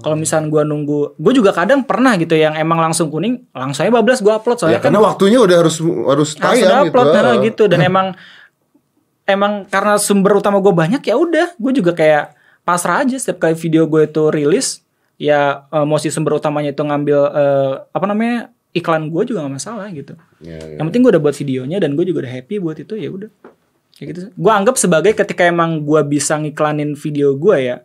kalau 0.00 0.16
misalnya 0.18 0.50
gue 0.50 0.62
nunggu 0.66 1.14
gue 1.14 1.32
juga 1.36 1.54
kadang 1.54 1.86
pernah 1.86 2.18
gitu 2.18 2.34
yang 2.34 2.58
emang 2.58 2.82
langsung 2.82 3.06
kuning 3.06 3.46
langsung 3.54 3.86
aja 3.86 3.92
bablas 3.94 4.18
gue 4.18 4.32
upload 4.32 4.58
Ya 4.58 4.60
soalnya 4.66 4.80
kan 4.82 4.90
karena 4.90 5.00
waktunya 5.06 5.38
udah 5.38 5.56
harus 5.62 5.76
harus 5.80 6.30
tayang 6.34 6.88
gitu. 6.88 6.90
upload 6.90 7.08
ah. 7.14 7.38
gitu. 7.38 7.62
Dan 7.70 7.80
emang 7.86 8.06
emang 9.30 9.68
karena 9.70 9.94
sumber 10.02 10.42
utama 10.42 10.58
gue 10.58 10.74
banyak 10.74 11.02
ya 11.06 11.14
udah. 11.14 11.54
Gue 11.54 11.70
juga 11.70 11.94
kayak 11.94 12.34
pasrah 12.66 13.06
aja 13.06 13.14
setiap 13.14 13.46
kali 13.46 13.54
video 13.54 13.86
gue 13.86 14.10
itu 14.10 14.22
rilis 14.34 14.82
ya 15.20 15.68
eh, 15.70 15.86
mau 15.86 16.02
si 16.02 16.10
sumber 16.10 16.42
utamanya 16.42 16.74
itu 16.74 16.82
ngambil 16.82 17.20
eh, 17.30 17.74
apa 17.94 18.06
namanya 18.10 18.50
iklan 18.74 19.06
gue 19.10 19.22
juga 19.30 19.46
gak 19.46 19.54
masalah 19.54 19.86
gitu. 19.94 20.18
Ya, 20.42 20.58
ya. 20.58 20.82
yang 20.82 20.90
penting 20.90 21.06
gue 21.06 21.12
udah 21.14 21.22
buat 21.22 21.36
videonya 21.38 21.78
dan 21.78 21.94
gue 21.94 22.04
juga 22.10 22.26
udah 22.26 22.32
happy 22.32 22.58
buat 22.58 22.78
itu 22.82 22.98
ya 22.98 23.06
udah. 23.12 23.30
Kayak 23.94 24.08
gitu 24.16 24.20
gue 24.34 24.52
anggap 24.52 24.74
sebagai 24.80 25.12
ketika 25.14 25.46
emang 25.46 25.86
gue 25.86 26.00
bisa 26.10 26.34
ngiklanin 26.42 26.98
video 26.98 27.38
gue 27.38 27.56
ya 27.60 27.76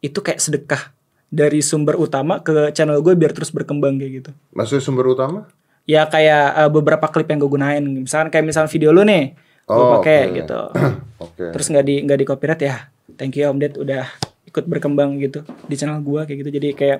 itu 0.00 0.22
kayak 0.22 0.40
sedekah 0.40 0.95
dari 1.28 1.60
sumber 1.60 1.94
utama 1.94 2.38
ke 2.38 2.70
channel 2.70 2.98
gue 2.98 3.12
biar 3.12 3.30
terus 3.30 3.50
berkembang 3.50 3.96
kayak 3.96 4.12
gitu 4.16 4.30
Maksudnya 4.52 4.82
sumber 4.82 5.06
utama? 5.06 5.46
ya 5.84 6.02
kayak 6.04 6.44
eh, 6.56 6.70
beberapa 6.70 7.06
klip 7.06 7.26
yang 7.26 7.38
gue 7.38 7.50
gunain 7.50 7.82
misalkan 7.82 8.26
kayak 8.28 8.44
misalnya 8.44 8.66
video 8.68 8.90
lu 8.90 9.02
nih 9.02 9.34
gue 9.62 9.74
Oh, 9.76 9.98
pakai 9.98 10.20
oke. 10.24 10.34
gitu 10.36 10.60
Oke. 11.24 11.44
terus 11.50 11.66
nggak 11.68 11.84
di 11.84 11.94
nggak 12.02 12.18
di 12.18 12.26
copyright 12.26 12.58
ya 12.60 12.76
thank 13.14 13.34
you 13.34 13.46
om 13.46 13.56
Ded 13.56 13.74
udah 13.74 14.02
ikut 14.44 14.64
berkembang 14.64 15.18
gitu 15.18 15.42
di 15.64 15.74
channel 15.74 15.98
gue 16.00 16.20
kayak 16.22 16.38
gitu 16.40 16.50
jadi 16.52 16.68
kayak 16.72 16.98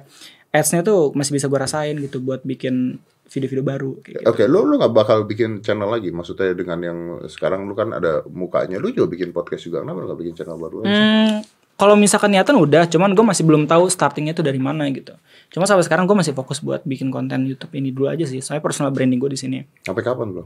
ads-nya 0.48 0.80
tuh 0.80 1.10
masih 1.12 1.32
bisa 1.32 1.46
gue 1.46 1.58
rasain 1.58 1.94
gitu 1.96 2.18
buat 2.18 2.42
bikin 2.42 2.98
video-video 3.26 3.60
baru 3.60 3.90
kayak 4.00 4.22
gitu. 4.22 4.26
Oke, 4.28 4.46
lu 4.46 4.62
lu 4.62 4.78
nggak 4.78 4.94
bakal 4.94 5.26
bikin 5.26 5.58
channel 5.58 5.90
lagi? 5.90 6.08
Maksudnya 6.08 6.54
dengan 6.54 6.78
yang 6.78 6.98
sekarang 7.26 7.66
lu 7.66 7.74
kan 7.74 7.90
ada 7.90 8.22
mukanya, 8.24 8.78
lu 8.78 8.88
juga 8.88 9.10
bikin 9.10 9.34
podcast 9.34 9.66
juga, 9.66 9.82
kenapa 9.82 9.98
lu 9.98 10.06
nggak 10.06 10.20
bikin 10.22 10.34
channel 10.36 10.54
baru? 10.54 10.86
Hmm, 10.86 11.42
kalau 11.76 11.92
misalkan 11.92 12.32
niatan 12.32 12.56
udah, 12.56 12.88
cuman 12.88 13.12
gue 13.12 13.20
masih 13.20 13.44
belum 13.44 13.68
tahu 13.68 13.92
startingnya 13.92 14.32
itu 14.32 14.40
dari 14.40 14.56
mana 14.56 14.88
gitu. 14.88 15.12
Cuma 15.52 15.68
sampai 15.68 15.84
sekarang 15.84 16.08
gue 16.08 16.16
masih 16.16 16.32
fokus 16.32 16.64
buat 16.64 16.80
bikin 16.88 17.12
konten 17.12 17.44
YouTube 17.44 17.76
ini 17.76 17.92
dulu 17.92 18.08
aja 18.08 18.24
sih. 18.24 18.40
Soalnya 18.40 18.64
personal 18.64 18.96
branding 18.96 19.20
gue 19.20 19.36
di 19.36 19.38
sini. 19.38 19.58
Sampai 19.84 20.00
kapan 20.00 20.32
lu? 20.32 20.42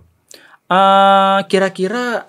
Eh, 0.66 1.40
kira-kira 1.46 2.26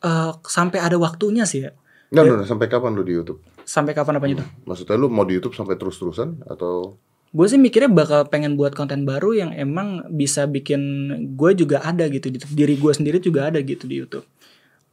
eh, 0.00 0.32
sampai 0.48 0.80
ada 0.80 0.96
waktunya 0.96 1.44
sih 1.44 1.68
ya. 1.68 1.76
Nggak, 2.08 2.24
nggak, 2.24 2.48
sampai 2.48 2.66
kapan 2.72 2.90
lu 2.96 3.04
di 3.04 3.12
YouTube? 3.20 3.40
Sampai 3.68 3.92
kapan 3.92 4.16
apa 4.16 4.26
itu? 4.32 4.44
Maksudnya 4.64 4.96
lu 4.96 5.12
mau 5.12 5.28
di 5.28 5.36
YouTube 5.36 5.52
sampai 5.52 5.76
terus-terusan 5.76 6.48
atau 6.48 6.96
Gue 7.28 7.44
sih 7.44 7.60
mikirnya 7.60 7.92
bakal 7.92 8.24
pengen 8.32 8.56
buat 8.56 8.72
konten 8.72 9.04
baru 9.04 9.36
yang 9.36 9.50
emang 9.52 10.08
bisa 10.08 10.48
bikin 10.48 10.80
gue 11.36 11.52
juga 11.52 11.84
ada 11.84 12.08
gitu 12.08 12.32
di 12.32 12.40
diri 12.56 12.80
gue 12.80 12.88
sendiri 12.88 13.20
juga 13.20 13.52
ada 13.52 13.60
gitu 13.60 13.84
di 13.84 14.00
YouTube. 14.00 14.24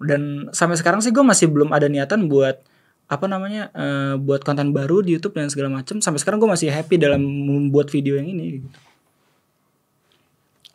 Dan 0.03 0.51
sampai 0.51 0.75
sekarang 0.75 0.99
sih 0.99 1.15
gue 1.15 1.23
masih 1.23 1.47
belum 1.47 1.71
ada 1.71 1.87
niatan 1.87 2.27
buat 2.27 2.59
apa 3.05 3.25
namanya 3.29 3.69
eh, 3.71 4.13
buat 4.17 4.41
konten 4.41 4.73
baru 4.73 5.05
di 5.05 5.13
YouTube 5.13 5.37
dan 5.37 5.49
segala 5.53 5.69
macam. 5.69 6.01
Sampai 6.01 6.17
sekarang 6.17 6.41
gue 6.41 6.49
masih 6.49 6.73
happy 6.73 6.97
dalam 6.97 7.21
membuat 7.21 7.93
video 7.93 8.17
yang 8.17 8.25
ini. 8.29 8.59
Gitu. 8.59 8.67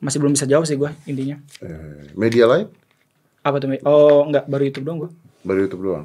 Masih 0.01 0.17
belum 0.23 0.33
bisa 0.33 0.47
jawab 0.49 0.65
sih 0.65 0.79
gue 0.79 0.91
intinya. 1.05 1.37
eh, 1.61 2.15
media 2.15 2.47
lain? 2.47 2.67
Apa 3.43 3.57
tuh? 3.59 3.69
Oh 3.85 4.25
nggak 4.31 4.47
baru 4.47 4.63
YouTube 4.71 4.85
doang 4.87 4.99
gue. 5.07 5.11
Baru 5.43 5.59
YouTube 5.67 5.83
doang. 5.85 6.05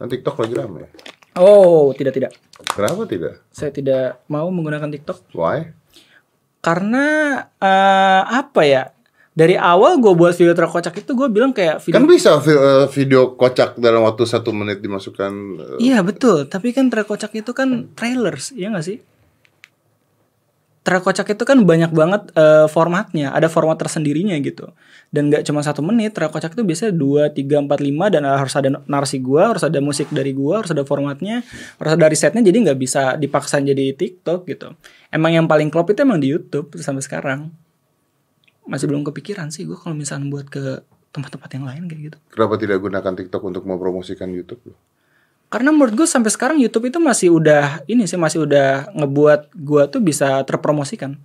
Nanti 0.00 0.18
TikTok 0.18 0.36
lagi 0.40 0.54
rame. 0.56 0.88
Oh 1.36 1.92
tidak 1.94 2.16
tidak. 2.16 2.32
Kenapa 2.72 3.06
tidak? 3.06 3.44
Saya 3.52 3.70
tidak 3.70 4.20
mau 4.26 4.48
menggunakan 4.50 4.90
TikTok 4.90 5.32
Why? 5.36 5.76
karena 6.60 7.04
eh, 7.56 8.22
apa 8.26 8.62
ya? 8.64 8.92
Dari 9.40 9.56
awal 9.56 9.96
gue 10.04 10.12
buat 10.12 10.36
video 10.36 10.52
terkocak 10.52 11.00
itu 11.00 11.16
gue 11.16 11.28
bilang 11.32 11.56
kayak 11.56 11.80
video 11.80 11.96
Kan 11.96 12.04
bisa 12.04 12.36
eh, 12.44 12.84
video 12.92 13.32
kocak 13.40 13.80
dalam 13.80 14.04
waktu 14.04 14.28
satu 14.28 14.52
menit 14.52 14.84
dimasukkan. 14.84 15.32
eh, 15.56 15.76
Iya 15.80 16.04
betul, 16.04 16.44
tapi 16.44 16.76
kan 16.76 16.92
terkocak 16.92 17.32
itu 17.32 17.56
kan 17.56 17.88
trailers, 17.96 18.52
iya 18.52 18.68
gak 18.68 18.84
sih? 18.84 19.00
Terkocak 20.84 21.32
itu 21.32 21.40
kan 21.48 21.56
banyak 21.64 21.88
banget 21.88 22.36
eh, 22.36 22.68
formatnya, 22.68 23.32
ada 23.32 23.48
format 23.48 23.80
tersendirinya 23.80 24.36
gitu. 24.44 24.76
Dan 25.08 25.32
gak 25.32 25.48
cuma 25.48 25.64
satu 25.64 25.80
menit, 25.80 26.12
terkocak 26.12 26.52
itu 26.52 26.60
biasanya 26.60 26.92
2, 26.92 27.32
3, 27.32 27.64
4, 27.64 27.80
5 27.80 28.12
dan 28.12 28.22
harus 28.28 28.52
ada 28.52 28.68
narasi 28.84 29.24
gua, 29.24 29.56
harus 29.56 29.64
ada 29.64 29.80
musik 29.80 30.12
dari 30.12 30.36
gua, 30.36 30.60
harus 30.60 30.76
ada 30.76 30.84
formatnya, 30.84 31.40
harus 31.80 31.92
ada 31.96 32.06
risetnya 32.12 32.44
jadi 32.44 32.60
nggak 32.68 32.76
bisa 32.76 33.16
dipaksain 33.16 33.64
jadi 33.64 33.96
TikTok 33.96 34.44
gitu. 34.44 34.76
Emang 35.08 35.32
yang 35.32 35.48
paling 35.48 35.72
klop 35.72 35.88
itu 35.88 36.04
emang 36.04 36.20
di 36.20 36.28
YouTube 36.28 36.76
sampai 36.76 37.00
sekarang. 37.00 37.69
Masih 38.70 38.86
belum 38.86 39.02
kepikiran 39.02 39.50
sih 39.50 39.66
gua 39.66 39.76
kalau 39.76 39.98
misalnya 39.98 40.30
buat 40.30 40.46
ke 40.46 40.86
tempat-tempat 41.10 41.50
yang 41.58 41.66
lain 41.66 41.82
kayak 41.90 42.00
gitu. 42.14 42.16
Kenapa 42.30 42.54
tidak 42.54 42.78
gunakan 42.78 43.12
TikTok 43.18 43.42
untuk 43.42 43.62
mempromosikan 43.66 44.30
YouTube? 44.30 44.62
lu? 44.70 44.74
Karena 45.50 45.74
menurut 45.74 45.98
gue 45.98 46.06
sampai 46.06 46.30
sekarang 46.30 46.62
YouTube 46.62 46.86
itu 46.86 47.02
masih 47.02 47.34
udah 47.34 47.82
ini 47.90 48.06
sih 48.06 48.14
masih 48.14 48.46
udah 48.46 48.94
ngebuat 48.94 49.50
gua 49.58 49.90
tuh 49.90 49.98
bisa 49.98 50.46
terpromosikan 50.46 51.18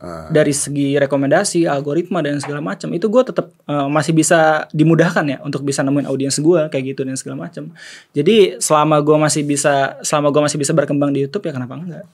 Ah. 0.00 0.32
dari 0.32 0.56
segi 0.56 0.96
rekomendasi, 0.96 1.68
algoritma 1.68 2.24
dan 2.24 2.40
segala 2.40 2.64
macam. 2.64 2.88
Itu 2.88 3.12
gue 3.12 3.20
tetap 3.20 3.52
eh, 3.68 3.88
masih 3.92 4.16
bisa 4.16 4.64
dimudahkan 4.72 5.24
ya 5.28 5.38
untuk 5.44 5.60
bisa 5.60 5.84
nemuin 5.84 6.08
audiens 6.08 6.40
gua 6.40 6.72
kayak 6.72 6.96
gitu 6.96 7.04
dan 7.04 7.20
segala 7.20 7.44
macam. 7.44 7.68
Jadi 8.16 8.56
selama 8.64 8.96
gua 9.04 9.28
masih 9.28 9.44
bisa 9.44 10.00
selama 10.00 10.32
gua 10.32 10.48
masih 10.48 10.56
bisa 10.56 10.72
berkembang 10.72 11.12
di 11.12 11.28
YouTube 11.28 11.44
ya 11.44 11.52
kenapa 11.52 11.76
enggak? 11.76 12.08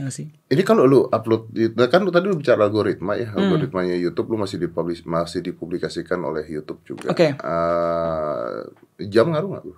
Ya 0.00 0.08
sih. 0.08 0.32
Ini 0.48 0.62
kalau 0.64 0.88
lu 0.88 1.04
upload, 1.06 1.52
nah 1.76 1.92
kan 1.92 2.00
lu 2.00 2.08
tadi 2.08 2.24
lu 2.24 2.40
bicara 2.40 2.64
algoritma 2.64 3.20
ya, 3.20 3.28
Hmm. 3.28 3.52
algoritmanya 3.52 3.92
YouTube 3.94 4.32
lu 4.32 4.40
masih 4.40 4.56
dipublis, 4.56 5.04
masih 5.04 5.44
dipublikasikan 5.44 6.16
oleh 6.24 6.48
YouTube 6.48 6.80
juga. 6.88 7.12
Oke. 7.12 7.36
Eh, 7.36 8.58
jam 9.04 9.28
ngaruh 9.28 9.48
nggak 9.52 9.64
lu? 9.68 9.76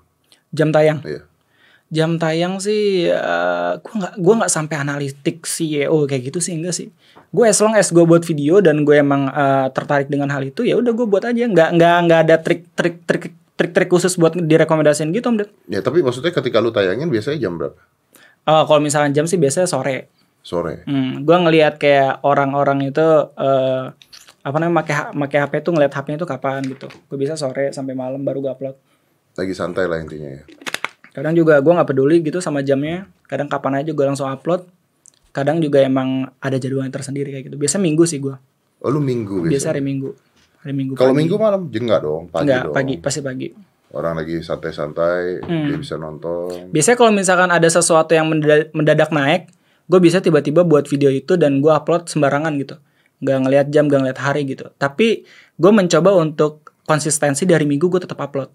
Jam 0.54 0.70
tayang. 0.70 1.02
Iya. 1.02 1.26
Jam 1.92 2.16
tayang 2.16 2.56
sih 2.56 3.04
eh, 3.04 3.72
gua 3.76 3.92
nggak 3.98 4.14
gua 4.16 4.34
nggak 4.40 4.52
sampai 4.52 4.76
analitik 4.78 5.42
CEO 5.44 6.06
kayak 6.06 6.30
gitu 6.30 6.38
sih 6.38 6.54
enggak 6.54 6.72
sih. 6.72 6.88
Gue 7.32 7.48
as 7.48 7.58
long 7.58 7.72
as 7.72 7.88
gue 7.88 8.04
buat 8.04 8.20
video 8.22 8.60
dan 8.60 8.84
gue 8.84 8.92
emang 8.94 9.26
eh, 9.26 9.66
tertarik 9.72 10.06
dengan 10.06 10.28
hal 10.28 10.44
itu 10.44 10.62
ya 10.62 10.76
udah 10.76 10.92
gue 10.92 11.04
buat 11.04 11.24
aja 11.24 11.48
nggak 11.48 11.68
nggak 11.74 11.96
nggak 12.04 12.20
ada 12.28 12.36
trik-trik 12.38 12.96
trik 13.04 13.24
trik-trik 13.56 13.88
khusus 13.88 14.16
buat 14.16 14.32
direkomendasiin 14.32 15.12
gitu 15.12 15.28
om 15.28 15.36
Ded. 15.36 15.48
Ya 15.66 15.80
tapi 15.80 16.00
maksudnya 16.00 16.28
ketika 16.30 16.60
lu 16.60 16.68
tayangin 16.70 17.08
biasanya 17.08 17.40
jam 17.40 17.56
berapa? 17.56 17.76
Eh, 18.42 18.64
kalau 18.66 18.80
misalnya 18.80 19.10
jam 19.12 19.24
sih 19.24 19.38
biasanya 19.38 19.66
sore. 19.66 20.10
Sore. 20.42 20.82
Hmm, 20.84 21.22
gue 21.22 21.36
ngelihat 21.38 21.78
kayak 21.78 22.26
orang-orang 22.26 22.90
itu 22.90 23.06
eh 23.38 23.84
apa 24.42 24.56
namanya 24.58 24.82
pakai 24.82 24.94
pakai 25.14 25.38
HP 25.38 25.52
tuh 25.62 25.72
ngeliat 25.72 25.94
HP-nya 25.94 26.18
itu 26.18 26.26
kapan 26.26 26.60
gitu. 26.66 26.90
Gue 27.06 27.14
bisa 27.14 27.38
sore 27.38 27.70
sampai 27.70 27.94
malam 27.94 28.18
baru 28.20 28.42
gue 28.42 28.50
upload. 28.50 28.76
Lagi 29.38 29.54
santai 29.54 29.86
lah 29.86 30.02
intinya 30.02 30.34
ya. 30.34 30.42
Kadang 31.14 31.38
juga 31.38 31.62
gue 31.62 31.70
nggak 31.70 31.86
peduli 31.86 32.18
gitu 32.20 32.42
sama 32.42 32.66
jamnya. 32.66 33.06
Kadang 33.30 33.46
kapan 33.46 33.86
aja 33.86 33.94
gue 33.94 34.02
langsung 34.04 34.26
upload. 34.26 34.66
Kadang 35.30 35.62
juga 35.62 35.78
emang 35.80 36.26
ada 36.42 36.58
jadwalnya 36.58 36.90
tersendiri 36.90 37.30
kayak 37.30 37.44
gitu. 37.46 37.56
Biasa 37.56 37.78
minggu 37.78 38.02
sih 38.02 38.18
gue. 38.18 38.34
Oh 38.82 38.90
lu 38.90 38.98
minggu 38.98 39.46
Biasa 39.46 39.48
biasa. 39.48 39.66
hari 39.70 39.80
minggu. 39.80 40.10
Hari 40.66 40.72
minggu. 40.74 40.92
Kalau 40.98 41.14
minggu 41.14 41.38
malam 41.38 41.70
enggak 41.70 42.00
dong, 42.02 42.26
pagi 42.26 42.50
Enggak, 42.50 42.62
dong. 42.66 42.74
pagi 42.74 42.94
pasti 42.98 43.20
pagi. 43.22 43.48
Orang 43.92 44.16
lagi 44.16 44.40
santai-santai, 44.40 45.44
Hmm. 45.44 45.68
dia 45.68 45.76
bisa 45.76 45.94
nonton. 45.94 46.72
Biasanya 46.72 46.96
kalau 46.96 47.12
misalkan 47.12 47.50
ada 47.52 47.68
sesuatu 47.68 48.12
yang 48.12 48.26
mendadak, 48.26 48.72
mendadak 48.72 49.10
naik, 49.12 49.52
gue 49.84 50.00
bisa 50.00 50.18
tiba-tiba 50.18 50.64
buat 50.64 50.84
video 50.84 51.08
itu 51.08 51.36
dan 51.36 51.60
gue 51.60 51.68
upload 51.68 52.08
sembarangan 52.08 52.56
gitu. 52.56 52.80
Nggak 53.20 53.38
ngelihat 53.38 53.66
jam, 53.68 53.84
nggak 53.86 54.00
ngelihat 54.00 54.20
hari 54.20 54.48
gitu. 54.48 54.72
Tapi 54.74 55.28
gue 55.54 55.70
mencoba 55.70 56.16
untuk 56.16 56.72
konsistensi 56.82 57.44
dari 57.44 57.68
minggu 57.68 57.86
gue 57.86 58.00
tetap 58.00 58.16
upload. 58.18 58.48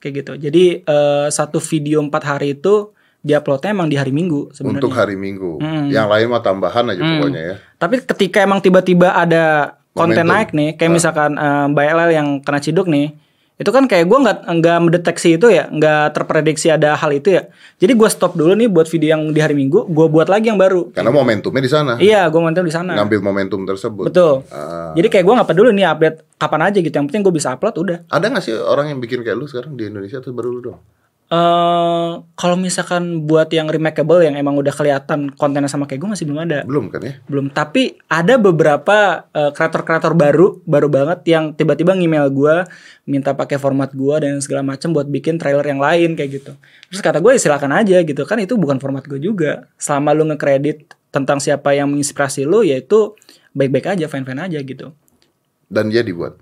Kayak 0.00 0.12
gitu. 0.24 0.32
Jadi 0.40 0.64
eh, 0.80 1.26
satu 1.28 1.60
video 1.60 2.00
empat 2.00 2.22
hari 2.26 2.56
itu 2.56 2.96
diuploadnya 3.20 3.70
emang 3.70 3.86
di 3.86 4.00
hari 4.00 4.10
minggu 4.10 4.48
sebenarnya. 4.50 4.80
Untuk 4.80 4.96
hari 4.96 5.12
Minggu. 5.12 5.60
Hmm. 5.60 5.92
Yang 5.92 6.08
lain 6.08 6.26
mah 6.32 6.40
tambahan 6.40 6.84
aja 6.88 7.02
pokoknya 7.04 7.42
ya. 7.44 7.54
Tapi 7.76 8.00
ketika 8.00 8.40
emang 8.40 8.64
tiba-tiba 8.64 9.12
ada 9.12 9.76
konten 9.92 10.24
Momentum. 10.24 10.32
naik 10.32 10.48
nih, 10.56 10.70
kayak 10.80 10.92
misalkan 10.92 11.36
eh, 11.36 11.64
Mbak 11.68 11.86
LL 11.86 12.10
yang 12.16 12.28
kena 12.40 12.60
ciduk 12.64 12.88
nih, 12.88 13.12
itu 13.60 13.68
kan 13.68 13.84
kayak 13.84 14.08
gue 14.08 14.18
nggak 14.24 14.38
nggak 14.56 14.78
mendeteksi 14.80 15.36
itu 15.36 15.52
ya, 15.52 15.68
nggak 15.68 16.16
terprediksi 16.16 16.72
ada 16.72 16.96
hal 16.96 17.12
itu 17.12 17.36
ya. 17.36 17.52
Jadi 17.76 17.92
gue 17.92 18.08
stop 18.08 18.32
dulu 18.32 18.56
nih 18.56 18.72
buat 18.72 18.88
video 18.88 19.12
yang 19.12 19.36
di 19.36 19.40
hari 19.44 19.52
Minggu, 19.52 19.84
gue 19.84 20.06
buat 20.08 20.32
lagi 20.32 20.48
yang 20.48 20.56
baru. 20.56 20.88
Karena 20.96 21.12
momentumnya 21.12 21.60
di 21.60 21.68
sana. 21.68 21.92
Iya, 22.00 22.32
gue 22.32 22.40
mantap 22.40 22.64
di 22.64 22.72
sana. 22.72 22.96
Ngambil 22.96 23.20
momentum 23.20 23.60
tersebut. 23.68 24.08
Betul. 24.08 24.48
Ah. 24.48 24.96
Jadi 24.96 25.12
kayak 25.12 25.24
gue 25.28 25.34
nggak 25.36 25.48
peduli 25.52 25.76
nih 25.76 25.86
update 25.92 26.16
kapan 26.40 26.60
aja 26.72 26.78
gitu. 26.80 26.94
Yang 26.96 27.06
penting 27.12 27.22
gue 27.28 27.34
bisa 27.36 27.48
upload 27.52 27.76
udah. 27.76 27.98
Ada 28.08 28.26
gak 28.32 28.42
sih 28.48 28.56
orang 28.56 28.96
yang 28.96 28.98
bikin 29.04 29.20
kayak 29.20 29.36
lu 29.36 29.44
sekarang 29.44 29.76
di 29.76 29.92
Indonesia 29.92 30.24
atau 30.24 30.32
baru 30.32 30.48
lu 30.56 30.60
dong? 30.72 30.80
Eh 31.30 32.10
kalau 32.34 32.56
misalkan 32.58 33.22
buat 33.22 33.46
yang 33.54 33.70
remakeable 33.70 34.18
yang 34.18 34.34
emang 34.34 34.58
udah 34.58 34.74
kelihatan 34.74 35.30
kontennya 35.38 35.70
sama 35.70 35.86
kayak 35.86 36.02
gue 36.02 36.10
masih 36.10 36.26
belum 36.26 36.40
ada. 36.42 36.58
Belum 36.66 36.90
kan 36.90 37.00
ya? 37.06 37.22
belum 37.30 37.54
tapi 37.54 37.94
ada 38.10 38.34
beberapa 38.34 39.30
eh, 39.30 39.54
kreator-kreator 39.54 40.18
baru 40.18 40.58
baru 40.66 40.90
banget 40.90 41.22
yang 41.30 41.54
tiba-tiba 41.54 41.94
ngemail 41.94 42.26
gue 42.34 42.66
minta 43.06 43.30
pakai 43.30 43.62
format 43.62 43.94
gue 43.94 44.16
dan 44.18 44.42
segala 44.42 44.66
macam 44.66 44.90
buat 44.90 45.06
bikin 45.06 45.38
trailer 45.38 45.62
yang 45.62 45.78
lain 45.78 46.18
kayak 46.18 46.42
gitu 46.42 46.52
terus 46.90 46.98
kata 46.98 47.22
gue 47.22 47.38
ya 47.38 47.38
silakan 47.38 47.78
aja 47.78 48.02
gitu 48.02 48.22
kan 48.26 48.42
itu 48.42 48.58
bukan 48.58 48.82
format 48.82 49.06
gue 49.06 49.22
juga 49.22 49.70
selama 49.78 50.10
lu 50.10 50.26
ngekredit 50.34 50.98
tentang 51.10 51.38
siapa 51.38 51.74
yang 51.74 51.90
menginspirasi 51.90 52.42
lu 52.42 52.66
yaitu 52.66 53.14
baik-baik 53.54 53.98
aja 53.98 54.06
fine-fine 54.10 54.50
aja 54.50 54.58
gitu 54.62 54.94
Dan 55.70 55.94
dia 55.94 56.02
dibuat. 56.02 56.34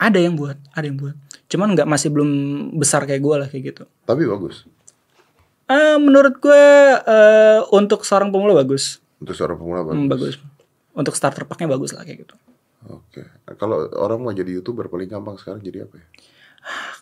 ada 0.00 0.16
yang 0.16 0.36
buat 0.36 0.56
ada 0.72 0.88
yang 0.88 0.96
buat 0.96 1.16
cuman 1.52 1.76
nggak 1.76 1.84
masih 1.84 2.08
belum 2.08 2.30
besar 2.74 3.04
kayak 3.04 3.20
gue 3.20 3.36
lah 3.36 3.46
kayak 3.46 3.64
gitu 3.68 3.84
Tapi 4.02 4.24
bagus. 4.24 4.64
Eh 5.64 5.96
menurut 5.96 6.36
gue 6.38 6.64
eh, 6.98 7.60
untuk 7.70 8.02
seorang 8.02 8.28
pemula 8.28 8.56
bagus 8.56 8.98
Untuk 9.18 9.36
seorang 9.36 9.56
pemula 9.56 9.84
bagus. 9.84 9.94
Hmm, 9.94 10.08
bagus 10.08 10.34
untuk 10.92 11.12
starter 11.12 11.44
packnya 11.44 11.68
bagus 11.70 11.92
lah 11.92 12.02
kayak 12.02 12.24
gitu 12.24 12.34
Oke. 12.84 13.22
Nah, 13.46 13.54
Kalau 13.54 13.84
orang 13.94 14.18
mau 14.18 14.32
jadi 14.32 14.48
YouTuber 14.52 14.88
paling 14.88 15.06
gampang 15.06 15.36
sekarang 15.36 15.60
jadi 15.60 15.86
apa 15.86 15.94
ya? 15.94 16.06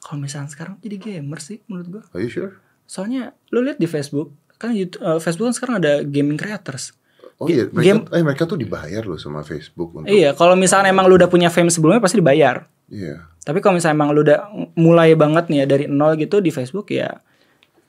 Kalau 0.01 0.19
misalnya 0.19 0.49
sekarang 0.49 0.77
jadi 0.79 0.97
gamer 0.97 1.41
sih 1.41 1.65
menurut 1.65 1.89
gua. 1.89 2.03
Are 2.11 2.21
you 2.21 2.29
sure? 2.29 2.61
Soalnya 2.85 3.33
lu 3.49 3.61
lihat 3.61 3.77
di 3.77 3.85
Facebook, 3.85 4.29
kan 4.57 4.73
YouTube, 4.73 5.01
eh, 5.01 5.17
Facebook 5.19 5.47
kan 5.47 5.57
sekarang 5.57 5.75
ada 5.79 5.93
gaming 6.03 6.37
creators. 6.37 6.93
Oh 7.37 7.49
iya, 7.49 7.65
mereka, 7.73 7.81
game- 7.81 8.05
eh 8.11 8.21
mereka 8.21 8.45
tuh 8.45 8.61
dibayar 8.61 9.01
loh 9.01 9.17
sama 9.17 9.41
Facebook 9.41 9.97
untuk 9.97 10.09
Iya, 10.09 10.37
kalau 10.37 10.53
misalnya 10.53 10.93
emang 10.93 11.09
lu 11.09 11.17
udah 11.17 11.29
punya 11.29 11.49
fame 11.49 11.73
sebelumnya 11.73 11.97
pasti 11.99 12.21
dibayar. 12.21 12.69
Iya. 12.91 13.31
Tapi 13.41 13.59
kalau 13.59 13.79
misalnya 13.79 13.97
emang 13.97 14.11
lu 14.11 14.21
udah 14.21 14.39
mulai 14.75 15.15
banget 15.15 15.47
nih 15.49 15.59
ya 15.63 15.67
dari 15.67 15.85
nol 15.87 16.19
gitu 16.19 16.43
di 16.43 16.51
Facebook 16.51 16.91
ya 16.91 17.23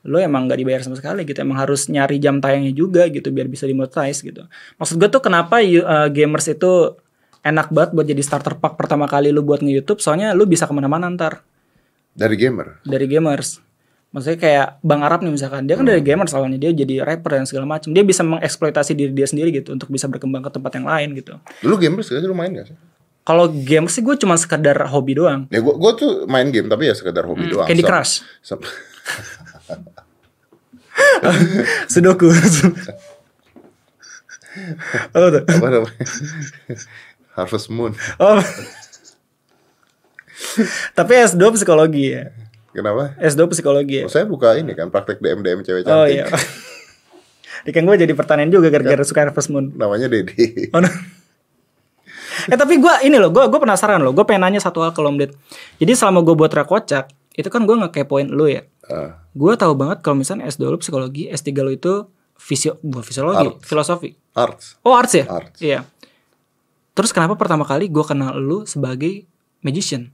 lu 0.02 0.18
emang 0.18 0.50
nggak 0.50 0.58
dibayar 0.58 0.82
sama 0.82 0.98
sekali 0.98 1.22
gitu 1.26 1.42
emang 1.42 1.62
harus 1.62 1.86
nyari 1.86 2.18
jam 2.18 2.42
tayangnya 2.42 2.74
juga 2.74 3.06
gitu 3.06 3.30
biar 3.30 3.46
bisa 3.46 3.70
dimonetize 3.70 4.26
gitu 4.26 4.50
maksud 4.78 4.98
gue 4.98 5.06
tuh 5.06 5.22
kenapa 5.22 5.62
you- 5.62 5.86
eh, 5.86 6.10
gamers 6.10 6.50
itu 6.50 6.98
enak 7.42 7.70
banget 7.70 7.94
buat 7.94 8.06
jadi 8.06 8.22
starter 8.22 8.58
pack 8.58 8.82
pertama 8.82 9.06
kali 9.06 9.30
lu 9.30 9.46
buat 9.46 9.62
nge-youtube 9.62 10.02
soalnya 10.02 10.34
lu 10.34 10.50
bisa 10.50 10.66
ke 10.66 10.74
mana-mana 10.74 11.06
ntar 11.10 11.46
Dari 12.12 12.34
gamer. 12.34 12.82
dari 12.84 13.06
gamers. 13.08 13.62
Maksudnya 14.12 14.36
kayak 14.36 14.68
Bang 14.84 15.00
Arab 15.00 15.24
nih 15.24 15.32
misalkan, 15.32 15.64
dia 15.64 15.80
kan 15.80 15.88
dari 15.88 16.04
gamers 16.04 16.36
awalnya 16.36 16.60
dia 16.60 16.76
jadi 16.76 17.00
rapper 17.00 17.40
dan 17.40 17.48
segala 17.48 17.64
macam. 17.64 17.96
Dia 17.96 18.04
bisa 18.04 18.28
mengeksploitasi 18.28 18.92
diri 18.92 19.16
dia 19.16 19.24
sendiri 19.24 19.56
gitu 19.56 19.72
untuk 19.72 19.88
bisa 19.88 20.12
berkembang 20.12 20.44
ke 20.44 20.52
tempat 20.52 20.76
yang 20.76 20.84
lain 20.84 21.16
gitu. 21.16 21.40
Lu 21.64 21.80
gamers 21.80 22.12
gak 22.12 22.20
sih? 22.20 22.28
Lu 22.28 22.36
main 22.36 22.52
gak 22.52 22.68
sih? 22.68 22.76
Kalau 23.22 23.48
gamers 23.48 23.92
sih 23.92 24.02
gue 24.02 24.16
cuma 24.16 24.34
sekedar 24.34 24.74
hobi 24.90 25.14
doang. 25.14 25.46
Ya 25.48 25.60
gua 25.60 25.94
tuh 25.94 26.26
main 26.26 26.50
game 26.50 26.66
tapi 26.66 26.90
ya 26.90 26.94
sekedar 26.94 27.24
hobi 27.24 27.48
doang. 27.48 27.64
Hmm, 27.64 27.70
Candy 27.70 27.82
Sam- 27.82 27.90
Crush, 27.94 28.14
sam- 28.42 28.66
Sudoku. 31.92 32.28
Apa 35.12 35.28
tuh? 35.32 35.44
apa 35.48 35.66
namanya? 35.70 35.96
Harvest 37.32 37.68
Moon. 37.70 37.94
Oh. 38.18 38.42
Tapi 40.92 41.12
S2 41.24 41.40
psikologi 41.56 42.12
ya. 42.12 42.34
Kenapa? 42.72 43.16
S2 43.18 43.48
psikologi 43.50 44.02
ya. 44.02 44.04
Oh, 44.04 44.12
saya 44.12 44.26
buka 44.26 44.56
ini 44.56 44.74
kan 44.74 44.90
praktek 44.90 45.20
DM 45.20 45.40
DM 45.40 45.60
cewek 45.62 45.86
Oh 45.86 46.04
cantik. 46.04 46.18
iya. 46.18 46.26
Di 47.62 47.70
kan 47.70 47.86
gue 47.86 47.96
jadi 47.96 48.12
pertanyaan 48.12 48.50
juga 48.50 48.68
gara-gara 48.68 49.06
suka 49.06 49.22
Harvest 49.22 49.48
Moon. 49.48 49.72
Namanya 49.72 50.10
Dedi. 50.10 50.68
Oh, 50.74 50.82
no. 50.82 50.90
Eh 52.48 52.58
tapi 52.58 52.78
gue 52.78 52.94
ini 53.04 53.18
loh, 53.18 53.30
gue 53.30 53.44
gue 53.46 53.60
penasaran 53.60 54.00
loh. 54.00 54.12
Gue 54.12 54.24
pengen 54.24 54.48
nanya 54.48 54.58
satu 54.58 54.82
hal 54.82 54.92
ke 54.92 55.00
lo, 55.00 55.10
Om 55.10 55.18
Ded. 55.20 55.32
Jadi 55.78 55.92
selama 55.94 56.24
gue 56.24 56.34
buat 56.34 56.50
rakocak, 56.50 57.10
itu 57.34 57.48
kan 57.48 57.64
gue 57.64 57.76
ngekepoin 57.78 58.32
lo 58.32 58.48
ya. 58.48 58.66
Ah, 58.88 59.22
Gue 59.32 59.54
tahu 59.56 59.72
banget 59.74 60.02
kalau 60.02 60.18
misalnya 60.18 60.48
S2 60.48 60.64
lo 60.66 60.78
psikologi, 60.78 61.30
S3 61.30 61.50
lo 61.58 61.72
itu 61.72 62.10
fisio, 62.36 62.82
bukan 62.82 63.04
fisiologi, 63.04 63.48
Arts. 63.48 63.64
filosofi. 63.64 64.10
arts. 64.34 64.66
Oh 64.82 64.96
arts 64.96 65.14
ya? 65.14 65.26
Arts. 65.28 65.58
Iya. 65.62 65.80
Terus 66.92 67.12
kenapa 67.12 67.38
pertama 67.38 67.64
kali 67.64 67.88
gue 67.88 68.04
kenal 68.04 68.36
lo 68.36 68.66
sebagai 68.66 69.24
magician? 69.62 70.12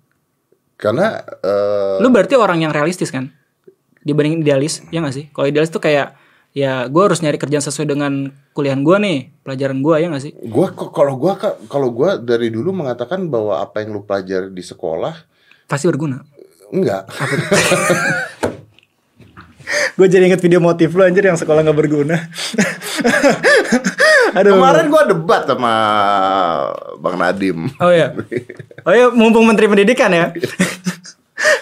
Karena 0.77 1.17
eh, 1.41 1.97
Lu 1.97 2.13
berarti 2.13 2.37
orang 2.37 2.61
yang 2.61 2.69
realistis 2.69 3.09
kan? 3.09 3.33
Dibanding 4.01 4.45
idealis, 4.45 4.85
ya 4.87 5.01
gak 5.01 5.15
sih? 5.15 5.25
Kalau 5.33 5.49
idealis 5.49 5.67
tuh 5.67 5.81
kayak 5.81 6.13
ya 6.49 6.85
gue 6.85 7.01
harus 7.01 7.19
nyari 7.19 7.35
kerjaan 7.35 7.61
sesuai 7.61 7.87
dengan 7.87 8.13
kuliahan 8.51 8.79
gue 8.79 8.97
nih, 8.97 9.17
pelajaran 9.41 9.77
gue 9.77 9.95
ya 9.95 10.07
gak 10.07 10.23
sih? 10.23 10.33
gua 10.43 10.67
kok 10.69 10.89
kalau 10.89 11.13
gua 11.15 11.33
ka- 11.35 11.59
kalau 11.67 11.89
gua 11.89 12.15
dari 12.15 12.47
dulu 12.47 12.73
mengatakan 12.73 13.25
bahwa 13.25 13.59
apa 13.59 13.79
yang 13.79 13.91
lu 13.91 14.01
pelajari 14.01 14.49
di 14.49 14.61
sekolah 14.61 15.13
Pasti 15.65 15.85
berguna. 15.85 16.23
enggak. 16.67 17.05
gue 19.93 20.07
jadi 20.07 20.23
inget 20.25 20.39
video 20.39 20.57
motif 20.59 20.89
lu 20.89 21.01
anjir 21.01 21.23
yang 21.23 21.35
sekolah 21.35 21.59
gak 21.61 21.75
berguna. 21.75 22.15
Aduh. 24.33 24.53
Kemarin 24.53 24.87
gua 24.87 25.03
debat 25.03 25.43
sama 25.43 25.73
Bang 26.97 27.17
Nadim. 27.17 27.67
Oh 27.77 27.89
iya. 27.89 28.13
Oh 28.87 28.95
iya, 28.95 29.11
mumpung 29.11 29.43
Menteri 29.43 29.67
Pendidikan 29.67 30.07
ya. 30.07 30.31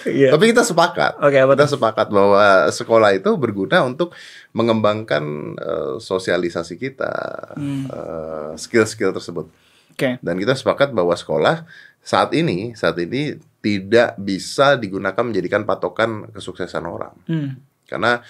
Iya. 0.05 0.29
Tapi 0.33 0.53
kita 0.53 0.61
sepakat. 0.61 1.17
Oke, 1.17 1.37
apa 1.41 1.53
kita 1.57 1.67
sepakat 1.67 2.07
bahwa 2.13 2.69
sekolah 2.69 3.09
itu 3.17 3.31
berguna 3.35 3.81
untuk 3.83 4.13
mengembangkan 4.53 5.23
eh, 5.57 5.95
sosialisasi 5.97 6.77
kita, 6.77 7.13
Hmm. 7.57 7.89
eh, 7.89 8.51
skill-skill 8.55 9.11
tersebut. 9.11 9.49
Oke. 9.91 10.19
Dan 10.21 10.35
kita 10.37 10.53
sepakat 10.53 10.93
bahwa 10.93 11.15
sekolah 11.17 11.65
saat 12.05 12.31
ini, 12.37 12.77
saat 12.77 12.95
ini 13.01 13.35
tidak 13.59 14.13
bisa 14.21 14.77
digunakan 14.77 15.25
menjadikan 15.25 15.65
patokan 15.65 16.29
kesuksesan 16.29 16.85
orang. 16.85 17.15
Hmm. 17.25 17.57
Karena 17.89 18.21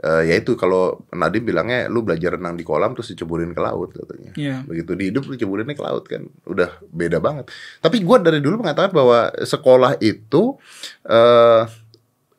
eh, 0.00 0.22
ya 0.32 0.34
itu 0.40 0.56
kalau 0.56 1.04
Nadim 1.12 1.44
bilangnya 1.44 1.90
lu 1.92 2.00
belajar 2.00 2.40
renang 2.40 2.56
di 2.56 2.64
kolam 2.64 2.96
terus 2.96 3.12
diceburin 3.12 3.52
ke 3.52 3.60
laut 3.60 3.92
katanya. 3.92 4.32
Iya. 4.38 4.56
Begitu 4.64 4.90
di 4.96 5.04
hidup 5.12 5.28
lu 5.28 5.34
ceburinnya 5.36 5.76
ke 5.76 5.84
laut 5.84 6.04
kan. 6.08 6.24
Udah 6.48 6.80
beda 6.88 7.20
banget. 7.20 7.52
Tapi 7.84 8.00
gua 8.00 8.22
dari 8.22 8.40
dulu 8.40 8.64
mengatakan 8.64 8.92
bahwa 8.94 9.28
sekolah 9.42 10.00
itu 10.00 10.56
eh 11.04 11.62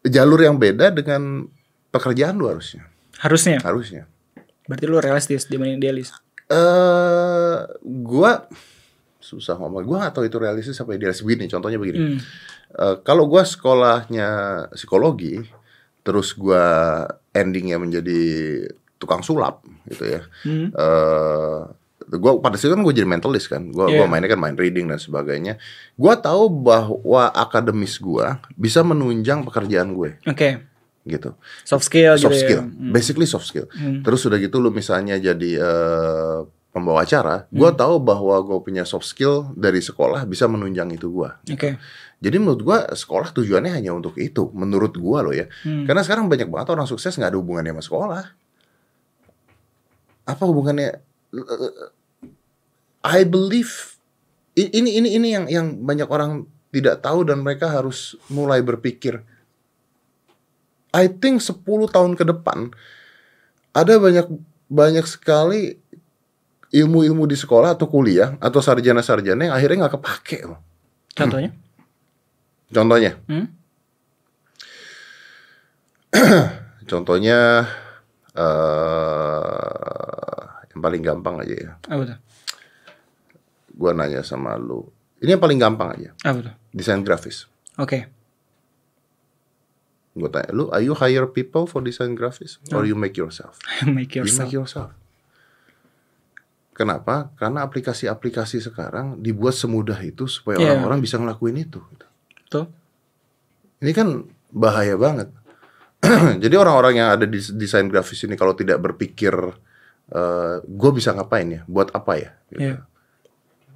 jalur 0.07 0.39
yang 0.41 0.57
beda 0.57 0.89
dengan 0.91 1.45
pekerjaan 1.93 2.35
lu 2.39 2.49
harusnya. 2.49 2.89
Harusnya. 3.21 3.61
Harusnya. 3.61 4.03
Berarti 4.65 4.85
lu 4.89 4.97
realistis 4.99 5.45
dibanding 5.45 5.77
idealis. 5.77 6.11
Eh 6.49 7.57
gua 7.83 8.49
susah 9.23 9.55
ngomong. 9.55 9.87
Gua 9.87 9.97
gak 10.07 10.19
tahu 10.19 10.27
itu 10.27 10.37
realistis 10.37 10.75
apa 10.83 10.93
idealis 10.97 11.23
begini. 11.23 11.47
Contohnya 11.47 11.79
begini. 11.79 11.99
Hmm. 11.99 12.19
Eh, 12.73 12.95
kalau 13.05 13.29
gua 13.29 13.47
sekolahnya 13.47 14.29
psikologi, 14.75 15.39
terus 16.03 16.35
gua 16.35 17.05
endingnya 17.33 17.75
menjadi 17.75 18.21
tukang 18.95 19.19
sulap 19.19 19.59
gitu 19.85 20.05
ya. 20.07 20.21
Hmm. 20.41 20.69
Eh 20.69 21.59
gua 22.13 22.35
pada 22.37 22.59
situ 22.59 22.69
kan 22.69 22.79
gue 22.79 22.93
jadi 22.93 23.07
mentalist 23.07 23.47
kan. 23.47 23.63
Gua 23.67 23.87
Iya. 23.87 24.05
mainnya 24.05 24.27
kan 24.27 24.37
main 24.37 24.53
reading 24.53 24.85
dan 24.85 24.97
sebagainya. 24.97 25.57
Gua 25.95 26.13
tahu 26.15 26.45
bahwa 26.47 27.31
akademis 27.31 27.97
gua 27.97 28.37
bisa 28.53 28.79
menunjang 28.79 29.41
pekerjaan 29.41 29.91
gue 29.91 30.19
Oke. 30.23 30.61
gitu. 31.03 31.33
Soft 31.63 31.83
skill 31.83 32.13
soft 32.15 32.31
gitu 32.33 32.43
skill, 32.43 32.61
ya. 32.61 32.69
Hmm. 32.69 32.91
basically 32.91 33.25
soft 33.25 33.43
skill. 33.45 33.65
Terus 33.75 34.21
udah 34.21 34.37
gitu 34.37 34.59
lu 34.59 34.69
misalnya 34.69 35.15
jadi 35.15 35.51
eh, 35.57 36.37
pembawa 36.69 37.01
acara, 37.01 37.45
Hmm. 37.47 37.55
gua 37.55 37.69
tahu 37.71 37.97
bahwa 37.97 38.35
gue 38.41 38.59
punya 38.61 38.83
soft 38.83 39.05
skill 39.05 39.49
dari 39.53 39.77
sekolah 39.77 40.23
bisa 40.23 40.45
menunjang 40.45 40.89
itu 40.89 41.07
gua. 41.07 41.37
Oke. 41.45 41.77
Jadi 42.23 42.39
menurut 42.39 42.61
gua 42.63 42.87
sekolah 42.87 43.35
tujuannya 43.35 43.75
hanya 43.75 43.91
untuk 43.91 44.15
itu, 44.15 44.47
menurut 44.55 44.95
gua 44.95 45.27
loh 45.27 45.35
ya. 45.35 45.51
Hmm. 45.67 45.83
Karena 45.83 46.07
sekarang 46.07 46.31
banyak 46.31 46.47
banget 46.47 46.71
orang 46.71 46.87
sukses 46.87 47.19
nggak 47.19 47.35
ada 47.35 47.39
hubungannya 47.43 47.75
sama 47.75 47.83
sekolah. 47.83 48.23
Apa 50.23 50.43
hubungannya? 50.47 51.03
I 53.03 53.27
believe 53.27 53.99
ini 54.55 55.03
ini 55.03 55.09
ini 55.19 55.27
yang 55.35 55.45
yang 55.51 55.67
banyak 55.83 56.07
orang 56.07 56.47
tidak 56.71 57.03
tahu 57.03 57.27
dan 57.27 57.43
mereka 57.43 57.67
harus 57.67 58.15
mulai 58.31 58.63
berpikir. 58.63 59.19
I 60.93 61.11
think 61.11 61.43
10 61.43 61.59
tahun 61.89 62.15
ke 62.15 62.23
depan 62.23 62.71
ada 63.73 63.93
banyak 63.97 64.29
banyak 64.69 65.05
sekali 65.09 65.81
ilmu-ilmu 66.73 67.25
di 67.29 67.37
sekolah 67.37 67.77
atau 67.77 67.85
kuliah 67.85 68.37
atau 68.41 68.61
sarjana-sarjana 68.61 69.49
yang 69.49 69.53
akhirnya 69.53 69.85
nggak 69.85 69.95
kepake 69.99 70.39
loh. 70.47 70.61
Contohnya? 71.13 71.53
Contohnya, 72.73 73.13
Hmm? 73.29 73.45
contohnya 76.85 77.65
eh 78.33 80.43
yang 80.73 80.81
paling 80.81 81.01
gampang 81.01 81.35
aja 81.39 81.55
ya. 81.55 81.71
Apa 81.85 82.03
tuh? 82.05 82.19
Gua 83.73 83.91
nanya 83.93 84.21
sama 84.21 84.53
lu. 84.55 84.85
Ini 85.17 85.33
yang 85.33 85.41
paling 85.41 85.57
gampang 85.57 85.89
aja. 85.93 86.09
Apa 86.21 86.39
tuh? 86.43 86.53
Desain 86.69 87.01
grafis. 87.01 87.49
Oke. 87.77 88.05
Gue 90.13 90.29
tanya, 90.29 90.53
lu 90.53 90.69
are 90.69 90.79
you 90.79 90.93
hire 90.93 91.25
people 91.25 91.65
for 91.65 91.81
design 91.81 92.13
grafis 92.13 92.61
or 92.69 92.85
you 92.85 92.93
make 92.93 93.17
yourself? 93.17 93.57
Make 93.87 94.13
You 94.13 94.21
yourself. 94.21 94.45
make 94.45 94.53
yourself. 94.53 94.89
Kenapa? 96.73 97.33
Karena 97.33 97.61
aplikasi-aplikasi 97.61 98.61
sekarang 98.61 99.17
dibuat 99.17 99.53
semudah 99.53 99.97
itu 100.01 100.25
supaya 100.25 100.57
Iya. 100.57 100.65
orang-orang 100.77 101.01
bisa 101.01 101.17
ngelakuin 101.17 101.57
itu. 101.59 101.81
gitu. 101.89 102.05
Tuh. 102.53 102.65
Ini 103.81 103.91
kan 103.97 104.29
bahaya 104.53 104.93
banget. 104.93 105.33
Jadi 106.43 106.55
orang-orang 106.55 106.93
yang 107.01 107.09
ada 107.15 107.25
di 107.25 107.39
desain 107.57 107.89
grafis 107.89 108.21
ini 108.27 108.37
kalau 108.37 108.53
tidak 108.53 108.77
berpikir, 108.77 109.33
gue 110.61 110.91
bisa 110.93 111.15
ngapain 111.15 111.47
ya, 111.49 111.61
buat 111.65 111.89
apa 111.95 112.13
ya? 112.19 112.29
Gitu. 112.53 112.61
Iya. 112.61 112.77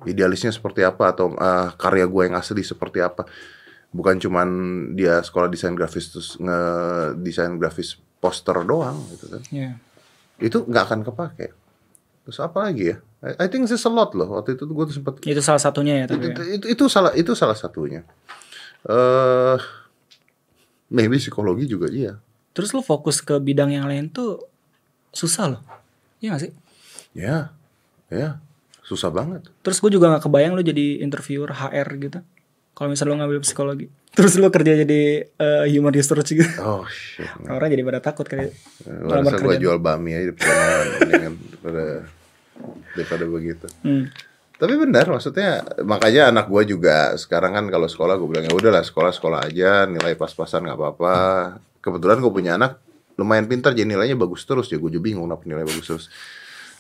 Idealisnya 0.05 0.53
seperti 0.53 0.85
apa 0.85 1.09
atau 1.09 1.33
eh, 1.33 1.73
karya 1.73 2.05
gue 2.05 2.21
yang 2.29 2.37
asli 2.37 2.61
seperti 2.61 3.01
apa? 3.01 3.25
Bukan 3.89 4.21
cuman 4.21 4.47
dia 4.93 5.23
sekolah 5.25 5.49
desain 5.49 5.73
grafis 5.73 6.13
terus 6.13 6.37
nge-desain 6.37 7.57
grafis 7.57 7.97
poster 8.21 8.61
doang 8.61 9.01
gitu 9.15 9.25
kan. 9.31 9.41
Iya. 9.49 9.71
Itu 10.37 10.67
nggak 10.69 10.83
akan 10.91 10.99
kepake. 11.07 11.47
Terus 12.27 12.37
apa 12.43 12.69
lagi 12.69 12.93
ya? 12.93 12.97
I, 13.23 13.31
I 13.39 13.47
think 13.49 13.65
this 13.65 13.87
a 13.87 13.89
lot 13.89 14.13
loh. 14.13 14.37
Waktu 14.37 14.59
itu 14.59 14.67
gue 14.67 14.85
sempat 14.91 15.17
Itu 15.23 15.41
salah 15.41 15.63
satunya 15.63 16.03
ya 16.03 16.05
itu, 16.05 16.13
tapi. 16.13 16.27
itu, 16.29 16.41
itu, 16.59 16.65
itu 16.77 16.83
salah 16.91 17.11
itu 17.15 17.31
salah 17.33 17.57
satunya. 17.57 18.05
Eh 18.85 19.57
maybe 20.93 21.17
psikologi 21.17 21.65
juga 21.67 21.89
iya. 21.89 22.19
Terus 22.53 22.73
lu 22.73 22.81
fokus 22.81 23.21
ke 23.21 23.37
bidang 23.37 23.73
yang 23.73 23.85
lain 23.85 24.09
tuh 24.09 24.41
susah 25.13 25.57
loh. 25.57 25.61
Iya 26.17 26.33
gak 26.33 26.41
sih? 26.41 26.51
Ya, 27.13 27.53
ya, 28.09 28.41
susah 28.81 29.13
banget. 29.13 29.45
Terus 29.61 29.77
gue 29.77 29.91
juga 29.93 30.09
gak 30.17 30.25
kebayang 30.25 30.57
lu 30.57 30.65
jadi 30.65 31.01
interviewer 31.05 31.53
HR 31.53 31.87
gitu. 32.01 32.19
Kalau 32.73 32.89
misalnya 32.93 33.13
lu 33.13 33.17
ngambil 33.21 33.41
psikologi. 33.45 33.89
Terus 34.17 34.33
lu 34.41 34.49
kerja 34.49 34.73
jadi 34.73 35.29
eh, 35.29 35.65
human 35.69 35.93
research 35.93 36.33
gitu. 36.33 36.49
Oh 36.61 36.85
shit. 36.89 37.29
Orang 37.45 37.69
jadi 37.69 37.85
pada 37.85 38.01
takut 38.01 38.25
kali. 38.25 38.49
Gue 38.85 39.13
rasa 39.13 39.37
gue 39.37 39.55
jual 39.61 39.77
bami 39.77 40.17
aja 40.17 40.33
daripada 40.33 41.85
daripada 42.97 43.25
begitu. 43.29 43.65
Hmm. 43.85 44.09
Tapi 44.57 44.73
benar 44.73 45.05
maksudnya 45.05 45.61
makanya 45.85 46.34
anak 46.34 46.49
gue 46.49 46.73
juga 46.73 47.13
sekarang 47.13 47.53
kan 47.53 47.65
kalau 47.69 47.85
sekolah 47.85 48.17
gue 48.17 48.25
bilang 48.25 48.45
ya 48.49 48.53
udahlah 48.57 48.81
sekolah 48.81 49.13
sekolah 49.13 49.39
aja 49.45 49.85
nilai 49.85 50.17
pas-pasan 50.17 50.65
nggak 50.65 50.77
apa-apa. 50.77 51.15
Kebetulan 51.77 52.17
gue 52.17 52.31
punya 52.34 52.57
anak 52.57 52.81
lumayan 53.17 53.45
pintar 53.45 53.77
jadi 53.77 53.85
nilainya 53.85 54.17
bagus 54.17 54.45
terus 54.49 54.65
ya 54.73 54.81
gue 54.81 54.89
juga 54.89 55.03
bingung 55.05 55.29
kenapa 55.29 55.45
nilai 55.45 55.61
bagus 55.61 55.85
terus. 55.85 56.05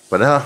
Padahal 0.07 0.39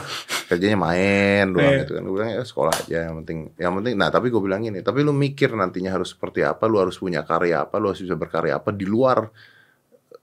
kerjanya 0.49 0.73
main 0.75 1.53
doang 1.55 1.71
Iya. 1.71 1.79
gitu 1.87 1.91
kan. 1.95 2.03
Gue 2.03 2.15
bilang 2.19 2.31
ya 2.35 2.43
sekolah 2.43 2.73
aja 2.75 2.97
yang 3.07 3.15
penting 3.23 3.37
yang 3.55 3.73
penting. 3.79 3.93
Nah 3.95 4.09
tapi 4.11 4.27
gue 4.27 4.41
bilang 4.43 4.61
ini 4.67 4.83
tapi 4.83 4.99
lu 4.99 5.15
mikir 5.15 5.55
nantinya 5.55 5.95
harus 5.95 6.11
seperti 6.11 6.43
apa, 6.43 6.67
lu 6.67 6.83
harus 6.83 6.99
punya 6.99 7.23
karya 7.23 7.63
apa, 7.63 7.79
lu 7.79 7.95
harus 7.95 8.03
bisa 8.03 8.19
berkarya 8.19 8.59
apa 8.59 8.75
di 8.75 8.83
luar 8.83 9.31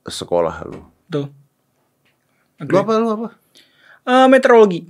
sekolah 0.05 0.57
lu. 0.69 0.81
Tuh. 1.09 1.29
Lu 2.69 2.77
apa 2.77 2.93
lu 3.01 3.09
apa? 3.17 3.29
Eh, 4.05 4.27
meteorologi. 4.29 4.81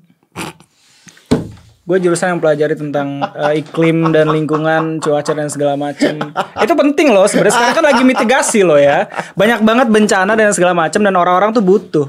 Gue 1.89 1.97
jurusan 2.05 2.37
yang 2.37 2.41
pelajari 2.45 2.77
tentang 2.77 3.25
eh, 3.25 3.65
iklim 3.65 4.13
dan 4.13 4.29
lingkungan, 4.29 5.01
cuaca 5.01 5.33
dan 5.33 5.49
segala 5.49 5.73
macam. 5.81 6.21
Itu 6.61 6.77
penting 6.77 7.09
loh. 7.09 7.25
Sebenarnya 7.25 7.57
sekarang 7.57 7.75
kan 7.81 7.85
lagi 7.89 8.03
mitigasi 8.05 8.61
loh 8.61 8.77
ya. 8.77 9.09
Banyak 9.33 9.65
banget 9.65 9.89
bencana 9.89 10.37
dan 10.37 10.53
segala 10.53 10.77
macam 10.77 11.01
dan 11.01 11.17
orang-orang 11.17 11.57
tuh 11.57 11.65
butuh 11.65 12.07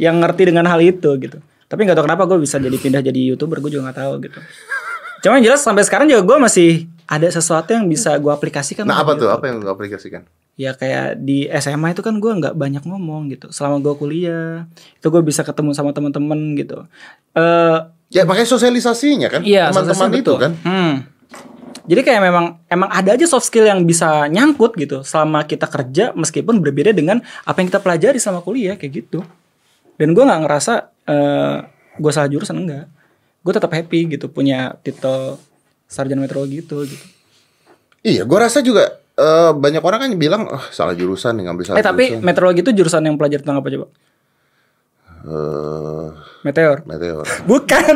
yang 0.00 0.16
ngerti 0.24 0.48
dengan 0.48 0.64
hal 0.64 0.80
itu 0.80 1.12
gitu. 1.20 1.36
Tapi 1.68 1.80
nggak 1.84 2.00
tahu 2.00 2.08
kenapa 2.08 2.24
gue 2.24 2.40
bisa 2.40 2.56
jadi 2.56 2.72
pindah 2.80 3.04
jadi 3.04 3.20
youtuber. 3.36 3.60
Gue 3.60 3.76
juga 3.76 3.92
nggak 3.92 4.00
tahu 4.00 4.12
gitu. 4.24 4.40
Cuma 5.28 5.36
yang 5.36 5.52
jelas 5.52 5.60
sampai 5.60 5.84
sekarang 5.84 6.08
juga 6.08 6.24
gue 6.24 6.38
masih 6.48 6.70
ada 7.04 7.28
sesuatu 7.28 7.68
yang 7.76 7.84
bisa 7.92 8.16
gue 8.16 8.32
aplikasikan. 8.32 8.88
Nah 8.88 9.04
apa 9.04 9.12
gitu. 9.12 9.28
tuh? 9.28 9.36
Apa 9.36 9.44
yang 9.52 9.60
lu 9.60 9.68
aplikasikan? 9.68 10.24
ya 10.52 10.76
kayak 10.76 11.24
di 11.24 11.48
SMA 11.48 11.96
itu 11.96 12.04
kan 12.04 12.20
gue 12.20 12.28
nggak 12.28 12.52
banyak 12.52 12.84
ngomong 12.84 13.32
gitu 13.32 13.48
selama 13.48 13.80
gue 13.80 13.94
kuliah 13.96 14.68
itu 15.00 15.06
gue 15.08 15.22
bisa 15.24 15.40
ketemu 15.40 15.72
sama 15.72 15.96
teman-teman 15.96 16.36
gitu 16.60 16.84
eh 17.32 17.78
Ya 18.12 18.28
pakai 18.28 18.44
sosialisasinya 18.44 19.32
kan, 19.32 19.40
iya 19.40 19.72
teman-teman 19.72 20.10
itu 20.12 20.20
betul. 20.20 20.36
kan. 20.36 20.52
hmm. 20.60 20.94
jadi 21.88 22.00
kayak 22.04 22.22
memang 22.22 22.46
emang 22.68 22.90
ada 22.92 23.16
aja 23.16 23.24
soft 23.24 23.48
skill 23.48 23.64
yang 23.64 23.82
bisa 23.88 24.28
nyangkut 24.28 24.76
gitu 24.76 25.00
selama 25.00 25.48
kita 25.48 25.64
kerja 25.64 26.12
meskipun 26.12 26.60
berbeda 26.60 26.92
dengan 26.92 27.24
apa 27.48 27.56
yang 27.64 27.72
kita 27.72 27.80
pelajari 27.80 28.20
selama 28.20 28.44
kuliah 28.44 28.76
kayak 28.76 29.02
gitu 29.02 29.24
dan 29.96 30.12
gue 30.12 30.22
nggak 30.22 30.40
ngerasa 30.44 30.72
eh 31.08 31.56
gue 31.98 32.12
salah 32.12 32.28
jurusan 32.28 32.56
enggak 32.62 32.86
gue 33.42 33.52
tetap 33.56 33.72
happy 33.72 34.14
gitu 34.14 34.28
punya 34.30 34.76
titel 34.84 35.40
sarjana 35.88 36.22
meteorologi 36.22 36.62
itu 36.62 36.78
gitu 36.86 37.06
Iya, 38.02 38.26
gua 38.26 38.50
rasa 38.50 38.58
juga 38.66 38.98
eh, 39.14 39.52
banyak 39.54 39.82
orang 39.82 39.98
kan 40.02 40.10
bilang, 40.18 40.42
oh, 40.50 40.64
salah 40.74 40.98
jurusan 40.98 41.38
nih 41.38 41.46
ngambil 41.46 41.64
salah 41.64 41.78
eh 41.78 41.86
tapi 41.86 42.04
jurusan. 42.10 42.26
meteorologi 42.26 42.60
itu 42.66 42.72
jurusan 42.74 43.02
yang 43.06 43.14
pelajari 43.14 43.42
tentang 43.46 43.62
apa 43.62 43.68
coba 43.70 43.86
Eh, 45.22 46.06
meteor 46.42 46.82
meteor. 46.82 47.22
Bukan. 47.50 47.94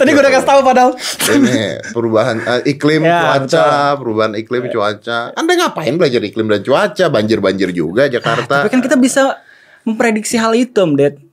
Tadi 0.00 0.08
gue 0.08 0.22
udah 0.24 0.32
kasih 0.32 0.48
tahu 0.48 0.60
padahal. 0.64 0.90
Ini 1.28 1.84
perubahan 1.92 2.36
eh, 2.40 2.72
iklim 2.72 3.04
Ya, 3.04 3.36
cuaca, 3.36 3.92
perubahan 4.00 4.32
iklim 4.40 4.72
cuaca. 4.72 5.36
Anda 5.36 5.52
ngapain 5.52 6.00
belajar 6.00 6.24
iklim 6.24 6.48
dan 6.48 6.64
cuaca? 6.64 7.04
Banjir-banjir 7.12 7.76
juga 7.76 8.08
Jakarta. 8.08 8.64
Tapi 8.64 8.72
kan 8.72 8.80
kita 8.80 8.96
bisa 8.96 9.36
memprediksi 9.84 10.40
hal 10.40 10.56
itu, 10.56 10.80
Om 10.80 10.96
Ded. 10.96 11.25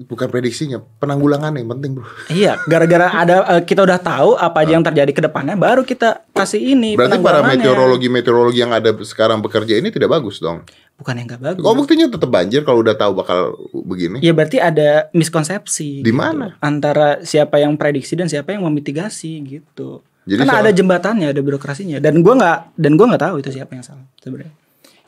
Bukan 0.00 0.32
prediksinya, 0.32 0.80
penanggulangan 0.96 1.52
yang 1.60 1.68
penting, 1.76 2.00
Bro. 2.00 2.08
Iya, 2.32 2.56
gara-gara 2.64 3.12
ada 3.12 3.44
eh, 3.52 3.62
kita 3.68 3.84
udah 3.84 4.00
tahu 4.00 4.32
apa 4.32 4.64
aja 4.64 4.72
yang 4.72 4.84
terjadi 4.86 5.12
ke 5.12 5.20
depannya, 5.20 5.60
baru 5.60 5.84
kita 5.84 6.24
kasih 6.32 6.72
ini. 6.72 6.96
Berarti 6.96 7.20
para 7.20 7.44
penanggulangannya. 7.44 7.60
meteorologi-meteorologi 7.60 8.58
yang 8.64 8.72
ada 8.72 8.96
sekarang 9.04 9.44
bekerja 9.44 9.76
ini 9.76 9.92
tidak 9.92 10.08
bagus 10.08 10.40
dong. 10.40 10.64
bukan 11.00 11.16
yang 11.16 11.32
gak 11.32 11.40
bagus. 11.40 11.64
Kok 11.64 11.76
buktinya 11.80 12.06
tetap 12.12 12.28
banjir 12.28 12.60
kalau 12.60 12.84
udah 12.84 12.92
tahu 12.92 13.12
bakal 13.16 13.56
begini? 13.72 14.20
Ya 14.20 14.36
berarti 14.36 14.60
ada 14.60 15.08
miskonsepsi. 15.16 16.04
Di 16.04 16.12
gitu. 16.12 16.16
mana? 16.16 16.60
Antara 16.60 17.24
siapa 17.24 17.56
yang 17.56 17.80
prediksi 17.80 18.20
dan 18.20 18.28
siapa 18.28 18.52
yang 18.52 18.68
memitigasi 18.68 19.40
gitu. 19.48 20.04
Jadi 20.28 20.44
Karena 20.44 20.60
soal- 20.60 20.64
ada 20.68 20.72
jembatannya, 20.76 21.32
ada 21.32 21.40
birokrasinya. 21.40 21.96
Dan 22.04 22.20
gua 22.20 22.36
nggak 22.36 22.58
dan 22.76 22.92
gua 23.00 23.16
nggak 23.16 23.24
tahu 23.32 23.36
itu 23.40 23.48
siapa 23.48 23.72
yang 23.72 23.84
salah 23.84 24.04
sebenarnya. 24.20 24.52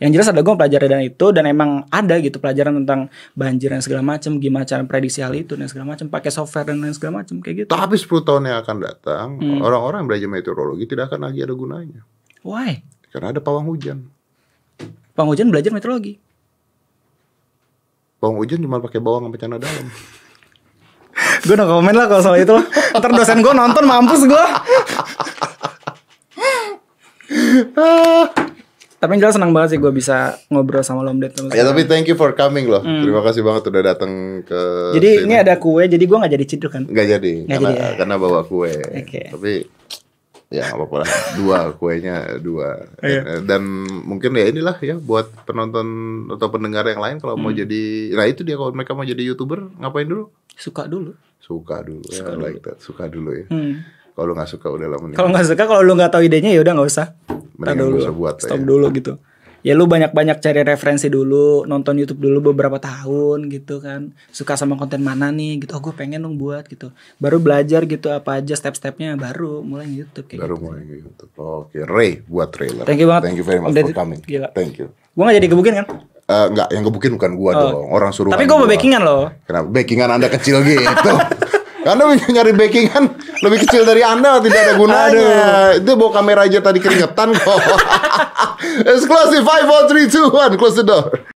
Yang 0.02 0.10
jelas 0.18 0.28
ada 0.34 0.40
gue 0.42 0.54
pelajari 0.58 0.86
dan 0.90 1.00
itu 1.06 1.26
dan 1.30 1.44
emang 1.46 1.86
ada 1.86 2.18
gitu 2.18 2.42
pelajaran 2.42 2.82
tentang 2.82 3.06
banjir 3.38 3.70
dan 3.70 3.78
segala 3.78 4.02
macam, 4.02 4.42
gimana 4.42 4.66
cara 4.66 4.82
prediksi 4.82 5.22
hal 5.22 5.30
itu 5.32 5.54
dan 5.54 5.70
segala 5.70 5.94
macam, 5.94 6.10
pakai 6.10 6.34
software 6.34 6.74
dan 6.74 6.82
lain 6.82 6.90
segala 6.90 7.22
macam 7.22 7.38
kayak 7.38 7.64
gitu. 7.64 7.70
Tapi 7.70 7.94
10 7.94 8.26
tahun 8.26 8.42
yang 8.50 8.58
akan 8.60 8.76
datang, 8.82 9.26
Hmm. 9.38 9.62
orang-orang 9.62 10.02
yang 10.02 10.08
belajar 10.10 10.28
meteorologi 10.28 10.84
tidak 10.90 11.14
akan 11.14 11.30
lagi 11.30 11.38
ada 11.46 11.54
gunanya. 11.54 12.00
Why? 12.42 12.82
Karena 13.14 13.30
ada 13.30 13.38
pawang 13.38 13.70
hujan. 13.70 14.10
Pang 15.12 15.28
Hujan 15.28 15.52
belajar 15.52 15.68
meteorologi. 15.70 16.16
Pawang 18.16 18.40
hujan 18.40 18.64
cuma 18.64 18.80
pakai 18.80 18.96
bawang 18.96 19.28
sama 19.28 19.36
celana 19.36 19.58
dalam. 19.60 19.86
gue 21.46 21.54
no 21.54 21.64
komen 21.68 21.92
lah 21.92 22.08
kalau 22.08 22.22
soal 22.24 22.40
itu 22.40 22.48
lah. 22.56 22.64
Ntar 22.96 23.12
dosen 23.12 23.44
gue 23.44 23.52
nonton 23.52 23.84
mampus 23.84 24.24
gue. 24.24 24.44
Tapi 29.02 29.18
jelas 29.18 29.34
senang 29.34 29.50
banget 29.50 29.74
sih 29.74 29.78
gue 29.78 29.90
bisa 29.90 30.16
ngobrol 30.46 30.78
sama 30.80 31.02
lo 31.02 31.10
Om 31.10 31.18
Ded. 31.18 31.34
Ya 31.50 31.66
tapi 31.66 31.82
thank 31.84 32.06
you 32.06 32.14
for 32.14 32.30
coming 32.32 32.64
loh. 32.64 32.78
Terima 32.78 33.18
kasih 33.20 33.42
banget 33.42 33.66
udah 33.66 33.82
datang 33.84 34.12
ke 34.40 34.54
Hmm. 34.54 34.94
Jadi 34.94 35.08
sini. 35.12 35.24
ini 35.26 35.34
ada 35.36 35.58
kue, 35.58 35.82
jadi 35.84 35.98
gue 36.00 36.16
nggak 36.16 36.32
jadi 36.32 36.46
ciduk 36.46 36.70
kan? 36.70 36.82
Nggak 36.84 37.06
jadi 37.10 37.32
Nggak 37.42 37.50
karena 37.52 37.68
jadi 37.68 37.82
ya? 37.82 37.90
karena 37.98 38.14
bawa 38.16 38.40
kue. 38.42 38.70
Oke. 38.70 39.22
Tapi 39.28 39.52
ya 40.48 40.62
nggak 40.64 40.78
apa-apa 40.78 40.96
lah. 41.00 41.10
Dua 41.38 41.58
kuenya 41.74 42.16
dua. 42.38 42.68
Iya. 43.00 43.42
Dan 43.42 43.62
mungkin 44.04 44.30
ya 44.32 44.46
inilah 44.46 44.76
ya 44.78 44.94
buat 44.94 45.26
penonton 45.42 45.86
atau 46.30 46.46
pendengar 46.46 46.86
yang 46.86 47.00
lain 47.00 47.18
kalau 47.18 47.34
Hmm. 47.34 47.42
mau 47.42 47.52
jadi 47.52 47.82
nah 48.12 48.24
itu 48.24 48.46
dia 48.46 48.54
kalau 48.54 48.70
mereka 48.70 48.94
mau 48.94 49.02
jadi 49.02 49.18
youtuber 49.24 49.66
ngapain 49.76 50.06
dulu? 50.06 50.30
Suka 50.54 50.86
dulu. 50.86 51.18
Suka 51.42 51.82
dulu. 51.82 52.06
ya, 52.06 52.38
like 52.38 52.62
that. 52.62 52.78
Suka 52.78 53.08
dulu 53.08 53.34
ya. 53.34 53.46
Hmm. 53.48 53.82
Kalau 54.12 54.32
nggak 54.32 54.48
suka 54.48 54.68
udah 54.68 54.86
lah 54.86 54.98
mending. 55.00 55.16
Kalau 55.16 55.28
nggak 55.32 55.46
suka, 55.48 55.62
kalau 55.64 55.82
lu 55.82 55.92
nggak 55.94 56.12
tahu 56.12 56.22
idenya 56.22 56.52
ya 56.52 56.60
udah 56.60 56.72
nggak 56.76 56.88
usah. 56.88 57.06
Dulu. 57.56 57.96
nggak 57.96 58.04
usah 58.04 58.14
buat, 58.14 58.34
Stop 58.38 58.58
ya. 58.58 58.66
dulu 58.66 58.86
gitu. 58.92 59.12
Ya 59.62 59.78
lu 59.78 59.86
banyak-banyak 59.86 60.42
cari 60.42 60.66
referensi 60.66 61.06
dulu, 61.06 61.62
nonton 61.64 61.94
YouTube 61.94 62.18
dulu 62.18 62.50
beberapa 62.50 62.82
tahun 62.82 63.46
gitu 63.46 63.78
kan. 63.78 64.10
Suka 64.28 64.58
sama 64.58 64.74
konten 64.74 64.98
mana 65.00 65.30
nih 65.30 65.62
gitu. 65.62 65.78
Oh, 65.78 65.80
gue 65.80 65.94
pengen 65.94 66.18
dong 66.20 66.34
buat 66.34 66.66
gitu. 66.66 66.90
Baru 67.16 67.38
belajar 67.38 67.86
gitu 67.86 68.10
apa 68.10 68.42
aja 68.42 68.58
step-stepnya 68.58 69.14
baru 69.14 69.62
mulai 69.62 69.86
YouTube 69.86 70.26
kayak 70.26 70.42
Baru 70.42 70.58
gitu. 70.58 70.64
mulai 70.66 70.82
gitu. 70.82 71.24
Oke, 71.38 71.78
Ray 71.86 72.26
buat 72.26 72.50
trailer. 72.50 72.82
Thank 72.82 72.98
you 72.98 73.06
banget. 73.06 73.22
Thank 73.30 73.38
you 73.38 73.46
very 73.46 73.62
much 73.62 73.70
Udah- 73.70 73.86
for 73.86 73.94
coming. 73.94 74.20
gila. 74.26 74.50
Thank 74.50 74.82
you. 74.82 74.90
Gue 75.14 75.22
gak 75.22 75.36
jadi 75.38 75.46
gebukin 75.46 75.74
kan? 75.78 75.86
Eh, 76.22 76.46
enggak, 76.50 76.68
yang 76.74 76.82
gebukin 76.82 77.12
bukan 77.14 77.32
gua 77.34 77.50
dong. 77.54 77.86
Orang 77.86 78.10
suruh. 78.10 78.30
Oh. 78.30 78.34
Tapi 78.34 78.50
gue 78.50 78.56
mau 78.56 78.66
backingan 78.66 79.02
loh. 79.02 79.30
Kenapa 79.46 79.66
backingan 79.70 80.10
Anda 80.10 80.26
kecil 80.26 80.58
gitu? 80.66 80.82
Karena 81.82 82.14
nyari 82.38 82.52
backingan 82.54 83.04
lebih 83.42 83.58
kecil 83.66 83.82
dari 83.82 84.06
Anda 84.06 84.38
tidak 84.38 84.60
ada 84.70 84.74
gunanya. 84.78 85.30
Itu 85.82 85.98
bawa 85.98 86.10
kamera 86.22 86.46
aja 86.46 86.62
tadi 86.62 86.78
keringetan 86.78 87.34
kok. 87.34 87.58
Exclusive 88.94 89.42
5 89.42 89.90
4 89.90 90.10
3 90.10 90.30
2 90.30 90.54
1 90.54 90.60
close 90.60 90.78
the 90.78 90.86
door. 90.86 91.31